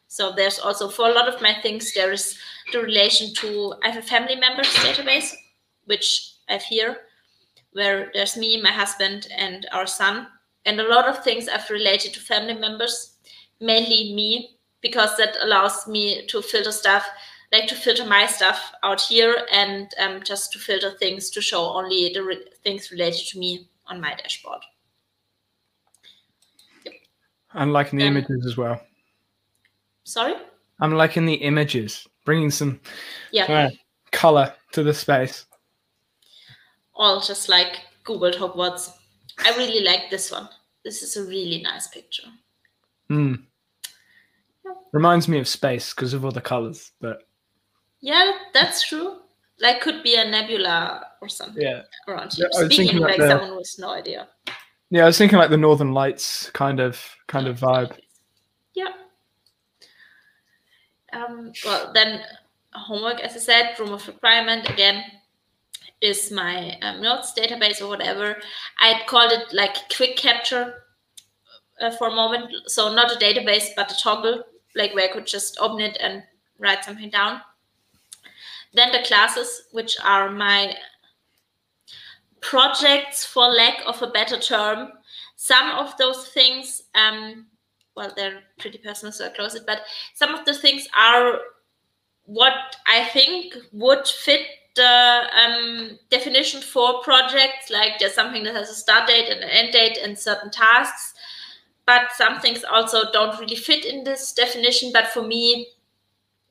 So 0.07 0.31
there's 0.31 0.59
also 0.59 0.89
for 0.89 1.09
a 1.09 1.13
lot 1.13 1.27
of 1.27 1.41
my 1.41 1.53
things 1.61 1.93
there 1.93 2.11
is 2.11 2.37
the 2.71 2.79
relation 2.79 3.33
to 3.35 3.75
I 3.83 3.89
have 3.89 4.03
a 4.03 4.07
family 4.07 4.35
members 4.35 4.67
database, 4.75 5.33
which 5.85 6.35
I 6.47 6.53
have 6.53 6.63
here, 6.63 6.97
where 7.73 8.11
there's 8.13 8.37
me, 8.37 8.61
my 8.61 8.71
husband, 8.71 9.27
and 9.35 9.67
our 9.71 9.87
son, 9.87 10.27
and 10.65 10.79
a 10.79 10.87
lot 10.87 11.07
of 11.07 11.23
things 11.23 11.47
I've 11.47 11.69
related 11.69 12.13
to 12.13 12.19
family 12.19 12.53
members, 12.53 13.17
mainly 13.59 14.13
me, 14.13 14.57
because 14.81 15.17
that 15.17 15.37
allows 15.41 15.87
me 15.87 16.25
to 16.27 16.41
filter 16.41 16.71
stuff 16.71 17.05
like 17.51 17.67
to 17.67 17.75
filter 17.75 18.05
my 18.05 18.25
stuff 18.25 18.73
out 18.83 19.01
here 19.01 19.35
and 19.51 19.93
um, 19.99 20.21
just 20.23 20.51
to 20.51 20.59
filter 20.59 20.91
things 20.91 21.29
to 21.29 21.41
show 21.41 21.63
only 21.73 22.11
the 22.13 22.23
re- 22.23 22.45
things 22.63 22.91
related 22.91 23.25
to 23.27 23.39
me 23.39 23.67
on 23.87 24.01
my 24.01 24.13
dashboard. 24.15 24.61
I'm 27.55 27.71
liking 27.71 27.97
the 27.99 28.05
Um, 28.07 28.17
images 28.17 28.45
as 28.45 28.57
well. 28.57 28.79
Sorry? 30.03 30.35
I'm 30.79 30.93
liking 30.93 31.25
the 31.25 31.35
images, 31.35 32.05
bringing 32.25 32.51
some 32.51 32.79
Yeah, 33.31 33.45
uh, 33.45 33.69
color 34.11 34.53
to 34.73 34.83
the 34.83 34.93
space. 34.93 35.45
all 36.93 37.19
just 37.21 37.49
like 37.49 37.81
Googled 38.05 38.35
Hogwarts. 38.35 38.91
I 39.39 39.49
really 39.57 39.83
like 39.83 40.09
this 40.09 40.31
one. 40.31 40.47
This 40.83 41.01
is 41.03 41.17
a 41.17 41.23
really 41.23 41.61
nice 41.61 41.87
picture. 41.87 42.27
Hmm. 43.09 43.35
Reminds 44.93 45.27
me 45.27 45.39
of 45.39 45.47
space 45.47 45.93
because 45.93 46.13
of 46.13 46.23
all 46.23 46.31
the 46.31 46.41
colors, 46.41 46.91
but 47.01 47.27
Yeah, 48.01 48.31
that's 48.53 48.87
true. 48.87 49.17
Like 49.59 49.81
could 49.81 50.03
be 50.03 50.15
a 50.15 50.25
nebula 50.29 51.05
or 51.21 51.29
something 51.29 51.61
yeah, 51.63 51.83
around 52.07 52.33
here. 52.33 52.49
Was 52.53 52.65
Speaking 52.73 52.99
like 52.99 53.17
the- 53.17 53.27
someone 53.29 53.55
with 53.57 53.75
no 53.79 53.89
idea. 53.89 54.27
Yeah. 54.89 55.03
I 55.03 55.05
was 55.05 55.17
thinking 55.17 55.37
like 55.37 55.49
the 55.49 55.57
Northern 55.57 55.91
Lights 55.93 56.49
kind 56.51 56.79
of 56.79 57.01
kind 57.27 57.47
of 57.47 57.59
vibe. 57.59 57.97
Yeah. 58.73 58.93
Um, 61.13 61.51
well, 61.65 61.91
then 61.93 62.21
homework, 62.73 63.19
as 63.21 63.35
I 63.35 63.39
said, 63.39 63.79
room 63.79 63.93
of 63.93 64.07
requirement 64.07 64.69
again. 64.69 65.03
is 66.01 66.31
my 66.31 66.77
um, 66.81 67.01
notes 67.01 67.33
database 67.37 67.81
or 67.81 67.87
whatever. 67.87 68.37
I 68.79 69.01
called 69.07 69.31
it 69.31 69.53
like 69.53 69.75
quick 69.95 70.17
capture 70.17 70.83
uh, 71.81 71.91
for 71.91 72.07
a 72.07 72.15
moment. 72.15 72.51
So 72.67 72.93
not 72.93 73.11
a 73.11 73.19
database, 73.19 73.69
but 73.75 73.91
a 73.91 73.95
toggle, 73.95 74.43
like 74.75 74.93
where 74.93 75.09
I 75.09 75.13
could 75.13 75.25
just 75.25 75.57
open 75.59 75.79
it 75.81 75.97
and 75.99 76.23
write 76.59 76.83
something 76.83 77.09
down. 77.09 77.41
Then 78.73 78.91
the 78.91 79.03
classes, 79.07 79.63
which 79.71 79.97
are 80.03 80.29
my 80.29 80.75
projects, 82.49 83.25
for 83.25 83.47
lack 83.47 83.81
of 83.85 84.01
a 84.01 84.07
better 84.07 84.39
term. 84.39 84.89
Some 85.35 85.71
of 85.71 85.97
those 85.97 86.27
things, 86.29 86.83
um, 86.93 87.47
well, 87.95 88.13
they're 88.15 88.41
pretty 88.59 88.77
personal, 88.77 89.11
so 89.11 89.25
I 89.25 89.29
close 89.29 89.55
it. 89.55 89.65
But 89.65 89.81
some 90.13 90.35
of 90.35 90.45
the 90.45 90.53
things 90.53 90.87
are 90.97 91.39
what 92.25 92.53
I 92.87 93.05
think 93.05 93.55
would 93.71 94.07
fit 94.07 94.41
the 94.75 95.23
um, 95.43 95.99
definition 96.09 96.61
for 96.61 97.01
projects. 97.01 97.69
Like 97.69 97.93
there's 97.99 98.13
something 98.13 98.43
that 98.43 98.55
has 98.55 98.69
a 98.69 98.75
start 98.75 99.07
date 99.07 99.29
and 99.29 99.41
an 99.41 99.49
end 99.49 99.73
date 99.73 99.97
and 99.97 100.17
certain 100.17 100.51
tasks. 100.51 101.13
But 101.85 102.11
some 102.13 102.39
things 102.39 102.63
also 102.63 103.11
don't 103.11 103.39
really 103.39 103.55
fit 103.55 103.85
in 103.85 104.03
this 104.03 104.33
definition. 104.33 104.91
But 104.91 105.07
for 105.07 105.21
me, 105.21 105.67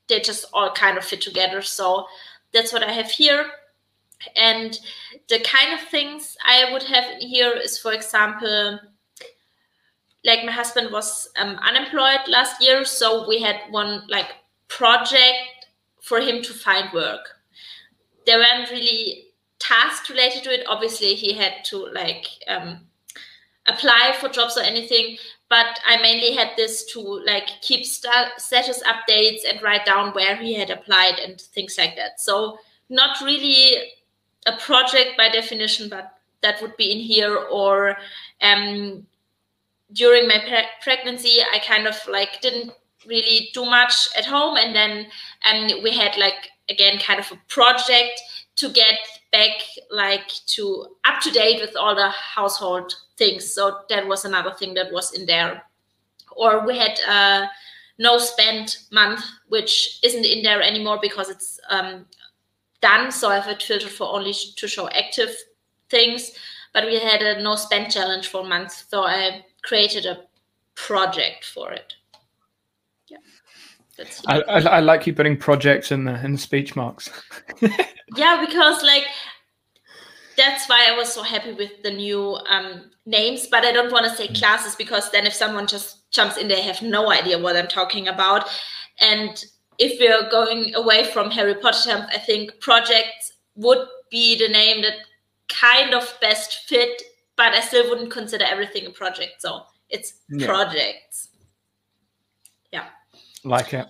they 0.08 0.20
just 0.20 0.46
all 0.52 0.72
kind 0.72 0.96
of 0.96 1.04
fit 1.04 1.20
together. 1.20 1.60
So 1.62 2.06
that's 2.52 2.72
what 2.72 2.82
I 2.82 2.92
have 2.92 3.10
here. 3.10 3.46
And 4.36 4.78
the 5.28 5.40
kind 5.40 5.74
of 5.74 5.80
things 5.88 6.36
I 6.46 6.72
would 6.72 6.82
have 6.84 7.04
here 7.20 7.52
is, 7.52 7.78
for 7.78 7.92
example, 7.92 8.80
like 10.24 10.44
my 10.44 10.52
husband 10.52 10.90
was 10.90 11.28
um, 11.38 11.58
unemployed 11.62 12.28
last 12.28 12.62
year, 12.62 12.84
so 12.84 13.28
we 13.28 13.40
had 13.40 13.60
one 13.70 14.04
like 14.08 14.28
project 14.68 15.66
for 16.00 16.20
him 16.20 16.42
to 16.42 16.52
find 16.52 16.92
work. 16.92 17.28
There 18.26 18.38
weren't 18.38 18.70
really 18.70 19.26
tasks 19.58 20.08
related 20.08 20.44
to 20.44 20.54
it. 20.54 20.66
Obviously, 20.66 21.14
he 21.14 21.34
had 21.34 21.64
to 21.66 21.88
like 21.92 22.26
um, 22.48 22.80
apply 23.66 24.16
for 24.18 24.28
jobs 24.28 24.56
or 24.56 24.62
anything, 24.62 25.18
but 25.50 25.78
I 25.86 26.00
mainly 26.00 26.32
had 26.32 26.50
this 26.56 26.84
to 26.92 27.00
like 27.00 27.48
keep 27.60 27.84
status 27.84 28.82
updates 28.82 29.40
and 29.48 29.62
write 29.62 29.84
down 29.84 30.14
where 30.14 30.36
he 30.36 30.54
had 30.54 30.70
applied 30.70 31.18
and 31.18 31.40
things 31.40 31.76
like 31.76 31.96
that. 31.96 32.20
So 32.20 32.58
not 32.88 33.20
really 33.22 33.92
a 34.46 34.56
project 34.58 35.16
by 35.16 35.28
definition, 35.28 35.88
but 35.88 36.16
that 36.42 36.60
would 36.60 36.76
be 36.76 36.92
in 36.92 36.98
here. 36.98 37.36
Or 37.36 37.96
um, 38.42 39.06
during 39.92 40.28
my 40.28 40.38
pre 40.46 40.62
pregnancy, 40.82 41.38
I 41.52 41.58
kind 41.58 41.86
of 41.86 41.96
like 42.08 42.40
didn't 42.40 42.72
really 43.06 43.50
do 43.52 43.64
much 43.64 44.08
at 44.16 44.24
home, 44.24 44.56
and 44.56 44.74
then 44.74 45.06
um, 45.50 45.82
we 45.82 45.90
had 45.92 46.16
like 46.16 46.50
again 46.68 46.98
kind 46.98 47.20
of 47.20 47.30
a 47.32 47.40
project 47.48 48.20
to 48.56 48.70
get 48.70 48.98
back 49.32 49.60
like 49.90 50.28
to 50.46 50.86
up 51.04 51.20
to 51.20 51.30
date 51.30 51.60
with 51.60 51.76
all 51.76 51.94
the 51.94 52.08
household 52.08 52.94
things. 53.18 53.52
So 53.52 53.80
that 53.88 54.06
was 54.06 54.24
another 54.24 54.52
thing 54.52 54.74
that 54.74 54.92
was 54.92 55.12
in 55.12 55.26
there. 55.26 55.62
Or 56.36 56.66
we 56.66 56.78
had 56.78 56.98
a 57.08 57.48
no 57.98 58.18
spend 58.18 58.78
month, 58.90 59.24
which 59.48 60.00
isn't 60.02 60.24
in 60.24 60.42
there 60.42 60.62
anymore 60.62 60.98
because 61.00 61.30
it's 61.30 61.60
um, 61.70 62.06
done. 62.84 63.10
So 63.10 63.30
I 63.30 63.36
have 63.36 63.48
it 63.48 63.62
filtered 63.62 63.90
for 63.90 64.06
only 64.14 64.34
to 64.56 64.68
show 64.68 64.88
active 64.90 65.34
things. 65.88 66.32
But 66.74 66.84
we 66.86 67.00
had 67.00 67.22
a 67.22 67.42
no 67.42 67.56
spend 67.56 67.90
challenge 67.90 68.28
for 68.28 68.44
months. 68.44 68.84
So 68.88 69.04
I 69.04 69.44
created 69.62 70.06
a 70.06 70.24
project 70.74 71.44
for 71.44 71.72
it. 71.72 71.94
Yeah. 73.08 73.18
That's 73.96 74.22
I, 74.26 74.40
I, 74.40 74.58
I 74.60 74.80
like 74.80 75.06
you 75.06 75.14
putting 75.14 75.36
projects 75.36 75.92
in 75.92 76.04
the 76.04 76.22
in 76.24 76.32
the 76.32 76.38
speech 76.38 76.76
marks. 76.76 77.10
yeah, 78.16 78.44
because 78.44 78.82
like 78.82 79.06
that's 80.36 80.68
why 80.68 80.86
I 80.90 80.96
was 80.96 81.12
so 81.12 81.22
happy 81.22 81.52
with 81.52 81.82
the 81.82 81.92
new 81.92 82.36
um, 82.48 82.90
names. 83.06 83.46
But 83.46 83.64
I 83.64 83.72
don't 83.72 83.92
want 83.92 84.04
to 84.06 84.14
say 84.14 84.28
classes 84.28 84.74
because 84.74 85.10
then 85.10 85.26
if 85.26 85.32
someone 85.32 85.66
just 85.66 86.10
jumps 86.10 86.36
in, 86.36 86.48
they 86.48 86.62
have 86.62 86.82
no 86.82 87.10
idea 87.12 87.38
what 87.38 87.56
I'm 87.56 87.68
talking 87.68 88.08
about. 88.08 88.48
And 89.00 89.44
if 89.78 89.98
we're 90.00 90.30
going 90.30 90.74
away 90.74 91.04
from 91.04 91.30
Harry 91.30 91.54
Potter, 91.54 92.06
I 92.12 92.18
think 92.18 92.60
projects 92.60 93.32
would 93.56 93.86
be 94.10 94.38
the 94.38 94.48
name 94.48 94.82
that 94.82 94.94
kind 95.48 95.94
of 95.94 96.12
best 96.20 96.68
fit, 96.68 97.02
but 97.36 97.52
I 97.52 97.60
still 97.60 97.88
wouldn't 97.88 98.10
consider 98.10 98.44
everything 98.44 98.86
a 98.86 98.90
project. 98.90 99.40
So 99.40 99.62
it's 99.90 100.14
yeah. 100.28 100.46
projects. 100.46 101.28
Yeah. 102.72 102.86
Like 103.44 103.74
it. 103.74 103.86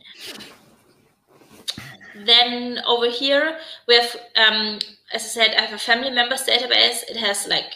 Then 2.25 2.81
over 2.87 3.09
here, 3.09 3.59
we 3.89 3.97
have, 3.97 4.17
um, 4.37 4.79
as 5.13 5.25
I 5.25 5.27
said, 5.27 5.55
I 5.57 5.63
have 5.63 5.73
a 5.73 5.79
family 5.79 6.11
members 6.11 6.45
database. 6.45 7.03
It 7.09 7.17
has 7.17 7.47
like 7.49 7.73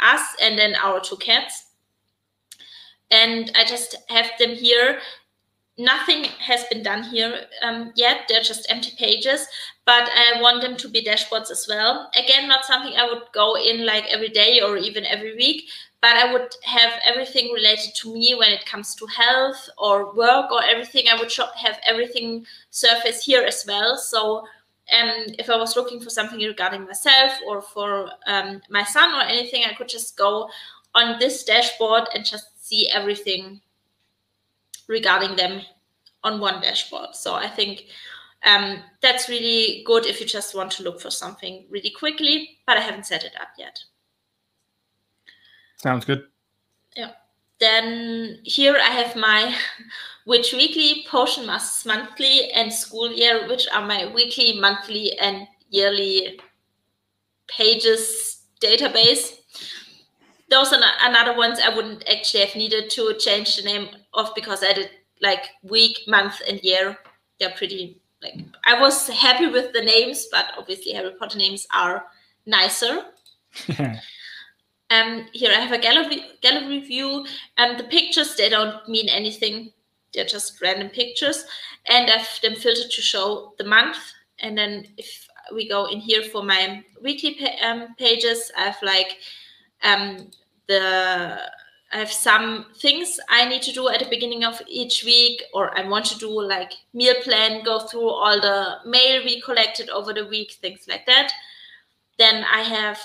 us 0.00 0.22
and 0.40 0.58
then 0.58 0.74
our 0.76 1.00
two 1.00 1.16
cats. 1.16 1.66
And 3.10 3.52
I 3.54 3.64
just 3.64 3.96
have 4.08 4.30
them 4.38 4.50
here 4.50 5.00
nothing 5.78 6.24
has 6.38 6.64
been 6.64 6.82
done 6.82 7.02
here 7.02 7.46
um, 7.62 7.92
yet. 7.96 8.22
They're 8.28 8.42
just 8.42 8.70
empty 8.70 8.92
pages, 8.98 9.46
but 9.86 10.08
I 10.14 10.40
want 10.40 10.62
them 10.62 10.76
to 10.76 10.88
be 10.88 11.04
dashboards 11.04 11.50
as 11.50 11.66
well. 11.68 12.10
Again, 12.14 12.48
not 12.48 12.64
something 12.64 12.94
I 12.96 13.06
would 13.06 13.22
go 13.32 13.56
in 13.56 13.86
like 13.86 14.04
every 14.10 14.28
day 14.28 14.60
or 14.60 14.76
even 14.76 15.04
every 15.06 15.34
week, 15.34 15.64
but 16.00 16.16
I 16.16 16.32
would 16.32 16.54
have 16.64 16.92
everything 17.04 17.52
related 17.52 17.94
to 17.96 18.12
me 18.12 18.34
when 18.34 18.50
it 18.50 18.66
comes 18.66 18.94
to 18.96 19.06
health 19.06 19.68
or 19.78 20.14
work 20.14 20.50
or 20.50 20.62
everything. 20.62 21.06
I 21.08 21.18
would 21.18 21.32
have 21.56 21.78
everything 21.84 22.44
surface 22.70 23.24
here 23.24 23.42
as 23.42 23.64
well. 23.66 23.96
So 23.96 24.44
um, 24.92 25.10
if 25.38 25.48
I 25.48 25.56
was 25.56 25.76
looking 25.76 26.00
for 26.00 26.10
something 26.10 26.38
regarding 26.40 26.84
myself 26.84 27.32
or 27.46 27.62
for 27.62 28.10
um, 28.26 28.60
my 28.68 28.84
son 28.84 29.14
or 29.14 29.22
anything, 29.22 29.64
I 29.64 29.74
could 29.74 29.88
just 29.88 30.16
go 30.16 30.50
on 30.94 31.18
this 31.18 31.44
dashboard 31.44 32.08
and 32.14 32.24
just 32.24 32.66
see 32.68 32.88
everything 32.90 33.60
regarding 34.92 35.34
them 35.36 35.62
on 36.22 36.38
one 36.38 36.60
dashboard. 36.60 37.14
So 37.14 37.34
I 37.34 37.48
think 37.48 37.86
um, 38.44 38.82
that's 39.00 39.28
really 39.28 39.82
good 39.84 40.06
if 40.06 40.20
you 40.20 40.26
just 40.26 40.54
want 40.54 40.70
to 40.72 40.82
look 40.82 41.00
for 41.00 41.10
something 41.10 41.64
really 41.70 41.90
quickly, 41.90 42.58
but 42.66 42.76
I 42.76 42.80
haven't 42.80 43.06
set 43.06 43.24
it 43.24 43.32
up 43.40 43.48
yet. 43.58 43.78
Sounds 45.78 46.04
good. 46.04 46.26
Yeah. 46.96 47.12
Then 47.58 48.40
here 48.44 48.76
I 48.76 48.90
have 48.90 49.16
my 49.16 49.56
Witch 50.26 50.52
Weekly, 50.52 51.04
potion 51.08 51.46
masks 51.46 51.86
monthly, 51.86 52.50
and 52.52 52.72
school 52.72 53.10
year, 53.10 53.48
which 53.48 53.66
are 53.72 53.86
my 53.86 54.12
weekly, 54.12 54.60
monthly, 54.60 55.18
and 55.18 55.48
yearly 55.70 56.38
pages 57.48 58.42
database. 58.60 59.38
Those 60.52 60.70
are 60.70 60.82
another 61.00 61.34
ones 61.34 61.58
I 61.58 61.74
wouldn't 61.74 62.06
actually 62.06 62.44
have 62.44 62.54
needed 62.54 62.90
to 62.90 63.14
change 63.18 63.56
the 63.56 63.62
name 63.62 63.88
of 64.12 64.34
because 64.34 64.62
I 64.62 64.74
did 64.74 64.90
like 65.22 65.46
week, 65.62 66.00
month, 66.06 66.42
and 66.46 66.62
year. 66.62 66.98
They're 67.40 67.54
pretty 67.56 68.02
like 68.22 68.34
I 68.66 68.78
was 68.78 69.08
happy 69.08 69.46
with 69.46 69.72
the 69.72 69.80
names, 69.80 70.26
but 70.30 70.52
obviously 70.58 70.92
Harry 70.92 71.12
Potter 71.18 71.38
names 71.38 71.66
are 71.74 72.04
nicer. 72.44 73.02
um, 74.90 75.26
here 75.32 75.52
I 75.56 75.60
have 75.60 75.72
a 75.72 75.78
gallery 75.78 76.22
gallery 76.42 76.80
view, 76.80 77.24
and 77.56 77.80
the 77.80 77.84
pictures 77.84 78.36
they 78.36 78.50
don't 78.50 78.86
mean 78.86 79.08
anything. 79.08 79.72
They're 80.12 80.26
just 80.26 80.60
random 80.60 80.90
pictures, 80.90 81.46
and 81.86 82.10
I've 82.10 82.28
them 82.42 82.56
filtered 82.56 82.90
to 82.90 83.00
show 83.00 83.54
the 83.56 83.64
month. 83.64 83.96
And 84.40 84.58
then 84.58 84.88
if 84.98 85.26
we 85.54 85.66
go 85.66 85.86
in 85.86 85.98
here 85.98 86.24
for 86.24 86.42
my 86.42 86.84
weekly 87.00 87.36
pa 87.36 87.66
um, 87.66 87.94
pages, 87.96 88.52
I 88.54 88.64
have 88.64 88.82
like 88.82 89.16
um, 89.82 90.30
the 90.68 91.38
I 91.92 91.98
have 91.98 92.12
some 92.12 92.66
things 92.78 93.20
I 93.28 93.46
need 93.46 93.60
to 93.62 93.72
do 93.72 93.88
at 93.88 94.00
the 94.00 94.08
beginning 94.08 94.44
of 94.44 94.62
each 94.66 95.04
week, 95.04 95.42
or 95.52 95.76
I 95.78 95.86
want 95.86 96.06
to 96.06 96.18
do 96.18 96.30
like 96.40 96.72
meal 96.94 97.14
plan, 97.22 97.62
go 97.64 97.80
through 97.80 98.08
all 98.08 98.40
the 98.40 98.78
mail 98.86 99.22
we 99.24 99.42
collected 99.42 99.90
over 99.90 100.14
the 100.14 100.26
week, 100.26 100.52
things 100.52 100.86
like 100.88 101.04
that. 101.04 101.30
Then 102.18 102.44
I 102.50 102.62
have 102.62 102.98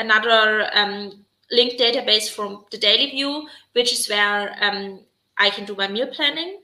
another 0.00 0.68
um, 0.74 1.24
linked 1.52 1.78
database 1.78 2.28
from 2.28 2.64
the 2.72 2.78
daily 2.78 3.10
view, 3.10 3.48
which 3.74 3.92
is 3.92 4.08
where 4.08 4.56
um, 4.60 5.00
I 5.38 5.50
can 5.50 5.64
do 5.64 5.76
my 5.76 5.86
meal 5.86 6.08
planning. 6.08 6.58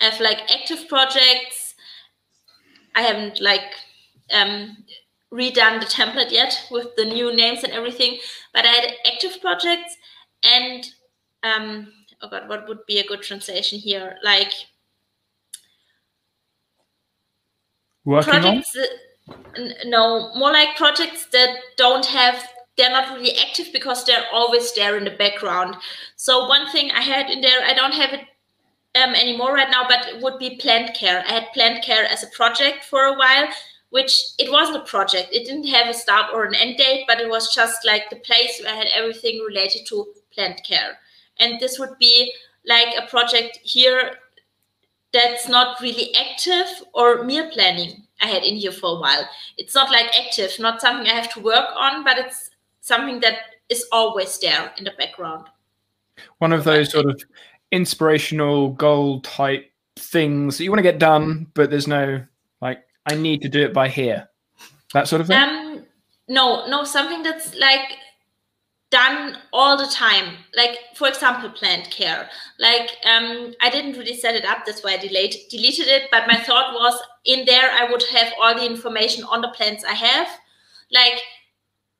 I 0.00 0.06
have 0.06 0.20
like 0.20 0.50
active 0.50 0.88
projects. 0.88 1.74
I 2.96 3.02
haven't 3.02 3.40
like 3.40 3.74
um, 4.32 4.76
redone 5.32 5.80
the 5.80 5.86
template 5.86 6.30
yet 6.30 6.66
with 6.70 6.88
the 6.96 7.04
new 7.04 7.34
names 7.34 7.64
and 7.64 7.72
everything, 7.72 8.18
but 8.52 8.64
I 8.64 8.68
had 8.68 8.94
active 9.06 9.40
projects 9.40 9.96
and 10.42 10.86
um, 11.42 11.92
oh 12.22 12.28
god, 12.28 12.48
what 12.48 12.68
would 12.68 12.84
be 12.86 12.98
a 12.98 13.06
good 13.06 13.22
translation 13.22 13.78
here? 13.78 14.16
Like 14.24 14.52
working 18.04 18.32
projects 18.32 18.76
on? 19.58 19.72
no, 19.84 20.32
more 20.34 20.52
like 20.52 20.76
projects 20.76 21.26
that 21.32 21.56
don't 21.76 22.06
have 22.06 22.42
they're 22.78 22.90
not 22.90 23.12
really 23.12 23.36
active 23.38 23.66
because 23.72 24.04
they're 24.04 24.24
always 24.32 24.72
there 24.72 24.96
in 24.96 25.04
the 25.04 25.10
background. 25.10 25.76
So 26.16 26.46
one 26.46 26.70
thing 26.70 26.92
I 26.92 27.02
had 27.02 27.28
in 27.28 27.40
there, 27.40 27.64
I 27.64 27.74
don't 27.74 27.92
have 27.92 28.12
it 28.12 28.20
um, 28.94 29.14
anymore 29.16 29.52
right 29.52 29.68
now, 29.68 29.84
but 29.88 30.06
it 30.06 30.22
would 30.22 30.38
be 30.38 30.56
plant 30.56 30.94
care. 30.94 31.24
I 31.26 31.32
had 31.32 31.52
plant 31.52 31.84
care 31.84 32.04
as 32.04 32.22
a 32.22 32.28
project 32.28 32.84
for 32.84 33.06
a 33.06 33.14
while, 33.14 33.48
which 33.90 34.32
it 34.38 34.50
wasn't 34.50 34.76
a 34.76 34.86
project. 34.86 35.32
It 35.32 35.46
didn't 35.46 35.68
have 35.68 35.88
a 35.88 35.94
start 35.94 36.30
or 36.32 36.44
an 36.44 36.54
end 36.54 36.76
date, 36.76 37.04
but 37.08 37.20
it 37.20 37.28
was 37.28 37.54
just 37.54 37.84
like 37.84 38.10
the 38.10 38.16
place 38.16 38.60
where 38.62 38.72
I 38.72 38.76
had 38.76 38.88
everything 38.94 39.40
related 39.46 39.86
to 39.88 40.06
plant 40.32 40.60
care. 40.66 40.98
And 41.38 41.58
this 41.58 41.78
would 41.78 41.96
be 41.98 42.32
like 42.66 42.94
a 42.96 43.06
project 43.06 43.58
here 43.62 44.16
that's 45.12 45.48
not 45.48 45.80
really 45.80 46.14
active 46.14 46.66
or 46.92 47.24
meal 47.24 47.48
planning 47.50 48.02
I 48.20 48.26
had 48.26 48.42
in 48.42 48.56
here 48.56 48.72
for 48.72 48.96
a 48.96 49.00
while. 49.00 49.26
It's 49.56 49.74
not 49.74 49.90
like 49.90 50.06
active, 50.18 50.50
not 50.58 50.80
something 50.80 51.06
I 51.06 51.14
have 51.14 51.32
to 51.34 51.40
work 51.40 51.68
on, 51.78 52.04
but 52.04 52.18
it's 52.18 52.50
something 52.80 53.20
that 53.20 53.38
is 53.68 53.86
always 53.92 54.38
there 54.38 54.72
in 54.76 54.84
the 54.84 54.92
background. 54.98 55.46
One 56.38 56.52
of 56.52 56.64
those 56.64 56.90
sort 56.90 57.06
of 57.06 57.22
inspirational 57.70 58.70
goal 58.70 59.20
type 59.20 59.70
things 59.96 60.58
that 60.58 60.64
you 60.64 60.70
want 60.70 60.78
to 60.78 60.82
get 60.82 60.98
done, 60.98 61.46
but 61.54 61.70
there's 61.70 61.86
no 61.86 62.24
I 63.08 63.14
need 63.14 63.40
to 63.42 63.48
do 63.48 63.62
it 63.62 63.72
by 63.72 63.88
here. 63.88 64.28
That 64.92 65.08
sort 65.08 65.20
of 65.20 65.28
thing. 65.28 65.38
Um, 65.38 65.84
no, 66.28 66.66
no, 66.66 66.84
something 66.84 67.22
that's 67.22 67.54
like 67.54 67.96
done 68.90 69.38
all 69.52 69.76
the 69.76 69.86
time. 69.86 70.36
Like 70.54 70.76
for 70.94 71.08
example, 71.08 71.50
plant 71.50 71.90
care. 71.90 72.28
Like 72.58 72.90
um, 73.04 73.54
I 73.62 73.70
didn't 73.70 73.98
really 73.98 74.16
set 74.16 74.34
it 74.34 74.44
up. 74.44 74.66
That's 74.66 74.84
why 74.84 74.92
I 74.92 74.96
delayed, 74.98 75.34
deleted 75.50 75.88
it. 75.88 76.10
But 76.10 76.26
my 76.26 76.36
thought 76.36 76.74
was 76.74 77.00
in 77.24 77.46
there 77.46 77.70
I 77.70 77.90
would 77.90 78.02
have 78.14 78.32
all 78.40 78.54
the 78.54 78.66
information 78.66 79.24
on 79.24 79.40
the 79.40 79.48
plants 79.48 79.84
I 79.84 79.94
have. 79.94 80.28
Like 80.90 81.20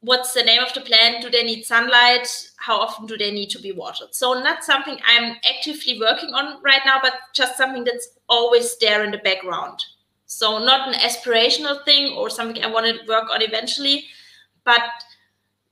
what's 0.01 0.33
the 0.33 0.43
name 0.43 0.63
of 0.63 0.73
the 0.75 0.81
plant? 0.83 1.23
Do 1.23 1.31
they 1.31 1.43
need 1.43 1.65
sunlight? 1.65 2.29
How 2.57 2.79
often 2.79 3.07
do 3.07 3.17
they 3.17 3.31
need 3.31 3.51
to 3.51 3.61
be 3.61 3.73
watered? 3.73 4.15
So 4.15 4.35
not 4.35 4.63
something 4.63 4.99
I'm 5.07 5.37
actively 5.49 5.99
working 5.99 6.35
on 6.35 6.63
right 6.63 6.83
now, 6.85 6.99
but 7.03 7.15
just 7.35 7.57
something 7.57 7.85
that's 7.85 8.09
always 8.29 8.77
there 8.79 9.05
in 9.05 9.11
the 9.11 9.19
background. 9.19 9.85
So 10.29 10.59
not 10.59 10.87
an 10.87 10.95
aspirational 10.95 11.83
thing 11.87 12.13
or 12.13 12.29
something 12.29 12.63
I 12.63 12.69
want 12.69 12.87
to 12.87 13.07
work 13.09 13.31
on 13.33 13.41
eventually, 13.41 14.05
but 14.63 14.83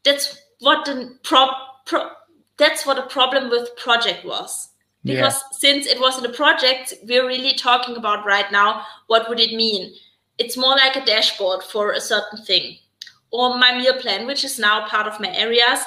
that's 0.02 0.40
what 0.60 0.86
the 0.86 1.18
pro, 1.22 1.48
pro 1.84 2.08
that's 2.56 2.86
what 2.86 2.96
the 2.96 3.02
problem 3.02 3.50
with 3.50 3.76
project 3.76 4.24
was. 4.24 4.70
Because 5.04 5.34
yeah. 5.34 5.58
since 5.58 5.86
it 5.86 6.00
wasn't 6.00 6.26
a 6.26 6.30
project, 6.32 6.94
we're 7.06 7.26
really 7.26 7.52
talking 7.52 7.96
about 7.96 8.24
right 8.24 8.50
now 8.50 8.82
what 9.08 9.28
would 9.28 9.38
it 9.38 9.54
mean? 9.54 9.94
It's 10.38 10.56
more 10.56 10.74
like 10.74 10.96
a 10.96 11.04
dashboard 11.04 11.62
for 11.62 11.92
a 11.92 12.00
certain 12.00 12.42
thing 12.42 12.78
or 13.30 13.58
my 13.58 13.76
meal 13.76 14.00
plan, 14.00 14.26
which 14.26 14.42
is 14.42 14.58
now 14.58 14.88
part 14.88 15.06
of 15.06 15.20
my 15.20 15.36
areas. 15.36 15.80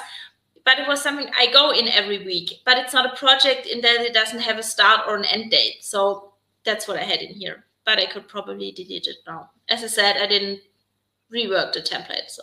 But 0.64 0.78
it 0.78 0.86
was 0.86 1.02
something 1.02 1.28
I 1.36 1.50
go 1.52 1.72
in 1.72 1.88
every 1.88 2.24
week. 2.24 2.60
But 2.64 2.78
it's 2.78 2.94
not 2.94 3.12
a 3.12 3.16
project 3.16 3.66
in 3.66 3.80
that 3.80 4.02
it 4.02 4.14
doesn't 4.14 4.40
have 4.40 4.58
a 4.58 4.62
start 4.62 5.00
or 5.08 5.16
an 5.16 5.24
end 5.24 5.50
date. 5.50 5.82
So 5.82 6.34
that's 6.64 6.86
what 6.86 6.98
I 6.98 7.02
had 7.02 7.20
in 7.20 7.34
here. 7.34 7.64
But 7.84 7.98
I 7.98 8.06
could 8.06 8.28
probably 8.28 8.72
delete 8.72 9.06
it 9.06 9.16
now. 9.26 9.50
As 9.68 9.82
I 9.82 9.86
said, 9.86 10.16
I 10.16 10.26
didn't 10.26 10.60
rework 11.32 11.72
the 11.72 11.80
template. 11.80 12.28
So 12.28 12.42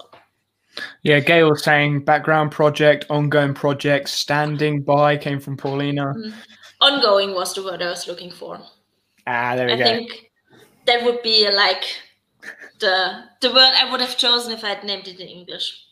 yeah, 1.04 1.20
Gail 1.20 1.50
was 1.50 1.64
saying 1.64 2.06
background 2.06 2.52
project, 2.52 3.06
ongoing 3.10 3.54
project, 3.54 4.10
standing 4.10 4.82
by 4.82 5.18
came 5.18 5.40
from 5.40 5.58
Paulina. 5.58 6.14
Mm. 6.16 6.34
Ongoing 6.82 7.34
was 7.34 7.54
the 7.54 7.64
word 7.64 7.82
I 7.82 7.90
was 7.90 8.08
looking 8.08 8.32
for. 8.32 8.60
Ah, 9.26 9.56
there 9.56 9.68
we 9.68 9.74
I 9.74 9.78
go. 9.78 9.84
I 9.84 9.88
think 9.88 10.32
that 10.86 11.04
would 11.04 11.22
be 11.24 11.50
like 11.50 11.84
the 12.80 13.24
the 13.42 13.50
word 13.50 13.74
I 13.76 13.90
would 13.92 14.02
have 14.02 14.18
chosen 14.18 14.52
if 14.54 14.64
I 14.64 14.70
had 14.70 14.84
named 14.84 15.08
it 15.08 15.20
in 15.20 15.28
English. 15.28 15.87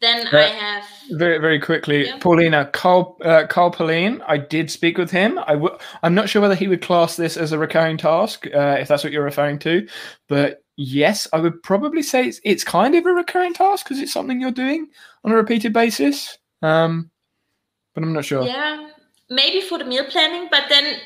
Then 0.00 0.28
uh, 0.28 0.38
I 0.38 0.42
have 0.42 0.84
very 1.10 1.38
very 1.38 1.58
quickly, 1.58 2.06
yeah. 2.06 2.18
Paulina 2.18 2.66
Carl 2.72 3.18
uh, 3.24 3.46
Carl 3.48 3.70
Pauline. 3.70 4.22
I 4.26 4.38
did 4.38 4.70
speak 4.70 4.96
with 4.96 5.10
him. 5.10 5.38
I 5.40 5.54
w- 5.54 5.76
I'm 6.02 6.14
not 6.14 6.28
sure 6.28 6.40
whether 6.40 6.54
he 6.54 6.68
would 6.68 6.82
class 6.82 7.16
this 7.16 7.36
as 7.36 7.50
a 7.52 7.58
recurring 7.58 7.96
task, 7.96 8.46
uh, 8.54 8.76
if 8.78 8.86
that's 8.88 9.02
what 9.02 9.12
you're 9.12 9.24
referring 9.24 9.58
to. 9.60 9.88
But 10.28 10.62
yes, 10.76 11.26
I 11.32 11.40
would 11.40 11.62
probably 11.62 12.02
say 12.02 12.26
it's, 12.26 12.40
it's 12.44 12.62
kind 12.62 12.94
of 12.94 13.06
a 13.06 13.12
recurring 13.12 13.54
task 13.54 13.86
because 13.86 13.98
it's 14.00 14.12
something 14.12 14.40
you're 14.40 14.52
doing 14.52 14.88
on 15.24 15.32
a 15.32 15.36
repeated 15.36 15.72
basis. 15.72 16.38
Um, 16.62 17.10
but 17.94 18.04
I'm 18.04 18.12
not 18.12 18.24
sure. 18.24 18.44
Yeah, 18.44 18.90
maybe 19.28 19.60
for 19.60 19.78
the 19.78 19.84
meal 19.84 20.04
planning, 20.04 20.46
but 20.48 20.64
then, 20.68 20.98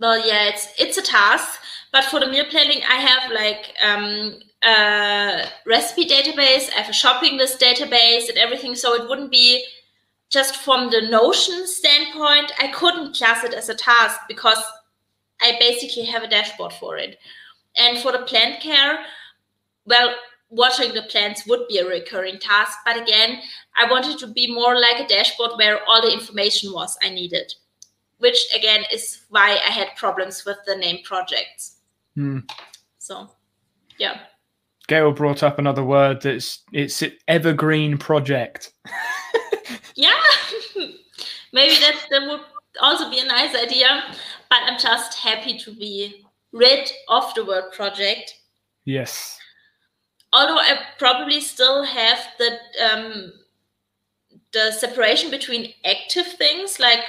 well, 0.00 0.18
yeah, 0.26 0.48
it's 0.48 0.66
it's 0.78 0.98
a 0.98 1.02
task 1.02 1.60
but 1.92 2.04
for 2.04 2.18
the 2.18 2.26
meal 2.26 2.46
planning, 2.46 2.82
I 2.88 2.96
have 2.96 3.30
like 3.30 3.74
um, 3.84 4.40
a 4.62 5.48
recipe 5.66 6.06
database, 6.06 6.70
I 6.70 6.80
have 6.80 6.90
a 6.90 6.92
shopping 6.92 7.36
list 7.36 7.60
database 7.60 8.28
and 8.28 8.38
everything. 8.38 8.74
So 8.74 8.94
it 8.94 9.08
wouldn't 9.08 9.30
be 9.30 9.64
just 10.30 10.56
from 10.56 10.90
the 10.90 11.02
Notion 11.02 11.66
standpoint, 11.66 12.52
I 12.58 12.68
couldn't 12.68 13.14
class 13.14 13.44
it 13.44 13.52
as 13.52 13.68
a 13.68 13.74
task 13.74 14.18
because 14.28 14.62
I 15.42 15.56
basically 15.60 16.04
have 16.04 16.22
a 16.22 16.28
dashboard 16.28 16.72
for 16.72 16.96
it. 16.96 17.18
And 17.76 17.98
for 17.98 18.12
the 18.12 18.20
plant 18.20 18.60
care, 18.60 19.04
well, 19.84 20.14
watching 20.48 20.94
the 20.94 21.02
plants 21.02 21.46
would 21.46 21.66
be 21.68 21.78
a 21.78 21.86
recurring 21.86 22.38
task. 22.38 22.78
But 22.84 23.00
again, 23.00 23.40
I 23.76 23.90
wanted 23.90 24.18
to 24.20 24.26
be 24.26 24.52
more 24.52 24.80
like 24.80 25.00
a 25.00 25.08
dashboard 25.08 25.52
where 25.56 25.80
all 25.86 26.00
the 26.00 26.12
information 26.12 26.72
was 26.72 26.96
I 27.02 27.10
needed, 27.10 27.52
which 28.18 28.38
again 28.56 28.84
is 28.92 29.22
why 29.28 29.58
I 29.66 29.70
had 29.70 29.96
problems 29.96 30.44
with 30.46 30.58
the 30.66 30.76
name 30.76 31.02
projects. 31.04 31.76
Hmm. 32.14 32.40
So, 32.98 33.30
yeah. 33.98 34.20
Gail 34.88 35.12
brought 35.12 35.42
up 35.42 35.58
another 35.58 35.84
word 35.84 36.22
that's 36.22 36.62
it's 36.72 37.02
evergreen 37.28 37.98
project. 37.98 38.72
yeah, 39.94 40.20
maybe 41.52 41.74
that 41.76 42.06
that 42.10 42.28
would 42.28 42.40
also 42.80 43.10
be 43.10 43.20
a 43.20 43.24
nice 43.24 43.54
idea. 43.54 44.02
But 44.50 44.60
I'm 44.66 44.78
just 44.78 45.18
happy 45.18 45.58
to 45.58 45.74
be 45.74 46.24
rid 46.52 46.90
of 47.08 47.32
the 47.34 47.44
word 47.44 47.72
project. 47.72 48.34
Yes. 48.84 49.38
Although 50.32 50.58
I 50.58 50.78
probably 50.98 51.40
still 51.40 51.84
have 51.84 52.18
the 52.38 52.58
um, 52.84 53.32
the 54.52 54.72
separation 54.72 55.30
between 55.30 55.72
active 55.84 56.26
things 56.26 56.78
like 56.78 57.00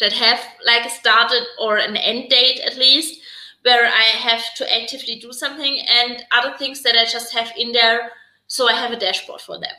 that 0.00 0.12
have 0.12 0.40
like 0.66 0.86
a 0.86 0.90
started 0.90 1.44
or 1.60 1.76
an 1.76 1.96
end 1.96 2.30
date 2.30 2.60
at 2.60 2.76
least 2.76 3.19
where 3.62 3.86
I 3.86 4.16
have 4.16 4.54
to 4.54 4.80
actively 4.80 5.18
do 5.18 5.32
something 5.32 5.80
and 5.88 6.24
other 6.32 6.56
things 6.56 6.82
that 6.82 6.96
I 6.96 7.04
just 7.04 7.32
have 7.34 7.52
in 7.56 7.72
there 7.72 8.12
so 8.50 8.68
I 8.68 8.72
have 8.72 8.90
a 8.90 8.98
dashboard 8.98 9.40
for 9.40 9.58
them. 9.60 9.74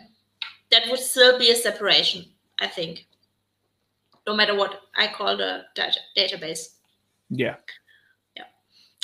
That 0.72 0.84
would 0.90 1.00
still 1.00 1.38
be 1.38 1.52
a 1.52 1.56
separation, 1.56 2.26
I 2.60 2.68
think, 2.68 3.06
no 4.26 4.34
matter 4.34 4.56
what 4.56 4.82
I 4.96 5.08
call 5.08 5.36
the 5.36 5.64
data 5.76 6.00
database. 6.18 6.76
Yeah. 7.30 7.56
Yeah. 8.38 8.46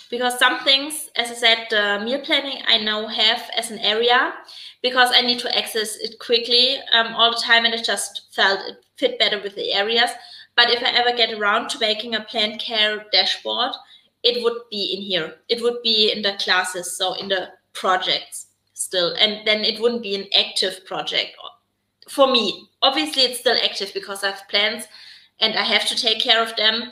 Because 0.09 0.39
some 0.39 0.59
things, 0.59 1.09
as 1.17 1.31
I 1.31 1.33
said, 1.33 1.67
the 1.69 2.01
meal 2.05 2.21
planning 2.21 2.61
I 2.65 2.77
now 2.77 3.07
have 3.07 3.49
as 3.57 3.69
an 3.71 3.79
area 3.79 4.33
because 4.81 5.09
I 5.13 5.21
need 5.21 5.39
to 5.39 5.57
access 5.57 5.97
it 5.97 6.17
quickly 6.19 6.77
um, 6.93 7.13
all 7.13 7.31
the 7.31 7.43
time 7.43 7.65
and 7.65 7.73
it 7.73 7.83
just 7.83 8.33
felt 8.33 8.61
it 8.69 8.85
fit 8.95 9.19
better 9.19 9.41
with 9.41 9.55
the 9.55 9.73
areas. 9.73 10.11
But 10.55 10.69
if 10.69 10.81
I 10.81 10.91
ever 10.91 11.15
get 11.15 11.37
around 11.37 11.69
to 11.69 11.79
making 11.79 12.15
a 12.15 12.21
plant 12.21 12.61
care 12.61 13.05
dashboard, 13.11 13.73
it 14.27 14.43
would 14.43 14.61
be 14.69 14.93
in 14.95 15.01
here. 15.01 15.35
It 15.47 15.61
would 15.61 15.81
be 15.81 16.11
in 16.11 16.21
the 16.21 16.33
classes, 16.39 16.97
so 16.97 17.13
in 17.13 17.29
the 17.29 17.49
projects 17.73 18.47
still. 18.73 19.15
And 19.19 19.47
then 19.47 19.63
it 19.63 19.79
wouldn't 19.79 20.03
be 20.03 20.15
an 20.15 20.27
active 20.37 20.85
project 20.85 21.35
for 22.09 22.27
me. 22.27 22.69
Obviously, 22.81 23.23
it's 23.23 23.39
still 23.39 23.57
active 23.63 23.93
because 23.93 24.23
I 24.23 24.31
have 24.31 24.47
plans 24.49 24.85
and 25.39 25.55
I 25.55 25.63
have 25.63 25.87
to 25.87 25.95
take 25.95 26.19
care 26.19 26.41
of 26.41 26.55
them. 26.55 26.91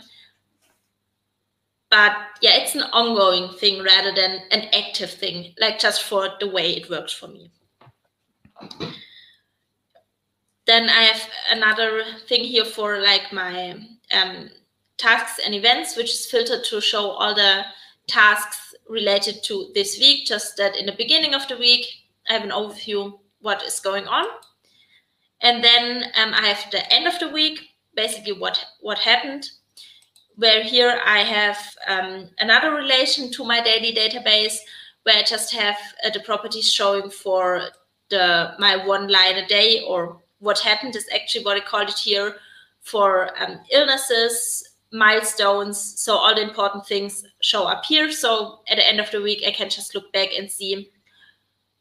But 1.90 2.14
yeah, 2.42 2.58
it's 2.58 2.76
an 2.76 2.84
ongoing 2.94 3.58
thing 3.58 3.84
rather 3.84 4.14
than 4.14 4.42
an 4.52 4.70
active 4.74 5.12
thing, 5.12 5.54
like 5.60 5.80
just 5.80 6.04
for 6.04 6.30
the 6.40 6.50
way 6.50 6.72
it 6.72 6.90
works 6.90 7.14
for 7.14 7.28
me. 7.28 7.52
Then 10.66 10.90
I 10.90 11.04
have 11.04 11.30
another 11.52 12.04
thing 12.28 12.44
here 12.44 12.66
for 12.66 13.00
like 13.00 13.32
my 13.32 13.78
um, 14.12 14.50
tasks 14.98 15.40
and 15.44 15.54
events, 15.54 15.96
which 15.96 16.12
is 16.12 16.26
filtered 16.26 16.64
to 16.66 16.82
show 16.82 17.12
all 17.12 17.36
the 17.36 17.64
tasks 18.08 18.74
related 18.88 19.44
to 19.44 19.72
this 19.74 19.98
week, 20.00 20.26
just 20.26 20.58
that 20.58 20.76
in 20.76 20.86
the 20.86 20.96
beginning 20.98 21.34
of 21.34 21.48
the 21.48 21.58
week, 21.58 21.86
I 22.30 22.34
have 22.34 22.44
an 22.44 22.52
overview 22.52 23.20
what 23.42 23.64
is 23.64 23.80
going 23.80 24.08
on. 24.08 24.26
And 25.42 25.64
then 25.64 26.06
um, 26.16 26.34
I 26.34 26.48
have 26.48 26.72
the 26.72 26.92
end 26.94 27.08
of 27.08 27.20
the 27.20 27.30
week, 27.30 27.60
basically 27.96 28.34
what, 28.34 28.64
what 28.82 29.00
happened, 29.00 29.50
where 30.36 30.64
here 30.64 31.00
I 31.06 31.20
have 31.20 31.58
um, 31.88 32.30
another 32.40 32.74
relation 32.74 33.32
to 33.34 33.44
my 33.44 33.62
daily 33.62 33.94
database, 33.94 34.58
where 35.04 35.18
I 35.18 35.24
just 35.24 35.54
have 35.54 35.78
uh, 36.04 36.10
the 36.10 36.20
properties 36.22 36.72
showing 36.72 37.10
for 37.10 37.70
the 38.10 38.54
my 38.60 38.86
one 38.86 39.08
line 39.08 39.36
a 39.36 39.48
day 39.48 39.84
or 39.88 40.22
what 40.40 40.60
happened 40.60 40.96
is 40.96 41.08
actually 41.14 41.44
what 41.44 41.58
I 41.58 41.62
called 41.62 41.90
it 41.90 41.98
here 41.98 42.36
for 42.82 43.30
um, 43.42 43.60
illnesses, 43.72 44.75
milestones. 44.96 46.00
So 46.00 46.16
all 46.16 46.34
the 46.34 46.42
important 46.42 46.88
things 46.88 47.24
show 47.42 47.66
up 47.66 47.86
here. 47.86 48.12
So 48.12 48.62
at 48.70 48.78
the 48.78 48.88
end 48.88 49.00
of 49.00 49.12
the 49.12 49.22
week, 49.22 49.44
I 49.46 49.52
can 49.52 49.70
just 49.70 49.94
look 49.94 50.12
back 50.14 50.30
and 50.38 50.50
see 50.50 50.90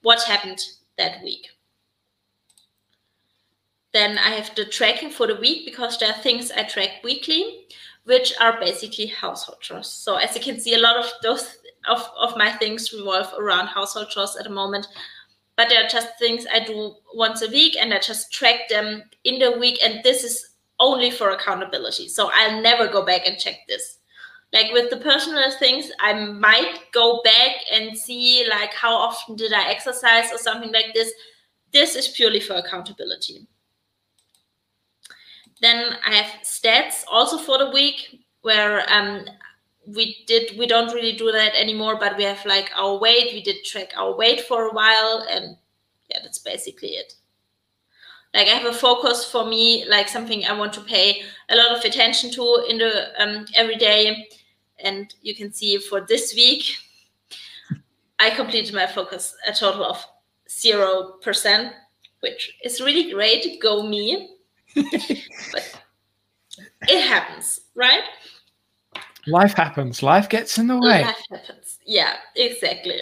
what 0.03 0.23
happened 0.23 0.61
that 0.99 1.23
week. 1.23 1.49
Then 3.93 4.19
I 4.19 4.31
have 4.31 4.55
the 4.57 4.65
tracking 4.65 5.11
for 5.11 5.27
the 5.27 5.37
week 5.37 5.65
because 5.65 5.99
there 5.99 6.11
are 6.11 6.23
things 6.23 6.51
I 6.51 6.65
track 6.65 7.05
weekly, 7.05 7.67
which 8.05 8.35
are 8.41 8.59
basically 8.59 9.07
household 9.07 9.61
chores. 9.61 9.87
So 9.87 10.17
as 10.17 10.35
you 10.35 10.41
can 10.41 10.59
see, 10.59 10.75
a 10.75 10.81
lot 10.81 10.97
of 10.97 11.11
those 11.23 11.59
of, 11.89 12.05
of 12.19 12.37
my 12.37 12.51
things 12.51 12.93
revolve 12.93 13.33
around 13.39 13.69
household 13.69 14.09
chores 14.11 14.37
at 14.37 14.45
the 14.45 14.51
moment. 14.51 14.89
But 15.57 15.69
they 15.69 15.77
are 15.77 15.87
just 15.87 16.19
things 16.19 16.47
I 16.53 16.61
do 16.65 16.97
once 17.15 17.41
a 17.43 17.49
week 17.49 17.77
and 17.81 17.95
I 17.95 18.01
just 18.01 18.33
track 18.33 18.69
them 18.69 19.05
in 19.23 19.39
the 19.39 19.57
week. 19.59 19.79
And 19.85 20.03
this 20.03 20.25
is 20.25 20.54
only 20.81 21.11
for 21.11 21.31
accountability. 21.31 22.09
So 22.09 22.31
I'll 22.35 22.61
never 22.61 22.89
go 22.89 23.05
back 23.05 23.27
and 23.27 23.39
check 23.39 23.61
this. 23.69 23.99
Like 24.53 24.73
with 24.73 24.91
the 24.91 24.99
personal 24.99 25.51
things, 25.59 25.91
I 25.99 26.13
might 26.13 26.93
go 26.93 27.21
back 27.25 27.57
and 27.73 27.97
see 27.97 28.47
like 28.49 28.73
how 28.73 28.95
often 28.95 29.37
did 29.37 29.53
I 29.53 29.69
exercise 29.71 30.33
or 30.33 30.39
something 30.39 30.73
like 30.73 30.95
this. 30.95 31.13
This 31.73 31.97
is 31.97 32.09
purely 32.09 32.41
for 32.41 32.55
accountability. 32.55 33.47
Then 35.61 35.97
I 36.07 36.15
have 36.15 36.43
stats 36.43 37.05
also 37.11 37.39
for 37.39 37.59
the 37.59 37.71
week 37.71 38.21
where 38.43 38.85
um, 38.93 39.25
we 39.87 40.25
did 40.27 40.57
we 40.59 40.67
don't 40.67 40.95
really 40.95 41.17
do 41.17 41.31
that 41.33 41.55
anymore 41.55 41.99
but 41.99 42.17
we 42.17 42.25
have 42.25 42.45
like 42.47 42.71
our 42.77 42.99
weight 42.99 43.33
we 43.33 43.43
did 43.43 43.65
track 43.65 43.93
our 43.97 44.17
weight 44.17 44.41
for 44.43 44.69
a 44.69 44.73
while 44.73 45.27
and 45.31 45.57
yeah 46.11 46.19
that's 46.23 46.39
basically 46.39 46.91
it 46.91 47.15
like 48.35 48.49
i 48.49 48.51
have 48.51 48.67
a 48.67 48.77
focus 48.77 49.25
for 49.25 49.47
me 49.47 49.85
like 49.89 50.09
something 50.09 50.45
i 50.45 50.53
want 50.53 50.73
to 50.73 50.81
pay 50.83 51.23
a 51.51 51.57
lot 51.57 51.77
of 51.77 51.85
attention 51.85 52.31
to 52.31 52.65
in 52.69 52.79
the 52.79 53.23
um, 53.23 53.47
every 53.57 53.77
day 53.77 54.29
and 54.81 55.15
you 55.23 55.35
can 55.35 55.53
see 55.53 55.79
for 55.79 56.01
this 56.03 56.35
week 56.35 56.65
i 58.19 58.29
completed 58.31 58.75
my 58.75 58.87
focus 58.87 59.35
a 59.49 59.53
total 59.53 59.85
of 59.85 60.05
zero 60.49 61.15
percent 61.23 61.73
which 62.21 62.57
is 62.65 62.81
really 62.81 63.13
great 63.13 63.61
go 63.63 63.87
me 63.87 64.31
but 64.75 65.81
it 66.89 67.01
happens 67.01 67.61
right 67.75 68.03
life 69.27 69.55
happens. 69.55 70.03
Life 70.03 70.29
gets 70.29 70.59
in 70.59 70.67
the 70.67 70.79
way. 70.79 71.03
Life 71.03 71.27
happens. 71.31 71.79
Yeah, 71.85 72.17
exactly. 72.37 73.01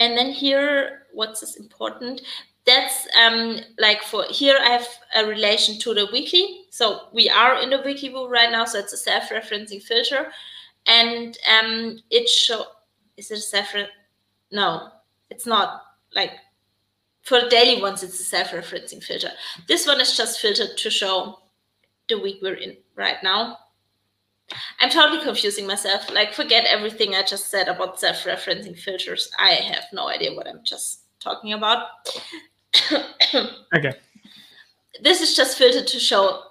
And 0.00 0.16
then 0.16 0.30
here, 0.30 1.06
what's 1.12 1.56
important? 1.56 2.22
That's 2.66 3.06
um 3.22 3.60
like 3.78 4.02
for 4.02 4.24
here 4.30 4.58
I 4.58 4.70
have 4.70 4.88
a 5.16 5.26
relation 5.26 5.78
to 5.80 5.94
the 5.94 6.08
weekly. 6.12 6.62
So 6.70 7.08
we 7.12 7.28
are 7.28 7.60
in 7.62 7.70
the 7.70 7.82
weekly 7.84 8.08
view 8.08 8.26
right 8.28 8.50
now. 8.50 8.64
So 8.64 8.78
it's 8.78 8.92
a 8.92 8.96
self-referencing 8.96 9.82
filter, 9.82 10.32
and 10.86 11.36
um 11.48 11.98
it 12.10 12.28
show 12.28 12.64
is 13.16 13.30
it 13.30 13.38
a 13.38 13.40
self? 13.40 13.74
No, 14.50 14.88
it's 15.30 15.46
not. 15.46 15.82
Like 16.14 16.32
for 17.22 17.40
the 17.40 17.48
daily 17.48 17.82
ones, 17.82 18.02
it's 18.02 18.20
a 18.20 18.24
self-referencing 18.24 19.02
filter. 19.02 19.30
This 19.68 19.86
one 19.86 20.00
is 20.00 20.16
just 20.16 20.40
filtered 20.40 20.76
to 20.76 20.90
show 20.90 21.38
the 22.08 22.18
week 22.18 22.38
we're 22.42 22.54
in 22.54 22.76
right 22.96 23.16
now. 23.22 23.58
I'm 24.80 24.90
totally 24.90 25.22
confusing 25.22 25.66
myself. 25.66 26.10
Like, 26.12 26.34
forget 26.34 26.66
everything 26.66 27.14
I 27.14 27.22
just 27.22 27.48
said 27.50 27.68
about 27.68 27.98
self 27.98 28.24
referencing 28.24 28.78
filters. 28.78 29.30
I 29.38 29.52
have 29.52 29.84
no 29.92 30.08
idea 30.08 30.34
what 30.34 30.46
I'm 30.46 30.60
just 30.64 31.00
talking 31.18 31.54
about. 31.54 31.86
okay. 33.76 33.92
This 35.02 35.20
is 35.20 35.36
just 35.36 35.58
filtered 35.58 35.86
to 35.88 35.98
show 35.98 36.42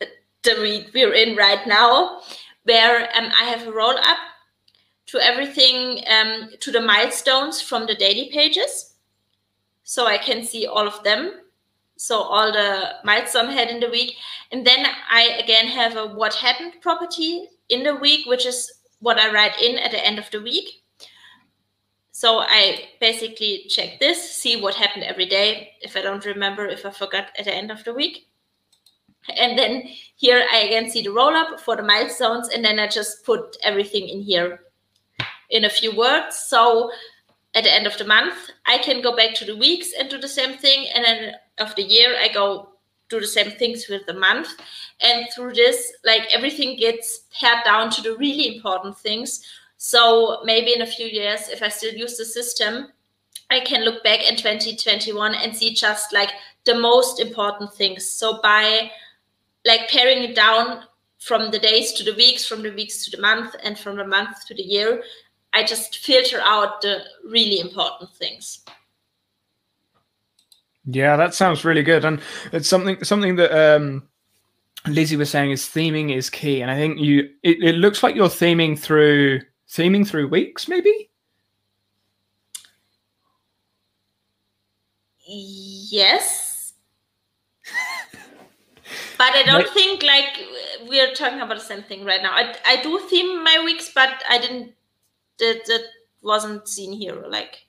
the 0.00 0.60
week 0.60 0.90
we're 0.94 1.14
in 1.14 1.36
right 1.36 1.66
now, 1.66 2.20
where 2.64 3.02
um, 3.16 3.30
I 3.40 3.44
have 3.44 3.66
a 3.66 3.72
roll 3.72 3.96
up 3.96 4.18
to 5.06 5.18
everything, 5.18 6.02
um, 6.08 6.50
to 6.60 6.70
the 6.70 6.80
milestones 6.80 7.60
from 7.60 7.86
the 7.86 7.94
daily 7.94 8.30
pages. 8.32 8.94
So 9.84 10.06
I 10.06 10.18
can 10.18 10.44
see 10.44 10.66
all 10.66 10.86
of 10.86 11.02
them 11.04 11.42
so 12.02 12.20
all 12.20 12.50
the 12.50 12.96
milestone 13.04 13.48
had 13.48 13.68
in 13.68 13.78
the 13.78 13.88
week 13.88 14.16
and 14.50 14.66
then 14.66 14.84
i 15.08 15.22
again 15.42 15.68
have 15.68 15.96
a 15.96 16.06
what 16.06 16.34
happened 16.34 16.72
property 16.80 17.48
in 17.68 17.84
the 17.84 17.94
week 17.94 18.26
which 18.26 18.44
is 18.44 18.72
what 18.98 19.20
i 19.20 19.32
write 19.32 19.56
in 19.62 19.78
at 19.78 19.92
the 19.92 20.04
end 20.04 20.18
of 20.18 20.28
the 20.32 20.42
week 20.42 20.81
so 22.12 22.40
i 22.40 22.88
basically 23.00 23.64
check 23.68 23.98
this 23.98 24.36
see 24.36 24.60
what 24.60 24.74
happened 24.74 25.02
every 25.02 25.26
day 25.26 25.72
if 25.80 25.96
i 25.96 26.02
don't 26.02 26.26
remember 26.26 26.66
if 26.66 26.84
i 26.84 26.90
forgot 26.90 27.28
at 27.38 27.46
the 27.46 27.54
end 27.54 27.70
of 27.70 27.82
the 27.84 27.92
week. 27.92 28.28
And 29.38 29.56
then 29.56 29.84
here 30.16 30.44
i 30.52 30.58
again 30.58 30.90
see 30.90 31.02
the 31.02 31.12
roll 31.12 31.34
up 31.34 31.60
for 31.60 31.76
the 31.76 31.82
milestones 31.82 32.48
and 32.48 32.64
then 32.64 32.78
i 32.78 32.86
just 32.86 33.24
put 33.24 33.56
everything 33.62 34.08
in 34.08 34.20
here 34.20 34.60
in 35.48 35.64
a 35.64 35.70
few 35.70 35.94
words. 35.96 36.36
So 36.36 36.90
at 37.54 37.64
the 37.64 37.72
end 37.72 37.86
of 37.86 37.96
the 37.98 38.04
month 38.04 38.34
i 38.66 38.78
can 38.78 39.00
go 39.00 39.14
back 39.14 39.34
to 39.34 39.44
the 39.44 39.56
weeks 39.56 39.92
and 39.98 40.10
do 40.10 40.18
the 40.18 40.28
same 40.28 40.58
thing 40.58 40.88
and 40.94 41.04
then 41.04 41.34
of 41.58 41.74
the 41.76 41.82
year 41.82 42.16
i 42.18 42.28
go 42.28 42.72
do 43.12 43.20
the 43.20 43.26
same 43.26 43.50
things 43.52 43.86
with 43.88 44.04
the 44.06 44.14
month. 44.14 44.48
And 45.00 45.26
through 45.34 45.52
this 45.54 45.92
like 46.04 46.22
everything 46.32 46.76
gets 46.76 47.26
pared 47.38 47.64
down 47.64 47.90
to 47.90 48.02
the 48.02 48.16
really 48.16 48.56
important 48.56 48.98
things 48.98 49.44
so 49.84 50.40
maybe 50.44 50.72
in 50.72 50.82
a 50.82 50.86
few 50.86 51.06
years 51.06 51.48
if 51.48 51.60
i 51.62 51.68
still 51.68 51.92
use 51.92 52.16
the 52.16 52.24
system 52.24 52.86
i 53.50 53.58
can 53.58 53.84
look 53.84 54.04
back 54.04 54.20
in 54.28 54.36
2021 54.36 55.34
and 55.34 55.56
see 55.56 55.74
just 55.74 56.12
like 56.12 56.30
the 56.64 56.74
most 56.74 57.20
important 57.20 57.74
things. 57.74 58.08
So 58.08 58.40
by 58.42 58.90
like 59.64 59.88
paring 59.88 60.22
it 60.22 60.34
down 60.34 60.84
from 61.18 61.50
the 61.50 61.58
days 61.58 61.92
to 61.92 62.04
the 62.04 62.14
weeks 62.14 62.44
from 62.44 62.62
the 62.62 62.70
weeks 62.70 63.04
to 63.04 63.10
the 63.10 63.22
month 63.22 63.54
and 63.62 63.78
from 63.78 63.96
the 63.96 64.06
month 64.06 64.44
to 64.44 64.54
the 64.54 64.62
year 64.62 65.00
i 65.52 65.62
just 65.62 65.98
filter 65.98 66.40
out 66.42 66.80
the 66.80 67.00
really 67.24 67.60
important 67.60 68.10
things. 68.14 68.64
Yeah, 70.84 71.16
that 71.16 71.32
sounds 71.32 71.64
really 71.64 71.84
good, 71.84 72.04
and 72.04 72.20
it's 72.52 72.68
something 72.68 73.04
something 73.04 73.36
that 73.36 73.52
um, 73.52 74.08
Lizzie 74.88 75.14
was 75.14 75.30
saying 75.30 75.52
is 75.52 75.62
theming 75.62 76.12
is 76.12 76.28
key, 76.28 76.60
and 76.60 76.72
I 76.72 76.74
think 76.74 76.98
you 76.98 77.30
it, 77.44 77.62
it 77.62 77.74
looks 77.76 78.02
like 78.02 78.16
you're 78.16 78.26
theming 78.26 78.76
through 78.76 79.42
theming 79.72 80.06
through 80.06 80.28
weeks, 80.28 80.68
maybe. 80.68 81.10
Yes, 85.26 86.74
but 89.16 89.34
I 89.34 89.42
don't 89.44 89.68
think 89.70 90.02
like 90.02 90.46
we're 90.88 91.14
talking 91.14 91.40
about 91.40 91.58
the 91.58 91.64
same 91.64 91.82
thing 91.82 92.04
right 92.04 92.22
now. 92.22 92.32
I 92.32 92.54
I 92.66 92.82
do 92.82 92.98
theme 93.08 93.42
my 93.42 93.62
weeks, 93.64 93.90
but 93.94 94.22
I 94.28 94.38
didn't 94.38 94.72
that 95.38 95.64
that 95.66 95.84
wasn't 96.22 96.68
seen 96.68 96.92
here. 96.92 97.24
Like, 97.28 97.66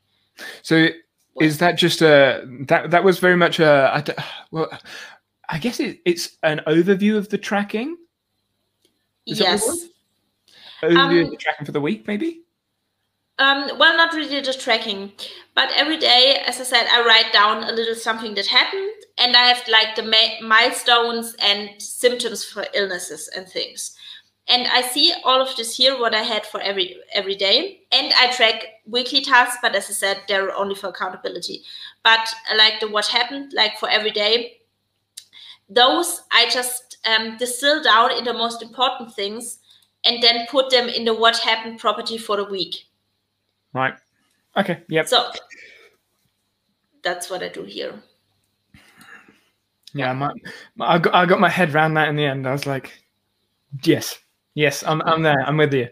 so 0.64 0.90
is 1.40 1.58
that 1.60 1.74
just 1.74 2.02
a 2.02 2.44
that 2.68 2.92
that 2.92 3.04
was 3.04 3.20
very 3.20 3.36
much 3.36 3.60
a 3.60 4.16
well 4.52 4.70
i 5.50 5.58
guess 5.58 5.80
it, 5.80 6.00
it's 6.06 6.38
an 6.44 6.62
overview 6.68 7.18
of 7.18 7.30
the 7.30 7.38
tracking 7.38 7.98
is 9.26 9.40
yes 9.40 9.90
um, 10.84 11.36
tracking 11.40 11.66
for 11.66 11.72
the 11.72 11.82
week 11.82 12.08
maybe 12.08 12.42
um, 13.40 13.68
well 13.80 13.98
not 13.98 14.14
really 14.14 14.42
the 14.42 14.54
tracking 14.54 15.12
but 15.56 15.70
every 15.76 15.98
day 15.98 16.42
as 16.46 16.60
i 16.60 16.64
said 16.64 16.88
i 16.92 17.04
write 17.06 17.32
down 17.34 17.64
a 17.64 17.72
little 17.72 17.96
something 17.96 18.34
that 18.36 18.48
happened 18.48 18.92
and 19.18 19.36
i 19.36 19.44
have 19.46 19.68
like 19.68 19.96
the 19.96 20.38
milestones 20.42 21.36
and 21.42 21.70
symptoms 21.82 22.44
for 22.44 22.66
illnesses 22.74 23.30
and 23.36 23.48
things 23.48 23.98
and 24.48 24.68
I 24.68 24.82
see 24.82 25.14
all 25.24 25.42
of 25.42 25.56
this 25.56 25.78
here, 25.78 25.98
what 25.98 26.14
I 26.14 26.22
had 26.22 26.46
for 26.46 26.60
every 26.60 26.98
every 27.14 27.36
day. 27.36 27.82
And 27.92 28.12
I 28.20 28.32
track 28.32 28.66
weekly 28.86 29.22
tasks, 29.22 29.58
but 29.62 29.74
as 29.74 29.90
I 29.90 29.94
said, 29.94 30.22
they're 30.28 30.54
only 30.56 30.76
for 30.76 30.88
accountability. 30.88 31.64
But 32.04 32.28
uh, 32.52 32.58
like 32.58 32.80
the 32.82 32.90
what 32.90 33.06
happened, 33.08 33.54
like 33.54 33.78
for 33.80 33.90
every 33.90 34.12
day, 34.12 34.58
those 35.70 36.24
I 36.32 36.50
just 36.50 36.98
um, 37.08 37.38
distill 37.38 37.82
down 37.82 38.18
in 38.18 38.26
the 38.26 38.34
most 38.34 38.62
important 38.62 39.14
things 39.14 39.60
and 40.06 40.22
then 40.22 40.46
put 40.50 40.70
them 40.70 40.90
in 40.90 41.06
the 41.06 41.14
what 41.14 41.38
happened 41.38 41.80
property 41.80 42.18
for 42.18 42.38
the 42.38 42.46
week. 42.46 42.86
Right. 43.74 43.96
Okay. 44.58 44.82
Yep. 44.88 45.08
So 45.08 45.32
that's 47.04 47.30
what 47.30 47.44
I 47.44 47.50
do 47.50 47.64
here. 47.64 47.94
Yeah, 49.96 50.14
my, 50.14 50.32
my, 50.76 50.96
I 50.96 50.98
got 50.98 51.14
I 51.14 51.26
got 51.26 51.40
my 51.40 51.50
head 51.50 51.74
around 51.74 51.94
that 51.96 52.08
in 52.08 52.16
the 52.16 52.26
end. 52.26 52.48
I 52.48 52.52
was 52.52 52.66
like, 52.66 52.92
yes, 53.84 54.18
Yes, 54.56 54.84
I'm 54.84 55.02
I'm 55.04 55.24
there. 55.24 55.42
I'm 55.46 55.58
with 55.58 55.74
you. 55.74 55.90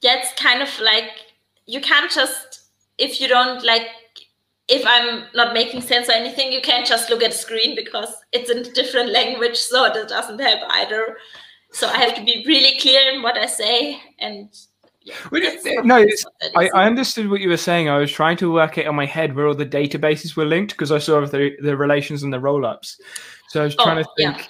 Yeah, 0.00 0.16
it's 0.18 0.32
kind 0.40 0.62
of 0.62 0.68
like 0.80 1.10
you 1.66 1.80
can't 1.80 2.10
just 2.10 2.68
if 2.98 3.20
you 3.20 3.28
don't 3.28 3.64
like 3.64 3.88
if 4.68 4.84
I'm 4.86 5.24
not 5.34 5.52
making 5.52 5.80
sense 5.80 6.08
or 6.08 6.12
anything, 6.12 6.52
you 6.52 6.60
can't 6.60 6.86
just 6.86 7.10
look 7.10 7.22
at 7.22 7.32
the 7.32 7.36
screen 7.36 7.74
because 7.74 8.14
it's 8.32 8.50
in 8.50 8.58
a 8.58 8.70
different 8.70 9.10
language, 9.10 9.56
so 9.56 9.84
it 9.84 10.08
doesn't 10.08 10.38
help 10.38 10.60
either. 10.70 11.16
So 11.72 11.88
I 11.88 11.98
have 11.98 12.14
to 12.16 12.24
be 12.24 12.44
really 12.46 12.78
clear 12.78 13.12
in 13.12 13.22
what 13.22 13.36
I 13.36 13.46
say 13.46 14.00
and 14.18 14.48
yeah, 15.02 15.14
no, 15.82 16.04
I, 16.56 16.68
I 16.74 16.86
understood 16.86 17.30
what 17.30 17.40
you 17.40 17.48
were 17.48 17.56
saying. 17.56 17.88
I 17.88 17.96
was 17.96 18.12
trying 18.12 18.36
to 18.36 18.52
work 18.52 18.76
it 18.76 18.86
on 18.86 18.94
my 18.94 19.06
head 19.06 19.34
where 19.34 19.46
all 19.46 19.54
the 19.54 19.64
databases 19.64 20.36
were 20.36 20.44
linked 20.44 20.72
because 20.72 20.92
I 20.92 20.98
saw 20.98 21.24
the, 21.24 21.56
the 21.62 21.74
relations 21.74 22.22
and 22.22 22.30
the 22.30 22.38
roll 22.38 22.66
ups. 22.66 23.00
So 23.48 23.62
I 23.62 23.64
was 23.64 23.74
oh, 23.78 23.84
trying 23.84 23.98
oh, 23.98 24.02
to 24.02 24.08
think 24.18 24.38
yeah 24.38 24.46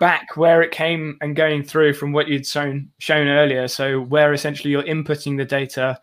back 0.00 0.36
where 0.36 0.62
it 0.62 0.70
came 0.70 1.16
and 1.20 1.36
going 1.36 1.62
through 1.62 1.94
from 1.94 2.12
what 2.12 2.28
you'd 2.28 2.46
shown 2.46 2.90
shown 2.98 3.28
earlier. 3.28 3.68
So 3.68 4.00
where 4.00 4.32
essentially 4.32 4.70
you're 4.70 4.82
inputting 4.82 5.36
the 5.36 5.44
data, 5.44 6.00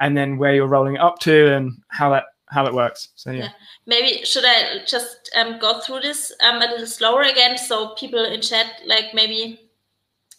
and 0.00 0.16
then 0.16 0.38
where 0.38 0.54
you're 0.54 0.66
rolling 0.66 0.98
up 0.98 1.18
to, 1.20 1.52
and 1.52 1.72
how 1.88 2.10
that 2.10 2.24
how 2.54 2.66
it 2.66 2.72
works. 2.72 3.08
So 3.16 3.30
yeah. 3.30 3.44
yeah. 3.44 3.48
Maybe 3.86 4.24
should 4.24 4.44
I 4.46 4.84
just 4.86 5.30
um, 5.36 5.58
go 5.58 5.80
through 5.80 6.00
this 6.00 6.32
um, 6.46 6.62
a 6.62 6.66
little 6.66 6.86
slower 6.86 7.22
again, 7.22 7.58
so 7.58 7.88
people 7.94 8.24
in 8.24 8.40
chat 8.40 8.66
like 8.86 9.12
maybe 9.12 9.60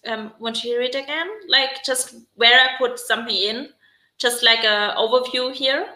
um, 0.07 0.31
want 0.39 0.55
to 0.55 0.61
hear 0.61 0.81
it 0.81 0.95
again? 0.95 1.27
Like 1.47 1.83
just 1.83 2.15
where 2.35 2.59
I 2.59 2.77
put 2.77 2.99
something 2.99 3.35
in, 3.35 3.69
just 4.17 4.43
like 4.43 4.63
a 4.63 4.95
overview 4.97 5.53
here. 5.53 5.87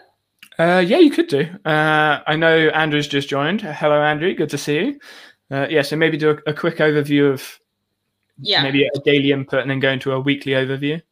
Uh, 0.58 0.84
yeah, 0.86 0.98
you 0.98 1.10
could 1.10 1.28
do. 1.28 1.48
Uh, 1.64 2.20
I 2.26 2.36
know 2.36 2.68
Andrew's 2.68 3.08
just 3.08 3.28
joined. 3.28 3.62
Hello, 3.62 4.02
Andrew. 4.02 4.34
Good 4.34 4.50
to 4.50 4.58
see 4.58 4.76
you. 4.76 5.00
Uh, 5.50 5.66
yeah, 5.70 5.82
so 5.82 5.96
maybe 5.96 6.16
do 6.16 6.30
a, 6.30 6.50
a, 6.50 6.54
quick 6.54 6.76
overview 6.76 7.32
of 7.32 7.58
yeah 8.38 8.62
maybe 8.62 8.84
a 8.84 9.00
daily 9.00 9.32
input 9.32 9.60
and 9.60 9.70
then 9.70 9.80
go 9.80 9.90
into 9.90 10.12
a 10.12 10.20
weekly 10.20 10.52
overview. 10.52 11.02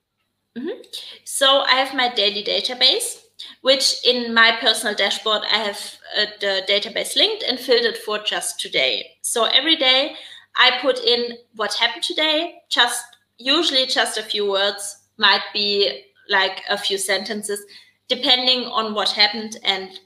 Mm-hmm. 0.56 0.80
So 1.24 1.62
I 1.62 1.74
have 1.76 1.94
my 1.94 2.12
daily 2.14 2.44
database, 2.44 3.17
which 3.62 4.04
in 4.06 4.34
my 4.34 4.56
personal 4.60 4.94
dashboard 4.94 5.42
I 5.50 5.58
have 5.58 5.96
uh, 6.16 6.26
the 6.40 6.62
database 6.68 7.16
linked 7.16 7.44
and 7.44 7.58
filled 7.58 7.84
it 7.84 7.98
for 7.98 8.18
just 8.18 8.60
today. 8.60 9.18
So 9.22 9.44
every 9.44 9.76
day 9.76 10.14
I 10.56 10.78
put 10.80 10.98
in 11.04 11.38
what 11.56 11.74
happened 11.74 12.02
today, 12.02 12.62
just 12.68 13.04
usually 13.38 13.86
just 13.86 14.18
a 14.18 14.22
few 14.22 14.50
words, 14.50 14.96
might 15.18 15.42
be 15.52 16.04
like 16.28 16.62
a 16.68 16.78
few 16.78 16.98
sentences, 16.98 17.64
depending 18.08 18.64
on 18.66 18.94
what 18.94 19.10
happened 19.10 19.58
and 19.64 20.00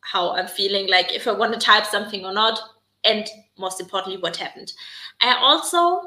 how 0.00 0.32
I'm 0.34 0.46
feeling, 0.46 0.88
like 0.88 1.12
if 1.12 1.26
I 1.26 1.32
want 1.32 1.52
to 1.52 1.58
type 1.58 1.86
something 1.86 2.24
or 2.24 2.32
not, 2.32 2.58
and 3.04 3.26
most 3.58 3.80
importantly, 3.80 4.20
what 4.20 4.36
happened. 4.36 4.72
I 5.20 5.36
also 5.40 6.02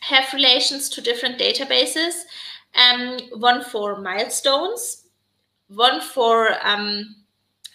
have 0.00 0.32
relations 0.32 0.88
to 0.90 1.00
different 1.00 1.38
databases, 1.38 2.22
um, 2.76 3.18
one 3.40 3.64
for 3.64 4.00
milestones, 4.00 5.07
one 5.68 6.00
for 6.00 6.50
um, 6.62 7.16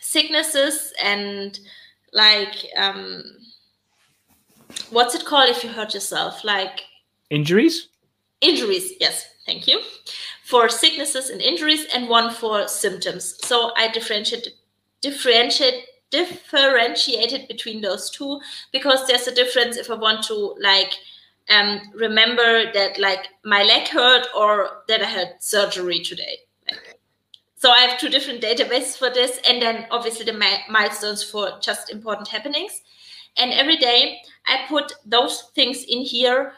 sicknesses 0.02 0.94
and 1.02 1.60
like 2.12 2.66
um, 2.78 3.24
what's 4.90 5.16
it 5.16 5.26
called 5.26 5.50
if 5.50 5.64
you 5.64 5.70
hurt 5.70 5.94
yourself? 5.94 6.44
Like 6.44 6.82
injuries? 7.30 7.90
Injuries, 8.42 8.94
yes, 9.00 9.26
thank 9.46 9.68
you. 9.68 9.80
For 10.46 10.70
sicknesses 10.70 11.30
and 11.30 11.42
injuries, 11.42 11.86
and 11.94 12.10
one 12.10 12.32
for 12.32 12.68
symptoms. 12.68 13.38
So 13.44 13.72
I 13.78 13.88
differentiate 13.88 14.50
differentiate 15.02 15.86
differentiated 16.12 17.48
between 17.48 17.82
those 17.82 18.10
two 18.12 18.40
because 18.72 19.08
there's 19.08 19.28
a 19.28 19.34
difference 19.34 19.78
if 19.78 19.90
I 19.90 19.96
want 19.96 20.24
to 20.26 20.56
like 20.62 20.94
um, 21.50 21.82
remember 21.96 22.72
that 22.72 23.00
like 23.00 23.28
my 23.44 23.64
leg 23.64 23.88
hurt 23.88 24.28
or 24.38 24.84
that 24.88 25.02
I 25.02 25.06
had 25.06 25.36
surgery 25.40 26.00
today. 26.00 26.38
So 27.64 27.72
I 27.72 27.80
have 27.80 27.98
two 27.98 28.10
different 28.10 28.42
databases 28.42 28.98
for 28.98 29.10
this, 29.10 29.40
and 29.48 29.62
then 29.62 29.88
obviously 29.90 30.26
the 30.26 30.38
milestones 30.68 31.24
for 31.24 31.58
just 31.62 31.90
important 31.90 32.28
happenings. 32.28 32.82
And 33.38 33.54
every 33.54 33.78
day 33.78 34.20
I 34.46 34.66
put 34.68 34.92
those 35.06 35.44
things 35.56 35.86
in 35.86 36.02
here 36.02 36.56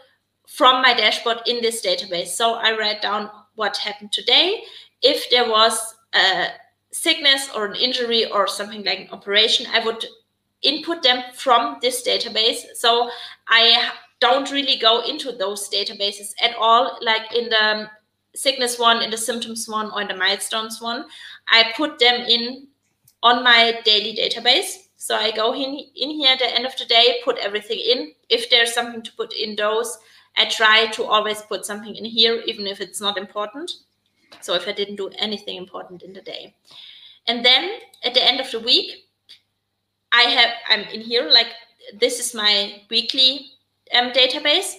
from 0.47 0.81
my 0.81 0.95
dashboard 0.95 1.41
in 1.45 1.61
this 1.61 1.85
database. 1.85 2.29
So 2.29 2.55
I 2.55 2.75
write 2.75 3.03
down 3.03 3.29
what 3.53 3.77
happened 3.77 4.13
today. 4.13 4.63
If 5.03 5.29
there 5.29 5.47
was 5.47 5.93
a 6.15 6.47
sickness 6.91 7.51
or 7.55 7.67
an 7.67 7.75
injury 7.75 8.25
or 8.31 8.47
something 8.47 8.83
like 8.83 9.01
an 9.01 9.09
operation, 9.11 9.67
I 9.71 9.85
would 9.85 10.03
input 10.63 11.03
them 11.03 11.23
from 11.35 11.77
this 11.83 12.01
database. 12.01 12.61
So 12.73 13.11
I 13.47 13.91
don't 14.21 14.51
really 14.51 14.79
go 14.79 15.03
into 15.03 15.33
those 15.33 15.69
databases 15.69 16.33
at 16.41 16.55
all, 16.55 16.97
like 16.99 17.31
in 17.31 17.49
the 17.49 17.91
sickness 18.35 18.77
one, 18.77 19.01
in 19.01 19.09
the 19.09 19.17
symptoms 19.17 19.67
one, 19.67 19.91
or 19.91 20.01
in 20.01 20.07
the 20.07 20.15
milestones 20.15 20.81
one. 20.81 21.05
I 21.47 21.73
put 21.75 21.99
them 21.99 22.21
in 22.21 22.67
on 23.23 23.43
my 23.43 23.79
daily 23.83 24.15
database. 24.15 24.87
So 24.97 25.15
I 25.15 25.31
go 25.31 25.53
in, 25.53 25.79
in 25.95 26.09
here 26.09 26.31
at 26.31 26.39
the 26.39 26.55
end 26.55 26.65
of 26.65 26.77
the 26.77 26.85
day, 26.85 27.19
put 27.23 27.37
everything 27.37 27.79
in. 27.79 28.13
If 28.29 28.49
there's 28.49 28.73
something 28.73 29.01
to 29.03 29.11
put 29.13 29.33
in 29.33 29.55
those, 29.55 29.97
I 30.37 30.45
try 30.45 30.87
to 30.87 31.03
always 31.03 31.41
put 31.41 31.65
something 31.65 31.95
in 31.95 32.05
here, 32.05 32.41
even 32.45 32.67
if 32.67 32.81
it's 32.81 33.01
not 33.01 33.17
important. 33.17 33.71
So 34.41 34.53
if 34.53 34.67
I 34.67 34.71
didn't 34.71 34.97
do 34.97 35.09
anything 35.17 35.57
important 35.57 36.01
in 36.01 36.13
the 36.13 36.21
day. 36.21 36.55
And 37.27 37.43
then 37.45 37.79
at 38.03 38.13
the 38.13 38.23
end 38.23 38.39
of 38.39 38.51
the 38.51 38.59
week, 38.59 39.05
I 40.11 40.21
have, 40.21 40.51
I'm 40.69 40.81
in 40.93 41.01
here, 41.01 41.29
like 41.29 41.47
this 41.99 42.19
is 42.19 42.33
my 42.33 42.81
weekly 42.89 43.47
um, 43.93 44.11
database. 44.11 44.75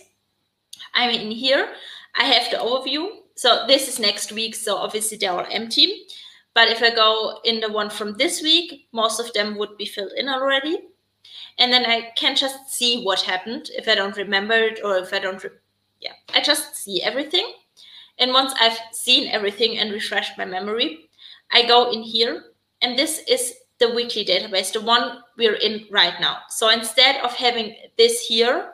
I'm 0.94 1.10
in 1.10 1.30
here. 1.30 1.74
I 2.18 2.24
have 2.24 2.50
the 2.50 2.56
overview. 2.56 3.08
So 3.36 3.64
this 3.66 3.86
is 3.86 4.00
next 4.00 4.32
week. 4.32 4.54
So 4.54 4.76
obviously 4.76 5.18
they're 5.18 5.32
all 5.32 5.46
empty. 5.50 6.06
But 6.54 6.68
if 6.68 6.82
I 6.82 6.94
go 6.94 7.38
in 7.44 7.60
the 7.60 7.70
one 7.70 7.90
from 7.90 8.14
this 8.14 8.42
week, 8.42 8.88
most 8.92 9.20
of 9.20 9.32
them 9.34 9.56
would 9.58 9.76
be 9.76 9.84
filled 9.84 10.12
in 10.16 10.28
already. 10.28 10.80
And 11.58 11.72
then 11.72 11.84
I 11.84 12.12
can 12.16 12.34
just 12.34 12.70
see 12.70 13.02
what 13.02 13.20
happened 13.20 13.70
if 13.76 13.88
I 13.88 13.94
don't 13.94 14.16
remember 14.16 14.54
it 14.54 14.80
or 14.82 14.96
if 14.96 15.12
I 15.12 15.18
don't, 15.18 15.44
yeah, 16.00 16.12
I 16.34 16.40
just 16.40 16.76
see 16.76 17.02
everything. 17.02 17.52
And 18.18 18.32
once 18.32 18.54
I've 18.58 18.78
seen 18.92 19.28
everything 19.28 19.78
and 19.78 19.92
refreshed 19.92 20.38
my 20.38 20.46
memory, 20.46 21.10
I 21.52 21.66
go 21.66 21.90
in 21.90 22.02
here. 22.02 22.44
And 22.80 22.98
this 22.98 23.22
is 23.28 23.54
the 23.78 23.94
weekly 23.94 24.24
database, 24.24 24.72
the 24.72 24.80
one 24.80 25.18
we're 25.36 25.54
in 25.54 25.86
right 25.90 26.14
now. 26.20 26.38
So 26.48 26.70
instead 26.70 27.22
of 27.22 27.34
having 27.34 27.76
this 27.98 28.26
here, 28.26 28.72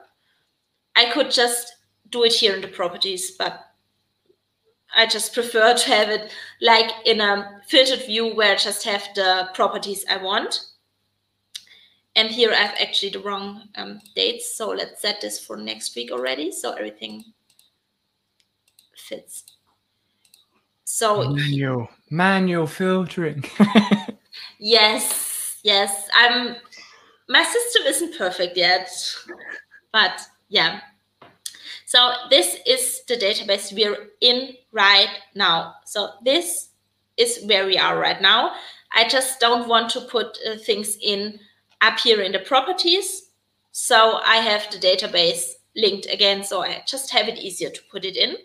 I 0.95 1.11
could 1.11 1.33
just 1.33 1.75
do 2.11 2.23
it 2.25 2.33
here 2.33 2.55
in 2.55 2.61
the 2.61 2.69
properties, 2.69 3.33
but 3.33 3.72
I 4.95 5.07
just 5.07 5.33
prefer 5.35 5.75
to 5.75 5.89
have 5.89 6.11
it 6.11 6.33
like 6.61 6.91
in 7.05 7.21
a 7.21 7.61
filtered 7.67 8.05
view 8.07 8.35
where 8.35 8.53
I 8.53 8.57
just 8.57 8.85
have 8.85 9.03
the 9.15 9.49
properties 9.55 10.05
I 10.11 10.19
want. 10.19 10.61
And 12.15 12.29
here 12.29 12.53
I 12.53 12.57
have 12.57 12.77
actually 12.79 13.11
the 13.11 13.21
wrong 13.21 13.69
um, 13.77 14.01
dates. 14.15 14.57
So 14.57 14.69
let's 14.71 15.01
set 15.01 15.21
this 15.21 15.39
for 15.45 15.57
next 15.57 15.97
week 15.97 16.11
already. 16.13 16.53
So 16.53 16.73
everything 16.73 17.25
fits. 18.97 19.45
So 20.85 21.31
manual, 21.31 21.89
manual 22.11 22.67
filtering. 22.67 23.45
yes, 24.59 25.59
yes. 25.63 26.09
I'm 26.15 26.57
my 27.29 27.43
system 27.45 27.83
isn't 27.87 28.19
perfect 28.19 28.59
yet, 28.59 28.91
but 29.91 30.21
yeah, 30.51 30.81
so 31.93 32.11
this 32.31 32.57
is 32.67 33.03
the 33.07 33.17
database 33.17 33.71
we're 33.71 34.09
in 34.23 34.55
right 34.73 35.09
now. 35.35 35.75
So 35.85 36.11
this 36.25 36.71
is 37.17 37.45
where 37.45 37.67
we 37.67 37.79
are 37.79 37.99
right 37.99 38.21
now. 38.21 38.53
I 38.93 39.09
just 39.09 39.41
don't 39.41 39.69
want 39.69 39.91
to 39.91 40.01
put 40.01 40.39
uh, 40.47 40.57
things 40.57 40.97
in 41.01 41.39
up 41.81 41.99
here 41.99 42.23
in 42.23 42.33
the 42.33 42.39
properties. 42.41 43.31
So 43.73 44.21
I 44.25 44.37
have 44.37 44.71
the 44.71 44.79
database 44.79 45.53
linked 45.77 46.07
again. 46.07 46.45
So 46.45 46.63
I 46.63 46.83
just 46.87 47.11
have 47.11 47.29
it 47.29 47.39
easier 47.39 47.71
to 47.71 47.81
put 47.91 48.05
it 48.05 48.17
in. 48.17 48.37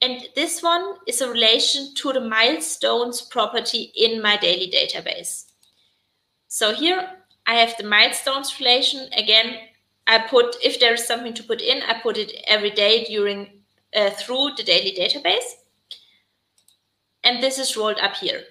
And 0.00 0.28
this 0.34 0.62
one 0.62 0.94
is 1.06 1.20
a 1.20 1.30
relation 1.30 1.94
to 1.96 2.12
the 2.12 2.20
milestones 2.20 3.20
property 3.22 3.92
in 3.96 4.22
my 4.22 4.36
daily 4.36 4.70
database. 4.70 5.46
So 6.46 6.72
here 6.72 7.08
I 7.46 7.54
have 7.54 7.76
the 7.76 7.84
milestones 7.84 8.58
relation. 8.60 9.08
Again, 9.16 9.56
I 10.06 10.18
put, 10.18 10.56
if 10.62 10.78
there 10.80 10.94
is 10.94 11.06
something 11.06 11.34
to 11.34 11.42
put 11.42 11.60
in, 11.60 11.82
I 11.82 12.00
put 12.00 12.16
it 12.16 12.32
every 12.46 12.70
day 12.70 13.04
during, 13.04 13.57
uh, 13.94 14.10
through 14.10 14.50
the 14.56 14.62
daily 14.62 14.94
database. 14.96 15.54
And 17.24 17.42
this 17.42 17.58
is 17.58 17.76
rolled 17.76 17.98
up 17.98 18.16
here. 18.16 18.42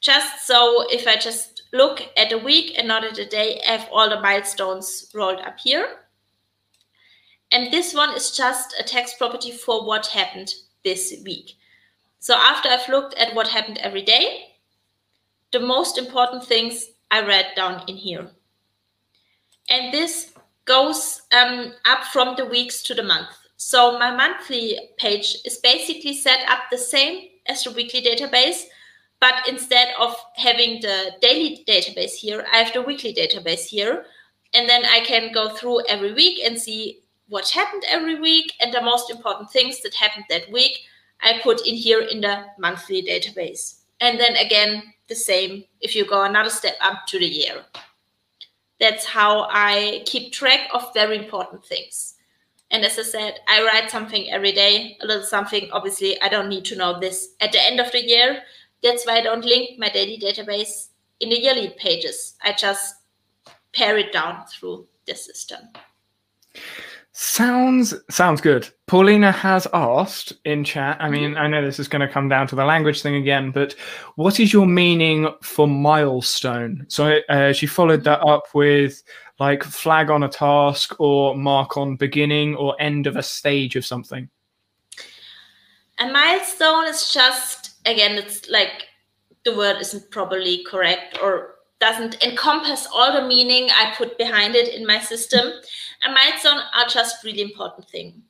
Just 0.00 0.46
so 0.46 0.86
if 0.90 1.06
I 1.06 1.16
just 1.16 1.62
look 1.72 2.02
at 2.16 2.32
a 2.32 2.38
week 2.38 2.74
and 2.78 2.86
not 2.86 3.04
at 3.04 3.18
a 3.18 3.26
day, 3.26 3.60
I 3.66 3.72
have 3.72 3.88
all 3.90 4.08
the 4.08 4.20
milestones 4.20 5.10
rolled 5.14 5.40
up 5.40 5.58
here. 5.58 5.88
And 7.50 7.72
this 7.72 7.94
one 7.94 8.14
is 8.14 8.36
just 8.36 8.74
a 8.78 8.82
text 8.82 9.18
property 9.18 9.52
for 9.52 9.86
what 9.86 10.06
happened 10.06 10.52
this 10.84 11.14
week. 11.24 11.56
So 12.18 12.34
after 12.34 12.68
I've 12.68 12.88
looked 12.88 13.14
at 13.14 13.34
what 13.34 13.48
happened 13.48 13.78
every 13.78 14.02
day, 14.02 14.56
the 15.52 15.60
most 15.60 15.96
important 15.96 16.44
things 16.44 16.86
I 17.10 17.24
read 17.24 17.46
down 17.54 17.84
in 17.86 17.96
here. 17.96 18.28
And 19.68 19.92
this 19.92 20.32
goes 20.64 21.22
um, 21.32 21.72
up 21.84 22.04
from 22.04 22.34
the 22.36 22.44
weeks 22.44 22.82
to 22.84 22.94
the 22.94 23.02
month. 23.02 23.28
So 23.56 23.98
my 23.98 24.14
monthly 24.14 24.78
page 24.98 25.38
is 25.44 25.58
basically 25.58 26.14
set 26.14 26.48
up 26.48 26.64
the 26.70 26.78
same 26.78 27.28
as 27.46 27.64
the 27.64 27.70
weekly 27.70 28.02
database, 28.02 28.64
but 29.20 29.48
instead 29.48 29.94
of 29.98 30.14
having 30.34 30.80
the 30.80 31.12
daily 31.22 31.64
database 31.66 32.12
here, 32.12 32.46
I 32.52 32.58
have 32.58 32.74
the 32.74 32.82
weekly 32.82 33.14
database 33.14 33.64
here. 33.64 34.06
And 34.54 34.68
then 34.68 34.84
I 34.84 35.00
can 35.00 35.32
go 35.32 35.50
through 35.50 35.86
every 35.86 36.12
week 36.12 36.40
and 36.44 36.58
see 36.58 37.00
what 37.28 37.48
happened 37.48 37.84
every 37.88 38.20
week 38.20 38.52
and 38.60 38.72
the 38.72 38.82
most 38.82 39.10
important 39.10 39.50
things 39.50 39.80
that 39.82 39.94
happened 39.94 40.26
that 40.28 40.50
week 40.50 40.78
I 41.22 41.40
put 41.42 41.66
in 41.66 41.74
here 41.74 42.00
in 42.00 42.20
the 42.20 42.44
monthly 42.58 43.02
database. 43.02 43.80
And 44.00 44.20
then 44.20 44.36
again, 44.36 44.94
the 45.08 45.14
same 45.14 45.64
if 45.80 45.96
you 45.96 46.04
go 46.04 46.24
another 46.24 46.50
step 46.50 46.76
up 46.80 47.06
to 47.08 47.18
the 47.18 47.26
year. 47.26 47.64
That's 48.78 49.06
how 49.06 49.48
I 49.50 50.02
keep 50.04 50.32
track 50.32 50.68
of 50.74 50.92
very 50.92 51.16
important 51.16 51.64
things. 51.64 52.15
And 52.70 52.84
as 52.84 52.98
I 52.98 53.02
said, 53.02 53.40
I 53.48 53.62
write 53.62 53.90
something 53.90 54.30
every 54.30 54.52
day, 54.52 54.96
a 55.00 55.06
little 55.06 55.22
something. 55.22 55.68
Obviously, 55.72 56.20
I 56.20 56.28
don't 56.28 56.48
need 56.48 56.64
to 56.66 56.76
know 56.76 56.98
this 56.98 57.34
at 57.40 57.52
the 57.52 57.62
end 57.62 57.80
of 57.80 57.92
the 57.92 58.04
year. 58.04 58.42
That's 58.82 59.06
why 59.06 59.18
I 59.18 59.22
don't 59.22 59.44
link 59.44 59.78
my 59.78 59.88
daily 59.88 60.18
database 60.18 60.88
in 61.20 61.30
the 61.30 61.40
yearly 61.40 61.74
pages. 61.78 62.34
I 62.42 62.52
just 62.52 62.96
pare 63.72 63.96
it 63.98 64.12
down 64.12 64.46
through 64.46 64.86
the 65.06 65.14
system. 65.14 65.60
Sounds 67.18 67.94
sounds 68.10 68.42
good. 68.42 68.68
Paulina 68.86 69.32
has 69.32 69.66
asked 69.72 70.34
in 70.44 70.64
chat. 70.64 70.98
I 71.00 71.08
mean, 71.08 71.34
I 71.38 71.46
know 71.46 71.64
this 71.64 71.78
is 71.78 71.88
going 71.88 72.06
to 72.06 72.12
come 72.12 72.28
down 72.28 72.46
to 72.48 72.54
the 72.54 72.64
language 72.66 73.00
thing 73.00 73.14
again, 73.14 73.52
but 73.52 73.74
what 74.16 74.38
is 74.38 74.52
your 74.52 74.66
meaning 74.66 75.26
for 75.42 75.66
milestone? 75.66 76.84
So 76.88 77.20
uh, 77.30 77.54
she 77.54 77.66
followed 77.66 78.04
that 78.04 78.20
up 78.20 78.48
with 78.54 79.02
like 79.38 79.62
flag 79.62 80.10
on 80.10 80.22
a 80.22 80.28
task 80.28 80.94
or 80.98 81.36
mark 81.36 81.76
on 81.76 81.96
beginning 81.96 82.54
or 82.56 82.74
end 82.80 83.06
of 83.06 83.16
a 83.16 83.22
stage 83.22 83.76
of 83.76 83.84
something. 83.84 84.28
A 85.98 86.10
milestone 86.10 86.86
is 86.86 87.12
just 87.12 87.76
again, 87.86 88.16
it's 88.18 88.48
like 88.48 88.88
the 89.44 89.56
word 89.56 89.80
isn't 89.80 90.10
probably 90.10 90.64
correct 90.64 91.18
or 91.22 91.54
doesn't 91.78 92.22
encompass 92.24 92.88
all 92.92 93.12
the 93.12 93.26
meaning 93.26 93.68
I 93.70 93.94
put 93.96 94.18
behind 94.18 94.54
it 94.54 94.74
in 94.74 94.86
my 94.86 94.98
system. 94.98 95.52
A 96.04 96.10
milestone 96.10 96.60
are 96.74 96.86
just 96.88 97.22
really 97.24 97.42
important 97.42 97.88
thing 97.88 98.22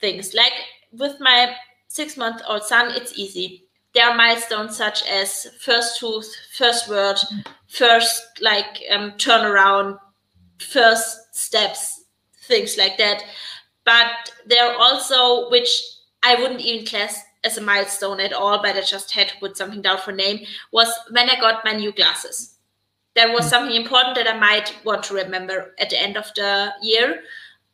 things. 0.00 0.34
Like 0.34 0.52
with 0.92 1.16
my 1.20 1.54
six 1.88 2.16
month 2.16 2.42
old 2.46 2.62
son, 2.62 2.92
it's 2.94 3.18
easy. 3.18 3.64
There 3.94 4.08
are 4.08 4.16
milestones 4.16 4.76
such 4.76 5.02
as 5.08 5.46
first 5.60 5.98
tooth, 5.98 6.32
first 6.56 6.88
word, 6.88 7.16
first 7.66 8.22
like 8.40 8.82
um, 8.90 9.12
turnaround, 9.12 9.98
first 10.60 11.34
steps, 11.34 12.04
things 12.44 12.76
like 12.76 12.98
that. 12.98 13.22
But 13.84 14.32
there 14.46 14.70
are 14.70 14.76
also 14.78 15.50
which 15.50 15.82
I 16.22 16.34
wouldn't 16.34 16.60
even 16.60 16.86
class 16.86 17.22
as 17.44 17.56
a 17.56 17.62
milestone 17.62 18.20
at 18.20 18.32
all, 18.32 18.60
but 18.60 18.76
I 18.76 18.82
just 18.82 19.12
had 19.12 19.28
to 19.28 19.36
put 19.38 19.56
something 19.56 19.82
down 19.82 19.98
for 19.98 20.12
name, 20.12 20.44
was 20.72 20.88
when 21.10 21.30
I 21.30 21.40
got 21.40 21.64
my 21.64 21.72
new 21.72 21.92
glasses. 21.92 22.56
That 23.14 23.32
was 23.32 23.44
hmm. 23.44 23.50
something 23.50 23.76
important 23.76 24.16
that 24.16 24.28
I 24.28 24.38
might 24.38 24.74
want 24.84 25.02
to 25.04 25.14
remember 25.14 25.74
at 25.78 25.90
the 25.90 26.00
end 26.00 26.16
of 26.16 26.32
the 26.34 26.72
year. 26.82 27.22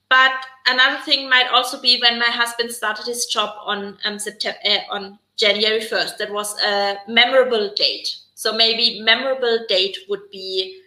But 0.08 0.32
another 0.66 1.00
thing 1.02 1.28
might 1.28 1.48
also 1.50 1.80
be 1.80 1.98
when 2.00 2.18
my 2.18 2.26
husband 2.26 2.70
started 2.70 3.06
his 3.06 3.26
job 3.26 3.54
on 3.64 3.98
um, 4.04 4.18
September 4.18 4.58
uh, 4.64 4.78
on 4.90 5.18
January 5.36 5.80
first. 5.80 6.18
That 6.18 6.32
was 6.32 6.60
a 6.62 6.98
memorable 7.08 7.72
date. 7.74 8.16
So 8.34 8.52
maybe 8.52 9.00
memorable 9.00 9.64
date 9.68 9.96
would 10.08 10.30
be 10.30 10.82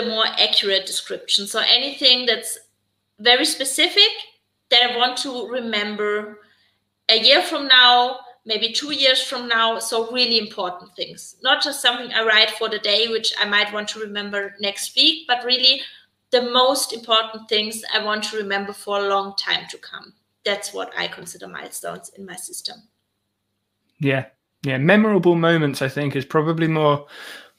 the 0.00 0.08
more 0.08 0.26
accurate 0.26 0.86
description. 0.86 1.46
So 1.46 1.60
anything 1.60 2.26
that's 2.26 2.58
very 3.18 3.44
specific 3.44 4.10
that 4.70 4.90
I 4.90 4.96
want 4.96 5.16
to 5.18 5.48
remember 5.48 6.38
a 7.08 7.18
year 7.18 7.42
from 7.42 7.66
now, 7.66 8.20
maybe 8.46 8.72
two 8.72 8.94
years 8.94 9.22
from 9.22 9.48
now. 9.48 9.78
So, 9.78 10.10
really 10.12 10.38
important 10.38 10.94
things. 10.96 11.36
Not 11.42 11.62
just 11.62 11.82
something 11.82 12.12
I 12.12 12.24
write 12.24 12.50
for 12.50 12.68
the 12.68 12.78
day, 12.78 13.08
which 13.08 13.32
I 13.38 13.44
might 13.44 13.72
want 13.72 13.88
to 13.88 14.00
remember 14.00 14.54
next 14.60 14.96
week, 14.96 15.26
but 15.26 15.44
really 15.44 15.82
the 16.30 16.42
most 16.42 16.92
important 16.92 17.48
things 17.48 17.82
I 17.92 18.04
want 18.04 18.22
to 18.24 18.36
remember 18.36 18.72
for 18.72 18.98
a 18.98 19.08
long 19.08 19.34
time 19.36 19.66
to 19.70 19.78
come. 19.78 20.14
That's 20.44 20.72
what 20.72 20.92
I 20.96 21.08
consider 21.08 21.48
milestones 21.48 22.10
in 22.16 22.24
my 22.24 22.36
system. 22.36 22.76
Yeah. 23.98 24.26
Yeah. 24.62 24.78
Memorable 24.78 25.34
moments, 25.34 25.82
I 25.82 25.88
think, 25.88 26.14
is 26.14 26.24
probably 26.24 26.68
more 26.68 27.06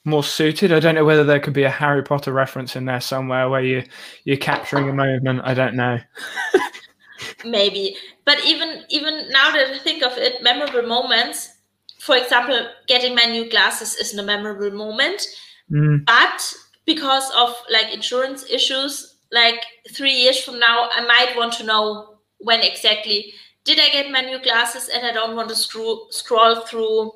more 0.04 0.24
suited. 0.24 0.72
I 0.72 0.80
don't 0.80 0.94
know 0.94 1.04
whether 1.04 1.24
there 1.24 1.40
could 1.40 1.52
be 1.52 1.62
a 1.62 1.70
Harry 1.70 2.02
Potter 2.02 2.32
reference 2.32 2.74
in 2.74 2.86
there 2.86 3.00
somewhere 3.00 3.48
where 3.48 3.62
you 3.62 3.84
you're 4.24 4.36
capturing 4.36 4.88
a 4.88 4.92
moment. 4.92 5.40
I 5.44 5.54
don't 5.54 5.74
know. 5.74 5.98
maybe 7.44 7.96
but 8.24 8.44
even 8.44 8.84
even 8.88 9.28
now 9.30 9.50
that 9.50 9.68
i 9.68 9.78
think 9.78 10.02
of 10.02 10.16
it 10.16 10.42
memorable 10.42 10.82
moments 10.82 11.56
for 11.98 12.16
example 12.16 12.68
getting 12.86 13.14
my 13.14 13.24
new 13.24 13.48
glasses 13.48 13.96
isn't 13.96 14.18
a 14.18 14.22
memorable 14.22 14.70
moment 14.70 15.26
mm. 15.70 16.04
but 16.04 16.54
because 16.84 17.30
of 17.36 17.54
like 17.70 17.92
insurance 17.92 18.48
issues 18.50 19.16
like 19.30 19.64
three 19.92 20.12
years 20.12 20.42
from 20.42 20.58
now 20.58 20.88
i 20.92 21.04
might 21.06 21.36
want 21.36 21.52
to 21.52 21.64
know 21.64 22.16
when 22.38 22.60
exactly 22.60 23.32
did 23.64 23.78
i 23.78 23.88
get 23.90 24.10
my 24.10 24.20
new 24.20 24.40
glasses 24.42 24.88
and 24.88 25.06
i 25.06 25.12
don't 25.12 25.36
want 25.36 25.48
to 25.48 25.54
screw, 25.54 26.06
scroll 26.10 26.56
through 26.62 27.10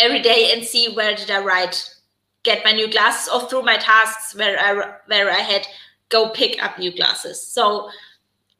every 0.00 0.20
day 0.20 0.52
and 0.52 0.64
see 0.64 0.92
where 0.94 1.14
did 1.14 1.30
i 1.30 1.40
write 1.42 1.94
get 2.42 2.64
my 2.64 2.72
new 2.72 2.90
glasses 2.90 3.28
or 3.32 3.48
through 3.48 3.62
my 3.62 3.76
tasks 3.76 4.34
where 4.34 4.58
i 4.58 4.72
where 5.06 5.30
i 5.30 5.40
had 5.40 5.66
go 6.08 6.30
pick 6.30 6.62
up 6.62 6.78
new 6.78 6.90
glasses 6.90 7.46
so 7.46 7.90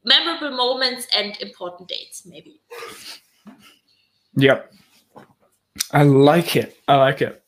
memorable 0.05 0.51
moments 0.51 1.07
and 1.17 1.37
important 1.41 1.89
dates, 1.89 2.25
maybe. 2.27 2.61
Yep. 4.37 4.73
I 5.93 6.03
like 6.03 6.57
it. 6.57 6.77
I 6.89 6.97
like 6.97 7.23
it. 7.23 7.43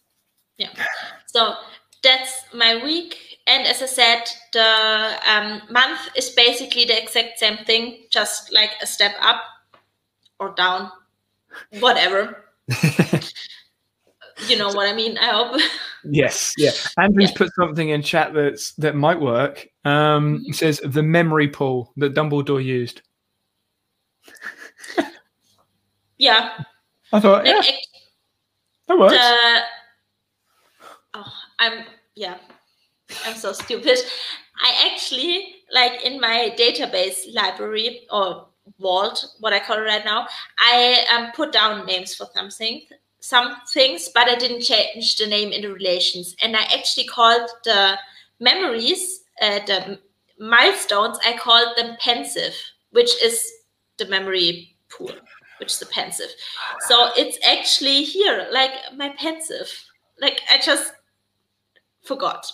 Yeah. 0.59 0.71
So 1.27 1.55
that's 2.03 2.45
my 2.53 2.83
week. 2.83 3.39
And 3.47 3.67
as 3.67 3.83
I 3.83 3.87
said, 3.87 4.25
the 4.53 5.19
um, 5.27 5.63
month 5.71 6.01
is 6.17 6.31
basically 6.31 6.85
the 6.85 7.01
exact 7.01 7.39
same 7.39 7.59
thing, 7.65 8.05
just 8.11 8.53
like 8.53 8.71
a 8.81 8.87
step 8.87 9.15
up 9.21 9.43
or 10.39 10.51
down, 10.51 10.91
whatever. 11.81 12.45
you 14.49 14.57
know 14.57 14.69
what 14.69 14.89
I 14.89 14.95
mean, 14.95 15.19
I 15.19 15.27
hope. 15.27 15.61
Yes, 16.05 16.53
yeah. 16.59 16.73
Andrew's 16.99 17.31
yeah. 17.31 17.37
put 17.37 17.55
something 17.55 17.91
in 17.91 18.03
chat 18.03 18.35
that's 18.35 18.73
that 18.73 18.97
might 18.97 19.21
work. 19.21 19.69
Um, 19.85 20.43
he 20.45 20.53
says 20.53 20.81
the 20.85 21.03
memory 21.03 21.47
pool 21.47 21.93
that 21.97 22.15
Dumbledore 22.15 22.65
used. 22.65 23.03
yeah. 26.19 26.65
I 27.13 27.21
thought 27.21 27.47
yeah, 27.47 27.61
that 28.89 28.99
works. 28.99 29.15
Oh, 31.15 31.33
I'm 31.61 31.85
yeah. 32.17 32.39
I'm 33.25 33.37
so 33.37 33.53
stupid. 33.53 33.99
I 34.61 34.91
actually 34.93 35.57
like 35.73 36.05
in 36.05 36.21
my 36.21 36.55
database 36.59 37.33
library 37.33 38.09
or 38.11 38.49
vault, 38.81 39.25
what 39.41 39.53
I 39.53 39.61
call 39.61 39.77
it 39.79 39.83
right 39.83 40.05
now, 40.05 40.27
I 40.59 41.05
um, 41.13 41.33
put 41.33 41.53
down 41.53 41.87
names 41.87 42.15
for 42.15 42.27
something 42.35 42.83
some 43.23 43.55
things, 43.73 44.11
but 44.13 44.29
I 44.29 44.35
didn't 44.35 44.63
change 44.63 45.17
the 45.17 45.29
name 45.29 45.53
in 45.53 45.63
the 45.63 45.73
relations. 45.73 46.35
And 46.43 46.57
I 46.57 46.63
actually 46.75 47.07
called 47.07 47.49
the 47.65 47.97
memories, 48.41 49.23
uh, 49.41 49.61
the 49.65 50.01
milestones, 50.41 51.19
I 51.25 51.37
called 51.39 51.77
them 51.77 51.97
Pensieve, 52.01 52.57
which 52.91 53.11
is 53.23 53.49
the 53.99 54.07
memory 54.07 54.77
pool, 54.91 55.13
which 55.61 55.71
is 55.71 55.79
the 55.79 55.87
Pensieve. 55.87 56.35
So 56.89 57.11
it's 57.17 57.39
actually 57.47 58.03
here, 58.03 58.49
like 58.51 58.73
my 58.97 59.11
Pensieve. 59.11 59.73
Like 60.21 60.41
I 60.53 60.59
just 60.59 60.93
forgot. 62.05 62.45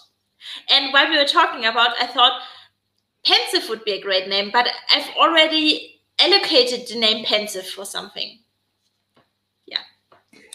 And 0.68 0.92
while 0.92 1.08
we 1.08 1.16
were 1.16 1.24
talking 1.24 1.64
about, 1.64 1.96
I 1.98 2.06
thought 2.06 2.42
Pensieve 3.24 3.70
would 3.70 3.84
be 3.84 3.92
a 3.92 4.02
great 4.02 4.28
name, 4.28 4.50
but 4.52 4.68
I've 4.94 5.16
already 5.16 6.02
allocated 6.20 6.88
the 6.88 7.00
name 7.00 7.24
Pensieve 7.24 7.66
for 7.66 7.86
something. 7.86 8.38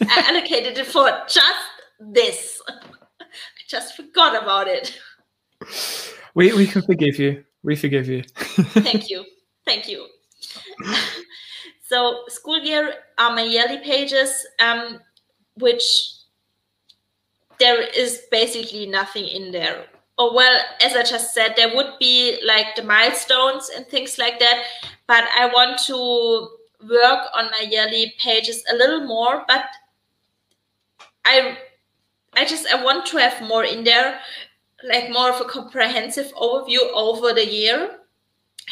I 0.02 0.26
allocated 0.30 0.78
it 0.78 0.88
for 0.88 1.10
just 1.28 1.66
this. 2.00 2.62
I 2.70 3.26
just 3.68 3.96
forgot 3.96 4.42
about 4.42 4.68
it. 4.68 5.00
We 6.36 6.54
we 6.54 6.68
can 6.68 6.82
forgive 6.82 7.20
you. 7.20 7.44
We 7.64 7.76
forgive 7.76 8.08
you. 8.08 8.24
Thank 8.82 9.10
you. 9.10 9.26
Thank 9.66 9.88
you. 9.88 10.08
so 11.82 12.24
school 12.28 12.60
year 12.60 12.94
are 13.18 13.36
my 13.36 13.44
yearly 13.44 13.80
pages, 13.80 14.46
um, 14.60 15.00
which 15.56 15.84
there 17.60 17.82
is 17.82 18.24
basically 18.32 18.88
nothing 18.88 19.28
in 19.28 19.52
there. 19.52 19.86
Oh 20.18 20.34
well, 20.34 20.60
as 20.82 20.96
I 20.96 21.04
just 21.04 21.34
said, 21.34 21.54
there 21.56 21.76
would 21.76 21.94
be 22.00 22.40
like 22.46 22.76
the 22.76 22.84
milestones 22.84 23.70
and 23.76 23.86
things 23.88 24.18
like 24.18 24.40
that, 24.40 24.64
but 25.08 25.24
I 25.36 25.48
want 25.48 25.80
to 25.88 26.50
work 26.88 27.28
on 27.34 27.46
my 27.52 27.68
yearly 27.70 28.14
pages 28.20 28.64
a 28.72 28.76
little 28.76 29.06
more, 29.06 29.44
but 29.48 29.66
I 31.26 31.58
I 32.36 32.46
just 32.46 32.68
I 32.68 32.84
want 32.84 33.06
to 33.08 33.18
have 33.18 33.42
more 33.48 33.64
in 33.64 33.84
there, 33.84 34.20
like 34.84 35.10
more 35.10 35.30
of 35.32 35.42
a 35.42 35.46
comprehensive 35.46 36.34
overview 36.34 36.80
over 36.94 37.34
the 37.34 37.46
year, 37.46 38.00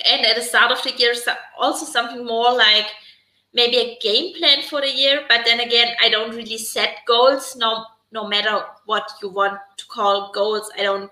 and 0.10 0.26
at 0.26 0.36
the 0.36 0.42
start 0.42 0.72
of 0.72 0.84
the 0.84 0.94
year, 0.98 1.14
also 1.58 1.86
something 1.86 2.26
more 2.26 2.54
like 2.54 2.88
maybe 3.54 3.78
a 3.78 3.98
game 4.02 4.34
plan 4.36 4.62
for 4.64 4.82
the 4.82 4.92
year. 4.92 5.26
But 5.30 5.42
then 5.46 5.60
again, 5.60 5.96
I 6.02 6.10
don't 6.10 6.36
really 6.36 6.58
set 6.58 7.00
goals. 7.08 7.56
No, 7.56 7.86
no 8.12 8.28
matter 8.28 8.64
what 8.86 9.10
you 9.22 9.30
want 9.30 9.60
to 9.78 9.86
call 9.88 10.32
goals, 10.32 10.70
I 10.78 10.84
don't 10.84 11.12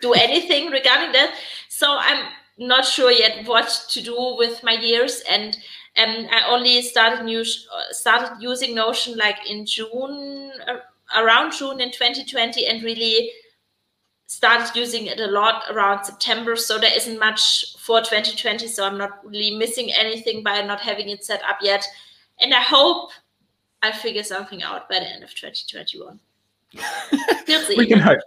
do 0.00 0.12
anything 0.12 0.70
regarding 0.70 1.12
that. 1.12 1.34
So 1.68 1.96
I'm 1.98 2.26
not 2.58 2.84
sure 2.84 3.10
yet 3.10 3.46
what 3.46 3.86
to 3.90 4.02
do 4.02 4.36
with 4.38 4.62
my 4.62 4.72
years 4.72 5.22
and 5.30 5.56
and 5.96 6.28
I 6.30 6.46
only 6.48 6.82
started 6.82 7.24
new 7.24 7.44
started 7.44 8.36
using 8.40 8.74
Notion 8.74 9.16
like 9.16 9.38
in 9.48 9.64
June, 9.64 10.52
uh, 10.68 10.78
around 11.16 11.52
June 11.52 11.80
in 11.80 11.90
2020, 11.90 12.66
and 12.66 12.82
really 12.82 13.30
started 14.26 14.76
using 14.76 15.06
it 15.06 15.20
a 15.20 15.26
lot 15.26 15.64
around 15.70 16.04
September. 16.04 16.56
So 16.56 16.78
there 16.78 16.94
isn't 16.94 17.18
much 17.18 17.76
for 17.78 18.00
2020. 18.00 18.66
So 18.68 18.84
I'm 18.84 18.98
not 18.98 19.24
really 19.24 19.56
missing 19.56 19.92
anything 19.92 20.42
by 20.42 20.60
not 20.62 20.80
having 20.80 21.08
it 21.08 21.24
set 21.24 21.42
up 21.44 21.58
yet. 21.62 21.86
And 22.40 22.52
I 22.52 22.60
hope 22.60 23.10
I'll 23.82 23.92
figure 23.92 24.24
something 24.24 24.62
out 24.62 24.88
by 24.88 24.98
the 24.98 25.06
end 25.06 25.22
of 25.22 25.34
2021. 25.34 26.20
we 27.76 27.86
can 27.86 28.00
hope. 28.00 28.18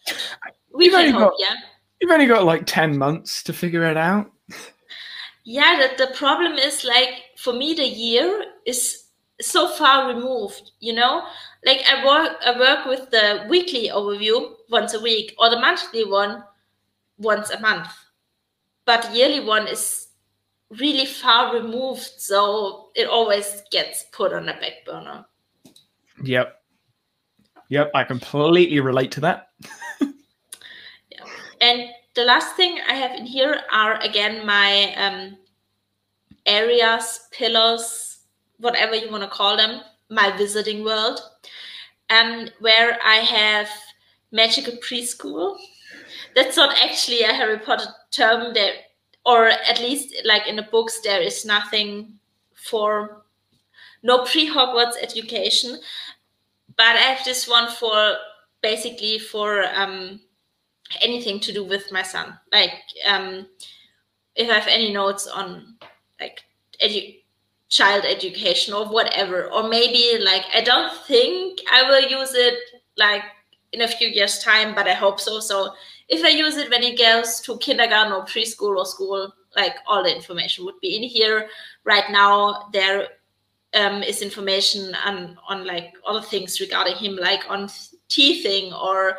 We 0.74 0.90
can 0.90 1.12
hope, 1.12 1.32
got, 1.32 1.34
yeah. 1.38 1.56
You've 2.02 2.12
only 2.12 2.26
got 2.26 2.46
like 2.46 2.64
10 2.66 2.98
months 2.98 3.44
to 3.44 3.54
figure 3.54 3.84
it 3.84 3.98
out. 3.98 4.32
Yeah, 5.44 5.88
the, 5.98 6.06
the 6.06 6.14
problem 6.14 6.54
is 6.54 6.84
like 6.84 7.24
for 7.40 7.54
me 7.54 7.74
the 7.74 7.88
year 7.88 8.46
is 8.66 9.06
so 9.40 9.70
far 9.70 10.14
removed, 10.14 10.72
you 10.82 10.94
know? 10.94 11.24
Like 11.66 11.82
I 11.88 12.06
work 12.06 12.38
I 12.46 12.60
work 12.60 12.86
with 12.86 13.10
the 13.12 13.46
weekly 13.50 13.90
overview 13.90 14.56
once 14.70 14.94
a 14.94 15.00
week 15.00 15.36
or 15.40 15.50
the 15.50 15.60
monthly 15.60 16.04
one 16.04 16.44
once 17.18 17.50
a 17.50 17.60
month. 17.62 17.88
But 18.86 19.04
the 19.04 19.18
yearly 19.18 19.40
one 19.40 19.68
is 19.68 20.08
really 20.70 21.06
far 21.06 21.54
removed, 21.54 22.12
so 22.18 22.90
it 22.96 23.08
always 23.08 23.64
gets 23.72 24.06
put 24.12 24.34
on 24.34 24.50
a 24.50 24.54
back 24.54 24.86
burner. 24.86 25.26
Yep. 26.24 26.56
Yep, 27.70 27.92
I 27.94 28.04
completely 28.04 28.80
relate 28.80 29.12
to 29.12 29.22
that. 29.22 29.50
yeah. 30.02 31.26
And 31.62 31.90
the 32.16 32.26
last 32.26 32.56
thing 32.56 32.80
I 32.88 32.96
have 32.96 33.12
in 33.12 33.26
here 33.26 33.62
are 33.72 34.02
again 34.02 34.46
my 34.46 34.94
um, 34.96 35.38
areas, 36.50 37.28
pillars, 37.32 38.20
whatever 38.58 38.96
you 38.96 39.12
want 39.12 39.24
to 39.24 39.30
call 39.30 39.56
them, 39.56 39.82
my 40.10 40.32
Wizarding 40.32 40.84
World, 40.84 41.20
and 42.10 42.52
where 42.60 42.98
I 43.04 43.18
have 43.18 43.70
magical 44.32 44.74
preschool. 44.78 45.58
That's 46.36 46.58
not 46.58 46.76
actually 46.84 47.22
a 47.22 47.34
Harry 47.34 47.60
Potter 47.60 47.88
term 48.12 48.54
there, 48.54 48.74
or 49.26 49.48
at 49.48 49.80
least 49.80 50.16
like 50.26 50.48
in 50.48 50.56
the 50.56 50.68
books, 50.72 51.00
there 51.04 51.22
is 51.22 51.46
nothing 51.46 52.20
for 52.56 53.24
no 54.04 54.26
pre 54.26 54.50
Hogwarts 54.50 55.02
education 55.02 55.80
but 56.80 56.96
I 56.96 57.12
have 57.12 57.26
this 57.26 57.46
one 57.46 57.70
for 57.70 58.16
basically 58.62 59.20
for 59.20 59.66
um, 59.74 60.22
anything 61.02 61.42
to 61.42 61.52
do 61.52 61.64
with 61.66 61.92
my 61.92 62.04
son. 62.04 62.40
Like 62.54 62.72
um, 63.06 63.48
if 64.36 64.50
I 64.50 64.54
have 64.54 64.68
any 64.70 64.94
notes 64.94 65.28
on 65.28 65.76
like 66.20 66.44
edu- 66.84 67.22
child 67.70 68.06
education 68.06 68.74
or 68.74 68.88
whatever, 68.88 69.52
or 69.52 69.68
maybe 69.68 70.24
like 70.24 70.46
I 70.54 70.62
don't 70.62 70.94
think 71.06 71.60
I 71.72 71.84
will 71.84 72.02
use 72.02 72.34
it 72.34 72.56
like 72.98 73.24
in 73.72 73.82
a 73.82 73.88
few 73.88 74.08
years 74.08 74.40
time, 74.40 74.74
but 74.74 74.88
I 74.88 74.94
hope 74.94 75.20
so. 75.20 75.40
So 75.40 75.74
if 76.08 76.24
I 76.24 76.30
use 76.30 76.58
it 76.58 76.72
when 76.72 76.82
he 76.82 76.96
goes 76.96 77.40
to 77.42 77.58
kindergarten 77.60 78.14
or 78.14 78.26
preschool 78.26 78.78
or 78.78 78.86
school, 78.86 79.32
like 79.56 79.76
all 79.88 80.04
the 80.04 80.16
information 80.16 80.66
would 80.66 80.80
be 80.82 80.96
in 80.96 81.04
here. 81.04 81.48
Right 81.84 82.10
now, 82.10 82.70
there 82.74 83.08
um, 83.76 84.04
is 84.04 84.22
information 84.22 84.96
on, 85.06 85.38
on 85.48 85.66
like 85.66 85.94
other 86.06 86.22
things 86.22 86.60
regarding 86.60 86.96
him, 86.96 87.16
like 87.16 87.50
on 87.50 87.70
teething 88.08 88.74
or 88.74 89.18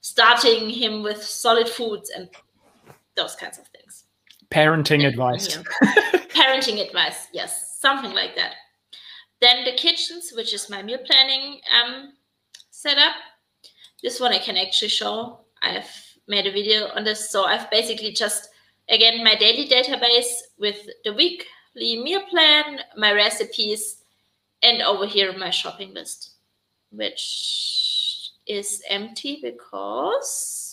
starting 0.00 0.68
him 0.68 1.02
with 1.02 1.22
solid 1.22 1.68
foods 1.68 2.10
and 2.10 2.28
those 3.16 3.36
kinds 3.36 3.58
of 3.58 3.66
things. 3.68 3.73
Parenting 4.54 5.04
advice. 5.04 5.58
Parenting 6.28 6.86
advice, 6.86 7.26
yes, 7.32 7.76
something 7.80 8.12
like 8.12 8.36
that. 8.36 8.52
Then 9.40 9.64
the 9.64 9.72
kitchens, 9.72 10.32
which 10.36 10.54
is 10.54 10.70
my 10.70 10.80
meal 10.80 11.00
planning 11.04 11.60
um, 11.76 12.12
setup. 12.70 13.16
This 14.00 14.20
one 14.20 14.32
I 14.32 14.38
can 14.38 14.56
actually 14.56 14.90
show. 14.90 15.40
I've 15.60 15.90
made 16.28 16.46
a 16.46 16.52
video 16.52 16.86
on 16.94 17.02
this. 17.02 17.30
So 17.30 17.46
I've 17.46 17.68
basically 17.70 18.12
just, 18.12 18.50
again, 18.88 19.24
my 19.24 19.34
daily 19.34 19.68
database 19.68 20.30
with 20.56 20.88
the 21.04 21.12
weekly 21.12 22.00
meal 22.00 22.22
plan, 22.30 22.78
my 22.96 23.12
recipes, 23.12 24.02
and 24.62 24.82
over 24.82 25.04
here 25.04 25.36
my 25.36 25.50
shopping 25.50 25.92
list, 25.94 26.34
which 26.92 28.30
is 28.46 28.82
empty 28.88 29.40
because 29.42 30.63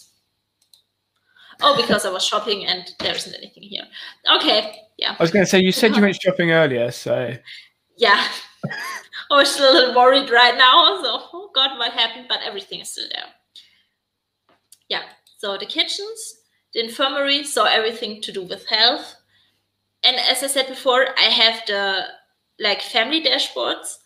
oh, 1.62 1.76
because 1.76 2.06
I 2.06 2.12
was 2.12 2.24
shopping 2.24 2.66
and 2.66 2.94
there 3.00 3.16
isn't 3.16 3.36
anything 3.36 3.64
here. 3.64 3.84
Okay, 4.36 4.76
yeah. 4.98 5.16
I 5.18 5.24
was 5.24 5.32
going 5.32 5.46
to 5.46 5.50
say 5.50 5.60
you 5.60 5.72
said 5.72 5.92
you 5.92 5.94
uh-huh. 5.96 6.04
went 6.04 6.22
shopping 6.22 6.52
earlier, 6.52 6.92
so 6.92 7.36
yeah. 7.98 8.28
I 9.32 9.36
was 9.36 9.52
still 9.52 9.72
a 9.72 9.74
little 9.74 9.96
worried 9.96 10.30
right 10.30 10.58
now. 10.58 11.02
So, 11.02 11.24
oh 11.34 11.50
God, 11.56 11.78
what 11.78 11.94
happened? 11.94 12.26
But 12.28 12.40
everything 12.44 12.82
is 12.82 12.92
still 12.92 13.08
there. 13.14 13.26
Yeah. 14.90 15.04
So 15.38 15.58
the 15.58 15.66
kitchens, 15.66 16.36
the 16.74 16.84
infirmary, 16.84 17.44
so 17.44 17.66
everything 17.66 18.22
to 18.22 18.32
do 18.32 18.44
with 18.44 18.68
health, 18.68 19.16
and 20.04 20.18
as 20.18 20.44
I 20.44 20.48
said 20.48 20.68
before, 20.68 21.08
I 21.18 21.26
have 21.26 21.62
the 21.68 22.06
like 22.60 22.82
family 22.82 23.24
dashboards. 23.24 23.98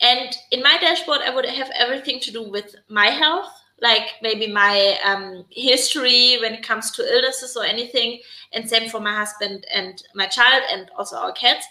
And 0.00 0.36
in 0.52 0.62
my 0.62 0.78
dashboard, 0.78 1.20
I 1.24 1.34
would 1.34 1.44
have 1.46 1.70
everything 1.76 2.20
to 2.20 2.30
do 2.30 2.48
with 2.48 2.76
my 2.88 3.06
health, 3.06 3.50
like 3.80 4.06
maybe 4.22 4.46
my 4.46 4.98
um, 5.04 5.44
history 5.50 6.38
when 6.40 6.54
it 6.54 6.62
comes 6.62 6.90
to 6.92 7.14
illnesses 7.14 7.56
or 7.56 7.64
anything. 7.64 8.20
And 8.52 8.68
same 8.68 8.88
for 8.88 9.00
my 9.00 9.14
husband 9.14 9.66
and 9.72 10.02
my 10.14 10.26
child, 10.26 10.62
and 10.72 10.90
also 10.96 11.16
our 11.16 11.32
cats. 11.32 11.66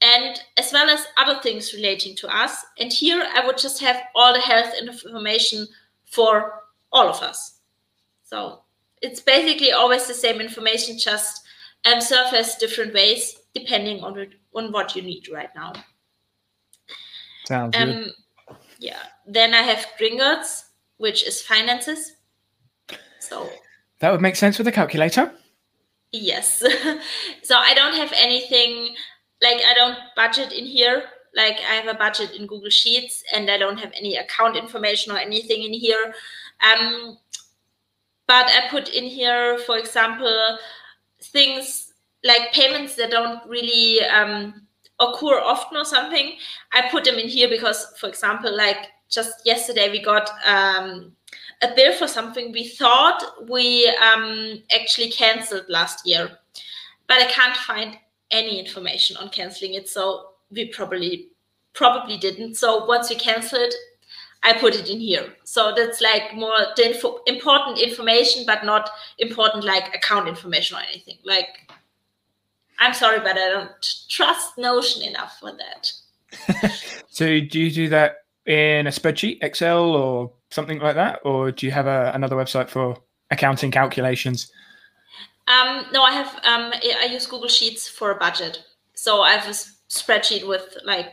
And 0.00 0.40
as 0.56 0.72
well 0.72 0.88
as 0.88 1.06
other 1.16 1.40
things 1.40 1.74
relating 1.74 2.14
to 2.16 2.28
us. 2.28 2.64
And 2.78 2.92
here 2.92 3.26
I 3.34 3.44
would 3.44 3.58
just 3.58 3.80
have 3.80 4.00
all 4.14 4.32
the 4.32 4.40
health 4.40 4.72
information 4.80 5.66
for 6.04 6.62
all 6.92 7.08
of 7.08 7.20
us. 7.22 7.58
So 8.24 8.62
it's 9.02 9.20
basically 9.20 9.72
always 9.72 10.06
the 10.06 10.14
same 10.14 10.40
information, 10.40 10.98
just 10.98 11.42
um, 11.84 12.00
surface 12.00 12.56
different 12.56 12.94
ways 12.94 13.40
depending 13.54 14.02
on 14.02 14.26
on 14.54 14.72
what 14.72 14.94
you 14.96 15.02
need 15.02 15.28
right 15.28 15.50
now. 15.54 15.72
Sounds 17.46 17.76
um, 17.76 17.88
good. 17.88 18.12
Yeah. 18.78 19.02
Then 19.26 19.54
I 19.54 19.62
have 19.62 19.86
Gringotts, 19.98 20.64
which 20.98 21.26
is 21.26 21.42
finances. 21.42 22.12
So 23.20 23.48
that 24.00 24.12
would 24.12 24.20
make 24.20 24.36
sense 24.36 24.58
with 24.58 24.68
a 24.68 24.72
calculator. 24.72 25.32
Yes. 26.12 26.58
so 27.42 27.56
I 27.56 27.74
don't 27.74 27.94
have 27.94 28.12
anything 28.16 28.94
like 29.42 29.60
I 29.66 29.74
don't 29.74 29.98
budget 30.14 30.52
in 30.52 30.64
here. 30.64 31.04
Like 31.34 31.58
I 31.68 31.74
have 31.74 31.88
a 31.88 31.98
budget 31.98 32.32
in 32.32 32.46
Google 32.46 32.70
Sheets, 32.70 33.22
and 33.34 33.50
I 33.50 33.58
don't 33.58 33.78
have 33.78 33.92
any 33.94 34.16
account 34.16 34.56
information 34.56 35.12
or 35.12 35.18
anything 35.18 35.62
in 35.62 35.72
here. 35.72 36.14
Um, 36.60 37.18
but 38.26 38.46
I 38.46 38.68
put 38.70 38.88
in 38.88 39.04
here, 39.04 39.58
for 39.58 39.78
example, 39.78 40.58
things 41.20 41.92
like 42.24 42.52
payments 42.52 42.96
that 42.96 43.10
don't 43.10 43.40
really 43.48 44.04
um, 44.04 44.66
occur 45.00 45.40
often 45.40 45.78
or 45.78 45.84
something, 45.84 46.36
I 46.72 46.88
put 46.90 47.04
them 47.04 47.16
in 47.16 47.28
here 47.28 47.48
because, 47.48 47.94
for 47.98 48.08
example, 48.08 48.54
like 48.54 48.88
just 49.08 49.44
yesterday 49.46 49.90
we 49.90 50.02
got 50.02 50.30
um, 50.46 51.12
a 51.62 51.74
bill 51.74 51.94
for 51.94 52.06
something 52.06 52.52
we 52.52 52.68
thought 52.68 53.22
we 53.48 53.88
um, 54.02 54.62
actually 54.74 55.10
canceled 55.10 55.64
last 55.68 56.06
year, 56.06 56.30
but 57.06 57.18
I 57.18 57.26
can't 57.26 57.56
find 57.56 57.96
any 58.30 58.58
information 58.58 59.16
on 59.16 59.30
canceling 59.30 59.74
it. 59.74 59.88
So 59.88 60.30
we 60.50 60.68
probably 60.68 61.28
probably 61.74 62.16
didn't. 62.16 62.56
So 62.56 62.84
once 62.84 63.08
we 63.10 63.16
cancel 63.16 63.58
it, 63.60 63.74
I 64.42 64.52
put 64.52 64.74
it 64.74 64.88
in 64.88 65.00
here. 65.00 65.32
So 65.44 65.72
that's 65.74 66.00
like 66.00 66.34
more 66.34 66.58
the 66.76 66.94
info, 66.94 67.20
important 67.26 67.78
information, 67.78 68.44
but 68.46 68.64
not 68.64 68.90
important 69.18 69.64
like 69.64 69.94
account 69.94 70.28
information 70.28 70.76
or 70.76 70.80
anything. 70.80 71.18
Like, 71.24 71.70
I'm 72.78 72.94
sorry, 72.94 73.18
but 73.18 73.36
I 73.36 73.48
don't 73.48 73.94
trust 74.08 74.56
Notion 74.58 75.02
enough 75.02 75.38
for 75.40 75.52
that. 75.52 75.92
so 77.08 77.26
do 77.26 77.58
you 77.58 77.70
do 77.70 77.88
that 77.88 78.16
in 78.48 78.86
a 78.86 78.90
spreadsheet, 78.90 79.38
Excel, 79.42 79.94
or 79.94 80.32
something 80.50 80.78
like 80.78 80.94
that, 80.94 81.20
or 81.22 81.52
do 81.52 81.66
you 81.66 81.72
have 81.72 81.86
a, 81.86 82.10
another 82.14 82.34
website 82.34 82.68
for 82.70 82.96
accounting 83.30 83.70
calculations? 83.70 84.50
Um, 85.46 85.84
no, 85.92 86.02
I 86.02 86.12
have. 86.12 86.34
Um, 86.44 86.72
I 87.02 87.08
use 87.10 87.26
Google 87.26 87.48
Sheets 87.48 87.88
for 87.88 88.10
a 88.10 88.16
budget. 88.16 88.64
So 88.94 89.22
I 89.22 89.32
have 89.32 89.48
a 89.48 89.54
spreadsheet 89.90 90.46
with 90.46 90.76
like 90.84 91.12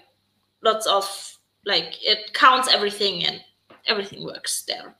lots 0.63 0.87
of 0.87 1.37
like 1.65 1.93
it 2.01 2.33
counts 2.33 2.73
everything 2.73 3.25
and 3.25 3.41
everything 3.85 4.23
works 4.23 4.63
there. 4.67 4.95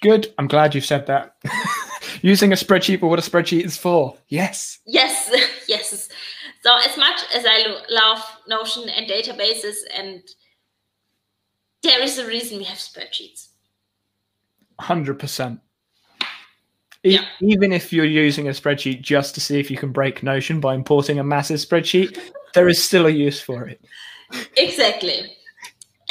Good. 0.00 0.34
I'm 0.38 0.48
glad 0.48 0.74
you 0.74 0.80
said 0.80 1.06
that. 1.06 1.36
Using 2.22 2.52
a 2.52 2.56
spreadsheet 2.56 3.00
for 3.00 3.08
what 3.08 3.20
a 3.20 3.22
spreadsheet 3.22 3.64
is 3.64 3.76
for. 3.76 4.16
Yes. 4.28 4.80
Yes. 4.84 5.30
yes. 5.68 6.08
So 6.62 6.76
as 6.76 6.96
much 6.96 7.20
as 7.34 7.44
I 7.46 7.82
love 7.88 8.18
Notion 8.48 8.88
and 8.88 9.08
databases, 9.08 9.76
and 9.96 10.22
there 11.82 12.02
is 12.02 12.18
a 12.18 12.26
reason 12.26 12.58
we 12.58 12.64
have 12.64 12.78
spreadsheets. 12.78 13.48
Hundred 14.80 15.18
percent. 15.18 15.60
Yeah. 17.02 17.24
Even 17.40 17.72
if 17.72 17.92
you're 17.92 18.04
using 18.04 18.46
a 18.48 18.52
spreadsheet 18.52 19.02
just 19.02 19.34
to 19.34 19.40
see 19.40 19.58
if 19.58 19.70
you 19.70 19.76
can 19.76 19.90
break 19.90 20.22
Notion 20.22 20.60
by 20.60 20.74
importing 20.74 21.18
a 21.18 21.24
massive 21.24 21.58
spreadsheet, 21.58 22.18
there 22.54 22.68
is 22.68 22.82
still 22.82 23.06
a 23.06 23.10
use 23.10 23.40
for 23.40 23.66
it. 23.66 23.84
Exactly 24.56 25.36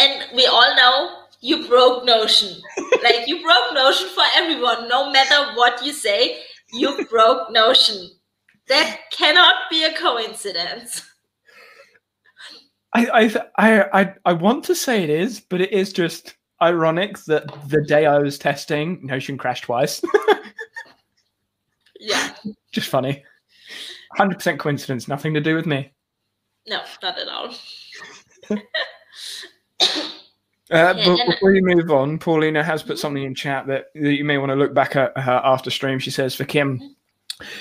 and 0.01 0.25
we 0.35 0.45
all 0.45 0.75
know 0.75 1.17
you 1.41 1.67
broke 1.67 2.05
Notion. 2.05 2.61
like 3.03 3.27
you 3.27 3.41
broke 3.43 3.73
Notion 3.73 4.07
for 4.09 4.23
everyone, 4.35 4.87
no 4.87 5.11
matter 5.11 5.55
what 5.55 5.85
you 5.85 5.93
say, 5.93 6.39
you 6.73 7.05
broke 7.09 7.51
Notion. 7.51 8.09
That 8.67 8.99
cannot 9.11 9.55
be 9.69 9.83
a 9.83 9.93
coincidence. 9.93 11.03
I, 12.93 13.31
I 13.57 13.91
I 13.91 14.13
I 14.25 14.33
want 14.33 14.63
to 14.65 14.75
say 14.75 15.03
it 15.03 15.09
is, 15.09 15.39
but 15.39 15.61
it 15.61 15.71
is 15.71 15.93
just 15.93 16.35
ironic 16.61 17.17
that 17.25 17.45
the 17.69 17.83
day 17.83 18.05
I 18.05 18.19
was 18.19 18.37
testing, 18.37 19.05
Notion 19.05 19.37
crashed 19.37 19.63
twice. 19.63 20.01
Yeah. 22.01 22.33
Just 22.71 22.89
funny. 22.89 23.23
100% 24.17 24.59
coincidence, 24.59 25.07
nothing 25.07 25.33
to 25.35 25.39
do 25.41 25.55
with 25.55 25.65
me. 25.65 25.91
No, 26.67 26.81
not 27.01 27.17
at 27.19 27.27
all. 27.27 27.53
Uh, 30.71 30.93
Yeah, 30.95 31.05
but 31.05 31.25
before 31.29 31.53
you 31.53 31.61
move 31.65 31.91
on, 31.91 32.17
Paulina 32.17 32.63
has 32.63 32.81
put 32.81 32.97
something 32.97 33.23
in 33.23 33.35
chat 33.35 33.67
that, 33.67 33.87
that 33.93 34.13
you 34.13 34.23
may 34.23 34.37
want 34.37 34.51
to 34.51 34.55
look 34.55 34.73
back 34.73 34.95
at 34.95 35.17
her 35.17 35.41
after 35.43 35.69
stream. 35.69 35.99
She 35.99 36.11
says 36.11 36.33
for 36.33 36.45
Kim, 36.45 36.95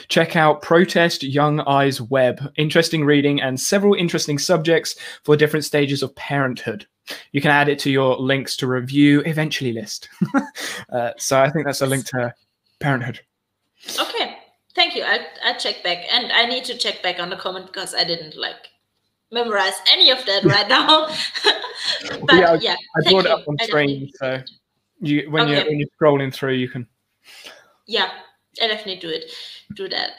check 0.08 0.36
out 0.36 0.62
Protect 0.62 1.22
Young 1.22 1.60
Eyes 1.60 2.00
Web. 2.00 2.52
Interesting 2.56 3.04
reading 3.04 3.40
and 3.40 3.58
several 3.58 3.94
interesting 3.94 4.38
subjects 4.38 4.96
for 5.24 5.36
different 5.36 5.64
stages 5.64 6.02
of 6.02 6.14
parenthood. 6.16 6.86
You 7.32 7.40
can 7.40 7.50
add 7.50 7.68
it 7.68 7.78
to 7.80 7.90
your 7.90 8.16
links 8.16 8.56
to 8.58 8.66
review 8.66 9.20
eventually 9.26 9.72
list. 9.72 10.08
uh, 10.92 11.10
so 11.18 11.40
I 11.40 11.50
think 11.50 11.66
that's 11.66 11.80
a 11.82 11.86
link 11.86 12.06
to 12.06 12.32
parenthood. 12.78 13.20
Okay. 13.98 14.36
Thank 14.74 14.94
you. 14.94 15.02
I 15.02 15.26
I 15.44 15.54
check 15.54 15.82
back, 15.82 15.98
and 16.12 16.30
I 16.32 16.46
need 16.46 16.64
to 16.66 16.78
check 16.78 17.02
back 17.02 17.18
on 17.18 17.28
the 17.30 17.36
comment 17.36 17.66
because 17.66 17.94
I 17.94 18.04
didn't 18.04 18.36
like 18.36 18.68
memorize 19.32 19.74
any 19.92 20.10
of 20.10 20.24
that 20.26 20.44
right 20.44 20.68
now. 20.68 21.08
but 22.26 22.36
Yeah, 22.36 22.56
yeah, 22.60 22.76
I 22.96 23.10
brought 23.10 23.24
it 23.26 23.32
up 23.32 23.48
on 23.48 23.56
I 23.60 23.64
stream, 23.66 24.08
so 24.14 24.40
you 25.00 25.28
when 25.30 25.48
Okay. 25.48 25.68
when 25.68 25.78
you're 25.80 25.88
scrolling 26.00 26.32
through, 26.32 26.54
you 26.54 26.68
can. 26.68 26.86
yeah, 27.86 28.10
I 28.62 28.68
definitely 28.68 28.96
do 29.00 29.08
it. 29.08 29.32
Do 29.74 29.88
that. 29.88 30.12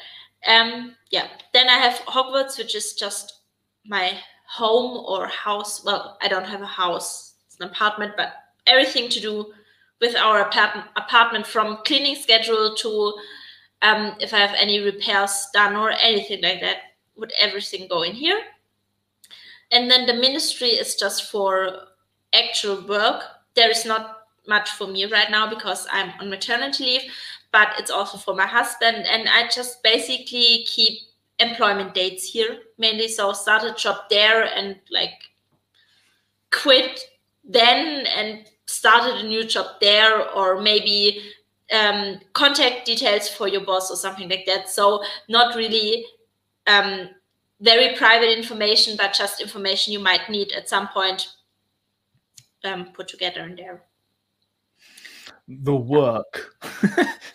Um, 0.48 0.96
yeah. 1.12 1.28
Then 1.54 1.70
I 1.70 1.78
have 1.78 2.00
Hogwarts, 2.06 2.58
which 2.58 2.76
is 2.76 2.94
just 2.94 3.40
my 3.86 4.18
home 4.48 5.06
or 5.08 5.28
house. 5.28 5.84
Well, 5.84 6.18
I 6.22 6.28
don't 6.28 6.46
have 6.46 6.62
a 6.62 6.66
house; 6.66 7.36
it's 7.46 7.60
an 7.60 7.68
apartment, 7.68 8.14
but 8.18 8.34
everything 8.68 9.10
to 9.10 9.20
do 9.20 9.54
with 10.00 10.16
our 10.16 10.42
apart- 10.42 10.90
apartment, 10.96 11.46
from 11.46 11.80
cleaning 11.86 12.16
schedule 12.16 12.76
to 12.76 13.14
um, 13.82 14.16
if 14.20 14.34
I 14.34 14.40
have 14.40 14.56
any 14.60 14.80
repairs 14.80 15.48
done 15.54 15.76
or 15.76 15.92
anything 15.92 16.42
like 16.42 16.62
that, 16.62 16.78
would 17.16 17.32
everything 17.40 17.88
go 17.88 18.04
in 18.04 18.14
here? 18.14 18.40
And 19.72 19.90
then 19.90 20.06
the 20.06 20.14
ministry 20.14 20.70
is 20.70 20.96
just 20.96 21.32
for 21.32 21.88
actual 22.34 22.86
work. 22.88 23.24
There 23.56 23.70
is 23.70 23.86
not 23.86 24.18
much 24.48 24.72
for 24.72 24.88
me 24.88 25.06
right 25.06 25.30
now 25.30 25.50
because 25.50 25.88
I'm 25.92 26.12
on 26.20 26.30
maternity 26.30 26.84
leave, 26.84 27.02
but 27.52 27.70
it's 27.78 27.92
also 27.92 28.18
for 28.18 28.34
my 28.34 28.48
husband. 28.48 29.06
And 29.06 29.28
I 29.30 29.48
just 29.50 29.84
basically 29.84 30.66
keep 30.68 31.00
employment 31.40 31.94
dates 31.94 32.26
here 32.26 32.60
mainly. 32.78 33.08
So 33.08 33.34
start 33.34 33.64
a 33.64 33.74
job 33.74 33.98
there 34.10 34.44
and 34.44 34.78
like 34.90 35.14
quit 36.52 37.00
then 37.44 38.06
and 38.06 38.46
started 38.68 39.26
a 39.26 39.28
new 39.28 39.44
job 39.44 39.66
there 39.82 40.30
or 40.32 40.62
maybe 40.62 41.22
um, 41.72 42.20
contact 42.34 42.86
details 42.86 43.30
for 43.30 43.48
your 43.48 43.62
boss 43.62 43.90
or 43.90 43.96
something 43.96 44.30
like 44.30 44.46
that. 44.46 44.70
So 44.70 45.04
not 45.28 45.56
really 45.56 46.06
um, 46.68 47.10
very 47.60 47.96
private 47.96 48.38
information, 48.38 48.96
but 48.98 49.14
just 49.14 49.42
information 49.42 49.94
you 49.94 50.00
might 50.00 50.30
need 50.30 50.52
at 50.52 50.70
some 50.70 50.88
point 50.90 51.28
um, 52.64 52.88
put 52.94 53.08
together 53.08 53.42
in 53.42 53.56
there. 53.56 53.84
The 55.64 55.76
work, 55.76 56.56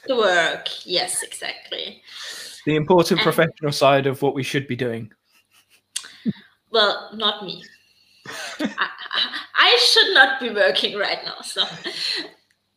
The 0.07 0.17
work, 0.17 0.69
yes, 0.87 1.23
exactly. 1.23 2.03
the 2.65 2.77
important 2.77 3.21
And- 3.21 3.25
professional 3.25 3.73
side 3.73 4.07
of 4.07 4.23
what 4.23 4.35
we 4.35 4.43
should 4.43 4.67
be 4.67 4.77
doing. 4.77 5.13
Well, 6.71 7.11
not 7.15 7.45
me. 7.45 7.65
I, 8.61 8.89
I, 9.55 9.79
should 9.81 10.15
not 10.15 10.41
be 10.41 10.51
working 10.51 10.99
right 10.99 11.19
now. 11.25 11.41
So, 11.43 11.63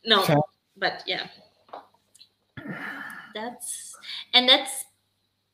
no, 0.05 0.21
Fair. 0.23 0.37
but 0.77 1.03
yeah, 1.07 1.27
that's 3.33 3.95
and 4.33 4.47
that's 4.47 4.85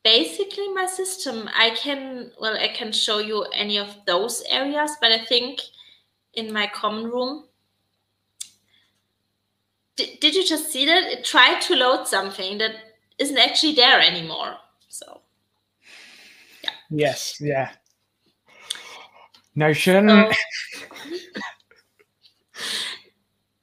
basically 0.04 0.68
my 0.74 0.86
system. 0.86 1.48
I 1.58 1.70
can 1.70 2.30
well, 2.38 2.56
I 2.56 2.68
can 2.68 2.92
show 2.92 3.18
you 3.18 3.42
any 3.54 3.78
of 3.78 3.96
those 4.06 4.42
areas, 4.50 4.92
but 5.00 5.12
I 5.12 5.24
think 5.24 5.60
in 6.34 6.52
my 6.52 6.66
common 6.66 7.04
room. 7.10 7.44
Did, 9.96 10.20
did 10.20 10.34
you 10.34 10.44
just 10.44 10.70
see 10.70 10.86
that? 10.86 11.04
It 11.04 11.24
tried 11.24 11.60
to 11.62 11.74
load 11.74 12.06
something 12.06 12.58
that 12.58 12.72
isn't 13.18 13.38
actually 13.38 13.74
there 13.74 14.00
anymore. 14.00 14.56
So 14.88 15.20
yeah. 16.62 16.70
Yes, 16.90 17.40
yeah. 17.40 17.70
Notion. 19.54 20.30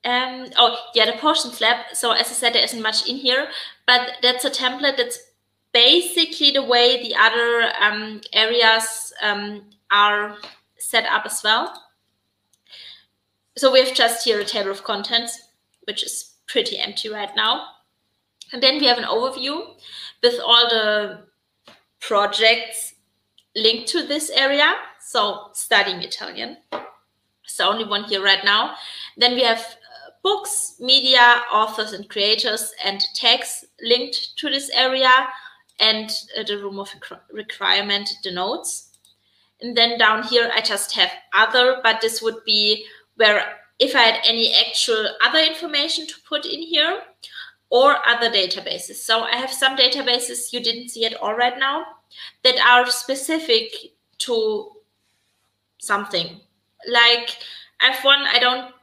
Um, 0.05 0.49
oh, 0.57 0.77
yeah, 0.93 1.05
the 1.05 1.18
Potions 1.18 1.61
Lab. 1.61 1.77
So, 1.93 2.11
as 2.11 2.27
I 2.27 2.34
said, 2.34 2.53
there 2.53 2.64
isn't 2.64 2.81
much 2.81 3.07
in 3.07 3.15
here, 3.15 3.47
but 3.88 4.18
that's 4.22 4.43
a 4.43 4.49
template 4.49 4.97
that's 4.97 5.18
basically 5.72 6.51
the 6.51 6.64
way 6.64 7.01
the 7.01 7.15
other 7.15 7.72
um, 7.80 8.22
areas 8.34 9.14
um, 9.22 9.69
are 9.91 10.38
set 10.77 11.05
up 11.05 11.26
as 11.26 11.41
well. 11.43 11.81
So, 13.55 13.72
we 13.72 13.80
have 13.80 13.95
just 13.95 14.26
here 14.26 14.41
a 14.41 14.45
table 14.45 14.72
of 14.72 14.84
contents, 14.84 15.39
which 15.85 16.03
is 16.03 16.35
pretty 16.47 16.77
empty 16.77 17.10
right 17.10 17.35
now. 17.35 17.68
And 18.51 18.61
then 18.61 18.80
we 18.80 18.85
have 18.85 18.97
an 18.97 19.05
overview 19.05 19.76
with 20.22 20.39
all 20.39 20.69
the 20.69 21.19
projects 21.99 22.93
linked 23.55 23.88
to 23.89 24.05
this 24.05 24.30
area. 24.30 24.73
So, 24.99 25.49
studying 25.53 26.01
Italian. 26.01 26.57
It's 27.43 27.57
the 27.57 27.65
only 27.65 27.85
one 27.85 28.05
here 28.05 28.23
right 28.23 28.43
now. 28.43 28.76
Then 29.18 29.35
we 29.35 29.43
have 29.43 29.60
uh, 29.60 30.11
books, 30.23 30.76
media, 30.80 31.41
authors, 31.51 31.93
and 31.93 32.10
creators, 32.10 32.73
and 32.84 33.01
tags 33.15 33.65
linked 33.81 34.38
to 34.38 34.49
this 34.49 34.69
area, 34.69 35.11
and 35.80 36.10
uh, 36.38 36.43
the 36.43 36.57
room 36.57 36.80
of 36.80 36.89
requirement, 37.31 38.10
the 38.23 38.31
notes. 38.31 38.89
And 39.61 39.76
then 39.76 39.97
down 39.97 40.23
here, 40.23 40.49
I 40.53 40.61
just 40.61 40.93
have 40.95 41.11
other, 41.34 41.80
but 41.84 42.01
this 42.01 42.22
would 42.22 42.43
be 42.45 42.85
where 43.15 43.55
if 43.80 43.95
I 43.95 44.02
had 44.02 44.22
any 44.26 44.54
actual 44.54 45.10
other 45.24 45.40
information 45.40 46.08
to 46.08 46.14
put 46.28 46.45
in 46.45 46.62
here 46.62 47.02
or 47.70 47.98
other 48.08 48.30
databases. 48.30 48.95
So 48.95 49.22
I 49.22 49.36
have 49.36 49.52
some 49.52 49.76
databases 49.76 50.54
you 50.54 50.60
didn't 50.62 50.90
see 50.90 51.06
at 51.06 51.16
all 51.16 51.34
right 51.36 51.58
now 51.58 51.84
that 52.44 52.60
are 52.60 52.90
specific 52.90 53.74
to 54.20 54.70
something. 55.80 56.40
Like 56.88 57.38
I've 57.82 58.04
one 58.04 58.22
I 58.32 58.40
don't 58.40 58.74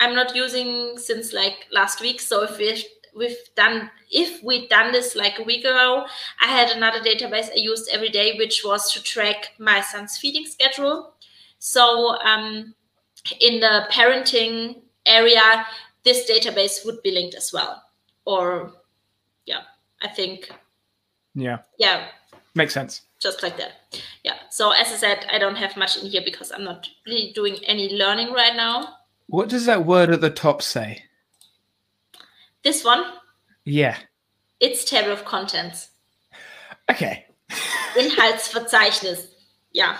I'm 0.00 0.14
not 0.14 0.36
using 0.36 0.96
since 0.98 1.32
like 1.32 1.66
last 1.72 2.00
week. 2.00 2.20
So 2.20 2.44
if 2.44 2.58
we've 2.58 2.84
we've 3.16 3.36
done 3.56 3.90
if 4.10 4.42
we'd 4.42 4.68
done 4.68 4.92
this 4.92 5.16
like 5.16 5.38
a 5.38 5.42
week 5.44 5.64
ago, 5.64 6.06
I 6.40 6.46
had 6.46 6.70
another 6.70 7.00
database 7.00 7.50
I 7.50 7.56
used 7.56 7.90
every 7.92 8.10
day, 8.10 8.36
which 8.36 8.62
was 8.64 8.92
to 8.92 9.02
track 9.02 9.50
my 9.58 9.80
son's 9.80 10.18
feeding 10.18 10.46
schedule. 10.46 11.14
So 11.58 12.16
um, 12.22 12.74
in 13.40 13.60
the 13.60 13.86
parenting 13.90 14.82
area, 15.06 15.66
this 16.04 16.28
database 16.30 16.84
would 16.84 17.02
be 17.02 17.10
linked 17.10 17.34
as 17.34 17.52
well. 17.52 17.82
Or 18.24 18.72
yeah, 19.46 19.62
I 20.02 20.08
think 20.08 20.50
Yeah, 21.34 21.58
yeah, 21.78 22.08
makes 22.54 22.74
sense. 22.74 23.02
just 23.20 23.42
like 23.42 23.56
that. 23.56 23.72
Yeah. 24.22 24.36
So 24.50 24.70
as 24.72 24.88
I 24.92 24.96
said, 24.96 25.26
I 25.30 25.38
don't 25.38 25.56
have 25.56 25.76
much 25.76 25.96
in 25.96 26.06
here 26.10 26.22
because 26.24 26.50
I'm 26.52 26.64
not 26.64 26.88
really 27.06 27.32
doing 27.34 27.56
any 27.66 27.90
learning 27.96 28.32
right 28.32 28.54
now. 28.56 28.96
What 29.26 29.48
does 29.48 29.66
that 29.66 29.86
word 29.86 30.10
at 30.10 30.20
the 30.20 30.30
top 30.30 30.60
say? 30.62 31.02
This 32.62 32.84
one, 32.84 33.04
Yeah. 33.64 33.96
it's 34.60 34.84
table 34.84 35.12
of 35.12 35.24
contents. 35.24 35.88
Okay. 36.90 37.26
Inhaltsverzeichnis. 37.94 39.26
Yeah. 39.72 39.96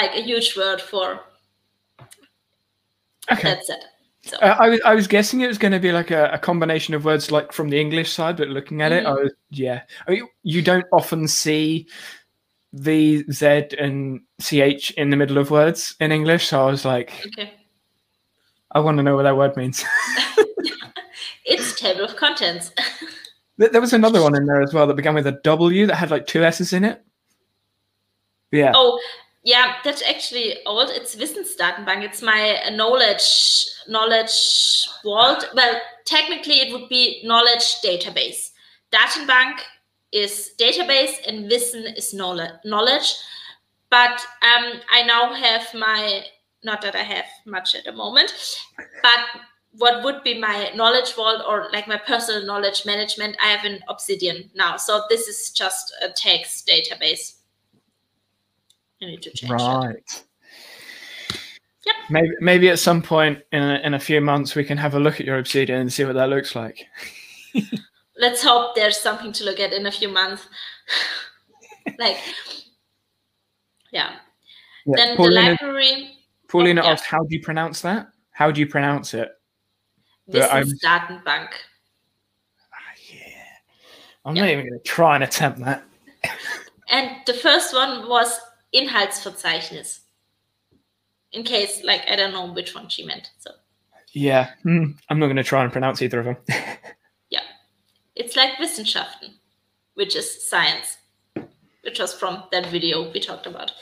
Like 0.00 0.14
a 0.14 0.22
huge 0.22 0.56
word 0.56 0.80
for 0.80 1.20
Okay. 3.32 3.42
that's 3.42 3.68
it. 3.68 3.84
So 4.22 4.36
Uh, 4.38 4.56
I 4.58 4.68
was 4.68 4.80
I 4.84 4.94
was 4.94 5.06
guessing 5.08 5.40
it 5.40 5.48
was 5.48 5.58
going 5.58 5.72
to 5.72 5.80
be 5.80 5.92
like 5.92 6.10
a, 6.10 6.30
a 6.32 6.38
combination 6.38 6.94
of 6.94 7.04
words 7.04 7.30
like 7.30 7.52
from 7.52 7.68
the 7.68 7.80
English 7.80 8.12
side, 8.12 8.36
but 8.36 8.48
looking 8.48 8.80
at 8.82 8.92
it, 8.92 9.06
I 9.06 9.12
was 9.12 9.32
yeah. 9.50 9.82
I 10.06 10.10
mean, 10.12 10.28
you 10.42 10.62
don't 10.62 10.86
often 10.92 11.26
see 11.28 11.88
the 12.72 13.24
Z 13.32 13.68
and 13.78 14.20
CH 14.40 14.92
in 14.92 15.10
the 15.10 15.16
middle 15.16 15.38
of 15.38 15.50
words 15.50 15.96
in 16.00 16.12
English, 16.12 16.46
so 16.48 16.62
I 16.62 16.70
was 16.70 16.84
like, 16.84 17.10
okay. 17.26 17.52
I 18.72 18.80
want 18.80 18.98
to 18.98 19.02
know 19.02 19.16
what 19.16 19.22
that 19.24 19.36
word 19.36 19.56
means. 19.56 19.84
It's 21.44 21.80
table 21.80 22.04
of 22.04 22.16
contents. 22.16 22.70
There 23.58 23.70
there 23.70 23.80
was 23.80 23.92
another 23.92 24.22
one 24.22 24.36
in 24.36 24.46
there 24.46 24.62
as 24.62 24.72
well 24.72 24.86
that 24.86 24.94
began 24.94 25.14
with 25.16 25.26
a 25.26 25.32
W 25.42 25.86
that 25.86 25.96
had 25.96 26.12
like 26.12 26.26
two 26.28 26.44
S's 26.44 26.72
in 26.72 26.84
it. 26.84 27.02
Yeah. 28.52 28.70
oh 28.76 29.00
yeah, 29.42 29.74
that's 29.84 30.02
actually 30.02 30.56
old. 30.66 30.90
It's 30.90 31.16
Wissensdatenbank. 31.16 32.02
It's 32.02 32.22
my 32.22 32.60
knowledge 32.72 33.66
knowledge 33.88 34.86
vault. 35.04 35.48
Well, 35.54 35.80
technically 36.04 36.60
it 36.60 36.72
would 36.72 36.88
be 36.88 37.22
knowledge 37.24 37.80
database. 37.84 38.50
Datenbank 38.92 39.60
is 40.12 40.52
database 40.58 41.26
and 41.26 41.50
Wissen 41.50 41.96
is 41.96 42.12
knowledge. 42.12 42.52
Knowledge, 42.64 43.14
but 43.90 44.20
um, 44.42 44.80
I 44.90 45.02
now 45.06 45.32
have 45.32 45.72
my 45.74 46.24
not 46.64 46.82
that 46.82 46.96
I 46.96 47.02
have 47.02 47.26
much 47.46 47.74
at 47.74 47.84
the 47.84 47.92
moment, 47.92 48.32
but 49.02 49.20
what 49.72 50.02
would 50.02 50.22
be 50.24 50.38
my 50.38 50.70
knowledge 50.74 51.12
vault 51.12 51.42
or 51.48 51.68
like 51.72 51.86
my 51.86 51.96
personal 51.96 52.44
knowledge 52.44 52.84
management, 52.84 53.36
I 53.42 53.48
have 53.48 53.64
an 53.64 53.80
Obsidian 53.88 54.50
now. 54.54 54.76
So 54.76 55.02
this 55.08 55.28
is 55.28 55.50
just 55.50 55.94
a 56.02 56.08
text 56.08 56.68
database. 56.68 57.37
I 59.02 59.06
need 59.06 59.22
to 59.22 59.30
change 59.30 59.50
Right. 59.52 59.96
that. 60.06 60.22
Yep. 61.86 61.94
Maybe 62.10 62.30
maybe 62.40 62.68
at 62.68 62.78
some 62.78 63.00
point 63.00 63.42
in 63.52 63.62
a, 63.62 63.76
in 63.84 63.94
a 63.94 63.98
few 64.00 64.20
months 64.20 64.54
we 64.54 64.64
can 64.64 64.76
have 64.78 64.94
a 64.94 65.00
look 65.00 65.20
at 65.20 65.26
your 65.26 65.38
Obsidian 65.38 65.80
and 65.80 65.92
see 65.92 66.04
what 66.04 66.14
that 66.16 66.28
looks 66.28 66.54
like. 66.54 66.86
Let's 68.18 68.42
hope 68.42 68.74
there's 68.74 68.98
something 68.98 69.32
to 69.32 69.44
look 69.44 69.60
at 69.60 69.72
in 69.72 69.86
a 69.86 69.92
few 69.92 70.08
months. 70.08 70.46
like, 71.98 72.18
yeah. 73.92 74.16
Yeah. 74.86 74.96
Then 74.96 75.10
the 75.10 75.16
Paulina, 75.16 75.50
library. 75.50 76.10
Paulina 76.48 76.80
oh, 76.80 76.84
yeah. 76.84 76.90
asked, 76.92 77.04
"How 77.04 77.20
do 77.22 77.34
you 77.36 77.40
pronounce 77.42 77.80
that? 77.82 78.08
How 78.32 78.50
do 78.50 78.60
you 78.60 78.66
pronounce 78.66 79.14
it?" 79.14 79.30
But 80.26 80.50
I'm- 80.50 80.64
Wissensdatenbank. 80.66 81.48
Ah, 82.72 82.94
yeah, 83.12 83.22
I'm 84.24 84.34
Yeah. 84.36 84.42
not 84.42 84.50
even 84.50 84.68
going 84.68 84.80
to 84.80 84.84
try 84.88 85.14
and 85.14 85.24
attempt 85.24 85.60
that. 85.60 85.84
And 86.90 87.10
the 87.26 87.34
first 87.34 87.74
one 87.74 88.08
was 88.08 88.40
Inhaltsverzeichnis. 88.74 90.00
In 91.32 91.42
case, 91.42 91.82
like, 91.84 92.02
I 92.10 92.16
don't 92.16 92.32
know 92.32 92.52
which 92.52 92.74
one 92.74 92.88
she 92.88 93.04
meant. 93.04 93.30
So 93.38 93.50
Yeah, 94.12 94.50
hmm, 94.62 94.92
I'm 95.08 95.18
not 95.18 95.26
going 95.26 95.36
to 95.36 95.44
try 95.44 95.62
and 95.62 95.72
pronounce 95.72 96.00
either 96.02 96.20
of 96.20 96.26
them. 96.26 96.36
Yeah, 97.30 97.42
it's 98.16 98.36
like 98.36 98.58
Wissenschaften, 98.58 99.34
which 99.94 100.16
is 100.16 100.48
science, 100.48 100.96
which 101.82 101.98
was 101.98 102.14
from 102.14 102.44
that 102.52 102.66
video 102.66 103.10
we 103.12 103.20
talked 103.20 103.46
about. 103.46 103.72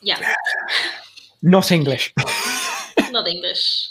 Yeah, 0.00 0.34
not 1.42 1.72
English. 1.72 2.14
not 3.10 3.26
English. 3.26 3.88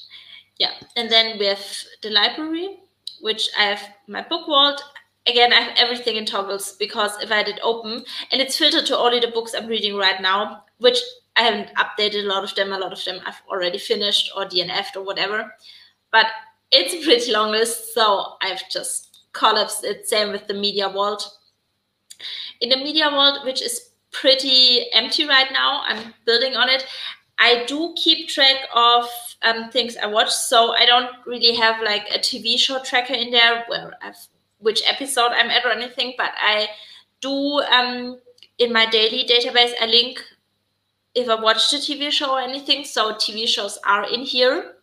Yeah, 0.57 0.71
and 0.95 1.09
then 1.09 1.37
we 1.37 1.45
have 1.45 1.65
the 2.01 2.09
library, 2.09 2.79
which 3.21 3.49
I 3.57 3.63
have 3.63 3.89
my 4.07 4.21
book 4.21 4.47
vault. 4.47 4.81
Again, 5.27 5.53
I 5.53 5.61
have 5.61 5.77
everything 5.77 6.15
in 6.15 6.25
toggles 6.25 6.73
because 6.73 7.21
if 7.21 7.31
I 7.31 7.43
did 7.43 7.59
open, 7.61 8.03
and 8.31 8.41
it's 8.41 8.57
filtered 8.57 8.85
to 8.87 8.97
only 8.97 9.19
the 9.19 9.27
books 9.27 9.53
I'm 9.53 9.67
reading 9.67 9.95
right 9.95 10.19
now, 10.21 10.63
which 10.77 10.97
I 11.35 11.43
haven't 11.43 11.73
updated 11.75 12.25
a 12.25 12.27
lot 12.27 12.43
of 12.43 12.55
them. 12.55 12.73
A 12.73 12.77
lot 12.77 12.93
of 12.93 13.03
them 13.03 13.21
I've 13.25 13.41
already 13.49 13.77
finished 13.77 14.31
or 14.35 14.45
DNF'd 14.45 14.97
or 14.97 15.03
whatever. 15.03 15.53
But 16.11 16.27
it's 16.71 16.93
a 16.93 17.03
pretty 17.03 17.31
long 17.31 17.51
list, 17.51 17.93
so 17.93 18.33
I've 18.41 18.67
just 18.69 19.25
collapsed 19.33 19.83
it. 19.83 20.07
Same 20.07 20.31
with 20.31 20.47
the 20.47 20.53
media 20.53 20.89
world. 20.89 21.23
In 22.61 22.69
the 22.69 22.77
media 22.77 23.09
world, 23.09 23.45
which 23.45 23.61
is 23.61 23.91
pretty 24.11 24.91
empty 24.93 25.27
right 25.27 25.47
now, 25.53 25.83
I'm 25.85 26.13
building 26.25 26.55
on 26.55 26.69
it. 26.69 26.85
I 27.37 27.63
do 27.65 27.93
keep 27.95 28.27
track 28.27 28.57
of 28.75 29.07
um, 29.43 29.69
things 29.71 29.95
I 29.95 30.07
watch, 30.07 30.31
so 30.31 30.73
I 30.73 30.85
don't 30.85 31.11
really 31.25 31.55
have 31.55 31.81
like 31.81 32.09
a 32.13 32.19
TV 32.19 32.57
show 32.57 32.83
tracker 32.83 33.13
in 33.13 33.31
there 33.31 33.63
where 33.67 33.93
I've 34.01 34.27
which 34.59 34.81
episode 34.87 35.31
I'm 35.31 35.49
at 35.49 35.65
or 35.65 35.71
anything, 35.71 36.13
but 36.17 36.31
I 36.37 36.67
do 37.21 37.61
um, 37.61 38.19
in 38.57 38.71
my 38.71 38.85
daily 38.85 39.27
database. 39.27 39.73
I 39.81 39.85
link 39.85 40.23
if 41.15 41.27
I 41.27 41.41
watched 41.41 41.73
a 41.73 41.77
TV 41.77 42.11
show 42.11 42.33
or 42.33 42.39
anything, 42.39 42.83
so 42.83 43.13
TV 43.13 43.47
shows 43.47 43.79
are 43.85 44.07
in 44.11 44.21
here. 44.21 44.75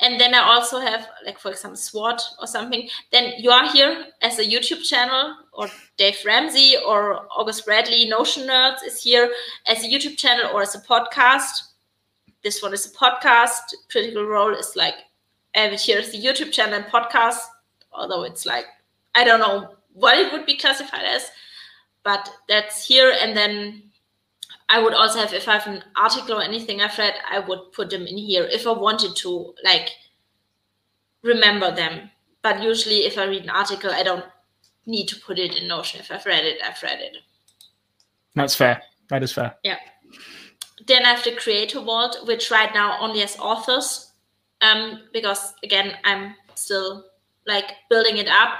And 0.00 0.18
then 0.18 0.34
I 0.34 0.40
also 0.40 0.80
have, 0.80 1.08
like 1.24 1.38
for 1.38 1.50
example, 1.50 1.76
SWAT 1.76 2.20
or 2.40 2.46
something. 2.46 2.88
Then 3.12 3.34
you 3.38 3.50
are 3.50 3.70
here 3.70 4.06
as 4.20 4.38
a 4.38 4.44
YouTube 4.44 4.82
channel, 4.82 5.36
or 5.52 5.68
Dave 5.96 6.16
Ramsey 6.24 6.74
or 6.86 7.26
August 7.36 7.66
Bradley, 7.66 8.08
Notion 8.08 8.48
Nerds 8.48 8.82
is 8.84 9.02
here 9.02 9.30
as 9.66 9.84
a 9.84 9.88
YouTube 9.88 10.16
channel 10.16 10.50
or 10.52 10.62
as 10.62 10.74
a 10.74 10.80
podcast. 10.80 11.68
This 12.42 12.62
one 12.62 12.72
is 12.72 12.86
a 12.86 12.90
podcast. 12.90 13.60
Critical 13.90 14.24
Role 14.24 14.54
is 14.54 14.74
like 14.74 14.94
I 15.54 15.60
have 15.60 15.72
it 15.72 15.80
here 15.80 15.98
as 15.98 16.14
a 16.14 16.18
YouTube 16.18 16.50
channel 16.50 16.74
and 16.74 16.86
podcast, 16.86 17.38
although 17.92 18.22
it's 18.24 18.46
like 18.46 18.64
I 19.14 19.24
don't 19.24 19.40
know 19.40 19.74
what 19.92 20.18
it 20.18 20.32
would 20.32 20.46
be 20.46 20.56
classified 20.56 21.04
as, 21.04 21.30
but 22.02 22.28
that's 22.48 22.86
here. 22.86 23.14
And 23.20 23.36
then 23.36 23.82
I 24.68 24.80
would 24.82 24.94
also 24.94 25.18
have 25.18 25.32
if 25.32 25.48
I 25.48 25.58
have 25.58 25.66
an 25.66 25.84
article 25.96 26.38
or 26.38 26.42
anything 26.42 26.80
I've 26.80 26.96
read, 26.96 27.14
I 27.30 27.40
would 27.40 27.72
put 27.72 27.90
them 27.90 28.06
in 28.06 28.16
here 28.16 28.44
if 28.44 28.66
I 28.66 28.72
wanted 28.72 29.14
to 29.16 29.54
like 29.64 29.90
remember 31.22 31.74
them. 31.74 32.10
But 32.42 32.62
usually, 32.62 33.04
if 33.04 33.18
I 33.18 33.24
read 33.24 33.44
an 33.44 33.50
article, 33.50 33.90
I 33.90 34.02
don't 34.02 34.24
need 34.86 35.06
to 35.08 35.16
put 35.20 35.38
it 35.38 35.56
in 35.56 35.68
Notion. 35.68 36.00
If 36.00 36.10
I've 36.10 36.26
read 36.26 36.44
it, 36.44 36.58
I've 36.64 36.82
read 36.82 37.00
it. 37.00 37.18
That's 38.34 38.54
fair. 38.54 38.82
That 39.08 39.22
is 39.22 39.32
fair. 39.32 39.54
Yeah. 39.62 39.76
Then 40.86 41.04
I 41.04 41.10
have 41.10 41.24
the 41.24 41.36
Creator 41.36 41.80
Vault, 41.80 42.26
which 42.26 42.50
right 42.50 42.72
now 42.74 42.98
only 42.98 43.20
has 43.20 43.38
authors, 43.38 44.12
um, 44.60 45.02
because 45.12 45.54
again, 45.62 45.96
I'm 46.04 46.34
still 46.54 47.04
like 47.46 47.66
building 47.88 48.16
it 48.16 48.28
up. 48.28 48.58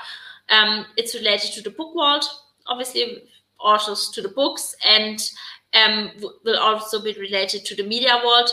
Um, 0.48 0.86
it's 0.97 1.14
related 1.14 1.52
to 1.52 1.62
the 1.62 1.70
Book 1.70 1.94
Vault, 1.94 2.28
obviously, 2.66 3.24
authors 3.60 4.10
to 4.10 4.23
the 4.23 4.28
books, 4.28 4.74
and 4.85 5.20
um, 5.74 6.10
will 6.44 6.59
also 6.59 7.02
be 7.02 7.12
related 7.14 7.64
to 7.66 7.74
the 7.74 7.85
Media 7.85 8.19
Vault, 8.23 8.52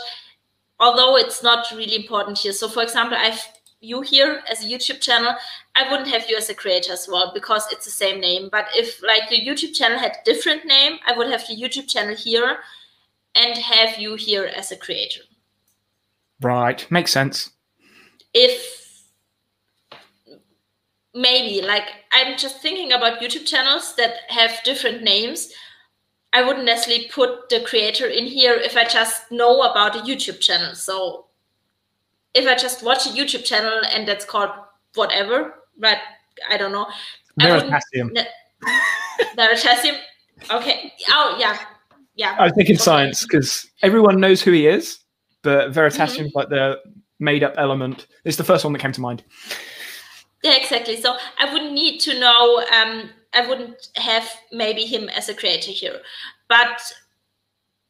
although 0.80 1.18
it's 1.18 1.44
not 1.44 1.72
really 1.72 1.95
important 1.95 2.38
here. 2.38 2.53
So, 2.53 2.70
for 2.70 2.84
example, 2.84 3.18
I've 3.20 3.41
you 3.82 4.02
here 4.02 4.41
as 4.49 4.64
a 4.64 4.68
YouTube 4.68 4.99
channel, 4.99 5.34
I 5.76 5.90
wouldn't 5.90 6.10
have 6.10 6.30
you 6.30 6.36
as 6.36 6.49
a 6.49 6.53
creator 6.53 6.91
as 6.91 7.07
well 7.10 7.32
because 7.34 7.72
it's 7.72 7.86
the 7.86 7.91
same 7.91 8.20
name. 8.20 8.49
But 8.52 8.68
if 8.76 9.02
like 9.02 9.24
your 9.32 9.56
YouTube 9.56 9.74
channel 9.74 9.98
had 9.98 10.11
a 10.11 10.26
different 10.26 10.66
name, 10.66 10.99
I 11.07 11.18
would 11.18 11.30
have 11.30 11.48
the 11.48 11.56
YouTube 11.56 11.88
channel 11.88 12.16
here 12.16 12.57
and 13.36 13.57
have 13.57 13.98
you 13.98 14.16
here 14.16 14.52
as 14.53 14.72
a 14.72 14.76
creator. 14.76 15.22
Right. 16.41 16.90
Makes 16.91 17.11
sense. 17.11 17.52
If 18.34 18.89
maybe 21.14 21.65
like 21.65 21.86
I'm 22.11 22.38
just 22.38 22.61
thinking 22.61 22.91
about 22.91 23.19
YouTube 23.19 23.45
channels 23.45 23.95
that 23.95 24.14
have 24.30 24.64
different 24.64 25.03
names. 25.03 25.52
I 26.34 26.44
wouldn't 26.44 26.65
necessarily 26.65 27.07
put 27.07 27.49
the 27.49 27.61
creator 27.61 28.06
in 28.06 28.26
here 28.26 28.53
if 28.53 28.77
I 28.77 28.86
just 28.86 29.31
know 29.31 29.61
about 29.64 29.95
a 29.95 29.99
YouTube 29.99 30.40
channel. 30.40 30.76
So 30.76 31.26
if 32.36 32.48
I 32.48 32.56
just 32.56 32.84
watch 32.84 33.07
a 33.07 33.10
YouTube 33.10 33.44
channel 33.44 33.81
and 33.91 34.07
that's 34.07 34.26
called 34.26 34.52
whatever, 34.94 35.56
right? 35.80 35.98
I 36.49 36.57
don't 36.57 36.72
know. 36.72 36.88
Veritasium. 39.36 39.98
Okay. 40.52 40.94
Oh 41.10 41.36
yeah, 41.38 41.57
yeah. 42.15 42.36
I 42.40 42.44
was 42.45 42.53
thinking 42.56 42.76
Okay. 42.76 42.84
science 42.84 43.23
because 43.23 43.69
everyone 43.81 44.22
knows 44.22 44.41
who 44.41 44.52
he 44.52 44.68
is, 44.68 44.99
but 45.41 45.72
Mm-hmm. 45.72 45.80
Veritasium's 45.80 46.34
like 46.34 46.48
the 46.49 46.80
made 47.19 47.44
up 47.44 47.56
element. 47.57 48.07
It's 48.23 48.38
the 48.38 48.45
first 48.45 48.64
one 48.64 48.72
that 48.73 48.80
came 48.80 48.94
to 48.94 49.02
mind. 49.02 49.23
Yeah, 50.44 50.56
exactly. 50.56 50.99
So 51.02 51.18
I 51.38 51.52
wouldn't 51.52 51.74
need 51.74 51.99
to 52.02 52.20
know. 52.20 52.64
Um, 52.74 53.10
I 53.34 53.48
wouldn't 53.48 53.90
have 53.95 54.28
maybe 54.52 54.86
him 54.86 55.10
as 55.10 55.30
a 55.30 55.34
creator 55.34 55.72
here, 55.72 55.99
but 56.48 56.82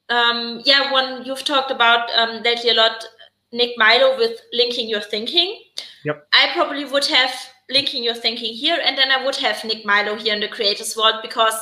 um, 0.09 0.61
yeah, 0.65 0.91
one 0.91 1.23
you've 1.23 1.45
talked 1.45 1.71
about 1.71 2.09
um, 2.17 2.41
lately 2.43 2.71
a 2.71 2.73
lot, 2.73 3.05
Nick 3.51 3.77
Milo 3.77 4.17
with 4.17 4.41
linking 4.51 4.89
your 4.89 5.01
thinking. 5.01 5.61
Yep. 6.03 6.27
I 6.33 6.49
probably 6.53 6.85
would 6.85 7.05
have 7.05 7.31
linking 7.69 8.03
your 8.03 8.15
thinking 8.15 8.53
here, 8.53 8.79
and 8.83 8.97
then 8.97 9.11
I 9.11 9.23
would 9.23 9.35
have 9.37 9.63
Nick 9.63 9.85
Milo 9.85 10.15
here 10.15 10.33
in 10.33 10.39
the 10.39 10.47
creators 10.47 10.93
vault 10.93 11.21
because 11.21 11.53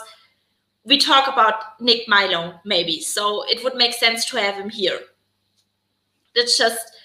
we 0.86 0.98
talk 0.98 1.28
about 1.28 1.80
Nick 1.82 2.08
Milo 2.08 2.60
maybe, 2.64 3.02
so 3.02 3.44
it 3.48 3.64
would 3.64 3.76
make 3.76 3.94
sense 3.94 4.24
to 4.26 4.38
have 4.38 4.56
him 4.56 4.70
here. 4.70 5.00
That's 6.34 6.58
just 6.58 6.97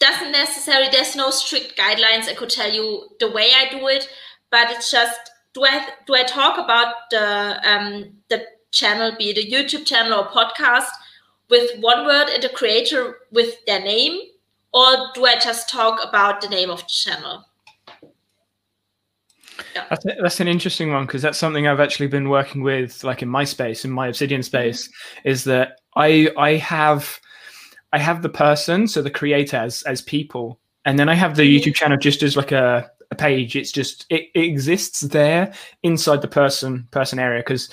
doesn't 0.00 0.32
necessarily 0.32 0.88
there's 0.90 1.14
no 1.14 1.30
strict 1.30 1.76
guidelines 1.76 2.28
i 2.28 2.34
could 2.34 2.50
tell 2.50 2.72
you 2.72 3.08
the 3.20 3.30
way 3.30 3.48
i 3.54 3.68
do 3.70 3.86
it 3.86 4.08
but 4.50 4.70
it's 4.70 4.90
just 4.90 5.30
do 5.54 5.64
i 5.64 5.86
do 6.06 6.14
i 6.14 6.22
talk 6.22 6.58
about 6.58 6.94
the 7.10 7.60
um 7.70 8.12
the 8.28 8.44
channel 8.72 9.12
be 9.18 9.30
it 9.30 9.38
a 9.38 9.50
youtube 9.50 9.86
channel 9.86 10.20
or 10.20 10.28
podcast 10.28 10.88
with 11.48 11.70
one 11.80 12.04
word 12.06 12.28
and 12.28 12.42
the 12.42 12.48
creator 12.48 13.18
with 13.30 13.54
their 13.66 13.80
name 13.80 14.18
or 14.72 15.10
do 15.14 15.26
i 15.26 15.38
just 15.38 15.68
talk 15.68 16.00
about 16.06 16.40
the 16.40 16.48
name 16.48 16.70
of 16.70 16.80
the 16.80 16.88
channel? 16.88 17.44
That's, 19.74 20.04
that's 20.04 20.40
an 20.40 20.48
interesting 20.48 20.92
one 20.92 21.06
because 21.06 21.22
that's 21.22 21.38
something 21.38 21.66
I've 21.66 21.80
actually 21.80 22.06
been 22.06 22.28
working 22.28 22.62
with, 22.62 23.04
like 23.04 23.22
in 23.22 23.28
my 23.28 23.44
space, 23.44 23.84
in 23.84 23.90
my 23.90 24.08
Obsidian 24.08 24.42
space, 24.42 24.88
is 25.24 25.44
that 25.44 25.80
I 25.96 26.30
I 26.36 26.54
have 26.54 27.20
I 27.92 27.98
have 27.98 28.22
the 28.22 28.28
person, 28.28 28.86
so 28.86 29.02
the 29.02 29.10
creator 29.10 29.56
as 29.56 29.82
as 29.82 30.00
people, 30.00 30.60
and 30.84 30.98
then 30.98 31.08
I 31.08 31.14
have 31.14 31.36
the 31.36 31.42
YouTube 31.42 31.74
channel 31.74 31.98
just 31.98 32.22
as 32.22 32.36
like 32.36 32.52
a, 32.52 32.90
a 33.10 33.14
page. 33.14 33.56
It's 33.56 33.72
just 33.72 34.06
it, 34.10 34.28
it 34.34 34.44
exists 34.44 35.00
there 35.00 35.52
inside 35.82 36.22
the 36.22 36.28
person 36.28 36.88
person 36.90 37.18
area 37.18 37.40
because 37.40 37.68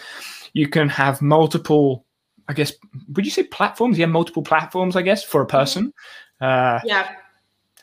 you 0.53 0.68
can 0.68 0.89
have 0.89 1.22
multiple. 1.22 2.06
I 2.49 2.53
guess 2.53 2.72
would 3.14 3.26
you 3.26 3.31
say 3.31 3.44
platforms? 3.44 3.98
Yeah, 3.98 4.06
multiple 4.07 4.44
platforms. 4.44 4.95
I 4.95 5.02
guess 5.02 5.23
for 5.23 5.41
a 5.41 5.48
person. 5.48 5.94
Uh, 6.39 6.80
yeah 6.85 7.10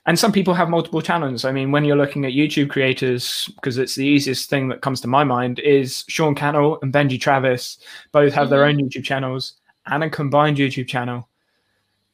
and 0.06 0.18
some 0.18 0.32
people 0.32 0.52
have 0.54 0.68
multiple 0.68 1.00
channels. 1.00 1.44
I 1.44 1.52
mean, 1.52 1.70
when 1.72 1.84
you're 1.84 1.96
looking 1.96 2.26
at 2.26 2.32
YouTube 2.32 2.68
creators, 2.68 3.50
because 3.54 3.78
it's 3.78 3.94
the 3.94 4.06
easiest 4.06 4.50
thing 4.50 4.68
that 4.68 4.82
comes 4.82 5.00
to 5.00 5.08
my 5.08 5.24
mind, 5.24 5.60
is 5.60 6.04
Sean 6.08 6.34
Cannell 6.34 6.78
and 6.82 6.92
Benji 6.92 7.18
Travis 7.18 7.78
both 8.12 8.34
have 8.34 8.50
their 8.50 8.64
own 8.64 8.76
YouTube 8.76 9.04
channels 9.04 9.54
and 9.86 10.04
a 10.04 10.10
combined 10.10 10.58
YouTube 10.58 10.88
channel. 10.88 11.28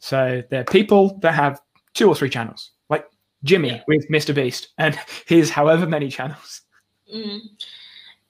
So 0.01 0.43
they're 0.51 0.65
people 0.65 1.19
that 1.21 1.35
have 1.35 1.61
two 1.95 2.09
or 2.09 2.15
three 2.15 2.31
channels, 2.31 2.73
like 2.89 3.07
Jimmy 3.45 3.69
Yeah. 3.71 3.83
with 3.87 4.09
Mr. 4.11 4.35
Beast 4.35 4.69
and 4.79 4.99
his 5.27 5.51
however 5.51 5.87
many 5.87 6.09
channels. 6.09 6.63
Mm. 7.15 7.41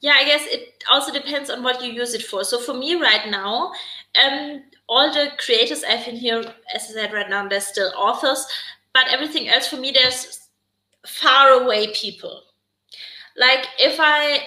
Yeah, 0.01 0.15
I 0.19 0.25
guess 0.25 0.47
it 0.47 0.83
also 0.91 1.13
depends 1.13 1.51
on 1.51 1.63
what 1.63 1.83
you 1.85 1.93
use 1.93 2.15
it 2.15 2.23
for. 2.23 2.43
So 2.45 2.59
for 2.59 2.73
me 2.75 2.95
right 2.95 3.29
now, 3.29 3.73
um, 4.23 4.63
all 4.89 5.13
the 5.13 5.31
creators 5.39 5.85
I've 5.85 6.09
in 6.09 6.17
here, 6.17 6.41
as 6.75 6.85
I 6.91 6.93
said 6.95 7.13
right 7.13 7.29
now, 7.29 7.47
they're 7.47 7.61
still 7.61 7.93
authors, 7.97 8.47
but 8.95 9.05
everything 9.11 9.49
else 9.49 9.69
for 9.69 9.77
me, 9.77 9.91
there's 9.93 10.49
far 11.07 11.51
away 11.63 11.93
people. 11.95 12.43
Like 13.37 13.67
if 13.79 13.99
I 14.01 14.41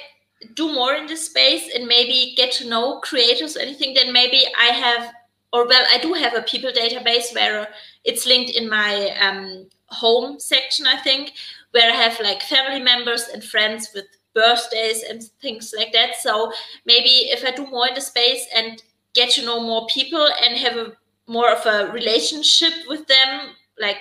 do 0.55 0.73
more 0.73 0.95
in 0.95 1.05
this 1.05 1.27
space 1.27 1.69
and 1.73 1.87
maybe 1.87 2.33
get 2.35 2.51
to 2.53 2.67
know 2.67 2.99
creators 2.99 3.55
or 3.55 3.59
anything, 3.59 3.93
then 3.93 4.11
maybe 4.11 4.43
I 4.59 4.65
have, 4.65 5.13
or 5.53 5.67
well, 5.67 5.85
I 5.89 5.99
do 5.99 6.13
have 6.13 6.33
a 6.33 6.41
people 6.41 6.71
database 6.71 7.33
where 7.33 7.67
it's 8.03 8.25
linked 8.25 8.51
in 8.51 8.67
my 8.67 9.11
um, 9.21 9.69
home 9.85 10.39
section, 10.39 10.87
I 10.87 10.97
think, 10.97 11.33
where 11.71 11.91
I 11.91 11.95
have 11.95 12.19
like 12.19 12.41
family 12.41 12.81
members 12.81 13.27
and 13.31 13.43
friends 13.43 13.91
with 13.93 14.05
birthdays 14.33 15.03
and 15.03 15.21
things 15.41 15.73
like 15.77 15.93
that. 15.93 16.15
So 16.19 16.51
maybe 16.85 17.29
if 17.29 17.45
I 17.45 17.51
do 17.51 17.67
more 17.67 17.87
in 17.87 17.93
the 17.93 18.01
space 18.01 18.47
and 18.55 18.81
get 19.13 19.29
to 19.31 19.45
know 19.45 19.61
more 19.61 19.85
people 19.87 20.27
and 20.41 20.57
have 20.57 20.75
a 20.75 20.93
more 21.27 21.53
of 21.53 21.65
a 21.67 21.91
relationship 21.91 22.73
with 22.87 23.07
them, 23.07 23.51
like 23.79 23.97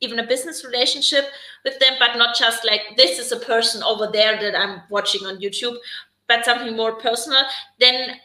even 0.00 0.18
a 0.18 0.26
business 0.26 0.64
relationship 0.64 1.26
with 1.64 1.78
them, 1.80 1.94
but 1.98 2.16
not 2.16 2.34
just 2.34 2.64
like 2.64 2.80
this 2.96 3.18
is 3.18 3.30
a 3.30 3.38
person 3.38 3.82
over 3.82 4.08
there 4.10 4.40
that 4.40 4.58
I'm 4.58 4.80
watching 4.88 5.26
on 5.26 5.38
YouTube, 5.38 5.76
but 6.28 6.46
something 6.46 6.74
more 6.74 6.94
personal, 6.94 7.42
then 7.78 8.16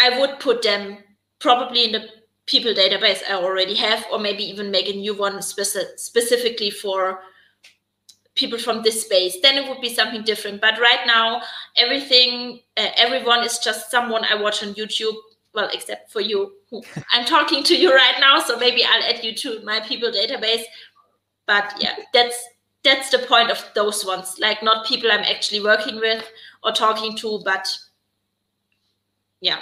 I 0.00 0.18
would 0.18 0.40
put 0.40 0.62
them 0.62 0.98
probably 1.38 1.84
in 1.84 1.92
the 1.92 2.08
people 2.46 2.72
database 2.72 3.20
I 3.28 3.34
already 3.34 3.74
have, 3.76 4.06
or 4.10 4.18
maybe 4.18 4.42
even 4.44 4.70
make 4.70 4.88
a 4.88 4.96
new 4.96 5.14
one 5.14 5.38
speci- 5.38 5.98
specifically 5.98 6.70
for 6.70 7.20
people 8.34 8.58
from 8.58 8.82
this 8.82 9.02
space 9.02 9.36
then 9.42 9.58
it 9.58 9.68
would 9.68 9.80
be 9.80 9.92
something 9.92 10.22
different. 10.22 10.60
But 10.60 10.78
right 10.78 11.06
now 11.06 11.42
everything 11.76 12.60
uh, 12.76 12.90
everyone 12.96 13.42
is 13.44 13.58
just 13.58 13.90
someone 13.90 14.24
i 14.24 14.34
watch 14.34 14.62
on 14.62 14.74
youtube 14.74 15.14
well 15.54 15.68
except 15.72 16.12
for 16.12 16.20
you 16.20 16.52
i'm 17.12 17.24
talking 17.24 17.62
to 17.64 17.76
you 17.76 17.92
right 17.92 18.14
now 18.20 18.38
so 18.38 18.56
maybe 18.56 18.84
i'll 18.84 19.02
add 19.02 19.24
you 19.24 19.34
to 19.34 19.60
my 19.64 19.80
people 19.80 20.10
database. 20.10 20.62
But 21.46 21.74
yeah 21.80 21.96
that's 22.14 22.36
that's 22.84 23.10
the 23.10 23.18
point 23.18 23.50
of 23.50 23.64
those 23.74 24.04
ones 24.04 24.36
like 24.38 24.62
not 24.62 24.86
people 24.86 25.10
i'm 25.10 25.20
actually 25.20 25.60
working 25.60 25.96
with 25.96 26.24
or 26.62 26.72
talking 26.72 27.16
to 27.16 27.40
but 27.44 27.66
yeah 29.40 29.58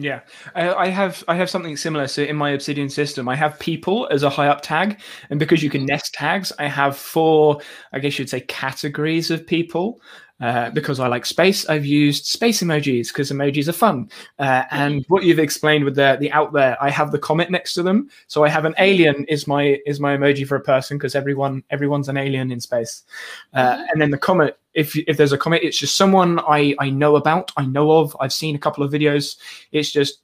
Yeah, 0.00 0.20
I, 0.54 0.86
have 0.90 1.24
I 1.26 1.34
have 1.34 1.50
something 1.50 1.76
similar. 1.76 2.06
So 2.06 2.22
in 2.22 2.36
my 2.36 2.50
Obsidian 2.50 2.88
system, 2.88 3.28
I 3.28 3.34
have 3.34 3.58
people 3.58 4.06
as 4.12 4.22
a 4.22 4.30
high 4.30 4.46
up 4.46 4.60
tag, 4.62 5.00
and 5.28 5.40
because 5.40 5.60
you 5.60 5.70
can 5.70 5.84
nest 5.86 6.14
tags, 6.14 6.52
I 6.56 6.68
have 6.68 6.96
four, 6.96 7.60
I 7.92 7.98
guess 7.98 8.16
you'd 8.16 8.30
say, 8.30 8.42
categories 8.42 9.32
of 9.32 9.44
people. 9.44 10.00
Uh, 10.40 10.70
because 10.70 11.00
I 11.00 11.08
like 11.08 11.26
space, 11.26 11.68
I've 11.68 11.84
used 11.84 12.26
space 12.26 12.62
emojis 12.62 13.08
because 13.08 13.32
emojis 13.32 13.66
are 13.66 13.72
fun. 13.72 14.08
Uh, 14.38 14.62
and 14.70 15.04
what 15.08 15.24
you've 15.24 15.40
explained 15.40 15.84
with 15.84 15.96
the 15.96 16.16
the 16.20 16.30
out 16.30 16.52
there, 16.52 16.76
I 16.80 16.90
have 16.90 17.10
the 17.10 17.18
comet 17.18 17.50
next 17.50 17.74
to 17.74 17.82
them. 17.82 18.08
So 18.28 18.44
I 18.44 18.48
have 18.48 18.64
an 18.64 18.74
alien 18.78 19.24
is 19.28 19.48
my 19.48 19.80
is 19.84 19.98
my 19.98 20.16
emoji 20.16 20.46
for 20.46 20.54
a 20.54 20.60
person 20.60 20.96
because 20.96 21.16
everyone 21.16 21.64
everyone's 21.70 22.08
an 22.08 22.16
alien 22.16 22.52
in 22.52 22.60
space. 22.60 23.02
Uh, 23.52 23.78
Mhm. 23.78 23.86
And 23.92 24.00
then 24.00 24.10
the 24.12 24.18
comet, 24.18 24.58
if 24.74 24.96
if 25.08 25.16
there's 25.16 25.32
a 25.32 25.38
comet, 25.38 25.62
it's 25.64 25.78
just 25.78 25.96
someone 25.96 26.38
I 26.40 26.74
I 26.78 26.88
know 26.90 27.16
about, 27.16 27.50
I 27.56 27.66
know 27.66 27.90
of. 27.90 28.16
I've 28.20 28.32
seen 28.32 28.54
a 28.54 28.58
couple 28.60 28.84
of 28.84 28.92
videos. 28.92 29.36
It's 29.72 29.90
just 29.90 30.20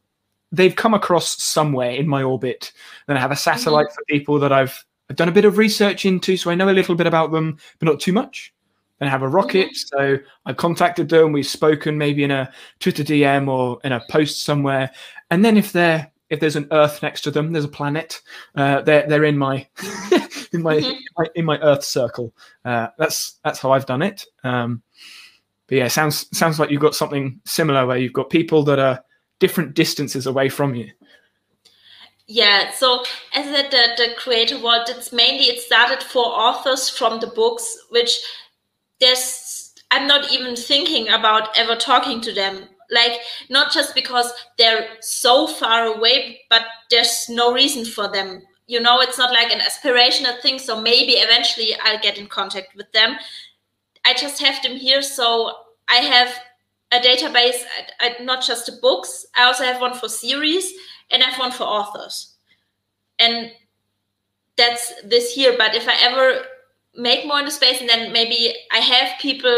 they've 0.52 0.76
come 0.76 0.94
across 0.94 1.42
somewhere 1.42 1.90
in 1.90 2.06
my 2.06 2.22
orbit. 2.22 2.72
Then 3.08 3.16
I 3.16 3.20
have 3.20 3.32
a 3.32 3.36
satellite 3.36 3.92
for 3.92 4.04
people 4.08 4.38
that 4.40 4.52
I've 4.52 4.84
I've 5.10 5.16
done 5.16 5.28
a 5.28 5.32
bit 5.32 5.44
of 5.44 5.58
research 5.58 6.04
into, 6.06 6.36
so 6.36 6.50
I 6.50 6.54
know 6.54 6.68
a 6.70 6.72
little 6.78 6.94
bit 6.94 7.06
about 7.08 7.32
them, 7.32 7.58
but 7.80 7.86
not 7.86 8.00
too 8.00 8.12
much. 8.12 8.52
I 9.00 9.08
have 9.08 9.22
a 9.22 9.28
rocket, 9.28 9.70
so 9.74 10.18
I've 10.46 10.56
contacted 10.56 11.08
them. 11.08 11.32
We've 11.32 11.46
spoken 11.46 11.98
maybe 11.98 12.24
in 12.24 12.30
a 12.30 12.52
Twitter 12.80 13.04
DM 13.04 13.48
or 13.48 13.78
in 13.84 13.92
a 13.92 14.02
post 14.08 14.44
somewhere. 14.44 14.90
And 15.30 15.44
then 15.44 15.56
if 15.56 15.72
they're 15.72 16.10
if 16.30 16.40
there's 16.40 16.56
an 16.56 16.68
Earth 16.72 17.02
next 17.02 17.20
to 17.22 17.30
them, 17.30 17.52
there's 17.52 17.64
a 17.66 17.68
planet. 17.68 18.20
Uh, 18.54 18.80
they're 18.82 19.06
they're 19.06 19.24
in 19.24 19.36
my 19.36 19.66
in 20.52 20.62
my, 20.62 20.76
Mhm. 20.76 20.96
my 21.18 21.26
in 21.34 21.44
my 21.44 21.58
Earth 21.60 21.84
circle. 21.84 22.32
Uh, 22.64 22.88
that's 22.98 23.38
that's 23.44 23.58
how 23.58 23.72
I've 23.72 23.86
done 23.86 24.02
it. 24.02 24.24
Um, 24.42 24.82
but 25.66 25.78
yeah, 25.78 25.88
sounds 25.88 26.26
sounds 26.36 26.58
like 26.58 26.70
you've 26.70 26.80
got 26.80 26.94
something 26.94 27.40
similar 27.44 27.86
where 27.86 27.98
you've 27.98 28.12
got 28.12 28.30
people 28.30 28.62
that 28.64 28.78
are 28.78 29.04
different 29.38 29.74
distances 29.74 30.26
away 30.26 30.48
from 30.48 30.74
you. 30.74 30.90
Yeah, 32.26 32.70
so 32.72 33.02
as 33.34 33.46
I 33.46 33.52
said, 33.52 33.70
the, 33.70 33.88
the 34.08 34.14
creator 34.16 34.58
world, 34.58 34.88
it's 34.88 35.12
mainly 35.12 35.44
it 35.44 35.60
started 35.60 36.02
for 36.02 36.24
authors 36.24 36.88
from 36.88 37.20
the 37.20 37.26
books, 37.26 37.76
which 37.90 38.18
there's 39.04 39.72
I'm 39.90 40.08
not 40.08 40.32
even 40.32 40.56
thinking 40.56 41.08
about 41.08 41.56
ever 41.56 41.76
talking 41.76 42.20
to 42.22 42.32
them. 42.32 42.64
Like 42.90 43.20
not 43.50 43.72
just 43.72 43.94
because 43.94 44.32
they're 44.58 44.88
so 45.00 45.46
far 45.46 45.86
away, 45.86 46.40
but 46.50 46.62
there's 46.90 47.26
no 47.28 47.52
reason 47.52 47.84
for 47.84 48.08
them. 48.10 48.42
You 48.66 48.80
know, 48.80 49.00
it's 49.00 49.18
not 49.18 49.30
like 49.32 49.52
an 49.52 49.60
aspirational 49.60 50.40
thing. 50.40 50.58
So 50.58 50.80
maybe 50.80 51.12
eventually 51.12 51.74
I'll 51.84 52.00
get 52.00 52.18
in 52.18 52.26
contact 52.26 52.74
with 52.76 52.90
them. 52.92 53.16
I 54.04 54.14
just 54.14 54.42
have 54.42 54.62
them 54.62 54.76
here, 54.76 55.00
so 55.00 55.52
I 55.88 55.96
have 55.96 56.28
a 56.92 56.98
database, 57.00 57.62
I, 58.00 58.16
I, 58.20 58.22
not 58.22 58.44
just 58.44 58.66
the 58.66 58.78
books. 58.80 59.26
I 59.34 59.44
also 59.44 59.64
have 59.64 59.80
one 59.80 59.94
for 59.94 60.08
series 60.08 60.72
and 61.10 61.22
I 61.22 61.26
have 61.26 61.38
one 61.38 61.52
for 61.52 61.64
authors. 61.64 62.34
And 63.18 63.52
that's 64.56 64.92
this 65.02 65.34
here. 65.34 65.54
But 65.58 65.74
if 65.74 65.88
I 65.88 65.94
ever 66.02 66.44
make 66.96 67.26
more 67.26 67.38
in 67.38 67.44
the 67.44 67.50
space 67.50 67.80
and 67.80 67.88
then 67.88 68.12
maybe 68.12 68.54
I 68.72 68.78
have 68.78 69.18
people 69.20 69.56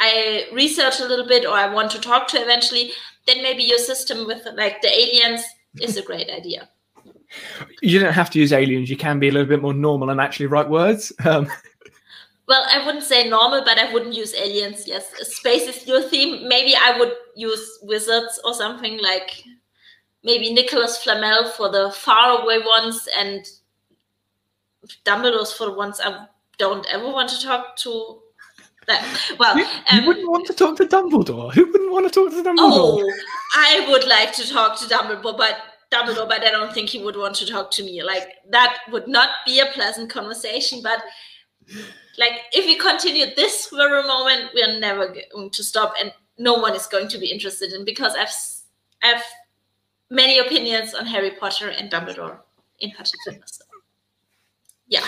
I 0.00 0.46
research 0.52 1.00
a 1.00 1.06
little 1.06 1.26
bit 1.26 1.46
or 1.46 1.52
I 1.54 1.72
want 1.72 1.90
to 1.92 2.00
talk 2.00 2.28
to 2.28 2.38
eventually, 2.38 2.92
then 3.26 3.42
maybe 3.42 3.62
your 3.62 3.78
system 3.78 4.26
with 4.26 4.46
like 4.54 4.82
the 4.82 4.88
aliens 4.88 5.42
is 5.80 5.96
a 5.96 6.02
great 6.02 6.30
idea. 6.30 6.68
You 7.82 7.98
don't 8.00 8.12
have 8.12 8.30
to 8.30 8.38
use 8.38 8.52
aliens. 8.52 8.90
You 8.90 8.96
can 8.96 9.18
be 9.18 9.28
a 9.28 9.32
little 9.32 9.48
bit 9.48 9.62
more 9.62 9.74
normal 9.74 10.10
and 10.10 10.20
actually 10.20 10.46
write 10.46 10.68
words. 10.68 11.12
Um, 11.24 11.48
Well, 12.46 12.66
I 12.70 12.84
wouldn't 12.84 13.04
say 13.04 13.26
normal, 13.26 13.64
but 13.64 13.78
I 13.78 13.90
wouldn't 13.90 14.14
use 14.14 14.34
aliens. 14.34 14.86
Yes, 14.86 15.06
space 15.34 15.62
is 15.62 15.86
your 15.86 16.02
theme. 16.02 16.46
Maybe 16.46 16.74
I 16.76 16.98
would 16.98 17.14
use 17.34 17.78
wizards 17.82 18.38
or 18.44 18.52
something 18.52 19.00
like 19.00 19.42
maybe 20.22 20.52
Nicolas 20.52 21.02
Flamel 21.02 21.48
for 21.48 21.70
the 21.70 21.90
faraway 21.92 22.58
ones 22.58 23.08
and 23.16 23.46
Dumbledore's 25.06 25.54
for 25.54 25.66
the 25.66 25.72
ones 25.72 26.00
I 26.04 26.26
don't 26.58 26.86
ever 26.92 27.06
want 27.10 27.28
to 27.30 27.42
talk 27.42 27.76
to. 27.78 28.20
That 28.86 29.02
well, 29.38 29.56
you, 29.56 29.64
you 29.64 30.00
um, 30.00 30.06
wouldn't 30.06 30.30
want 30.30 30.46
to 30.46 30.52
talk 30.52 30.76
to 30.76 30.84
Dumbledore. 30.84 31.54
Who 31.54 31.64
wouldn't 31.72 31.90
want 31.90 32.06
to 32.06 32.10
talk 32.10 32.30
to 32.30 32.42
Dumbledore? 32.42 33.02
Oh, 33.02 33.12
I 33.54 33.86
would 33.90 34.06
like 34.06 34.32
to 34.34 34.48
talk 34.48 34.78
to 34.80 34.86
Dumbledore, 34.86 35.36
but 35.38 35.56
Dumbledore, 35.90 36.28
but 36.28 36.44
I 36.44 36.50
don't 36.50 36.72
think 36.72 36.90
he 36.90 37.02
would 37.02 37.16
want 37.16 37.34
to 37.36 37.46
talk 37.46 37.70
to 37.72 37.82
me. 37.82 38.02
Like 38.02 38.28
that 38.50 38.78
would 38.90 39.08
not 39.08 39.30
be 39.46 39.60
a 39.60 39.66
pleasant 39.66 40.10
conversation. 40.10 40.80
But 40.82 41.02
like 42.18 42.42
if 42.52 42.66
we 42.66 42.76
continue 42.76 43.34
this 43.34 43.66
for 43.66 43.98
a 43.98 44.06
moment, 44.06 44.50
we 44.54 44.62
are 44.62 44.78
never 44.78 45.14
going 45.32 45.50
to 45.50 45.64
stop, 45.64 45.94
and 45.98 46.12
no 46.36 46.54
one 46.54 46.74
is 46.74 46.86
going 46.86 47.08
to 47.08 47.18
be 47.18 47.30
interested 47.30 47.72
in 47.72 47.84
because 47.84 48.14
I've 48.14 48.34
I've 49.02 49.24
many 50.10 50.38
opinions 50.38 50.94
on 50.94 51.06
Harry 51.06 51.30
Potter 51.30 51.68
and 51.68 51.90
Dumbledore 51.90 52.38
in 52.80 52.90
particular. 52.90 53.38
So, 53.46 53.64
yeah. 54.88 55.04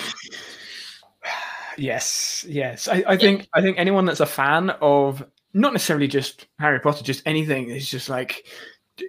Yes, 1.79 2.45
yes. 2.49 2.89
I, 2.89 3.05
I 3.07 3.17
think 3.17 3.49
I 3.55 3.61
think 3.61 3.79
anyone 3.79 4.07
that's 4.07 4.21
a 4.21 4.27
fan 4.27 4.71
of 4.81 5.23
not 5.53 5.73
necessarily 5.73 6.09
just 6.09 6.47
Harry 6.59 6.81
Potter, 6.81 7.03
just 7.05 7.23
anything 7.27 7.69
is 7.71 7.89
just 7.91 8.09
like 8.09 8.47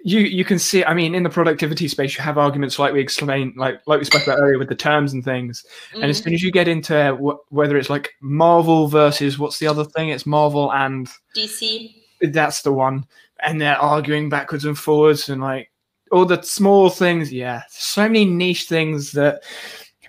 you 0.04 0.20
you 0.20 0.44
can 0.44 0.58
see. 0.58 0.84
I 0.84 0.92
mean, 0.92 1.14
in 1.14 1.22
the 1.22 1.30
productivity 1.30 1.88
space, 1.88 2.14
you 2.16 2.22
have 2.22 2.36
arguments 2.36 2.78
like 2.78 2.92
we 2.92 3.00
explained, 3.00 3.54
like 3.56 3.80
like 3.86 4.00
we 4.00 4.04
spoke 4.04 4.24
about 4.24 4.38
earlier 4.38 4.58
with 4.58 4.68
the 4.68 4.74
terms 4.74 5.14
and 5.14 5.24
things. 5.24 5.64
And 5.94 6.04
as 6.04 6.20
Mhm. 6.20 6.24
soon 6.24 6.34
as 6.34 6.42
you 6.42 6.52
get 6.52 6.68
into 6.68 7.16
wh- 7.16 7.52
whether 7.52 7.76
it's 7.78 7.88
like 7.88 8.10
Marvel 8.20 8.86
versus 8.88 9.38
what's 9.38 9.58
the 9.58 9.66
other 9.66 9.84
thing, 9.84 10.10
it's 10.10 10.26
Marvel 10.26 10.70
and 10.72 11.08
DC. 11.34 11.94
that's 12.20 12.60
the 12.62 12.72
one, 12.72 13.06
and 13.42 13.58
they're 13.60 13.76
arguing 13.80 14.28
backwards 14.28 14.66
and 14.66 14.78
forwards 14.78 15.30
and 15.30 15.40
like 15.40 15.70
all 16.12 16.26
the 16.26 16.42
small 16.42 16.90
things. 16.90 17.32
Yeah, 17.32 17.62
so 17.70 18.02
many 18.02 18.26
niche 18.26 18.64
things 18.64 19.12
that 19.12 19.42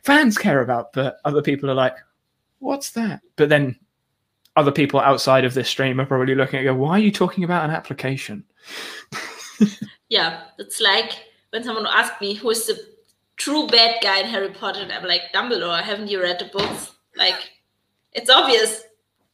fans 0.03 0.37
care 0.37 0.61
about, 0.61 0.93
but 0.93 1.17
other 1.25 1.41
people 1.41 1.69
are 1.69 1.75
like, 1.75 1.95
"What's 2.59 2.91
that?" 2.91 3.21
But 3.35 3.49
then 3.49 3.77
other 4.55 4.71
people 4.71 4.99
outside 4.99 5.45
of 5.45 5.53
this 5.53 5.69
stream 5.69 5.99
are 6.01 6.05
probably 6.05 6.35
looking 6.35 6.59
at 6.59 6.63
go, 6.63 6.75
"Why 6.75 6.91
are 6.91 6.99
you 6.99 7.11
talking 7.11 7.43
about 7.43 7.65
an 7.65 7.71
application?" 7.71 8.43
Yeah, 10.09 10.45
it's 10.57 10.81
like 10.81 11.23
when 11.51 11.63
someone 11.63 11.85
asked 11.87 12.19
me 12.19 12.33
who 12.33 12.49
is 12.49 12.65
the 12.65 12.79
true 13.37 13.67
bad 13.67 13.97
guy 14.01 14.19
in 14.19 14.25
Harry 14.25 14.49
Potter, 14.49 14.81
and 14.81 14.91
I'm 14.91 15.03
like, 15.03 15.21
Dumbledore, 15.35 15.81
haven't 15.83 16.07
you 16.07 16.19
read 16.19 16.39
the 16.39 16.45
books? 16.45 16.93
Like, 17.15 17.51
it's 18.13 18.29
obvious. 18.29 18.83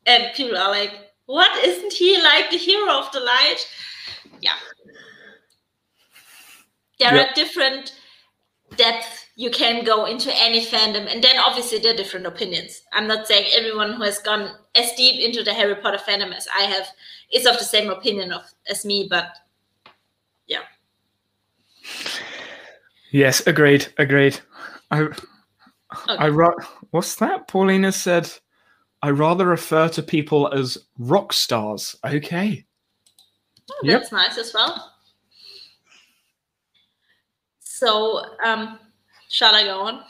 And 0.06 0.34
people 0.36 0.58
are 0.58 0.70
like, 0.70 0.92
what? 1.28 1.66
Isn't 1.66 1.94
he 1.94 2.22
like 2.22 2.50
the 2.52 2.58
hero 2.58 2.92
of 3.00 3.10
the 3.14 3.22
light? 3.22 3.66
Yeah. 4.42 4.52
There 7.00 7.16
Yep. 7.16 7.30
are 7.30 7.34
different 7.36 7.94
depth 8.78 9.26
you 9.36 9.50
can 9.50 9.84
go 9.84 10.06
into 10.06 10.34
any 10.34 10.66
fandom. 10.66 11.12
And 11.12 11.24
then 11.24 11.38
obviously 11.38 11.80
there 11.80 11.94
are 11.94 11.98
different 11.98 12.26
opinions. 12.26 12.82
I'm 12.94 13.08
not 13.08 13.28
saying 13.28 13.48
everyone 13.54 13.94
who 13.94 14.04
has 14.04 14.20
gone 14.20 14.52
as 14.76 14.94
deep 14.94 15.20
into 15.20 15.44
the 15.44 15.54
Harry 15.54 15.76
Potter 15.76 15.98
fandom 15.98 16.34
as 16.34 16.48
I 16.56 16.64
have 16.64 16.88
is 17.34 17.46
of 17.46 17.58
the 17.58 17.66
same 17.66 17.90
opinion 17.90 18.32
of 18.32 18.44
as 18.70 18.86
me, 18.86 19.08
but 19.10 19.38
yeah. 20.48 20.62
Yes, 23.12 23.46
agreed, 23.46 23.88
agreed. 23.98 24.40
I, 24.92 25.02
okay. 25.02 25.16
I 26.08 26.30
what's 26.92 27.16
that? 27.16 27.48
Paulina 27.48 27.92
said, 27.92 28.32
I 29.02 29.10
rather 29.12 29.46
refer 29.46 29.90
to 29.90 30.02
people 30.02 30.52
as 30.54 30.78
rock 30.98 31.34
stars. 31.34 31.96
Okay. 32.06 32.66
Oh, 33.70 33.80
that's 33.84 34.12
yep. 34.12 34.28
nice 34.28 34.38
as 34.38 34.54
well. 34.54 34.95
So, 37.76 38.24
um, 38.42 38.80
shall 39.28 39.54
I 39.54 39.66
go 39.66 39.82
on? 39.82 40.02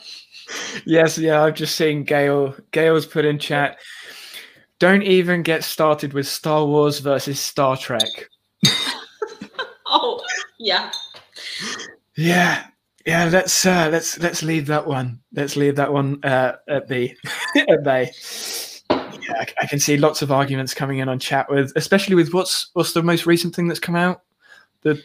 Yes, 0.84 1.18
yeah, 1.18 1.42
I've 1.42 1.56
just 1.56 1.74
seen 1.74 2.04
Gail. 2.04 2.54
Gail's 2.70 3.06
put 3.06 3.24
in 3.24 3.40
chat. 3.40 3.78
Don't 4.78 5.02
even 5.02 5.42
get 5.42 5.64
started 5.64 6.12
with 6.12 6.28
Star 6.28 6.64
Wars 6.64 7.00
versus 7.00 7.40
Star 7.40 7.76
Trek. 7.76 8.08
oh, 9.86 10.22
yeah. 10.60 10.92
Yeah. 12.16 12.66
Yeah, 13.04 13.24
let's 13.24 13.66
uh, 13.66 13.88
let's 13.90 14.16
let's 14.20 14.44
leave 14.44 14.66
that 14.66 14.86
one. 14.86 15.20
Let's 15.32 15.56
leave 15.56 15.74
that 15.74 15.92
one 15.92 16.22
uh, 16.24 16.56
at 16.68 16.86
the 16.86 17.16
at 17.68 17.82
bay. 17.82 18.12
Yeah, 18.90 19.32
I, 19.40 19.46
I, 19.62 19.66
can 19.66 19.80
see 19.80 19.96
lots 19.96 20.22
of 20.22 20.30
arguments 20.30 20.74
coming 20.74 20.98
in 20.98 21.08
on 21.08 21.18
chat 21.18 21.50
with, 21.50 21.72
especially 21.74 22.14
with 22.14 22.32
what's 22.32 22.70
what's 22.74 22.92
the 22.92 23.02
most 23.02 23.26
recent 23.26 23.56
thing 23.56 23.66
that's 23.66 23.80
come 23.80 23.96
out. 23.96 24.22
The 24.82 25.02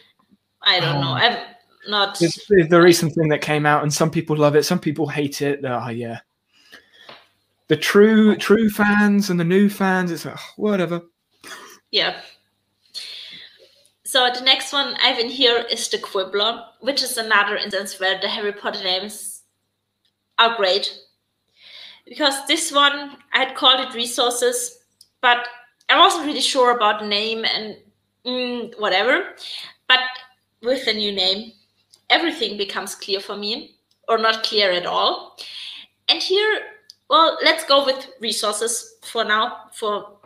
I 0.62 0.78
don't 0.78 0.96
um, 0.96 1.00
know. 1.00 1.12
I'm 1.12 1.51
not. 1.88 2.18
The 2.18 2.80
recent 2.82 3.14
thing 3.14 3.28
that 3.28 3.40
came 3.40 3.66
out, 3.66 3.82
and 3.82 3.92
some 3.92 4.10
people 4.10 4.36
love 4.36 4.56
it, 4.56 4.64
some 4.64 4.78
people 4.78 5.08
hate 5.08 5.42
it. 5.42 5.60
Oh 5.64 5.88
yeah, 5.88 6.20
the 7.68 7.76
true 7.76 8.36
true 8.36 8.70
fans 8.70 9.30
and 9.30 9.38
the 9.38 9.44
new 9.44 9.68
fans. 9.68 10.10
It's 10.10 10.24
like, 10.24 10.38
whatever. 10.56 11.02
Yeah. 11.90 12.20
So 14.04 14.28
the 14.34 14.42
next 14.42 14.74
one 14.74 14.94
I 15.02 15.08
have 15.08 15.18
in 15.18 15.30
here 15.30 15.64
is 15.70 15.88
the 15.88 15.96
Quibbler, 15.96 16.64
which 16.80 17.02
is 17.02 17.16
another 17.16 17.56
instance 17.56 17.98
where 17.98 18.20
the 18.20 18.28
Harry 18.28 18.52
Potter 18.52 18.82
names 18.84 19.42
are 20.38 20.54
great. 20.56 20.92
Because 22.06 22.46
this 22.46 22.70
one, 22.70 23.16
I 23.32 23.38
had 23.38 23.54
called 23.54 23.80
it 23.80 23.94
resources, 23.94 24.80
but 25.22 25.48
I 25.88 25.98
wasn't 25.98 26.26
really 26.26 26.42
sure 26.42 26.76
about 26.76 27.00
the 27.00 27.06
name 27.06 27.46
and 27.46 27.76
mm, 28.26 28.78
whatever. 28.78 29.34
But 29.88 30.00
with 30.62 30.84
the 30.84 30.92
new 30.92 31.12
name, 31.12 31.52
everything 32.10 32.56
becomes 32.56 32.94
clear 32.94 33.20
for 33.20 33.36
me, 33.36 33.76
or 34.08 34.18
not 34.18 34.42
clear 34.42 34.72
at 34.72 34.86
all. 34.86 35.36
And 36.08 36.22
here, 36.22 36.60
well, 37.08 37.38
let's 37.42 37.64
go 37.64 37.84
with 37.84 38.08
resources 38.20 38.96
for 39.02 39.24
now, 39.24 39.70
for 39.72 40.18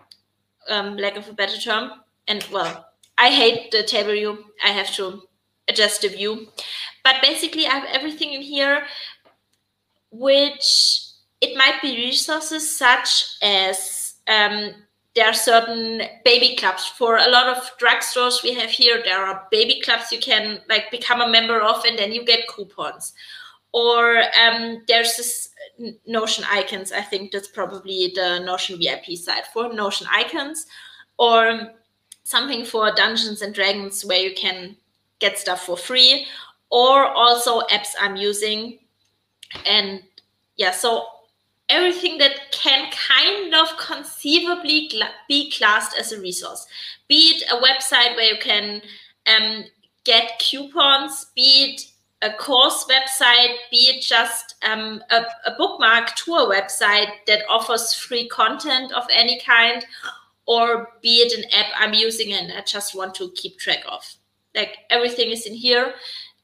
um, 0.68 0.96
lack 0.96 1.16
of 1.16 1.28
a 1.28 1.32
better 1.32 1.58
term. 1.58 1.92
And 2.28 2.46
well, 2.52 2.86
I 3.18 3.30
hate 3.30 3.70
the 3.70 3.82
table 3.82 4.12
view. 4.12 4.44
I 4.64 4.70
have 4.70 4.92
to 4.94 5.22
adjust 5.68 6.02
the 6.02 6.08
view. 6.08 6.48
But 7.04 7.16
basically, 7.22 7.66
I 7.66 7.70
have 7.70 7.88
everything 7.92 8.32
in 8.32 8.42
here, 8.42 8.82
which 10.10 11.02
it 11.40 11.56
might 11.56 11.80
be 11.82 11.96
resources 11.96 12.76
such 12.76 13.36
as 13.42 14.14
um, 14.28 14.74
there 15.16 15.26
are 15.26 15.34
certain 15.34 16.02
baby 16.24 16.54
clubs. 16.54 16.86
For 16.86 17.16
a 17.16 17.28
lot 17.28 17.48
of 17.48 17.76
drugstores 17.78 18.44
we 18.44 18.54
have 18.54 18.70
here 18.70 19.02
there 19.04 19.18
are 19.18 19.48
baby 19.50 19.80
clubs 19.80 20.12
you 20.12 20.20
can 20.20 20.60
like 20.68 20.90
become 20.92 21.20
a 21.20 21.28
member 21.28 21.60
of 21.60 21.84
and 21.84 21.98
then 21.98 22.12
you 22.12 22.24
get 22.24 22.46
coupons. 22.46 23.12
Or 23.72 24.22
um, 24.40 24.82
there's 24.86 25.16
this 25.16 25.48
notion 26.06 26.44
icons. 26.48 26.92
I 26.92 27.00
think 27.00 27.32
that's 27.32 27.48
probably 27.48 28.12
the 28.14 28.38
notion 28.38 28.78
vip 28.78 29.04
side 29.16 29.46
for 29.52 29.72
notion 29.72 30.06
icons. 30.10 30.66
Or 31.18 31.72
something 32.26 32.64
for 32.64 32.92
Dungeons 32.92 33.40
and 33.40 33.54
Dragons 33.54 34.04
where 34.04 34.18
you 34.18 34.34
can 34.34 34.76
get 35.20 35.38
stuff 35.38 35.64
for 35.64 35.76
free, 35.76 36.26
or 36.70 37.06
also 37.06 37.60
apps 37.68 37.94
I'm 38.00 38.16
using. 38.16 38.80
And 39.64 40.02
yeah, 40.56 40.72
so 40.72 41.06
everything 41.68 42.18
that 42.18 42.52
can 42.52 42.90
kind 42.92 43.54
of 43.54 43.76
conceivably 43.78 44.90
be 45.28 45.50
classed 45.50 45.96
as 45.98 46.12
a 46.12 46.20
resource, 46.20 46.66
be 47.08 47.34
it 47.34 47.44
a 47.50 47.56
website 47.56 48.14
where 48.16 48.32
you 48.32 48.38
can 48.40 48.80
um, 49.26 49.64
get 50.04 50.38
coupons, 50.38 51.26
be 51.34 51.74
it 51.74 51.82
a 52.22 52.32
course 52.34 52.84
website, 52.84 53.56
be 53.70 53.88
it 53.88 54.02
just 54.02 54.54
um, 54.62 55.02
a, 55.10 55.24
a 55.46 55.54
bookmark 55.58 56.14
to 56.16 56.34
a 56.34 56.48
website 56.48 57.10
that 57.26 57.42
offers 57.48 57.92
free 57.92 58.28
content 58.28 58.92
of 58.92 59.04
any 59.12 59.40
kind, 59.40 59.84
or 60.46 60.88
be 61.02 61.16
it 61.16 61.36
an 61.36 61.44
app 61.52 61.72
I'm 61.76 61.92
using 61.92 62.32
and 62.32 62.52
I 62.52 62.62
just 62.62 62.94
want 62.94 63.14
to 63.16 63.30
keep 63.34 63.58
track 63.58 63.80
of. 63.88 64.04
Like 64.54 64.76
everything 64.90 65.30
is 65.30 65.46
in 65.46 65.54
here. 65.54 65.94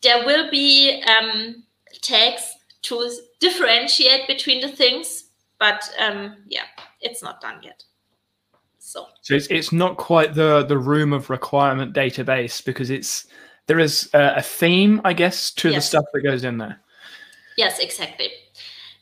There 0.03 0.27
will 0.27 0.51
be 0.51 1.03
um, 1.03 1.63
tags 2.03 2.52
to 2.83 3.11
differentiate 3.41 4.27
between 4.27 4.61
the 4.61 4.69
things, 4.69 5.25
but 5.59 5.89
um, 5.99 6.37
yeah, 6.47 6.65
it's 7.01 7.23
not 7.23 7.41
done 7.41 7.61
yet. 7.63 7.85
So, 8.79 9.07
so 9.21 9.35
it's, 9.35 9.47
it's 9.47 9.73
not 9.73 9.97
quite 9.97 10.35
the 10.35 10.65
the 10.65 10.77
room 10.77 11.13
of 11.13 11.31
requirement 11.31 11.95
database 11.95 12.65
because 12.65 12.91
it's 12.91 13.27
there 13.67 13.79
is 13.79 14.11
a, 14.13 14.35
a 14.37 14.43
theme, 14.43 15.01
I 15.05 15.13
guess, 15.13 15.51
to 15.53 15.71
yes. 15.71 15.85
the 15.85 15.89
stuff 15.89 16.05
that 16.13 16.23
goes 16.23 16.45
in 16.45 16.59
there. 16.59 16.81
Yes, 17.57 17.79
exactly. 17.79 18.31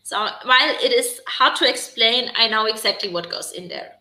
So 0.02 0.18
while 0.44 0.76
it 0.82 0.92
is 0.92 1.20
hard 1.26 1.56
to 1.56 1.68
explain, 1.68 2.30
I 2.36 2.48
know 2.48 2.66
exactly 2.66 3.10
what 3.10 3.30
goes 3.30 3.52
in 3.52 3.68
there 3.68 4.00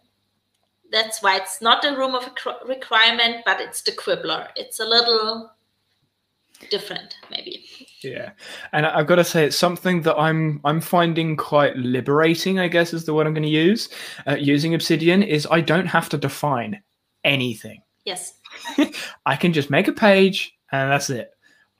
that's 0.92 1.22
why 1.22 1.38
it's 1.38 1.62
not 1.62 1.86
a 1.86 1.96
room 1.96 2.16
of 2.16 2.30
requirement, 2.68 3.38
but 3.46 3.60
it's 3.60 3.82
the 3.82 3.92
quibbler. 3.92 4.48
It's 4.56 4.80
a 4.80 4.86
little 4.86 5.52
different, 6.70 7.16
maybe. 7.30 7.66
Yeah, 8.02 8.32
and 8.72 8.86
I've 8.86 9.08
got 9.08 9.16
to 9.16 9.24
say, 9.24 9.46
it's 9.46 9.58
something 9.58 10.02
that 10.04 10.18
I'm 10.18 10.62
I'm 10.64 10.82
finding 10.82 11.36
quite 11.36 11.76
liberating. 11.76 12.60
I 12.60 12.68
guess 12.68 12.94
is 12.94 13.06
the 13.06 13.14
word 13.14 13.28
I'm 13.28 13.34
going 13.34 13.44
to 13.44 13.50
use. 13.50 13.90
Uh, 14.28 14.36
using 14.36 14.74
Obsidian 14.74 15.24
is 15.24 15.48
I 15.50 15.62
don't 15.62 15.88
have 15.88 16.10
to 16.10 16.18
define 16.18 16.82
anything. 17.24 17.82
Yes. 18.06 18.34
I 19.26 19.36
can 19.36 19.54
just 19.54 19.70
make 19.70 19.88
a 19.88 19.94
page, 19.94 20.58
and 20.72 20.92
that's 20.92 21.10
it. 21.10 21.32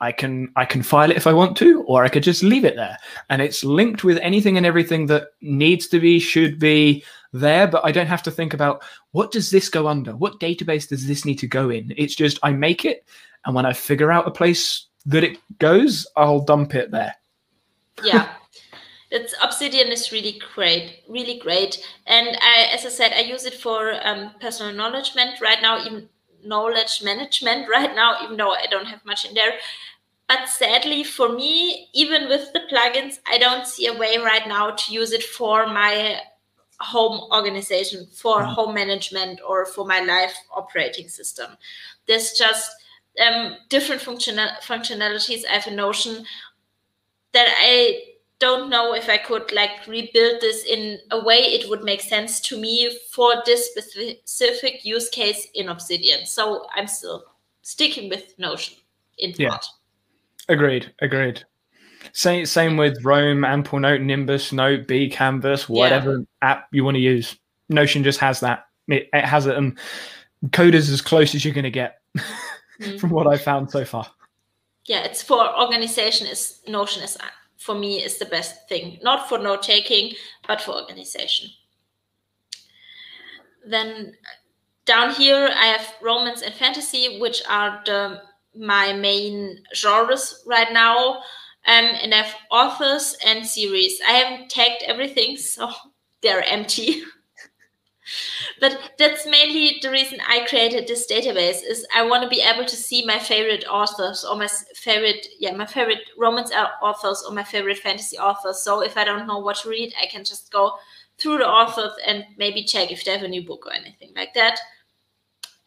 I 0.02 0.12
can 0.12 0.52
I 0.56 0.66
can 0.66 0.84
file 0.84 1.12
it 1.12 1.18
if 1.18 1.28
I 1.28 1.34
want 1.34 1.58
to, 1.58 1.84
or 1.84 2.04
I 2.04 2.10
could 2.10 2.24
just 2.24 2.44
leave 2.44 2.66
it 2.66 2.76
there, 2.76 2.98
and 3.30 3.42
it's 3.42 3.64
linked 3.64 4.04
with 4.04 4.18
anything 4.20 4.58
and 4.58 4.66
everything 4.66 5.08
that 5.08 5.30
needs 5.42 5.88
to 5.88 6.00
be, 6.00 6.20
should 6.20 6.60
be, 6.60 7.04
there, 7.34 7.68
but 7.68 7.86
I 7.86 7.92
don't 7.92 8.08
have 8.08 8.24
to 8.24 8.32
think 8.32 8.54
about 8.54 8.84
what 9.12 9.32
does 9.32 9.52
this 9.52 9.70
go 9.70 9.88
under? 9.88 10.16
What 10.16 10.40
database 10.40 10.88
does 10.88 11.06
this 11.08 11.26
need 11.26 11.40
to 11.40 11.48
go 11.48 11.70
in? 11.70 11.94
It's 11.98 12.16
just 12.16 12.40
I 12.44 12.52
make 12.52 12.86
it, 12.86 13.06
and 13.46 13.56
when 13.56 13.66
I 13.66 13.74
figure 13.74 14.12
out 14.12 14.28
a 14.28 14.32
place 14.32 14.88
that 15.06 15.24
it 15.24 15.38
goes, 15.60 16.08
I'll 16.16 16.42
dump 16.42 16.76
it 16.76 16.92
there. 16.92 17.16
Yeah. 18.04 18.30
it's 19.12 19.34
Obsidian 19.42 19.88
is 19.90 20.12
really 20.12 20.40
great, 20.54 21.04
really 21.08 21.40
great. 21.40 21.86
And 22.06 22.38
I, 22.42 22.70
as 22.74 22.86
I 22.86 22.90
said, 22.90 23.14
I 23.14 23.22
use 23.22 23.46
it 23.46 23.54
for 23.54 23.96
um, 24.06 24.32
personal 24.42 24.74
knowledge 24.74 25.16
management 25.16 25.42
right 25.42 25.62
now, 25.62 25.84
even 25.86 26.10
knowledge 26.44 27.02
management 27.04 27.68
right 27.72 27.96
now, 27.96 28.24
even 28.24 28.38
though 28.38 28.52
I 28.52 28.66
don't 28.70 28.88
have 28.88 29.04
much 29.06 29.26
in 29.26 29.34
there. 29.34 29.54
But 30.28 30.48
sadly, 30.48 31.04
for 31.04 31.30
me, 31.30 31.90
even 31.94 32.30
with 32.30 32.54
the 32.54 32.62
plugins, 32.72 33.20
I 33.28 33.40
don't 33.40 33.66
see 33.66 33.88
a 33.88 33.98
way 33.98 34.18
right 34.18 34.48
now 34.48 34.72
to 34.72 34.94
use 34.94 35.12
it 35.12 35.24
for 35.24 35.66
my 35.66 36.20
home 36.80 37.30
organization 37.32 38.06
for 38.14 38.42
mm. 38.42 38.54
home 38.54 38.74
management 38.74 39.40
or 39.46 39.66
for 39.66 39.86
my 39.86 40.00
life 40.00 40.34
operating 40.56 41.10
system 41.10 41.58
there's 42.10 42.32
just 42.32 42.72
um, 43.26 43.56
different 43.70 44.02
functional 44.02 44.50
functionalities 44.62 45.44
i 45.50 45.54
have 45.54 45.68
a 45.68 45.76
notion 45.76 46.26
that 47.34 47.48
i 47.60 48.02
don't 48.40 48.70
know 48.70 48.94
if 48.94 49.10
i 49.10 49.18
could 49.18 49.52
like 49.52 49.86
rebuild 49.88 50.40
this 50.42 50.66
in 50.66 50.98
a 51.12 51.24
way 51.24 51.38
it 51.38 51.70
would 51.70 51.84
make 51.84 52.02
sense 52.02 52.40
to 52.40 52.58
me 52.58 52.98
for 53.12 53.34
this 53.46 53.70
specific 53.72 54.86
use 54.86 55.10
case 55.10 55.48
in 55.54 55.70
obsidian 55.70 56.26
so 56.26 56.66
i'm 56.76 56.88
still 56.88 57.24
sticking 57.62 58.10
with 58.10 58.38
notion 58.40 58.76
in 59.18 59.32
part 59.32 59.66
yeah. 60.48 60.54
agreed 60.54 60.94
agreed 61.02 61.44
same 62.14 62.46
same 62.46 62.78
with 62.78 63.04
Roam, 63.04 63.44
Ample 63.44 63.80
Note, 63.80 64.02
Nimbus 64.02 64.52
Note, 64.52 64.88
B 64.88 65.10
Canvas, 65.10 65.68
whatever 65.68 66.20
yeah. 66.20 66.24
app 66.42 66.68
you 66.72 66.84
want 66.84 66.96
to 66.96 67.02
use. 67.02 67.36
Notion 67.70 68.04
just 68.04 68.20
has 68.20 68.40
that. 68.40 68.66
It, 68.88 69.10
it 69.14 69.26
has 69.26 69.46
it, 69.46 69.56
and 69.56 69.78
Coda's 70.48 70.90
as 70.90 71.02
close 71.02 71.36
as 71.36 71.46
you're 71.46 71.54
going 71.54 71.64
to 71.64 71.72
get 71.72 71.98
mm. 72.80 73.00
from 73.00 73.10
what 73.12 73.28
I've 73.28 73.42
found 73.42 73.70
so 73.70 73.86
far. 73.86 74.08
Yeah, 74.86 75.04
it's 75.04 75.22
for 75.22 75.60
organization. 75.60 76.28
Is 76.28 76.62
Notion 76.68 77.04
is 77.04 77.18
for 77.58 77.76
me 77.76 78.04
is 78.04 78.18
the 78.18 78.26
best 78.26 78.68
thing, 78.70 79.00
not 79.04 79.28
for 79.28 79.38
note 79.38 79.62
taking, 79.62 80.16
but 80.48 80.62
for 80.62 80.74
organization. 80.74 81.50
Then 83.66 84.14
down 84.86 85.14
here 85.14 85.50
I 85.54 85.66
have 85.66 85.94
romance 86.02 86.42
and 86.42 86.54
fantasy, 86.54 87.20
which 87.20 87.42
are 87.48 87.82
the 87.86 88.22
my 88.56 88.94
main 88.94 89.64
genres 89.76 90.44
right 90.48 90.72
now. 90.74 91.22
Um, 91.68 91.86
and 92.02 92.14
I 92.14 92.24
have 92.24 92.36
authors 92.50 93.16
and 93.24 93.46
series. 93.46 94.00
I 94.08 94.14
haven't 94.14 94.50
tagged 94.50 94.84
everything, 94.88 95.38
so 95.54 95.70
they're 96.22 96.44
empty. 96.44 97.04
but 98.60 98.94
that's 98.98 99.26
mainly 99.26 99.80
the 99.82 99.90
reason 99.90 100.20
I 100.28 100.46
created 100.48 100.88
this 100.88 101.10
database 101.10 101.62
is 101.64 101.86
I 101.96 102.06
want 102.06 102.24
to 102.24 102.30
be 102.30 102.42
able 102.42 102.66
to 102.66 102.76
see 102.76 103.06
my 103.06 103.20
favorite 103.20 103.66
authors 103.70 104.26
or 104.26 104.36
my 104.36 104.48
favorite 104.76 105.28
yeah 105.40 105.56
my 105.56 105.66
favorite 105.66 106.00
romance 106.18 106.52
authors 106.82 107.24
or 107.28 107.34
my 107.34 107.44
favorite 107.44 107.80
fantasy 107.80 108.18
authors. 108.18 108.62
So 108.62 108.82
if 108.82 108.98
I 108.98 109.04
don't 109.04 109.28
know 109.28 109.40
what 109.40 109.58
to 109.58 109.70
read, 109.70 109.94
I 110.02 110.08
can 110.08 110.24
just 110.24 110.52
go 110.52 110.74
through 111.18 111.40
the 111.40 111.48
authors 111.48 111.94
and 112.06 112.26
maybe 112.38 112.64
check 112.64 112.92
if 112.92 113.04
they 113.04 113.12
have 113.12 113.24
a 113.24 113.28
new 113.28 113.46
book 113.46 113.66
or 113.66 113.74
anything 113.74 114.12
like 114.16 114.34
that. 114.34 114.60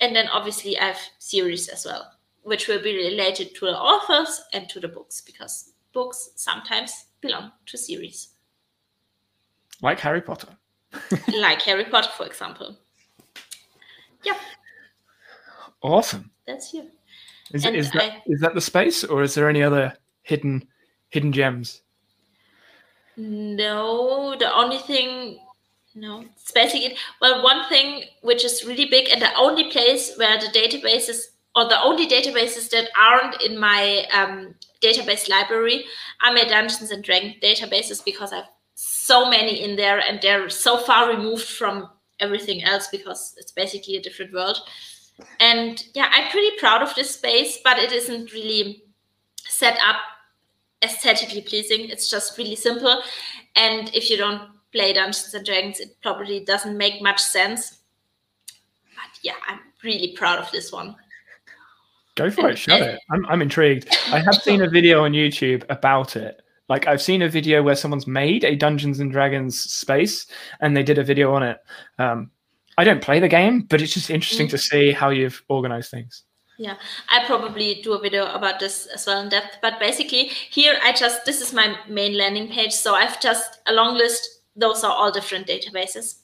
And 0.01 0.17
then 0.17 0.29
obviously 0.29 0.79
I 0.79 0.87
have 0.87 1.01
series 1.19 1.69
as 1.69 1.85
well, 1.85 2.11
which 2.43 2.67
will 2.69 2.83
be 2.83 2.97
related 2.97 3.55
to 3.57 3.67
the 3.67 3.79
authors 3.79 4.43
and 4.53 4.69
to 4.71 4.81
the 4.81 4.89
books 4.89 5.21
because 5.21 5.73
books 5.93 6.31
sometimes 6.35 7.07
belong 7.21 7.53
to 7.67 7.79
series. 7.79 8.29
Like 9.81 10.01
Harry 10.01 10.23
Potter. 10.23 10.57
like 11.39 11.63
Harry 11.63 11.85
Potter, 11.85 12.11
for 12.17 12.27
example. 12.27 12.77
Yeah. 14.25 14.39
Awesome. 15.83 16.31
That's 16.47 16.73
you. 16.73 16.89
Is, 17.53 17.67
is 17.67 17.91
that 17.93 18.03
I, 18.03 18.23
is 18.27 18.41
that 18.41 18.55
the 18.55 18.61
space, 18.61 19.05
or 19.05 19.23
is 19.23 19.35
there 19.35 19.49
any 19.49 19.63
other 19.63 19.95
hidden 20.23 20.67
hidden 21.11 21.33
gems? 21.33 21.83
No, 23.17 24.35
the 24.39 24.51
only 24.55 24.79
thing, 24.79 25.39
no, 25.95 26.25
it's 26.35 26.51
basically 26.53 26.97
well, 27.21 27.43
one 27.43 27.69
thing 27.69 28.05
which 28.23 28.45
is 28.45 28.65
really 28.65 28.87
big, 28.87 29.09
and 29.11 29.21
the 29.21 29.35
only 29.37 29.71
place 29.71 30.15
where 30.17 30.39
the 30.41 30.47
databases 30.47 31.27
or 31.55 31.69
the 31.69 31.83
only 31.83 32.09
databases 32.09 32.71
that 32.71 32.89
aren't 32.99 33.41
in 33.43 33.59
my 33.59 34.07
um, 34.15 34.55
database 34.83 35.29
library 35.29 35.85
are 36.23 36.33
my 36.33 36.45
Dungeons 36.45 36.91
and 36.91 37.05
Dragons 37.05 37.35
databases 37.43 38.03
because 38.03 38.33
I've 38.33 38.49
so 38.85 39.31
many 39.31 39.63
in 39.63 39.77
there 39.77 40.01
and 40.01 40.21
they're 40.21 40.49
so 40.49 40.77
far 40.77 41.09
removed 41.09 41.45
from 41.45 41.89
everything 42.19 42.65
else 42.65 42.89
because 42.89 43.35
it's 43.39 43.53
basically 43.53 43.97
a 43.97 44.03
different 44.03 44.33
world. 44.33 44.59
And 45.39 45.85
yeah, 45.95 46.09
I'm 46.11 46.31
pretty 46.31 46.57
proud 46.59 46.83
of 46.83 46.93
this 46.97 47.15
space, 47.15 47.59
but 47.63 47.79
it 47.79 47.93
isn't 47.93 48.33
really 48.33 48.83
set 49.37 49.79
up 49.87 49.97
aesthetically 50.83 51.43
pleasing. 51.43 51.91
It's 51.91 52.11
just 52.11 52.37
really 52.37 52.57
simple. 52.57 53.03
And 53.55 53.89
if 53.95 54.11
you 54.11 54.17
don't 54.17 54.51
play 54.73 54.93
Dungeons 54.93 55.33
and 55.33 55.47
Dragons, 55.47 55.79
it 55.79 55.97
probably 56.03 56.41
doesn't 56.41 56.77
make 56.77 57.01
much 57.01 57.21
sense. 57.21 57.79
But 58.97 59.19
yeah, 59.23 59.37
I'm 59.47 59.61
really 59.85 60.13
proud 60.17 60.41
of 60.41 60.51
this 60.51 60.73
one. 60.73 60.97
Go 62.17 62.31
for 62.31 62.51
it, 62.51 62.59
show 62.59 62.75
it. 62.75 62.99
I'm, 63.13 63.25
I'm 63.27 63.43
intrigued. 63.43 63.97
I 64.09 64.19
have 64.19 64.35
seen 64.35 64.63
a 64.63 64.69
video 64.69 65.05
on 65.05 65.13
YouTube 65.13 65.65
about 65.71 66.17
it. 66.17 66.42
Like 66.69 66.87
I've 66.87 67.03
seen 67.03 67.23
a 67.23 67.29
video 67.29 67.63
where 67.63 67.75
someone's 67.75 68.07
made 68.07 68.45
a 68.45 68.57
Dungeons 68.57 69.01
and 69.01 69.11
Dragons 69.11 69.59
space 69.59 70.27
and 70.61 70.77
they 70.77 70.83
did 70.83 70.99
a 70.99 71.05
video 71.05 71.35
on 71.35 71.43
it. 71.43 71.59
Um, 71.99 72.31
I 72.79 72.85
don't 72.85 73.03
play 73.03 73.21
the 73.21 73.29
game, 73.29 73.63
but 73.63 73.83
it's 73.83 73.95
just 73.95 74.11
interesting 74.11 74.47
mm. 74.47 74.51
to 74.51 74.59
see 74.59 74.93
how 74.93 75.11
you've 75.11 75.43
organized 75.49 75.91
things. 75.91 76.25
Yeah, 76.59 76.77
I 77.11 77.25
probably 77.27 77.81
do 77.83 77.95
a 77.95 78.01
video 78.01 78.27
about 78.33 78.61
this 78.61 78.87
as 78.87 79.07
well 79.07 79.21
in 79.21 79.29
depth. 79.29 79.59
But 79.61 79.81
basically, 79.81 80.25
here 80.51 80.79
I 80.83 80.93
just 80.93 81.25
this 81.25 81.41
is 81.41 81.53
my 81.53 81.77
main 81.89 82.17
landing 82.17 82.49
page. 82.49 82.73
So 82.73 82.95
I've 82.95 83.21
just 83.21 83.61
a 83.67 83.73
long 83.73 83.97
list. 83.97 84.43
Those 84.55 84.85
are 84.85 84.93
all 84.93 85.11
different 85.11 85.47
databases. 85.47 86.21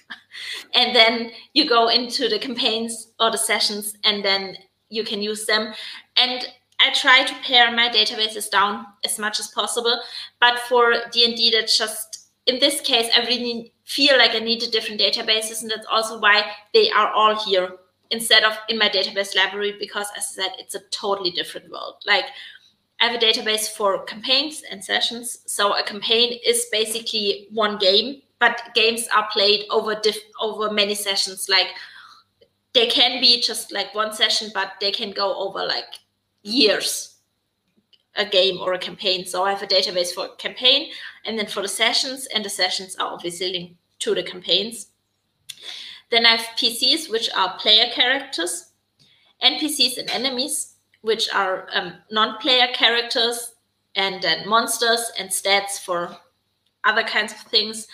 and 0.74 0.96
then 0.96 1.30
you 1.52 1.68
go 1.68 1.88
into 1.88 2.28
the 2.28 2.38
campaigns 2.38 3.12
or 3.20 3.30
the 3.30 3.38
sessions, 3.38 3.94
and 4.04 4.24
then 4.24 4.56
you 4.88 5.04
can 5.04 5.22
use 5.22 5.46
them. 5.46 5.72
And 6.16 6.46
I 6.82 6.92
try 6.92 7.22
to 7.22 7.34
pare 7.46 7.70
my 7.70 7.88
databases 7.88 8.50
down 8.50 8.86
as 9.04 9.18
much 9.18 9.38
as 9.38 9.48
possible. 9.48 10.00
But 10.40 10.58
for 10.60 10.94
D&D, 11.12 11.52
that's 11.52 11.78
just, 11.78 12.28
in 12.46 12.58
this 12.58 12.80
case, 12.80 13.08
I 13.16 13.24
really 13.26 13.72
feel 13.84 14.18
like 14.18 14.32
I 14.32 14.40
needed 14.40 14.72
different 14.72 15.00
databases. 15.00 15.62
And 15.62 15.70
that's 15.70 15.86
also 15.90 16.18
why 16.18 16.44
they 16.74 16.90
are 16.90 17.12
all 17.12 17.36
here 17.44 17.76
instead 18.10 18.42
of 18.42 18.52
in 18.68 18.78
my 18.78 18.88
database 18.88 19.36
library, 19.36 19.76
because 19.78 20.06
as 20.16 20.24
I 20.36 20.42
said, 20.42 20.52
it's 20.58 20.74
a 20.74 20.80
totally 20.90 21.30
different 21.30 21.70
world. 21.70 21.96
Like 22.06 22.26
I 23.00 23.06
have 23.08 23.20
a 23.20 23.24
database 23.24 23.68
for 23.68 24.04
campaigns 24.04 24.62
and 24.70 24.84
sessions. 24.84 25.38
So 25.46 25.76
a 25.78 25.82
campaign 25.82 26.38
is 26.44 26.66
basically 26.70 27.48
one 27.50 27.78
game, 27.78 28.22
but 28.38 28.60
games 28.74 29.08
are 29.16 29.28
played 29.32 29.64
over 29.70 30.00
over 30.40 30.70
many 30.70 30.94
sessions. 30.94 31.48
Like 31.48 31.68
they 32.74 32.86
can 32.88 33.20
be 33.20 33.40
just 33.40 33.72
like 33.72 33.94
one 33.94 34.12
session, 34.12 34.50
but 34.52 34.72
they 34.80 34.90
can 34.90 35.12
go 35.12 35.34
over 35.36 35.64
like 35.64 35.94
years 36.42 37.12
a 38.16 38.26
game 38.26 38.58
or 38.60 38.74
a 38.74 38.78
campaign. 38.78 39.24
So 39.24 39.44
I 39.44 39.50
have 39.50 39.62
a 39.62 39.66
database 39.66 40.12
for 40.12 40.28
campaign 40.36 40.90
and 41.24 41.38
then 41.38 41.46
for 41.46 41.62
the 41.62 41.68
sessions, 41.68 42.26
and 42.34 42.44
the 42.44 42.50
sessions 42.50 42.96
are 42.96 43.12
obviously 43.12 43.52
linked 43.52 43.76
to 44.00 44.14
the 44.14 44.22
campaigns. 44.22 44.88
Then 46.10 46.26
I 46.26 46.36
have 46.36 46.56
PCs, 46.58 47.10
which 47.10 47.30
are 47.34 47.56
player 47.58 47.86
characters, 47.92 48.72
NPCs 49.42 49.96
and 49.98 50.10
enemies, 50.10 50.74
which 51.00 51.32
are 51.32 51.68
um, 51.72 51.94
non-player 52.10 52.68
characters, 52.74 53.54
and 53.96 54.22
then 54.22 54.48
monsters 54.48 55.10
and 55.18 55.30
stats 55.30 55.78
for 55.82 56.16
other 56.84 57.02
kinds 57.02 57.32
of 57.32 57.38
things. 57.38 57.88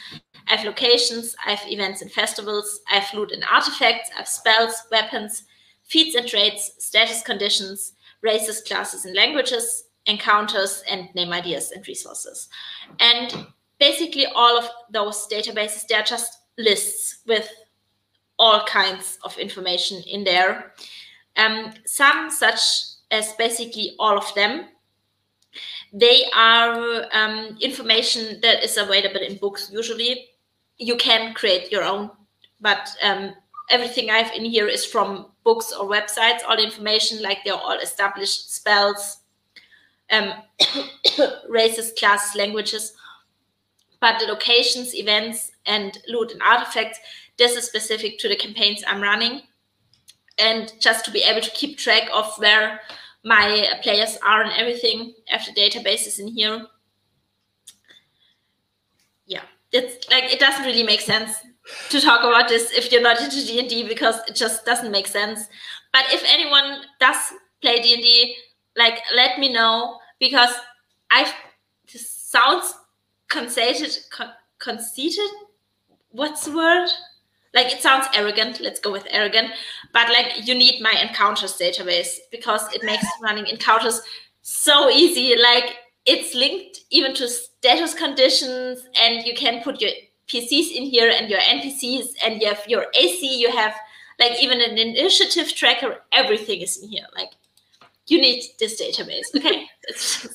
I 0.48 0.56
have 0.56 0.66
locations, 0.66 1.36
I 1.46 1.54
have 1.54 1.70
events 1.70 2.02
and 2.02 2.10
festivals, 2.10 2.80
I 2.90 2.96
have 2.96 3.14
loot 3.14 3.32
and 3.32 3.44
artifacts, 3.44 4.10
I 4.14 4.18
have 4.18 4.28
spells, 4.28 4.74
weapons, 4.90 5.44
feats 5.84 6.14
and 6.16 6.26
traits, 6.26 6.72
status 6.78 7.22
conditions, 7.22 7.92
races, 8.22 8.60
classes, 8.62 9.04
and 9.04 9.14
languages, 9.14 9.84
encounters, 10.06 10.82
and 10.90 11.08
name 11.14 11.32
ideas 11.32 11.70
and 11.70 11.86
resources. 11.86 12.48
And 13.00 13.46
basically, 13.78 14.26
all 14.26 14.58
of 14.58 14.68
those 14.90 15.26
databases, 15.28 15.86
they're 15.86 16.02
just 16.02 16.38
lists 16.56 17.18
with 17.26 17.48
all 18.38 18.64
kinds 18.64 19.18
of 19.24 19.36
information 19.38 20.02
in 20.06 20.24
there. 20.24 20.72
Um, 21.36 21.72
some, 21.86 22.30
such 22.30 22.60
as 23.10 23.32
basically 23.34 23.94
all 23.98 24.16
of 24.16 24.34
them, 24.34 24.66
they 25.92 26.24
are 26.36 27.06
um, 27.12 27.56
information 27.60 28.40
that 28.42 28.62
is 28.62 28.76
available 28.76 29.20
in 29.20 29.38
books 29.38 29.70
usually. 29.72 30.28
You 30.76 30.96
can 30.96 31.34
create 31.34 31.72
your 31.72 31.82
own, 31.82 32.10
but 32.60 32.88
um, 33.02 33.34
everything 33.70 34.10
I 34.10 34.18
have 34.18 34.34
in 34.34 34.44
here 34.44 34.68
is 34.68 34.84
from 34.84 35.26
books 35.48 35.72
or 35.72 35.88
websites. 35.88 36.40
All 36.46 36.58
the 36.58 36.62
information, 36.62 37.22
like 37.22 37.38
they're 37.42 37.54
all 37.54 37.78
established 37.78 38.54
spells, 38.54 39.20
um, 40.10 40.34
races, 41.48 41.94
classes, 41.98 42.36
languages. 42.36 42.92
But 43.98 44.20
the 44.20 44.26
locations, 44.26 44.94
events, 44.94 45.52
and 45.64 45.96
loot 46.06 46.32
and 46.32 46.42
artifacts, 46.42 46.98
this 47.38 47.56
is 47.56 47.64
specific 47.64 48.18
to 48.18 48.28
the 48.28 48.36
campaigns 48.36 48.84
I'm 48.86 49.00
running. 49.00 49.40
And 50.38 50.70
just 50.80 51.06
to 51.06 51.10
be 51.10 51.20
able 51.20 51.40
to 51.40 51.50
keep 51.50 51.78
track 51.78 52.10
of 52.12 52.26
where 52.36 52.80
my 53.24 53.70
players 53.82 54.18
are 54.22 54.42
and 54.42 54.52
everything, 54.52 55.14
after 55.32 55.50
databases 55.52 56.20
in 56.20 56.28
here. 56.28 56.66
Yeah, 59.26 59.46
it's 59.72 60.08
like 60.10 60.24
it 60.24 60.40
doesn't 60.40 60.66
really 60.66 60.84
make 60.84 61.00
sense 61.00 61.32
to 61.90 62.00
talk 62.00 62.20
about 62.20 62.48
this 62.48 62.72
if 62.72 62.90
you're 62.92 63.02
not 63.02 63.20
into 63.20 63.44
D&D 63.46 63.88
because 63.88 64.16
it 64.28 64.34
just 64.34 64.64
doesn't 64.64 64.90
make 64.90 65.06
sense. 65.06 65.48
But 65.92 66.04
if 66.10 66.22
anyone 66.26 66.82
does 67.00 67.16
play 67.60 67.80
D&D, 67.80 68.36
like 68.76 69.00
let 69.14 69.38
me 69.38 69.52
know 69.52 69.98
because 70.20 70.50
I 71.10 71.32
this 71.92 72.10
sounds 72.10 72.74
conceited 73.28 73.96
con- 74.10 74.32
conceited 74.58 75.30
what's 76.10 76.44
the 76.44 76.56
word? 76.56 76.88
Like 77.54 77.72
it 77.72 77.80
sounds 77.80 78.06
arrogant, 78.14 78.60
let's 78.60 78.80
go 78.80 78.92
with 78.92 79.06
arrogant, 79.10 79.50
but 79.92 80.08
like 80.08 80.46
you 80.46 80.54
need 80.54 80.82
my 80.82 80.92
encounters 80.92 81.56
database 81.56 82.18
because 82.30 82.72
it 82.74 82.84
makes 82.84 83.06
running 83.22 83.46
encounters 83.46 84.02
so 84.42 84.90
easy. 84.90 85.34
Like 85.40 85.76
it's 86.04 86.34
linked 86.34 86.80
even 86.90 87.14
to 87.14 87.28
status 87.28 87.94
conditions 87.94 88.86
and 89.00 89.24
you 89.26 89.34
can 89.34 89.62
put 89.62 89.80
your 89.80 89.90
PCs 90.28 90.72
in 90.72 90.84
here 90.84 91.10
and 91.10 91.28
your 91.28 91.40
NPCs 91.40 92.14
and 92.24 92.40
you 92.40 92.48
have 92.48 92.62
your 92.68 92.86
AC, 92.94 93.38
you 93.38 93.50
have 93.50 93.74
like 94.18 94.42
even 94.42 94.60
an 94.60 94.78
initiative 94.78 95.54
tracker, 95.54 95.98
everything 96.12 96.60
is 96.60 96.76
in 96.76 96.88
here. 96.88 97.06
Like 97.14 97.30
you 98.06 98.20
need 98.20 98.44
this 98.58 98.80
database. 98.80 99.24
Okay. 99.36 99.66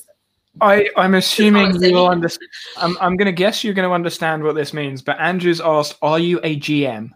I, 0.60 0.88
I'm 0.96 1.14
assuming 1.14 1.82
you 1.82 1.94
will 1.94 2.08
understand. 2.08 2.48
I'm, 2.76 2.96
I'm 3.00 3.16
going 3.16 3.26
to 3.26 3.32
guess 3.32 3.64
you're 3.64 3.74
going 3.74 3.88
to 3.88 3.94
understand 3.94 4.44
what 4.44 4.54
this 4.54 4.72
means, 4.72 5.02
but 5.02 5.18
Andrew's 5.18 5.60
asked, 5.60 5.96
Are 6.00 6.18
you 6.18 6.38
a 6.44 6.58
GM? 6.58 7.10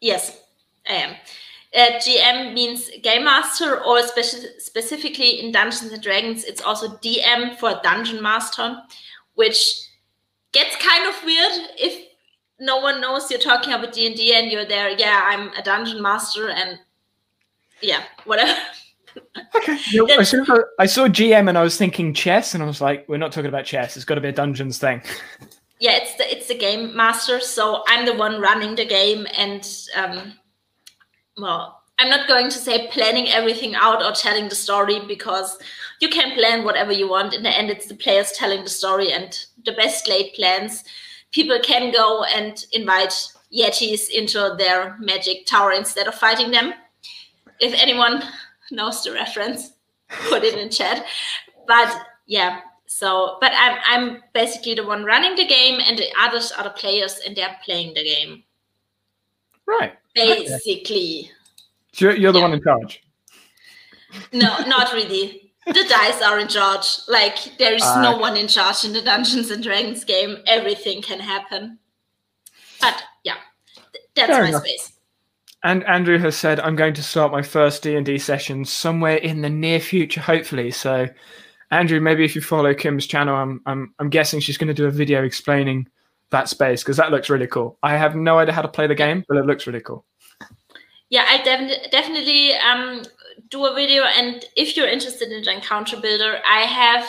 Yes, 0.00 0.40
I 0.88 0.94
am. 0.94 1.16
Uh, 1.74 1.98
GM 1.98 2.54
means 2.54 2.90
Game 3.02 3.24
Master, 3.24 3.82
or 3.84 4.00
speci- 4.00 4.60
specifically 4.60 5.40
in 5.40 5.52
Dungeons 5.52 5.92
and 5.92 6.02
Dragons, 6.02 6.44
it's 6.44 6.62
also 6.62 6.88
DM 6.98 7.56
for 7.56 7.78
Dungeon 7.82 8.22
Master, 8.22 8.78
which 9.34 9.81
gets 10.52 10.76
kind 10.76 11.06
of 11.06 11.14
weird 11.24 11.70
if 11.78 12.08
no 12.60 12.78
one 12.78 13.00
knows 13.00 13.30
you're 13.30 13.40
talking 13.40 13.72
about 13.72 13.92
D&D 13.92 14.34
and 14.34 14.50
you're 14.50 14.64
there, 14.64 14.90
yeah, 14.90 15.22
I'm 15.24 15.48
a 15.54 15.62
dungeon 15.62 16.00
master 16.00 16.50
and 16.50 16.78
yeah, 17.80 18.04
whatever. 18.24 18.56
okay, 19.56 19.78
Okay. 20.00 20.16
I, 20.16 20.22
saw, 20.22 20.44
I 20.78 20.86
saw 20.86 21.08
GM 21.08 21.48
and 21.48 21.58
I 21.58 21.62
was 21.62 21.76
thinking 21.76 22.14
chess, 22.14 22.54
and 22.54 22.62
I 22.62 22.66
was 22.66 22.80
like, 22.80 23.08
we're 23.08 23.16
not 23.18 23.32
talking 23.32 23.48
about 23.48 23.64
chess. 23.64 23.96
It's 23.96 24.04
got 24.04 24.14
to 24.14 24.20
be 24.20 24.28
a 24.28 24.32
dungeons 24.32 24.78
thing. 24.78 25.02
Yeah, 25.82 25.96
it's 25.96 26.14
the 26.14 26.30
it's 26.30 26.46
the 26.46 26.56
game 26.56 26.94
master, 26.94 27.40
so 27.40 27.82
I'm 27.88 28.06
the 28.06 28.14
one 28.14 28.40
running 28.40 28.76
the 28.76 28.84
game, 28.84 29.26
and 29.36 29.68
um, 29.96 30.34
well, 31.36 31.81
I'm 32.02 32.10
not 32.10 32.26
going 32.26 32.48
to 32.48 32.58
say 32.58 32.88
planning 32.88 33.28
everything 33.28 33.76
out 33.76 34.02
or 34.02 34.10
telling 34.10 34.48
the 34.48 34.56
story 34.56 34.98
because 35.06 35.56
you 36.00 36.08
can 36.08 36.36
plan 36.36 36.64
whatever 36.64 36.90
you 36.90 37.08
want. 37.08 37.32
In 37.32 37.44
the 37.44 37.56
end, 37.56 37.70
it's 37.70 37.86
the 37.86 37.94
players 37.94 38.32
telling 38.32 38.64
the 38.64 38.70
story, 38.70 39.12
and 39.12 39.38
the 39.64 39.70
best 39.70 40.08
laid 40.08 40.32
plans. 40.32 40.82
People 41.30 41.60
can 41.62 41.92
go 41.92 42.24
and 42.24 42.66
invite 42.72 43.28
yetis 43.56 44.10
into 44.10 44.56
their 44.58 44.96
magic 44.98 45.46
tower 45.46 45.70
instead 45.70 46.08
of 46.08 46.16
fighting 46.16 46.50
them. 46.50 46.74
If 47.60 47.72
anyone 47.80 48.24
knows 48.72 49.04
the 49.04 49.12
reference, 49.12 49.70
put 50.28 50.42
it 50.42 50.58
in 50.58 50.70
chat. 50.70 51.06
But 51.68 51.96
yeah, 52.26 52.62
so 52.86 53.38
but 53.40 53.52
I'm 53.54 53.78
I'm 53.84 54.22
basically 54.32 54.74
the 54.74 54.84
one 54.84 55.04
running 55.04 55.36
the 55.36 55.46
game 55.46 55.78
and 55.86 55.96
the 55.96 56.08
others 56.20 56.50
are 56.50 56.64
the 56.64 56.70
players 56.70 57.20
and 57.24 57.36
they're 57.36 57.56
playing 57.64 57.94
the 57.94 58.02
game. 58.02 58.42
Right. 59.66 59.96
Basically. 60.16 61.30
So 61.92 62.06
you're, 62.06 62.16
you're 62.16 62.32
the 62.32 62.38
yeah. 62.38 62.44
one 62.44 62.54
in 62.54 62.62
charge. 62.62 63.02
No, 64.32 64.58
not 64.66 64.92
really. 64.92 65.52
The 65.66 65.84
dice 65.88 66.20
are 66.22 66.38
in 66.38 66.48
charge. 66.48 66.86
Like 67.08 67.56
there 67.58 67.74
is 67.74 67.82
uh, 67.82 68.02
no 68.02 68.16
one 68.16 68.36
in 68.36 68.48
charge 68.48 68.84
in 68.84 68.92
the 68.92 69.02
Dungeons 69.02 69.50
and 69.50 69.62
Dragons 69.62 70.04
game. 70.04 70.38
Everything 70.46 71.02
can 71.02 71.20
happen. 71.20 71.78
But 72.80 73.02
yeah, 73.24 73.36
that's 74.14 74.30
my 74.30 74.48
enough. 74.48 74.62
space. 74.62 74.92
And 75.64 75.84
Andrew 75.84 76.18
has 76.18 76.36
said, 76.36 76.58
I'm 76.58 76.74
going 76.74 76.94
to 76.94 77.02
start 77.02 77.30
my 77.30 77.42
first 77.42 77.84
D&D 77.84 78.18
session 78.18 78.64
somewhere 78.64 79.16
in 79.18 79.42
the 79.42 79.50
near 79.50 79.78
future, 79.78 80.20
hopefully. 80.20 80.72
So, 80.72 81.06
Andrew, 81.70 82.00
maybe 82.00 82.24
if 82.24 82.34
you 82.34 82.42
follow 82.42 82.74
Kim's 82.74 83.06
channel, 83.06 83.36
I'm, 83.36 83.60
I'm, 83.66 83.94
I'm 84.00 84.10
guessing 84.10 84.40
she's 84.40 84.58
going 84.58 84.68
to 84.68 84.74
do 84.74 84.86
a 84.86 84.90
video 84.90 85.22
explaining 85.22 85.86
that 86.30 86.48
space 86.48 86.82
because 86.82 86.96
that 86.96 87.12
looks 87.12 87.30
really 87.30 87.46
cool. 87.46 87.78
I 87.84 87.96
have 87.96 88.16
no 88.16 88.40
idea 88.40 88.54
how 88.54 88.62
to 88.62 88.68
play 88.68 88.88
the 88.88 88.96
game, 88.96 89.24
but 89.28 89.36
it 89.36 89.46
looks 89.46 89.68
really 89.68 89.80
cool. 89.80 90.04
Yeah, 91.12 91.26
I 91.28 91.42
def- 91.42 91.90
definitely 91.90 92.54
um, 92.54 93.02
do 93.50 93.66
a 93.66 93.74
video. 93.74 94.04
And 94.04 94.46
if 94.56 94.78
you're 94.78 94.88
interested 94.88 95.30
in 95.30 95.42
the 95.42 95.52
encounter 95.52 96.00
builder, 96.00 96.40
I 96.50 96.60
have, 96.60 97.06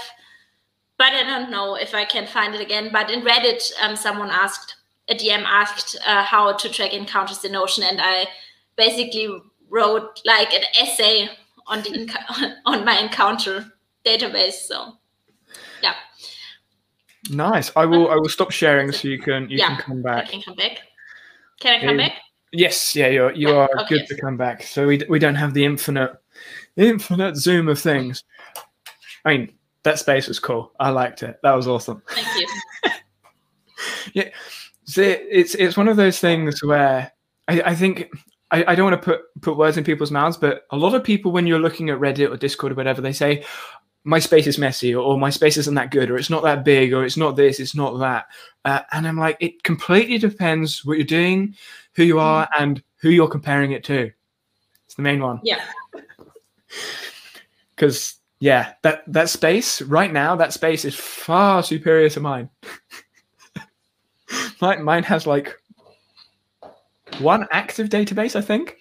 but 0.98 1.14
I 1.14 1.24
don't 1.24 1.50
know 1.50 1.76
if 1.76 1.96
I 1.96 2.04
can 2.04 2.28
find 2.28 2.54
it 2.54 2.60
again. 2.60 2.90
But 2.92 3.10
in 3.10 3.22
Reddit, 3.22 3.72
um, 3.82 3.96
someone 3.96 4.30
asked, 4.30 4.76
a 5.08 5.16
DM 5.16 5.44
asked 5.46 5.98
uh, 6.06 6.22
how 6.22 6.52
to 6.52 6.70
track 6.70 6.94
encounters 6.94 7.46
in 7.46 7.54
Notion, 7.54 7.86
and 7.86 8.02
I 8.02 8.28
basically 8.76 9.30
wrote 9.70 10.22
like 10.26 10.52
an 10.54 10.64
essay 10.78 11.30
on 11.68 11.82
the 11.84 12.14
on 12.66 12.84
my 12.84 13.00
encounter 13.00 13.72
database. 14.06 14.68
So, 14.68 14.98
yeah. 15.82 15.94
Nice. 17.30 17.72
I 17.78 17.86
will. 17.86 18.10
I 18.10 18.16
will 18.16 18.28
stop 18.28 18.52
sharing 18.52 18.92
so 18.92 19.08
you 19.08 19.18
can 19.18 19.50
you 19.50 19.60
yeah, 19.60 19.68
can 19.68 19.78
come 19.78 20.02
back. 20.02 20.26
I 20.26 20.28
can 20.30 20.42
come 20.42 20.56
back. 20.56 20.82
Can 21.62 21.80
I 21.80 21.86
come 21.86 21.96
back? 21.96 22.23
Yes. 22.54 22.96
Yeah. 22.96 23.08
You're 23.08 23.34
you 23.34 23.50
are 23.50 23.70
okay. 23.82 23.98
good 23.98 24.08
to 24.08 24.22
come 24.22 24.38
back. 24.38 24.64
So 24.64 24.88
we 24.88 25.02
we 25.10 25.20
don't 25.20 25.36
have 25.36 25.54
the 25.54 25.66
infinite 25.66 26.12
infinite 26.78 27.36
zoom 27.36 27.68
of 27.68 27.80
things. 27.80 28.24
I 29.26 29.38
mean, 29.38 29.54
that 29.84 30.00
space 30.00 30.28
was 30.28 30.40
cool. 30.40 30.72
I 30.80 30.90
liked 30.92 31.24
it. 31.24 31.40
That 31.44 31.54
was 31.54 31.68
awesome. 31.68 32.02
Thank 32.10 32.28
you. 32.40 32.92
yeah. 34.14 34.30
So 34.86 35.02
it's 35.02 35.56
it's 35.56 35.78
one 35.78 35.88
of 35.88 35.98
those 35.98 36.20
things 36.20 36.64
where 36.64 37.12
I, 37.48 37.62
I 37.62 37.76
think 37.76 38.10
I, 38.52 38.64
I 38.68 38.76
don't 38.76 38.92
want 38.92 39.02
to 39.02 39.06
put 39.06 39.22
put 39.42 39.58
words 39.58 39.78
in 39.78 39.84
people's 39.84 40.12
mouths, 40.12 40.38
but 40.38 40.64
a 40.72 40.78
lot 40.78 40.94
of 40.94 41.04
people 41.04 41.32
when 41.32 41.48
you're 41.48 41.60
looking 41.60 41.90
at 41.90 42.00
Reddit 42.00 42.32
or 42.32 42.38
Discord 42.38 42.72
or 42.72 42.76
whatever, 42.76 43.02
they 43.02 43.14
say 43.14 43.44
my 44.06 44.20
space 44.20 44.48
is 44.48 44.58
messy 44.58 44.94
or, 44.94 45.04
or 45.04 45.18
my 45.18 45.30
space 45.30 45.58
isn't 45.58 45.76
that 45.76 45.92
good 45.92 46.12
or 46.12 46.18
it's 46.18 46.30
not 46.30 46.44
that 46.44 46.66
big 46.66 46.94
or 46.94 47.06
it's 47.06 47.18
not 47.18 47.36
this, 47.36 47.60
it's 47.60 47.76
not 47.76 47.98
that. 48.00 48.26
Uh, 48.66 48.82
and 48.92 49.08
I'm 49.08 49.18
like, 49.18 49.38
it 49.40 49.64
completely 49.64 50.18
depends 50.18 50.84
what 50.84 50.98
you're 50.98 51.06
doing, 51.06 51.56
who 51.96 52.04
you 52.04 52.20
are, 52.20 52.46
mm-hmm. 52.46 52.64
and 52.64 52.84
who 53.02 53.10
you're 53.10 53.28
comparing 53.28 53.72
it 53.72 53.84
to. 53.86 54.12
It's 54.86 54.96
the 54.96 55.02
main 55.02 55.22
one. 55.22 55.40
Yeah. 55.44 55.64
Because 57.76 58.20
yeah, 58.40 58.74
that 58.84 59.04
that 59.08 59.30
space 59.30 59.82
right 59.82 60.12
now, 60.12 60.36
that 60.36 60.54
space 60.54 60.86
is 60.86 60.96
far 60.96 61.64
superior 61.64 62.10
to 62.10 62.20
mine. 62.20 62.50
mine, 64.62 64.84
mine 64.84 65.04
has 65.04 65.26
like 65.26 65.60
one 67.20 67.48
active 67.52 67.90
database, 67.90 68.36
I 68.36 68.42
think. 68.42 68.78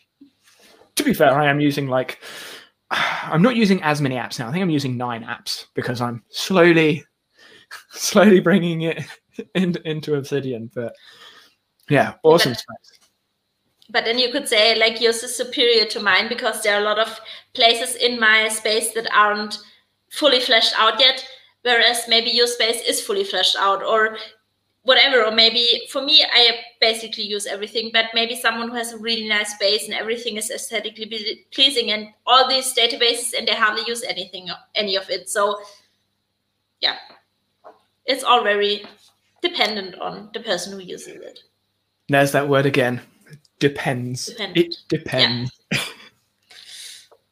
To 0.97 1.05
be 1.05 1.15
fair, 1.15 1.33
I 1.33 1.49
am 1.49 1.61
using 1.61 1.89
like 1.89 2.19
I'm 2.91 3.43
not 3.43 3.57
using 3.57 3.83
as 3.83 4.01
many 4.01 4.17
apps 4.17 4.39
now. 4.39 4.49
I 4.49 4.53
think 4.53 4.63
I'm 4.63 4.71
using 4.71 4.97
nine 4.97 5.25
apps 5.25 5.67
because 5.75 6.01
I'm 6.01 6.23
slowly, 6.29 7.05
slowly 7.93 8.41
bringing 8.41 8.83
it 8.83 9.05
in, 9.55 9.77
into 9.85 10.15
Obsidian. 10.15 10.71
But 10.75 10.95
yeah, 11.89 12.15
awesome 12.23 12.53
but, 12.53 13.02
but 13.93 14.05
then 14.05 14.19
you 14.19 14.33
could 14.33 14.49
say 14.49 14.75
like 14.79 15.01
yours 15.01 15.23
is 15.23 15.37
superior 15.37 15.85
to 15.85 16.01
mine 16.01 16.29
because 16.29 16.63
there 16.63 16.75
are 16.75 16.81
a 16.81 16.85
lot 16.85 16.99
of 16.99 17.21
places 17.53 17.95
in 17.97 18.19
my 18.19 18.49
space 18.49 18.93
that 18.95 19.07
aren't 19.15 19.59
fully 20.11 20.41
fleshed 20.41 20.75
out 20.77 20.99
yet, 20.99 21.25
whereas 21.63 22.09
maybe 22.09 22.31
your 22.31 22.47
space 22.47 22.83
is 22.83 23.01
fully 23.01 23.25
fleshed 23.25 23.57
out, 23.59 23.83
or 23.83 24.17
whatever 24.85 25.25
or 25.25 25.31
maybe 25.31 25.83
for 25.91 26.03
me 26.03 26.25
i 26.35 26.59
basically 26.81 27.23
use 27.23 27.47
everything 27.47 27.89
but 27.93 28.07
maybe 28.15 28.35
someone 28.35 28.69
who 28.69 28.75
has 28.75 28.93
a 28.93 28.99
really 28.99 29.29
nice 29.29 29.55
space 29.55 29.85
and 29.85 29.95
everything 29.95 30.37
is 30.37 30.51
aesthetically 30.51 31.47
pleasing 31.53 31.93
and 31.93 32.09
all 32.27 32.49
these 32.49 32.75
databases 32.75 33.33
and 33.39 33.47
they 33.47 33.55
hardly 33.55 33.85
use 33.87 34.03
anything 34.03 34.49
any 34.75 34.97
of 34.97 35.09
it. 35.09 35.29
So 35.29 35.61
yeah. 36.81 36.97
It's 38.05 38.25
all 38.25 38.43
very 38.43 38.85
dependent 39.43 39.95
on 40.01 40.31
the 40.35 40.41
person 40.41 40.73
who 40.73 40.81
uses 40.81 41.23
it. 41.23 41.39
There's 42.09 42.33
that 42.33 42.49
word 42.49 42.67
again 42.67 43.01
depends 43.63 44.29
it 44.55 44.77
depends 44.89 45.51
yeah. 45.73 45.79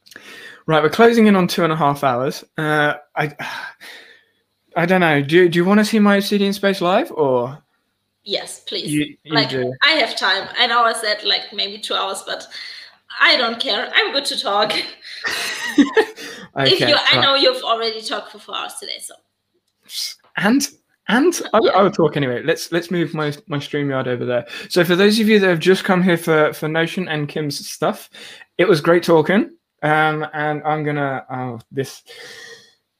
right 0.67 0.83
we're 0.83 0.89
closing 0.89 1.27
in 1.27 1.37
on 1.37 1.47
two 1.47 1.65
and 1.65 1.73
a 1.73 1.77
half 1.77 2.03
hours 2.03 2.45
uh, 2.57 2.95
i 3.17 3.35
I 4.77 4.87
don't 4.87 5.01
know. 5.01 5.23
Do 5.23 5.49
do 5.49 5.59
you 5.59 5.65
want 5.65 5.81
to 5.81 5.85
see 5.85 5.99
my 5.99 6.17
Obsidian 6.17 6.53
Space 6.53 6.81
live 6.81 7.11
or? 7.13 7.63
Yes, 8.23 8.61
please. 8.61 8.93
You, 8.93 9.17
you 9.25 9.35
like 9.35 9.49
do. 9.49 9.73
I 9.83 9.93
have 9.93 10.17
time. 10.17 10.49
I 10.59 10.67
know 10.67 10.85
I 10.85 10.93
said 10.93 11.25
like 11.25 11.53
maybe 11.53 11.79
two 11.79 11.95
hours, 11.95 12.23
but 12.27 12.47
I 13.21 13.37
don't 13.37 13.59
care. 13.59 13.91
I'm 13.95 14.13
good 14.13 14.25
to 14.27 14.39
talk. 14.39 14.73
okay, 14.73 14.87
if 16.57 16.81
you, 16.81 16.97
I 16.97 17.21
know 17.21 17.35
you've 17.35 17.63
already 17.63 18.01
talked 18.03 18.31
for 18.33 18.39
four 18.39 18.57
hours 18.57 18.75
today, 18.79 18.99
so. 19.01 19.15
And 20.37 20.69
and 21.11 21.43
I, 21.53 21.59
I 21.59 21.83
will 21.83 21.91
talk 21.91 22.17
anyway. 22.17 22.41
Let's 22.43 22.71
let's 22.71 22.91
move 22.91 23.13
my 23.15 23.35
my 23.49 23.59
StreamYard 23.59 24.07
over 24.07 24.25
there. 24.25 24.47
So 24.69 24.85
for 24.85 24.95
those 24.95 25.19
of 25.19 25.29
you 25.29 25.41
that 25.41 25.49
have 25.49 25.59
just 25.59 25.83
come 25.83 26.03
here 26.03 26.17
for 26.17 26.53
for 26.53 26.69
Notion 26.69 27.09
and 27.09 27.29
Kim's 27.29 27.69
stuff, 27.69 28.09
it 28.59 28.69
was 28.69 28.81
great 28.81 29.03
talking. 29.03 29.51
Um, 29.83 30.25
and 30.33 30.63
I'm 30.63 30.85
gonna 30.85 31.27
oh 31.29 31.59
this 31.73 32.05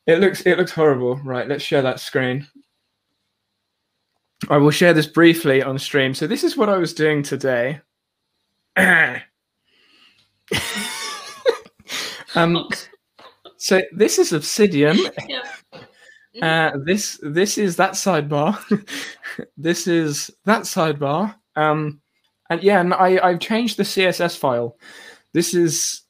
it 0.07 0.19
looks 0.19 0.41
it 0.43 0.59
looks 0.59 0.73
horrible. 0.73 1.17
Right, 1.19 1.47
let's 1.47 1.63
share 1.63 1.83
that 1.83 2.01
screen. 2.01 2.49
I 4.49 4.57
will 4.57 4.73
share 4.73 4.93
this 4.93 5.07
briefly 5.07 5.63
on 5.63 5.79
stream. 5.79 6.13
So 6.13 6.27
this 6.27 6.43
is 6.43 6.57
what 6.57 6.69
I 6.69 6.79
was 6.79 6.95
doing 6.95 7.23
today. 7.23 7.81
um, 12.35 12.67
so 13.59 13.83
this 13.93 14.19
is 14.19 14.33
Obsidian. 14.33 14.99
Yeah. 15.29 15.43
Uh, 16.41 16.73
this 16.85 17.19
this 17.23 17.59
is 17.59 17.77
that 17.77 17.93
sidebar. 17.93 18.59
this 19.57 19.87
is 19.87 20.31
that 20.45 20.63
sidebar. 20.63 21.35
Um, 21.57 22.01
and 22.49 22.63
yeah, 22.63 22.81
and 22.81 22.95
I 22.95 23.19
I've 23.23 23.41
changed 23.41 23.77
the 23.77 23.83
CSS 23.85 24.37
file. 24.37 24.77
This 25.33 25.55
is 25.55 26.03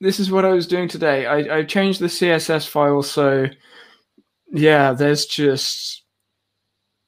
this 0.00 0.18
is 0.18 0.30
what 0.30 0.44
I 0.44 0.52
was 0.52 0.66
doing 0.66 0.88
today. 0.88 1.26
I, 1.26 1.58
I 1.58 1.62
changed 1.64 2.00
the 2.00 2.06
CSS 2.06 2.66
file, 2.66 3.02
so 3.02 3.46
yeah, 4.52 4.92
there's 4.92 5.26
just 5.26 6.02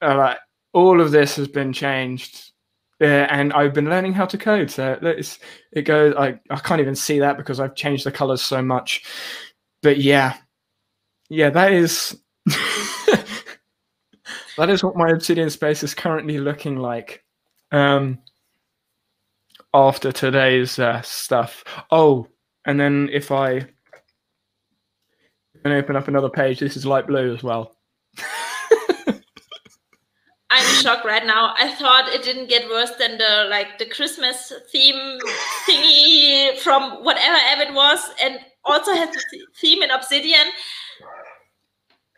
uh, 0.01 0.17
like 0.17 0.39
all 0.73 1.01
of 1.01 1.11
this 1.11 1.37
has 1.37 1.49
been 1.49 1.73
changed, 1.73 2.53
uh, 3.01 3.05
and 3.05 3.53
I've 3.53 3.75
been 3.75 3.91
learning 3.91 4.15
how 4.15 4.27
to 4.27 4.39
code. 4.39 4.71
So 4.71 4.99
it's, 5.03 5.39
it 5.73 5.83
goes. 5.83 6.15
I 6.17 6.39
I 6.51 6.57
can't 6.61 6.81
even 6.81 6.95
see 6.95 7.19
that 7.19 7.37
because 7.37 7.61
I've 7.61 7.75
changed 7.75 8.07
the 8.07 8.13
colors 8.13 8.43
so 8.43 8.63
much. 8.63 9.05
But 9.83 9.99
yeah, 9.99 10.37
yeah, 11.29 11.51
that 11.51 11.73
is 11.73 12.17
that 14.57 14.69
is 14.69 14.83
what 14.83 14.97
my 14.97 15.11
Obsidian 15.11 15.51
space 15.51 15.83
is 15.83 15.95
currently 15.95 16.39
looking 16.39 16.77
like. 16.77 17.25
Um, 17.73 18.19
after 19.73 20.13
today's 20.13 20.79
uh, 20.79 21.03
stuff. 21.03 21.65
Oh, 21.91 22.29
and 22.65 22.79
then 22.79 23.11
if 23.13 23.31
I 23.33 23.67
and 25.65 25.73
open 25.73 25.97
up 25.97 26.09
another 26.09 26.29
page, 26.29 26.61
this 26.61 26.77
is 26.77 26.87
light 26.87 27.07
blue 27.07 27.35
as 27.35 27.43
well. 27.43 27.75
I'm 30.51 30.83
shocked 30.83 31.07
right 31.07 31.27
now. 31.27 31.55
I 31.59 31.75
thought 31.75 32.13
it 32.13 32.23
didn't 32.23 32.49
get 32.49 32.69
worse 32.69 32.93
than 32.99 33.19
the 33.19 33.47
like 33.51 33.79
the 33.79 33.87
Christmas 33.87 34.53
theme 34.71 35.19
thingy 35.67 36.59
from 36.59 37.03
whatever 37.03 37.37
app 37.37 37.67
it 37.67 37.75
was, 37.75 38.11
and 38.23 38.39
also 38.65 38.93
has 38.93 39.11
the 39.11 39.41
theme 39.61 39.83
in 39.83 39.91
Obsidian. 39.91 40.47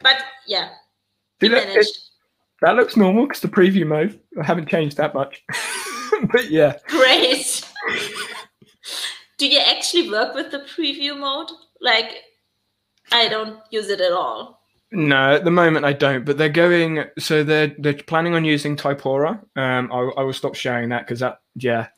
But 0.07 0.23
yeah, 0.47 0.69
See, 1.41 1.49
look, 1.49 1.65
it, 1.67 1.87
that 2.63 2.77
looks 2.77 2.97
normal 2.97 3.27
because 3.27 3.41
the 3.41 3.49
preview 3.49 3.85
mode 3.85 4.21
I 4.41 4.45
haven't 4.45 4.69
changed 4.69 4.97
that 4.99 5.15
much. 5.15 5.43
but 6.31 6.49
yeah. 6.49 6.79
Great. 6.87 7.69
Do 9.37 9.49
you 9.49 9.59
actually 9.59 10.09
work 10.09 10.33
with 10.37 10.53
the 10.53 10.61
preview 10.61 11.19
mode? 11.19 11.51
Like, 11.81 12.23
I 13.11 13.27
don't 13.27 13.59
use 13.71 13.89
it 13.89 14.01
at 14.01 14.13
all. 14.13 14.63
No, 14.93 15.35
at 15.35 15.45
the 15.45 15.51
moment 15.51 15.85
I 15.85 15.93
don't. 15.93 16.25
But 16.25 16.39
they're 16.39 16.49
going. 16.49 17.05
So 17.19 17.43
they're 17.43 17.75
they're 17.79 17.95
planning 17.95 18.35
on 18.35 18.45
using 18.45 18.77
Typora. 18.77 19.41
Um, 19.57 19.91
I, 19.93 19.99
I 20.19 20.23
will 20.23 20.33
stop 20.33 20.55
sharing 20.55 20.91
that 20.91 21.05
because 21.05 21.19
that 21.19 21.41
yeah, 21.57 21.89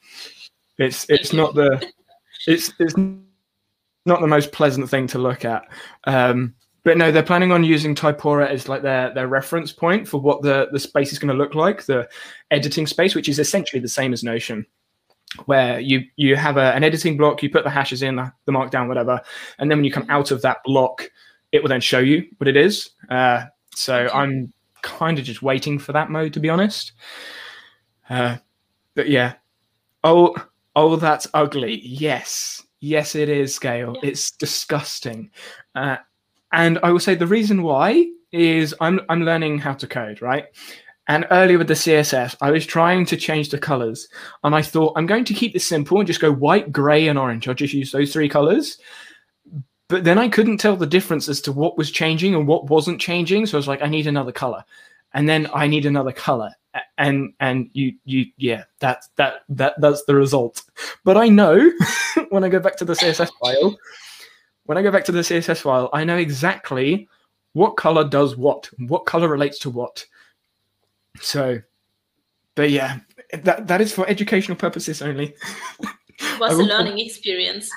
it's 0.78 1.04
it's 1.10 1.34
not 1.34 1.54
the 1.54 1.86
it's 2.46 2.72
it's 2.78 2.94
not 2.96 4.22
the 4.22 4.26
most 4.26 4.50
pleasant 4.50 4.88
thing 4.88 5.08
to 5.08 5.18
look 5.18 5.44
at. 5.44 5.68
Um, 6.04 6.54
but 6.88 6.96
no, 6.96 7.12
they're 7.12 7.22
planning 7.22 7.52
on 7.52 7.64
using 7.64 7.94
Typora 7.94 8.48
as 8.48 8.68
like 8.68 8.80
their 8.80 9.12
their 9.12 9.28
reference 9.28 9.72
point 9.72 10.08
for 10.08 10.20
what 10.20 10.40
the 10.40 10.68
the 10.72 10.80
space 10.80 11.12
is 11.12 11.18
going 11.18 11.28
to 11.28 11.42
look 11.42 11.54
like, 11.54 11.84
the 11.84 12.08
editing 12.50 12.86
space, 12.86 13.14
which 13.14 13.28
is 13.28 13.38
essentially 13.38 13.80
the 13.80 13.88
same 13.88 14.12
as 14.12 14.24
Notion, 14.24 14.64
where 15.44 15.80
you 15.80 16.02
you 16.16 16.34
have 16.36 16.56
a, 16.56 16.74
an 16.74 16.84
editing 16.84 17.16
block, 17.16 17.42
you 17.42 17.50
put 17.50 17.64
the 17.64 17.70
hashes 17.70 18.02
in, 18.02 18.16
the, 18.16 18.32
the 18.46 18.52
markdown, 18.52 18.88
whatever, 18.88 19.20
and 19.58 19.70
then 19.70 19.78
when 19.78 19.84
you 19.84 19.92
come 19.92 20.06
out 20.08 20.30
of 20.30 20.40
that 20.42 20.58
block, 20.64 21.10
it 21.52 21.62
will 21.62 21.68
then 21.68 21.80
show 21.80 21.98
you 21.98 22.26
what 22.38 22.48
it 22.48 22.56
is. 22.56 22.90
Uh, 23.10 23.44
so. 23.74 24.08
I'm 24.12 24.52
kind 24.82 25.18
of 25.18 25.24
just 25.24 25.42
waiting 25.42 25.78
for 25.78 25.92
that 25.92 26.10
mode, 26.10 26.32
to 26.32 26.40
be 26.40 26.48
honest. 26.48 26.92
Uh, 28.08 28.36
but 28.94 29.08
yeah, 29.08 29.34
oh 30.04 30.34
oh, 30.74 30.96
that's 30.96 31.26
ugly. 31.34 31.80
Yes, 31.84 32.62
yes, 32.80 33.14
it 33.14 33.28
is. 33.28 33.54
Scale. 33.54 33.96
Yeah. 34.02 34.10
It's 34.10 34.30
disgusting. 34.30 35.30
Uh, 35.74 35.98
and 36.52 36.78
I 36.82 36.90
will 36.90 37.00
say 37.00 37.14
the 37.14 37.26
reason 37.26 37.62
why 37.62 38.06
is 38.32 38.74
I'm 38.80 39.00
I'm 39.08 39.24
learning 39.24 39.58
how 39.58 39.74
to 39.74 39.86
code, 39.86 40.22
right? 40.22 40.46
And 41.06 41.26
earlier 41.30 41.56
with 41.56 41.68
the 41.68 41.74
CSS, 41.74 42.36
I 42.42 42.50
was 42.50 42.66
trying 42.66 43.06
to 43.06 43.16
change 43.16 43.48
the 43.48 43.58
colors, 43.58 44.08
and 44.44 44.54
I 44.54 44.60
thought 44.60 44.92
I'm 44.96 45.06
going 45.06 45.24
to 45.24 45.34
keep 45.34 45.54
this 45.54 45.66
simple 45.66 45.98
and 45.98 46.06
just 46.06 46.20
go 46.20 46.32
white, 46.32 46.70
gray, 46.70 47.08
and 47.08 47.18
orange. 47.18 47.48
I'll 47.48 47.54
just 47.54 47.72
use 47.72 47.92
those 47.92 48.12
three 48.12 48.28
colors. 48.28 48.78
But 49.88 50.04
then 50.04 50.18
I 50.18 50.28
couldn't 50.28 50.58
tell 50.58 50.76
the 50.76 50.86
difference 50.86 51.30
as 51.30 51.40
to 51.42 51.52
what 51.52 51.78
was 51.78 51.90
changing 51.90 52.34
and 52.34 52.46
what 52.46 52.68
wasn't 52.68 53.00
changing. 53.00 53.46
So 53.46 53.56
I 53.56 53.60
was 53.60 53.68
like, 53.68 53.80
I 53.80 53.88
need 53.88 54.06
another 54.06 54.32
color, 54.32 54.64
and 55.14 55.26
then 55.26 55.48
I 55.54 55.66
need 55.66 55.86
another 55.86 56.12
color, 56.12 56.50
and 56.98 57.32
and 57.40 57.70
you 57.72 57.94
you 58.04 58.26
yeah, 58.36 58.64
that 58.80 59.04
that 59.16 59.42
that 59.48 59.80
that's 59.80 60.04
the 60.04 60.14
result. 60.14 60.62
But 61.04 61.16
I 61.16 61.28
know 61.28 61.70
when 62.28 62.44
I 62.44 62.50
go 62.50 62.60
back 62.60 62.76
to 62.78 62.84
the 62.84 62.92
CSS 62.92 63.30
file 63.40 63.78
when 64.68 64.76
I 64.76 64.82
go 64.82 64.90
back 64.90 65.06
to 65.06 65.12
the 65.12 65.20
CSS 65.20 65.62
file, 65.62 65.88
I 65.94 66.04
know 66.04 66.18
exactly 66.18 67.08
what 67.54 67.78
color 67.78 68.06
does 68.06 68.36
what, 68.36 68.68
what 68.76 69.06
color 69.06 69.26
relates 69.26 69.58
to 69.60 69.70
what. 69.70 70.04
So, 71.22 71.62
but 72.54 72.70
yeah, 72.70 72.98
that 73.32 73.66
that 73.66 73.80
is 73.80 73.94
for 73.94 74.06
educational 74.06 74.58
purposes 74.58 75.00
only. 75.00 75.34
Was 76.38 76.58
a 76.58 76.62
learning 76.62 76.98
experience. 76.98 77.70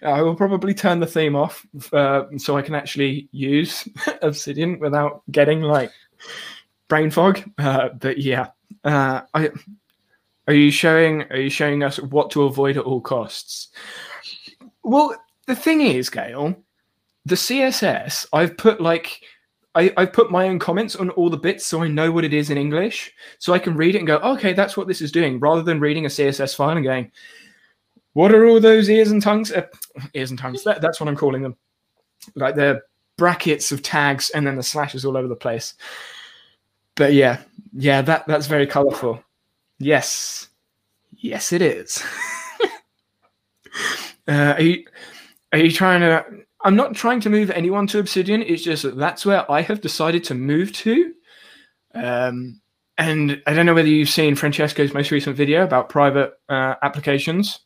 I 0.00 0.22
will 0.22 0.36
probably 0.36 0.72
turn 0.72 1.00
the 1.00 1.06
theme 1.06 1.34
off 1.34 1.66
uh, 1.92 2.26
so 2.36 2.56
I 2.56 2.62
can 2.62 2.76
actually 2.76 3.28
use 3.32 3.88
Obsidian 4.22 4.78
without 4.78 5.22
getting 5.32 5.62
like 5.62 5.90
brain 6.86 7.10
fog. 7.10 7.42
Uh, 7.58 7.88
but 7.88 8.18
yeah, 8.18 8.50
uh, 8.84 9.22
I, 9.34 9.50
are 10.46 10.54
you 10.54 10.70
showing? 10.70 11.22
Are 11.32 11.40
you 11.40 11.50
showing 11.50 11.82
us 11.82 11.98
what 11.98 12.30
to 12.30 12.44
avoid 12.44 12.76
at 12.76 12.84
all 12.84 13.00
costs? 13.00 13.70
Well, 14.84 15.16
the 15.48 15.56
thing 15.56 15.80
is, 15.80 16.10
Gail, 16.10 16.54
the 17.24 17.34
CSS, 17.34 18.26
I've 18.32 18.56
put 18.56 18.80
like 18.80 19.22
I, 19.74 19.92
I 19.96 20.06
put 20.06 20.30
my 20.30 20.48
own 20.48 20.58
comments 20.58 20.94
on 20.94 21.10
all 21.10 21.30
the 21.30 21.36
bits 21.36 21.66
so 21.66 21.82
I 21.82 21.88
know 21.88 22.12
what 22.12 22.24
it 22.24 22.34
is 22.34 22.50
in 22.50 22.58
English. 22.58 23.12
So 23.38 23.52
I 23.52 23.58
can 23.58 23.76
read 23.76 23.94
it 23.94 23.98
and 23.98 24.06
go, 24.06 24.16
okay, 24.16 24.52
that's 24.52 24.76
what 24.76 24.88
this 24.88 25.00
is 25.00 25.12
doing, 25.12 25.40
rather 25.40 25.62
than 25.62 25.80
reading 25.80 26.04
a 26.04 26.08
CSS 26.08 26.54
file 26.54 26.76
and 26.76 26.84
going, 26.84 27.10
what 28.12 28.32
are 28.32 28.46
all 28.46 28.60
those 28.60 28.90
ears 28.90 29.10
and 29.10 29.22
tongues? 29.22 29.52
Uh, 29.52 29.66
ears 30.14 30.30
and 30.30 30.38
tongues, 30.38 30.64
that, 30.64 30.80
that's 30.80 31.00
what 31.00 31.08
I'm 31.08 31.16
calling 31.16 31.42
them. 31.42 31.56
Like 32.34 32.56
they're 32.56 32.82
brackets 33.16 33.72
of 33.72 33.82
tags 33.82 34.30
and 34.30 34.46
then 34.46 34.56
the 34.56 34.62
slashes 34.62 35.04
all 35.04 35.16
over 35.16 35.28
the 35.28 35.36
place. 35.36 35.74
But 36.94 37.12
yeah, 37.12 37.40
yeah, 37.72 38.02
that, 38.02 38.26
that's 38.26 38.48
very 38.48 38.66
colorful. 38.66 39.22
Yes. 39.78 40.48
Yes, 41.16 41.52
it 41.52 41.62
is. 41.62 42.02
uh, 44.28 44.54
are 45.52 45.58
you 45.58 45.70
trying 45.70 46.00
to? 46.00 46.24
I'm 46.62 46.76
not 46.76 46.94
trying 46.94 47.20
to 47.20 47.30
move 47.30 47.50
anyone 47.50 47.86
to 47.88 47.98
Obsidian. 47.98 48.42
It's 48.42 48.62
just 48.62 48.82
that 48.82 48.96
that's 48.96 49.24
where 49.24 49.50
I 49.50 49.62
have 49.62 49.80
decided 49.80 50.24
to 50.24 50.34
move 50.34 50.72
to. 50.74 51.14
Um, 51.94 52.60
and 52.98 53.40
I 53.46 53.54
don't 53.54 53.64
know 53.64 53.74
whether 53.74 53.88
you've 53.88 54.08
seen 54.08 54.34
Francesco's 54.34 54.92
most 54.92 55.12
recent 55.12 55.36
video 55.36 55.62
about 55.62 55.88
private 55.88 56.32
uh, 56.48 56.74
applications, 56.82 57.60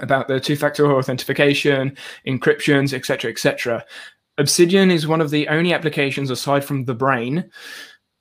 about 0.00 0.28
the 0.28 0.38
two-factor 0.38 0.92
authentication, 0.92 1.96
encryptions, 2.26 2.92
etc., 2.92 3.32
etc. 3.32 3.84
Obsidian 4.38 4.90
is 4.90 5.06
one 5.06 5.20
of 5.20 5.30
the 5.30 5.48
only 5.48 5.72
applications 5.72 6.30
aside 6.30 6.64
from 6.64 6.84
the 6.84 6.94
Brain 6.94 7.50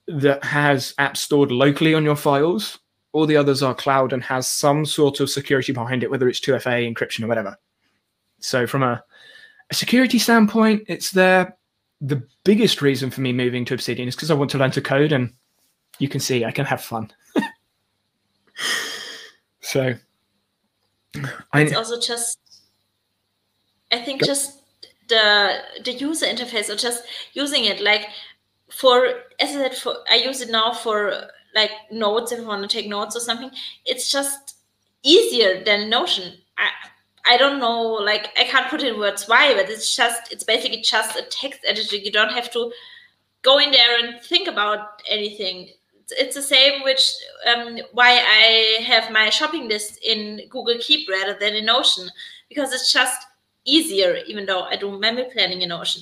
that 0.07 0.43
has 0.43 0.93
apps 0.99 1.17
stored 1.17 1.51
locally 1.51 1.93
on 1.93 2.03
your 2.03 2.15
files. 2.15 2.79
All 3.13 3.27
the 3.27 3.37
others 3.37 3.61
are 3.61 3.75
cloud 3.75 4.11
and 4.11 4.23
has 4.23 4.47
some 4.47 4.85
sort 4.85 5.19
of 5.19 5.29
security 5.29 5.71
behind 5.71 6.03
it, 6.03 6.09
whether 6.09 6.27
it's 6.27 6.39
2FA 6.39 6.91
encryption 6.91 7.23
or 7.23 7.27
whatever. 7.27 7.55
So 8.39 8.67
from 8.67 8.83
a, 8.83 9.03
a 9.69 9.73
security 9.73 10.19
standpoint, 10.19 10.83
it's 10.87 11.11
there. 11.11 11.57
The 12.01 12.23
biggest 12.43 12.81
reason 12.81 13.09
for 13.09 13.21
me 13.21 13.33
moving 13.33 13.65
to 13.65 13.73
Obsidian 13.73 14.07
is 14.07 14.15
because 14.15 14.31
I 14.31 14.35
want 14.35 14.51
to 14.51 14.57
learn 14.57 14.71
to 14.71 14.81
code, 14.81 15.11
and 15.11 15.33
you 15.99 16.07
can 16.07 16.19
see 16.19 16.45
I 16.45 16.51
can 16.51 16.65
have 16.65 16.81
fun. 16.81 17.11
so 19.61 19.93
I, 21.53 21.61
it's 21.61 21.75
also 21.75 21.99
just 21.99 22.39
I 23.91 23.99
think 23.99 24.21
go. 24.21 24.27
just 24.27 24.61
the 25.09 25.59
the 25.83 25.93
user 25.93 26.25
interface 26.25 26.69
or 26.69 26.75
just 26.75 27.03
using 27.33 27.65
it 27.65 27.81
like 27.81 28.07
for 28.69 29.05
as 29.39 29.49
I 29.49 29.53
said 29.53 29.75
for 29.75 29.95
I 30.09 30.15
use 30.15 30.41
it 30.41 30.49
now 30.49 30.71
for 30.71 31.29
like 31.55 31.71
notes 31.91 32.31
if 32.31 32.39
I 32.39 32.43
want 32.43 32.61
to 32.61 32.67
take 32.67 32.87
notes 32.87 33.15
or 33.15 33.19
something. 33.19 33.51
It's 33.85 34.11
just 34.11 34.55
easier 35.03 35.63
than 35.63 35.89
Notion. 35.89 36.33
I, 36.57 36.69
I 37.29 37.37
don't 37.37 37.59
know, 37.59 37.79
like 37.79 38.31
I 38.39 38.43
can't 38.45 38.71
put 38.71 38.81
in 38.81 38.97
words 38.97 39.27
why, 39.27 39.53
but 39.53 39.69
it's 39.69 39.95
just 39.95 40.33
it's 40.33 40.43
basically 40.43 40.81
just 40.81 41.15
a 41.15 41.21
text 41.21 41.59
editor. 41.63 41.95
You 41.95 42.11
don't 42.11 42.31
have 42.31 42.51
to 42.53 42.71
go 43.43 43.59
in 43.59 43.69
there 43.69 44.03
and 44.03 44.19
think 44.19 44.47
about 44.47 45.03
anything. 45.07 45.69
It's, 45.99 46.11
it's 46.13 46.35
the 46.35 46.41
same 46.41 46.81
which 46.81 47.03
um, 47.45 47.77
why 47.91 48.13
I 48.13 48.81
have 48.81 49.11
my 49.11 49.29
shopping 49.29 49.67
list 49.67 49.99
in 50.03 50.41
Google 50.49 50.77
Keep 50.79 51.07
rather 51.07 51.37
than 51.39 51.53
in 51.53 51.65
Notion 51.65 52.09
because 52.49 52.73
it's 52.73 52.91
just 52.91 53.27
easier. 53.63 54.17
Even 54.25 54.47
though 54.47 54.63
I 54.63 54.75
do 54.75 54.97
memory 54.97 55.27
planning 55.31 55.61
in 55.61 55.69
Notion, 55.69 56.01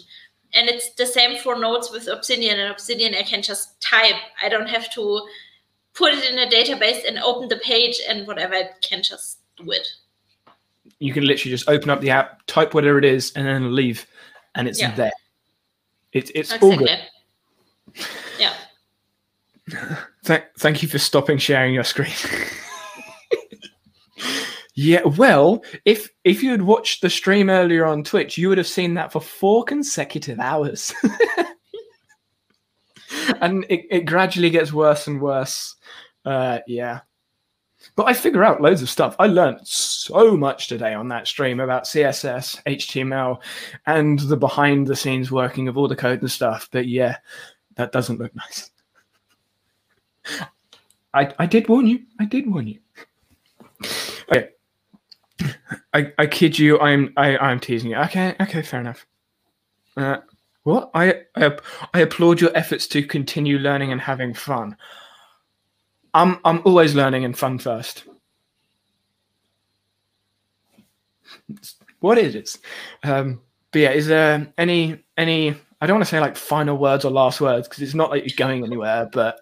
and 0.53 0.69
it's 0.69 0.91
the 0.91 1.05
same 1.05 1.37
for 1.39 1.59
notes 1.59 1.91
with 1.91 2.07
Obsidian. 2.07 2.57
And 2.57 2.71
Obsidian, 2.71 3.13
I 3.15 3.23
can 3.23 3.41
just 3.41 3.81
type. 3.81 4.21
I 4.41 4.47
don't 4.47 4.69
have 4.69 4.89
to 4.93 5.27
put 5.93 6.13
it 6.13 6.31
in 6.31 6.39
a 6.39 6.49
database 6.49 7.05
and 7.05 7.19
open 7.19 7.49
the 7.49 7.57
page 7.57 7.99
and 8.07 8.25
whatever. 8.25 8.55
I 8.55 8.69
can 8.81 9.03
just 9.03 9.39
do 9.57 9.71
it 9.71 9.89
you 10.99 11.13
can 11.13 11.25
literally 11.25 11.51
just 11.51 11.69
open 11.69 11.89
up 11.89 12.01
the 12.01 12.09
app, 12.09 12.45
type 12.47 12.73
whatever 12.73 12.97
it 12.97 13.05
is, 13.05 13.31
and 13.35 13.45
then 13.45 13.75
leave, 13.75 14.05
and 14.55 14.67
it's 14.67 14.79
yeah. 14.79 14.95
there. 14.95 15.11
It, 16.13 16.31
it's 16.33 16.53
all 16.61 16.75
good. 16.75 16.89
Yeah. 18.39 18.53
Thank, 20.23 20.45
thank 20.59 20.81
you 20.81 20.89
for 20.89 20.97
stopping 20.97 21.37
sharing 21.37 21.73
your 21.73 21.83
screen. 21.83 22.13
yeah, 24.75 25.03
well, 25.03 25.63
if 25.85 26.09
if 26.23 26.43
you 26.43 26.51
had 26.51 26.61
watched 26.61 27.01
the 27.01 27.09
stream 27.09 27.49
earlier 27.49 27.85
on 27.85 28.03
Twitch, 28.03 28.37
you 28.37 28.49
would 28.49 28.57
have 28.57 28.67
seen 28.67 28.93
that 28.93 29.11
for 29.11 29.21
four 29.21 29.65
consecutive 29.65 30.39
hours. 30.39 30.93
and 33.41 33.65
it, 33.69 33.85
it 33.89 34.05
gradually 34.05 34.49
gets 34.49 34.73
worse 34.73 35.07
and 35.07 35.21
worse. 35.21 35.75
Uh, 36.25 36.59
yeah. 36.67 37.01
But 37.95 38.07
I 38.07 38.13
figure 38.13 38.43
out 38.43 38.61
loads 38.61 38.81
of 38.81 38.89
stuff. 38.89 39.15
I 39.19 39.27
learned 39.27 39.59
so 39.63 40.37
much 40.37 40.67
today 40.67 40.93
on 40.93 41.07
that 41.09 41.27
stream 41.27 41.59
about 41.59 41.85
CSS, 41.85 42.61
HTML, 42.65 43.41
and 43.85 44.19
the 44.19 44.37
behind 44.37 44.87
the 44.87 44.95
scenes 44.95 45.31
working 45.31 45.67
of 45.67 45.77
all 45.77 45.87
the 45.87 45.95
code 45.95 46.21
and 46.21 46.31
stuff. 46.31 46.69
But 46.71 46.87
yeah, 46.87 47.17
that 47.75 47.91
doesn't 47.91 48.19
look 48.19 48.35
nice. 48.35 48.71
I, 51.13 51.33
I 51.39 51.45
did 51.45 51.67
warn 51.67 51.87
you. 51.87 52.03
I 52.19 52.25
did 52.25 52.51
warn 52.51 52.67
you. 52.67 52.79
Okay. 54.29 54.49
I, 55.93 56.11
I 56.17 56.25
kid 56.27 56.57
you. 56.57 56.79
I'm 56.79 57.13
I, 57.17 57.37
I'm 57.37 57.59
teasing 57.59 57.91
you. 57.91 57.97
Okay, 57.97 58.35
okay, 58.39 58.61
fair 58.61 58.79
enough. 58.81 59.05
Uh, 59.95 60.17
what? 60.63 60.91
I, 60.93 61.21
I 61.35 61.57
I 61.93 61.99
applaud 62.01 62.41
your 62.41 62.55
efforts 62.55 62.87
to 62.87 63.03
continue 63.03 63.57
learning 63.57 63.91
and 63.91 64.01
having 64.01 64.33
fun. 64.33 64.75
I'm 66.17 66.39
I'm 66.43 66.61
always 66.65 66.95
learning 66.95 67.25
and 67.25 67.37
fun 67.37 67.59
first. 67.59 68.03
what 71.99 72.17
it 72.17 72.35
is. 72.35 72.57
Um, 73.03 73.41
but 73.71 73.79
yeah, 73.79 73.91
is 73.91 74.07
there 74.07 74.51
any 74.57 75.03
any? 75.15 75.55
I 75.79 75.85
don't 75.85 75.97
want 75.97 76.05
to 76.05 76.09
say 76.09 76.19
like 76.19 76.35
final 76.35 76.75
words 76.77 77.05
or 77.05 77.11
last 77.11 77.39
words 77.39 77.67
because 77.67 77.83
it's 77.83 77.93
not 77.93 78.09
like 78.09 78.23
you're 78.25 78.35
going 78.35 78.63
anywhere. 78.63 79.07
But 79.13 79.39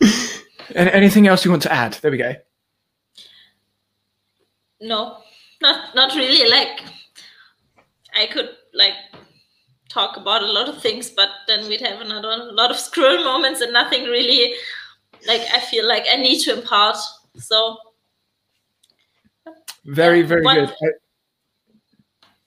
anything 0.76 1.26
else 1.26 1.44
you 1.44 1.50
want 1.50 1.64
to 1.64 1.72
add? 1.72 1.94
There 1.94 2.12
we 2.12 2.18
go. 2.18 2.34
No, 4.80 5.18
not 5.60 5.96
not 5.96 6.14
really. 6.14 6.48
Like 6.48 6.82
I 8.14 8.26
could 8.26 8.50
like 8.72 8.94
talk 9.98 10.16
about 10.16 10.42
a 10.42 10.52
lot 10.52 10.68
of 10.68 10.80
things, 10.80 11.10
but 11.10 11.30
then 11.48 11.68
we'd 11.68 11.80
have 11.80 12.00
another 12.00 12.28
a 12.28 12.52
lot 12.52 12.70
of 12.70 12.78
scroll 12.78 13.24
moments 13.32 13.60
and 13.60 13.72
nothing 13.72 14.04
really 14.04 14.54
like 15.26 15.42
I 15.52 15.60
feel 15.60 15.86
like 15.86 16.04
I 16.10 16.16
need 16.16 16.40
to 16.44 16.58
impart. 16.58 16.96
So 17.36 17.76
very, 19.84 20.22
very 20.22 20.42
one, 20.42 20.66
good. 20.66 20.92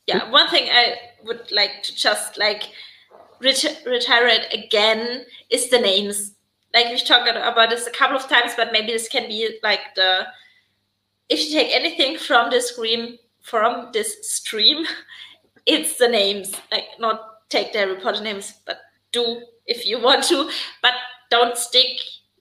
yeah, 0.07 0.29
one 0.29 0.47
thing 0.49 0.69
I 0.71 0.95
would 1.23 1.51
like 1.51 1.83
to 1.83 1.95
just 1.95 2.37
like 2.37 2.69
reiterate 3.39 4.45
again 4.53 5.25
is 5.49 5.69
the 5.69 5.79
names. 5.79 6.35
Like 6.73 6.87
we've 6.89 7.03
talked 7.03 7.27
about 7.29 7.69
this 7.69 7.87
a 7.87 7.91
couple 7.91 8.15
of 8.15 8.27
times, 8.29 8.53
but 8.55 8.71
maybe 8.71 8.91
this 8.93 9.09
can 9.09 9.27
be 9.27 9.59
like 9.63 9.81
the 9.95 10.27
if 11.29 11.39
you 11.39 11.51
take 11.51 11.73
anything 11.73 12.17
from 12.17 12.49
this 12.49 12.71
stream 12.71 13.17
from 13.41 13.89
this 13.91 14.31
stream, 14.31 14.85
it's 15.65 15.97
the 15.97 16.07
names. 16.07 16.53
Like 16.71 16.85
not 16.99 17.30
take 17.51 17.73
Harry 17.75 17.95
Potter 17.97 18.23
names, 18.23 18.53
but 18.65 18.79
do 19.11 19.41
if 19.67 19.85
you 19.85 20.01
want 20.01 20.23
to, 20.25 20.49
but 20.81 20.93
don't 21.29 21.57
stick 21.57 21.99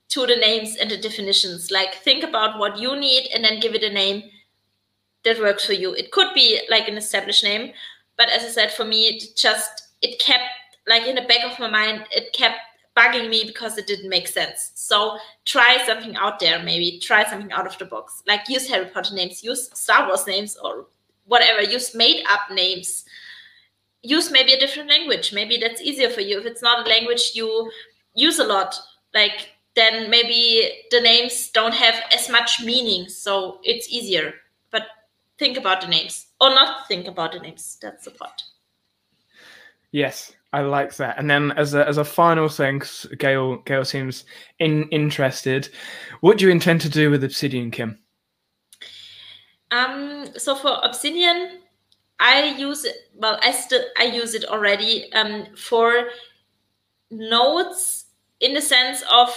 to 0.09 0.27
the 0.27 0.37
names 0.37 0.77
and 0.77 0.91
the 0.91 0.97
definitions. 0.97 1.71
Like 1.71 1.95
think 1.97 2.25
about 2.25 2.59
what 2.59 2.79
you 2.79 2.97
need 2.97 3.29
and 3.35 3.45
then 3.45 3.61
give 3.61 3.75
it 3.75 3.83
a 3.83 3.93
name 3.93 4.23
that 5.25 5.39
works 5.39 5.67
for 5.67 5.75
you. 5.75 5.93
It 5.95 6.11
could 6.11 6.29
be 6.35 6.61
like 6.71 6.89
an 6.89 6.97
established 6.97 7.45
name, 7.45 7.73
but 8.17 8.31
as 8.31 8.43
I 8.43 8.49
said, 8.49 8.73
for 8.73 8.85
me, 8.85 9.09
it 9.09 9.37
just 9.37 9.89
it 10.03 10.19
kept 10.19 10.45
like 10.87 11.07
in 11.07 11.17
the 11.17 11.23
back 11.23 11.45
of 11.45 11.59
my 11.59 11.69
mind, 11.69 12.07
it 12.11 12.33
kept 12.33 12.59
bugging 12.97 13.31
me 13.31 13.45
because 13.47 13.79
it 13.79 13.87
didn't 13.87 14.09
make 14.09 14.27
sense. 14.27 14.73
So 14.75 15.19
try 15.45 15.83
something 15.87 16.17
out 16.17 16.41
there, 16.41 16.63
maybe 16.63 16.99
try 16.99 17.25
something 17.29 17.53
out 17.53 17.67
of 17.67 17.79
the 17.79 17.85
box. 17.85 18.23
Like 18.27 18.49
use 18.49 18.69
Harry 18.69 18.87
Potter 18.87 19.15
names, 19.15 19.45
use 19.45 19.71
Star 19.79 20.09
Wars 20.09 20.27
names, 20.27 20.57
or 20.63 20.87
whatever. 21.27 21.63
Use 21.63 21.95
made 21.95 22.25
up 22.29 22.51
names. 22.51 23.05
Use 24.03 24.31
maybe 24.31 24.53
a 24.53 24.59
different 24.59 24.89
language. 24.89 25.33
Maybe 25.33 25.59
that's 25.59 25.83
easier 25.83 26.09
for 26.09 26.21
you. 26.21 26.39
If 26.41 26.47
it's 26.47 26.63
not 26.63 26.87
a 26.87 26.91
language 26.91 27.33
you 27.35 27.71
use 28.15 28.39
a 28.39 28.45
lot, 28.45 28.79
like 29.15 29.51
then 29.77 30.11
maybe 30.11 30.71
the 30.91 31.01
names 31.01 31.51
don't 31.51 31.75
have 31.75 31.95
as 32.13 32.29
much 32.29 32.63
meaning, 32.65 33.09
so 33.09 33.61
it's 33.63 33.89
easier. 33.89 34.35
But 34.71 34.83
think 35.39 35.57
about 35.57 35.81
the 35.81 35.89
names, 35.89 36.27
or 36.41 36.51
not 36.51 36.89
think 36.89 37.07
about 37.07 37.33
the 37.33 37.41
names. 37.41 37.79
That's 37.81 38.05
the 38.05 38.11
point. 38.11 38.43
Yes, 39.93 40.33
I 40.53 40.63
like 40.63 40.97
that. 40.97 41.19
And 41.19 41.29
then 41.29 41.53
as 41.53 41.75
a 41.75 41.87
as 41.87 41.99
a 41.99 42.05
final 42.05 42.49
thing, 42.49 42.83
Gail 43.19 43.59
Gail 43.59 43.85
seems 43.85 44.25
in, 44.59 44.89
interested. 44.91 45.69
What 46.21 46.39
do 46.39 46.47
you 46.47 46.51
intend 46.51 46.81
to 46.83 46.89
do 46.89 47.11
with 47.11 47.25
Obsidian, 47.25 47.71
Kim? 47.71 47.99
Um, 49.71 50.29
so 50.37 50.57
for 50.57 50.81
Obsidian, 50.83 51.60
I 52.21 52.45
use 52.57 52.85
it. 52.85 52.97
Well, 53.15 53.39
I 53.43 53.51
still 53.53 53.83
I 53.99 54.05
use 54.05 54.35
it 54.35 54.45
already 54.45 55.13
um, 55.13 55.47
for 55.57 56.11
notes 57.11 58.07
in 58.41 58.55
the 58.55 58.61
sense 58.63 59.03
of 59.13 59.31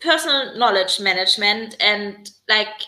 personal 0.00 0.56
knowledge 0.58 1.00
management 1.00 1.76
and 1.80 2.30
like 2.48 2.82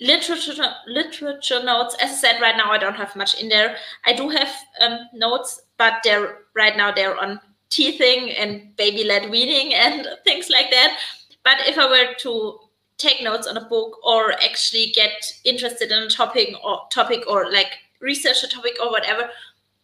literature 0.00 0.52
literature 0.86 1.62
notes 1.62 1.94
as 2.00 2.10
i 2.10 2.14
said 2.14 2.40
right 2.40 2.56
now 2.56 2.70
i 2.70 2.78
don't 2.78 2.96
have 2.96 3.14
much 3.14 3.40
in 3.40 3.48
there 3.48 3.76
i 4.06 4.12
do 4.12 4.28
have 4.28 4.48
um, 4.80 4.98
notes 5.12 5.60
but 5.76 5.94
they're 6.02 6.38
right 6.54 6.76
now 6.76 6.90
they're 6.90 7.18
on 7.18 7.38
teething 7.68 8.30
and 8.30 8.74
baby 8.76 9.04
led 9.04 9.30
weaning 9.30 9.74
and 9.84 10.06
things 10.24 10.48
like 10.50 10.70
that 10.70 10.98
but 11.44 11.58
if 11.66 11.78
i 11.78 11.86
were 11.86 12.14
to 12.18 12.58
take 12.96 13.22
notes 13.22 13.46
on 13.46 13.56
a 13.56 13.64
book 13.68 13.98
or 14.04 14.32
actually 14.32 14.92
get 14.94 15.10
interested 15.44 15.90
in 15.90 15.98
a 16.04 16.08
topic 16.08 16.54
or 16.64 16.80
topic 16.90 17.24
or 17.26 17.50
like 17.50 17.72
research 18.02 18.42
a 18.42 18.48
topic 18.48 18.76
or 18.82 18.90
whatever 18.90 19.30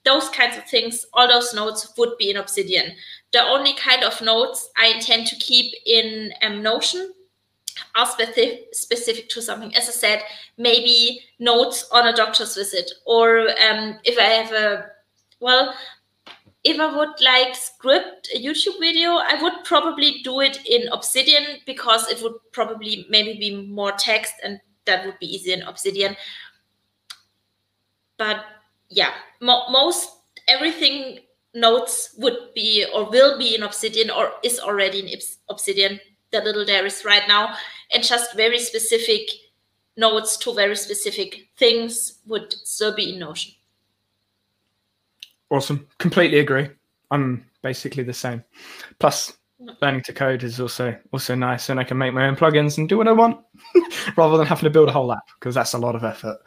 those 0.05 0.29
kinds 0.31 0.57
of 0.57 0.65
things 0.65 1.07
all 1.15 1.29
those 1.29 1.55
notes 1.55 1.93
would 1.97 2.17
be 2.19 2.31
in 2.31 2.37
obsidian 2.37 2.93
the 3.33 3.43
only 3.43 3.75
kind 3.75 4.03
of 4.05 4.21
notes 4.23 4.71
I 4.77 4.89
intend 4.89 5.27
to 5.27 5.37
keep 5.37 5.75
in 5.85 6.33
um, 6.43 6.63
Notion 6.63 7.13
are 7.95 8.07
specific, 8.07 8.69
specific 8.73 9.29
to 9.31 9.43
something. 9.43 9.75
As 9.77 9.89
I 9.89 9.93
said, 9.93 10.23
maybe 10.57 11.21
notes 11.39 11.89
on 11.93 12.07
a 12.07 12.17
doctor's 12.17 12.55
visit, 12.55 12.91
or 13.07 13.49
um, 13.71 13.99
if 14.05 14.19
I 14.19 14.23
have 14.23 14.53
a, 14.53 14.87
well, 15.41 15.75
if 16.65 16.81
I 16.81 16.97
would 16.97 17.21
like 17.21 17.55
script 17.55 18.31
a 18.35 18.43
YouTube 18.43 18.81
video, 18.81 19.13
I 19.13 19.41
would 19.41 19.65
probably 19.65 20.23
do 20.23 20.41
it 20.41 20.67
in 20.67 20.89
Obsidian 20.89 21.59
because 21.67 22.09
it 22.09 22.23
would 22.23 22.35
probably 22.53 23.07
maybe 23.09 23.39
be 23.39 23.67
more 23.67 23.93
text 23.93 24.35
and 24.43 24.61
that 24.87 25.05
would 25.05 25.19
be 25.19 25.33
easier 25.33 25.55
in 25.55 25.63
Obsidian. 25.63 26.17
But 28.19 28.45
yeah, 28.91 29.13
mo 29.41 29.71
most 29.71 30.11
everything 30.49 31.21
notes 31.55 32.15
would 32.19 32.53
be 32.55 32.85
or 32.95 33.09
will 33.09 33.39
be 33.39 33.55
in 33.55 33.63
Obsidian 33.63 34.11
or 34.11 34.33
is 34.43 34.61
already 34.61 35.01
in 35.01 35.19
Obsidian, 35.49 36.01
the 36.31 36.41
little 36.41 36.65
there 36.65 36.85
is 36.85 37.05
right 37.05 37.27
now, 37.27 37.55
and 37.93 38.05
just 38.05 38.37
very 38.37 38.59
specific 38.59 39.31
notes 39.97 40.37
to 40.39 40.55
very 40.55 40.77
specific 40.77 41.49
things 41.57 42.21
would 42.27 42.53
still 42.53 42.95
be 42.95 43.13
in 43.13 43.19
Notion. 43.19 43.53
Awesome. 45.51 45.87
Completely 45.99 46.39
agree. 46.39 46.69
I'm 47.11 47.45
basically 47.63 48.03
the 48.03 48.13
same. 48.13 48.45
Plus, 48.99 49.33
mm. 49.61 49.75
learning 49.81 50.03
to 50.03 50.13
code 50.13 50.43
is 50.43 50.61
also 50.61 50.97
also 51.13 51.35
nice, 51.35 51.71
and 51.71 51.81
I 51.81 51.85
can 51.85 51.99
make 51.99 52.13
my 52.13 52.27
own 52.27 52.37
plugins 52.37 52.79
and 52.79 52.89
do 52.89 52.99
what 52.99 53.09
I 53.09 53.13
want 53.13 53.41
rather 54.17 54.37
than 54.37 54.47
having 54.47 54.65
to 54.65 54.71
build 54.71 54.89
a 54.89 54.93
whole 54.93 55.13
app 55.13 55.27
because 55.41 55.55
that's 55.55 55.73
a 55.73 55.79
lot 55.79 55.97
of 55.97 56.05
effort. 56.05 56.39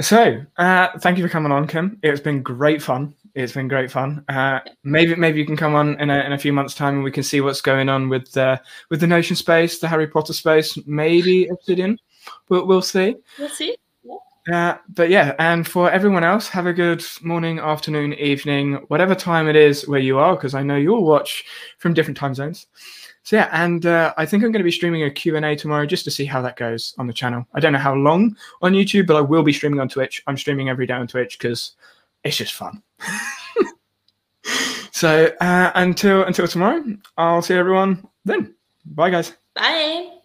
So, 0.00 0.42
uh, 0.58 0.88
thank 0.98 1.16
you 1.16 1.24
for 1.24 1.30
coming 1.30 1.52
on, 1.52 1.66
Kim. 1.66 1.98
It's 2.02 2.20
been 2.20 2.42
great 2.42 2.82
fun. 2.82 3.14
It's 3.34 3.52
been 3.52 3.68
great 3.68 3.90
fun. 3.90 4.24
Uh, 4.28 4.60
maybe 4.84 5.14
maybe 5.14 5.40
you 5.40 5.46
can 5.46 5.56
come 5.56 5.74
on 5.74 5.98
in 6.00 6.10
a, 6.10 6.20
in 6.20 6.32
a 6.32 6.38
few 6.38 6.52
months' 6.52 6.74
time 6.74 6.96
and 6.96 7.04
we 7.04 7.10
can 7.10 7.22
see 7.22 7.40
what's 7.40 7.62
going 7.62 7.88
on 7.88 8.08
with 8.08 8.36
uh, 8.36 8.58
with 8.90 9.00
the 9.00 9.06
Notion 9.06 9.36
space, 9.36 9.78
the 9.78 9.88
Harry 9.88 10.06
Potter 10.06 10.34
space, 10.34 10.78
maybe 10.86 11.46
Obsidian. 11.48 11.98
We'll, 12.48 12.66
we'll 12.66 12.82
see. 12.82 13.16
We'll 13.38 13.48
see. 13.48 13.76
Uh, 14.52 14.76
but 14.90 15.10
yeah, 15.10 15.34
and 15.38 15.66
for 15.66 15.90
everyone 15.90 16.24
else, 16.24 16.48
have 16.48 16.66
a 16.66 16.72
good 16.72 17.04
morning, 17.22 17.58
afternoon, 17.58 18.14
evening, 18.14 18.74
whatever 18.88 19.14
time 19.14 19.48
it 19.48 19.56
is 19.56 19.88
where 19.88 20.00
you 20.00 20.18
are, 20.18 20.36
because 20.36 20.54
I 20.54 20.62
know 20.62 20.76
you'll 20.76 21.04
watch 21.04 21.44
from 21.78 21.94
different 21.94 22.16
time 22.16 22.34
zones. 22.34 22.66
So 23.26 23.34
yeah, 23.34 23.48
and 23.50 23.84
uh, 23.84 24.14
I 24.16 24.24
think 24.24 24.44
I'm 24.44 24.52
going 24.52 24.60
to 24.60 24.64
be 24.64 24.70
streaming 24.70 25.02
a 25.02 25.10
Q&A 25.10 25.56
tomorrow 25.56 25.84
just 25.84 26.04
to 26.04 26.12
see 26.12 26.26
how 26.26 26.40
that 26.42 26.56
goes 26.56 26.94
on 26.96 27.08
the 27.08 27.12
channel. 27.12 27.44
I 27.54 27.58
don't 27.58 27.72
know 27.72 27.78
how 27.80 27.92
long 27.92 28.36
on 28.62 28.72
YouTube, 28.72 29.08
but 29.08 29.16
I 29.16 29.20
will 29.20 29.42
be 29.42 29.52
streaming 29.52 29.80
on 29.80 29.88
Twitch. 29.88 30.22
I'm 30.28 30.36
streaming 30.36 30.68
every 30.68 30.86
day 30.86 30.94
on 30.94 31.08
Twitch 31.08 31.36
because 31.36 31.72
it's 32.22 32.36
just 32.36 32.54
fun. 32.54 32.84
so 34.92 35.34
uh, 35.40 35.72
until 35.74 36.22
until 36.22 36.46
tomorrow, 36.46 36.84
I'll 37.16 37.42
see 37.42 37.54
everyone 37.54 38.06
then. 38.24 38.54
Bye, 38.84 39.10
guys. 39.10 39.32
Bye. 39.56 40.15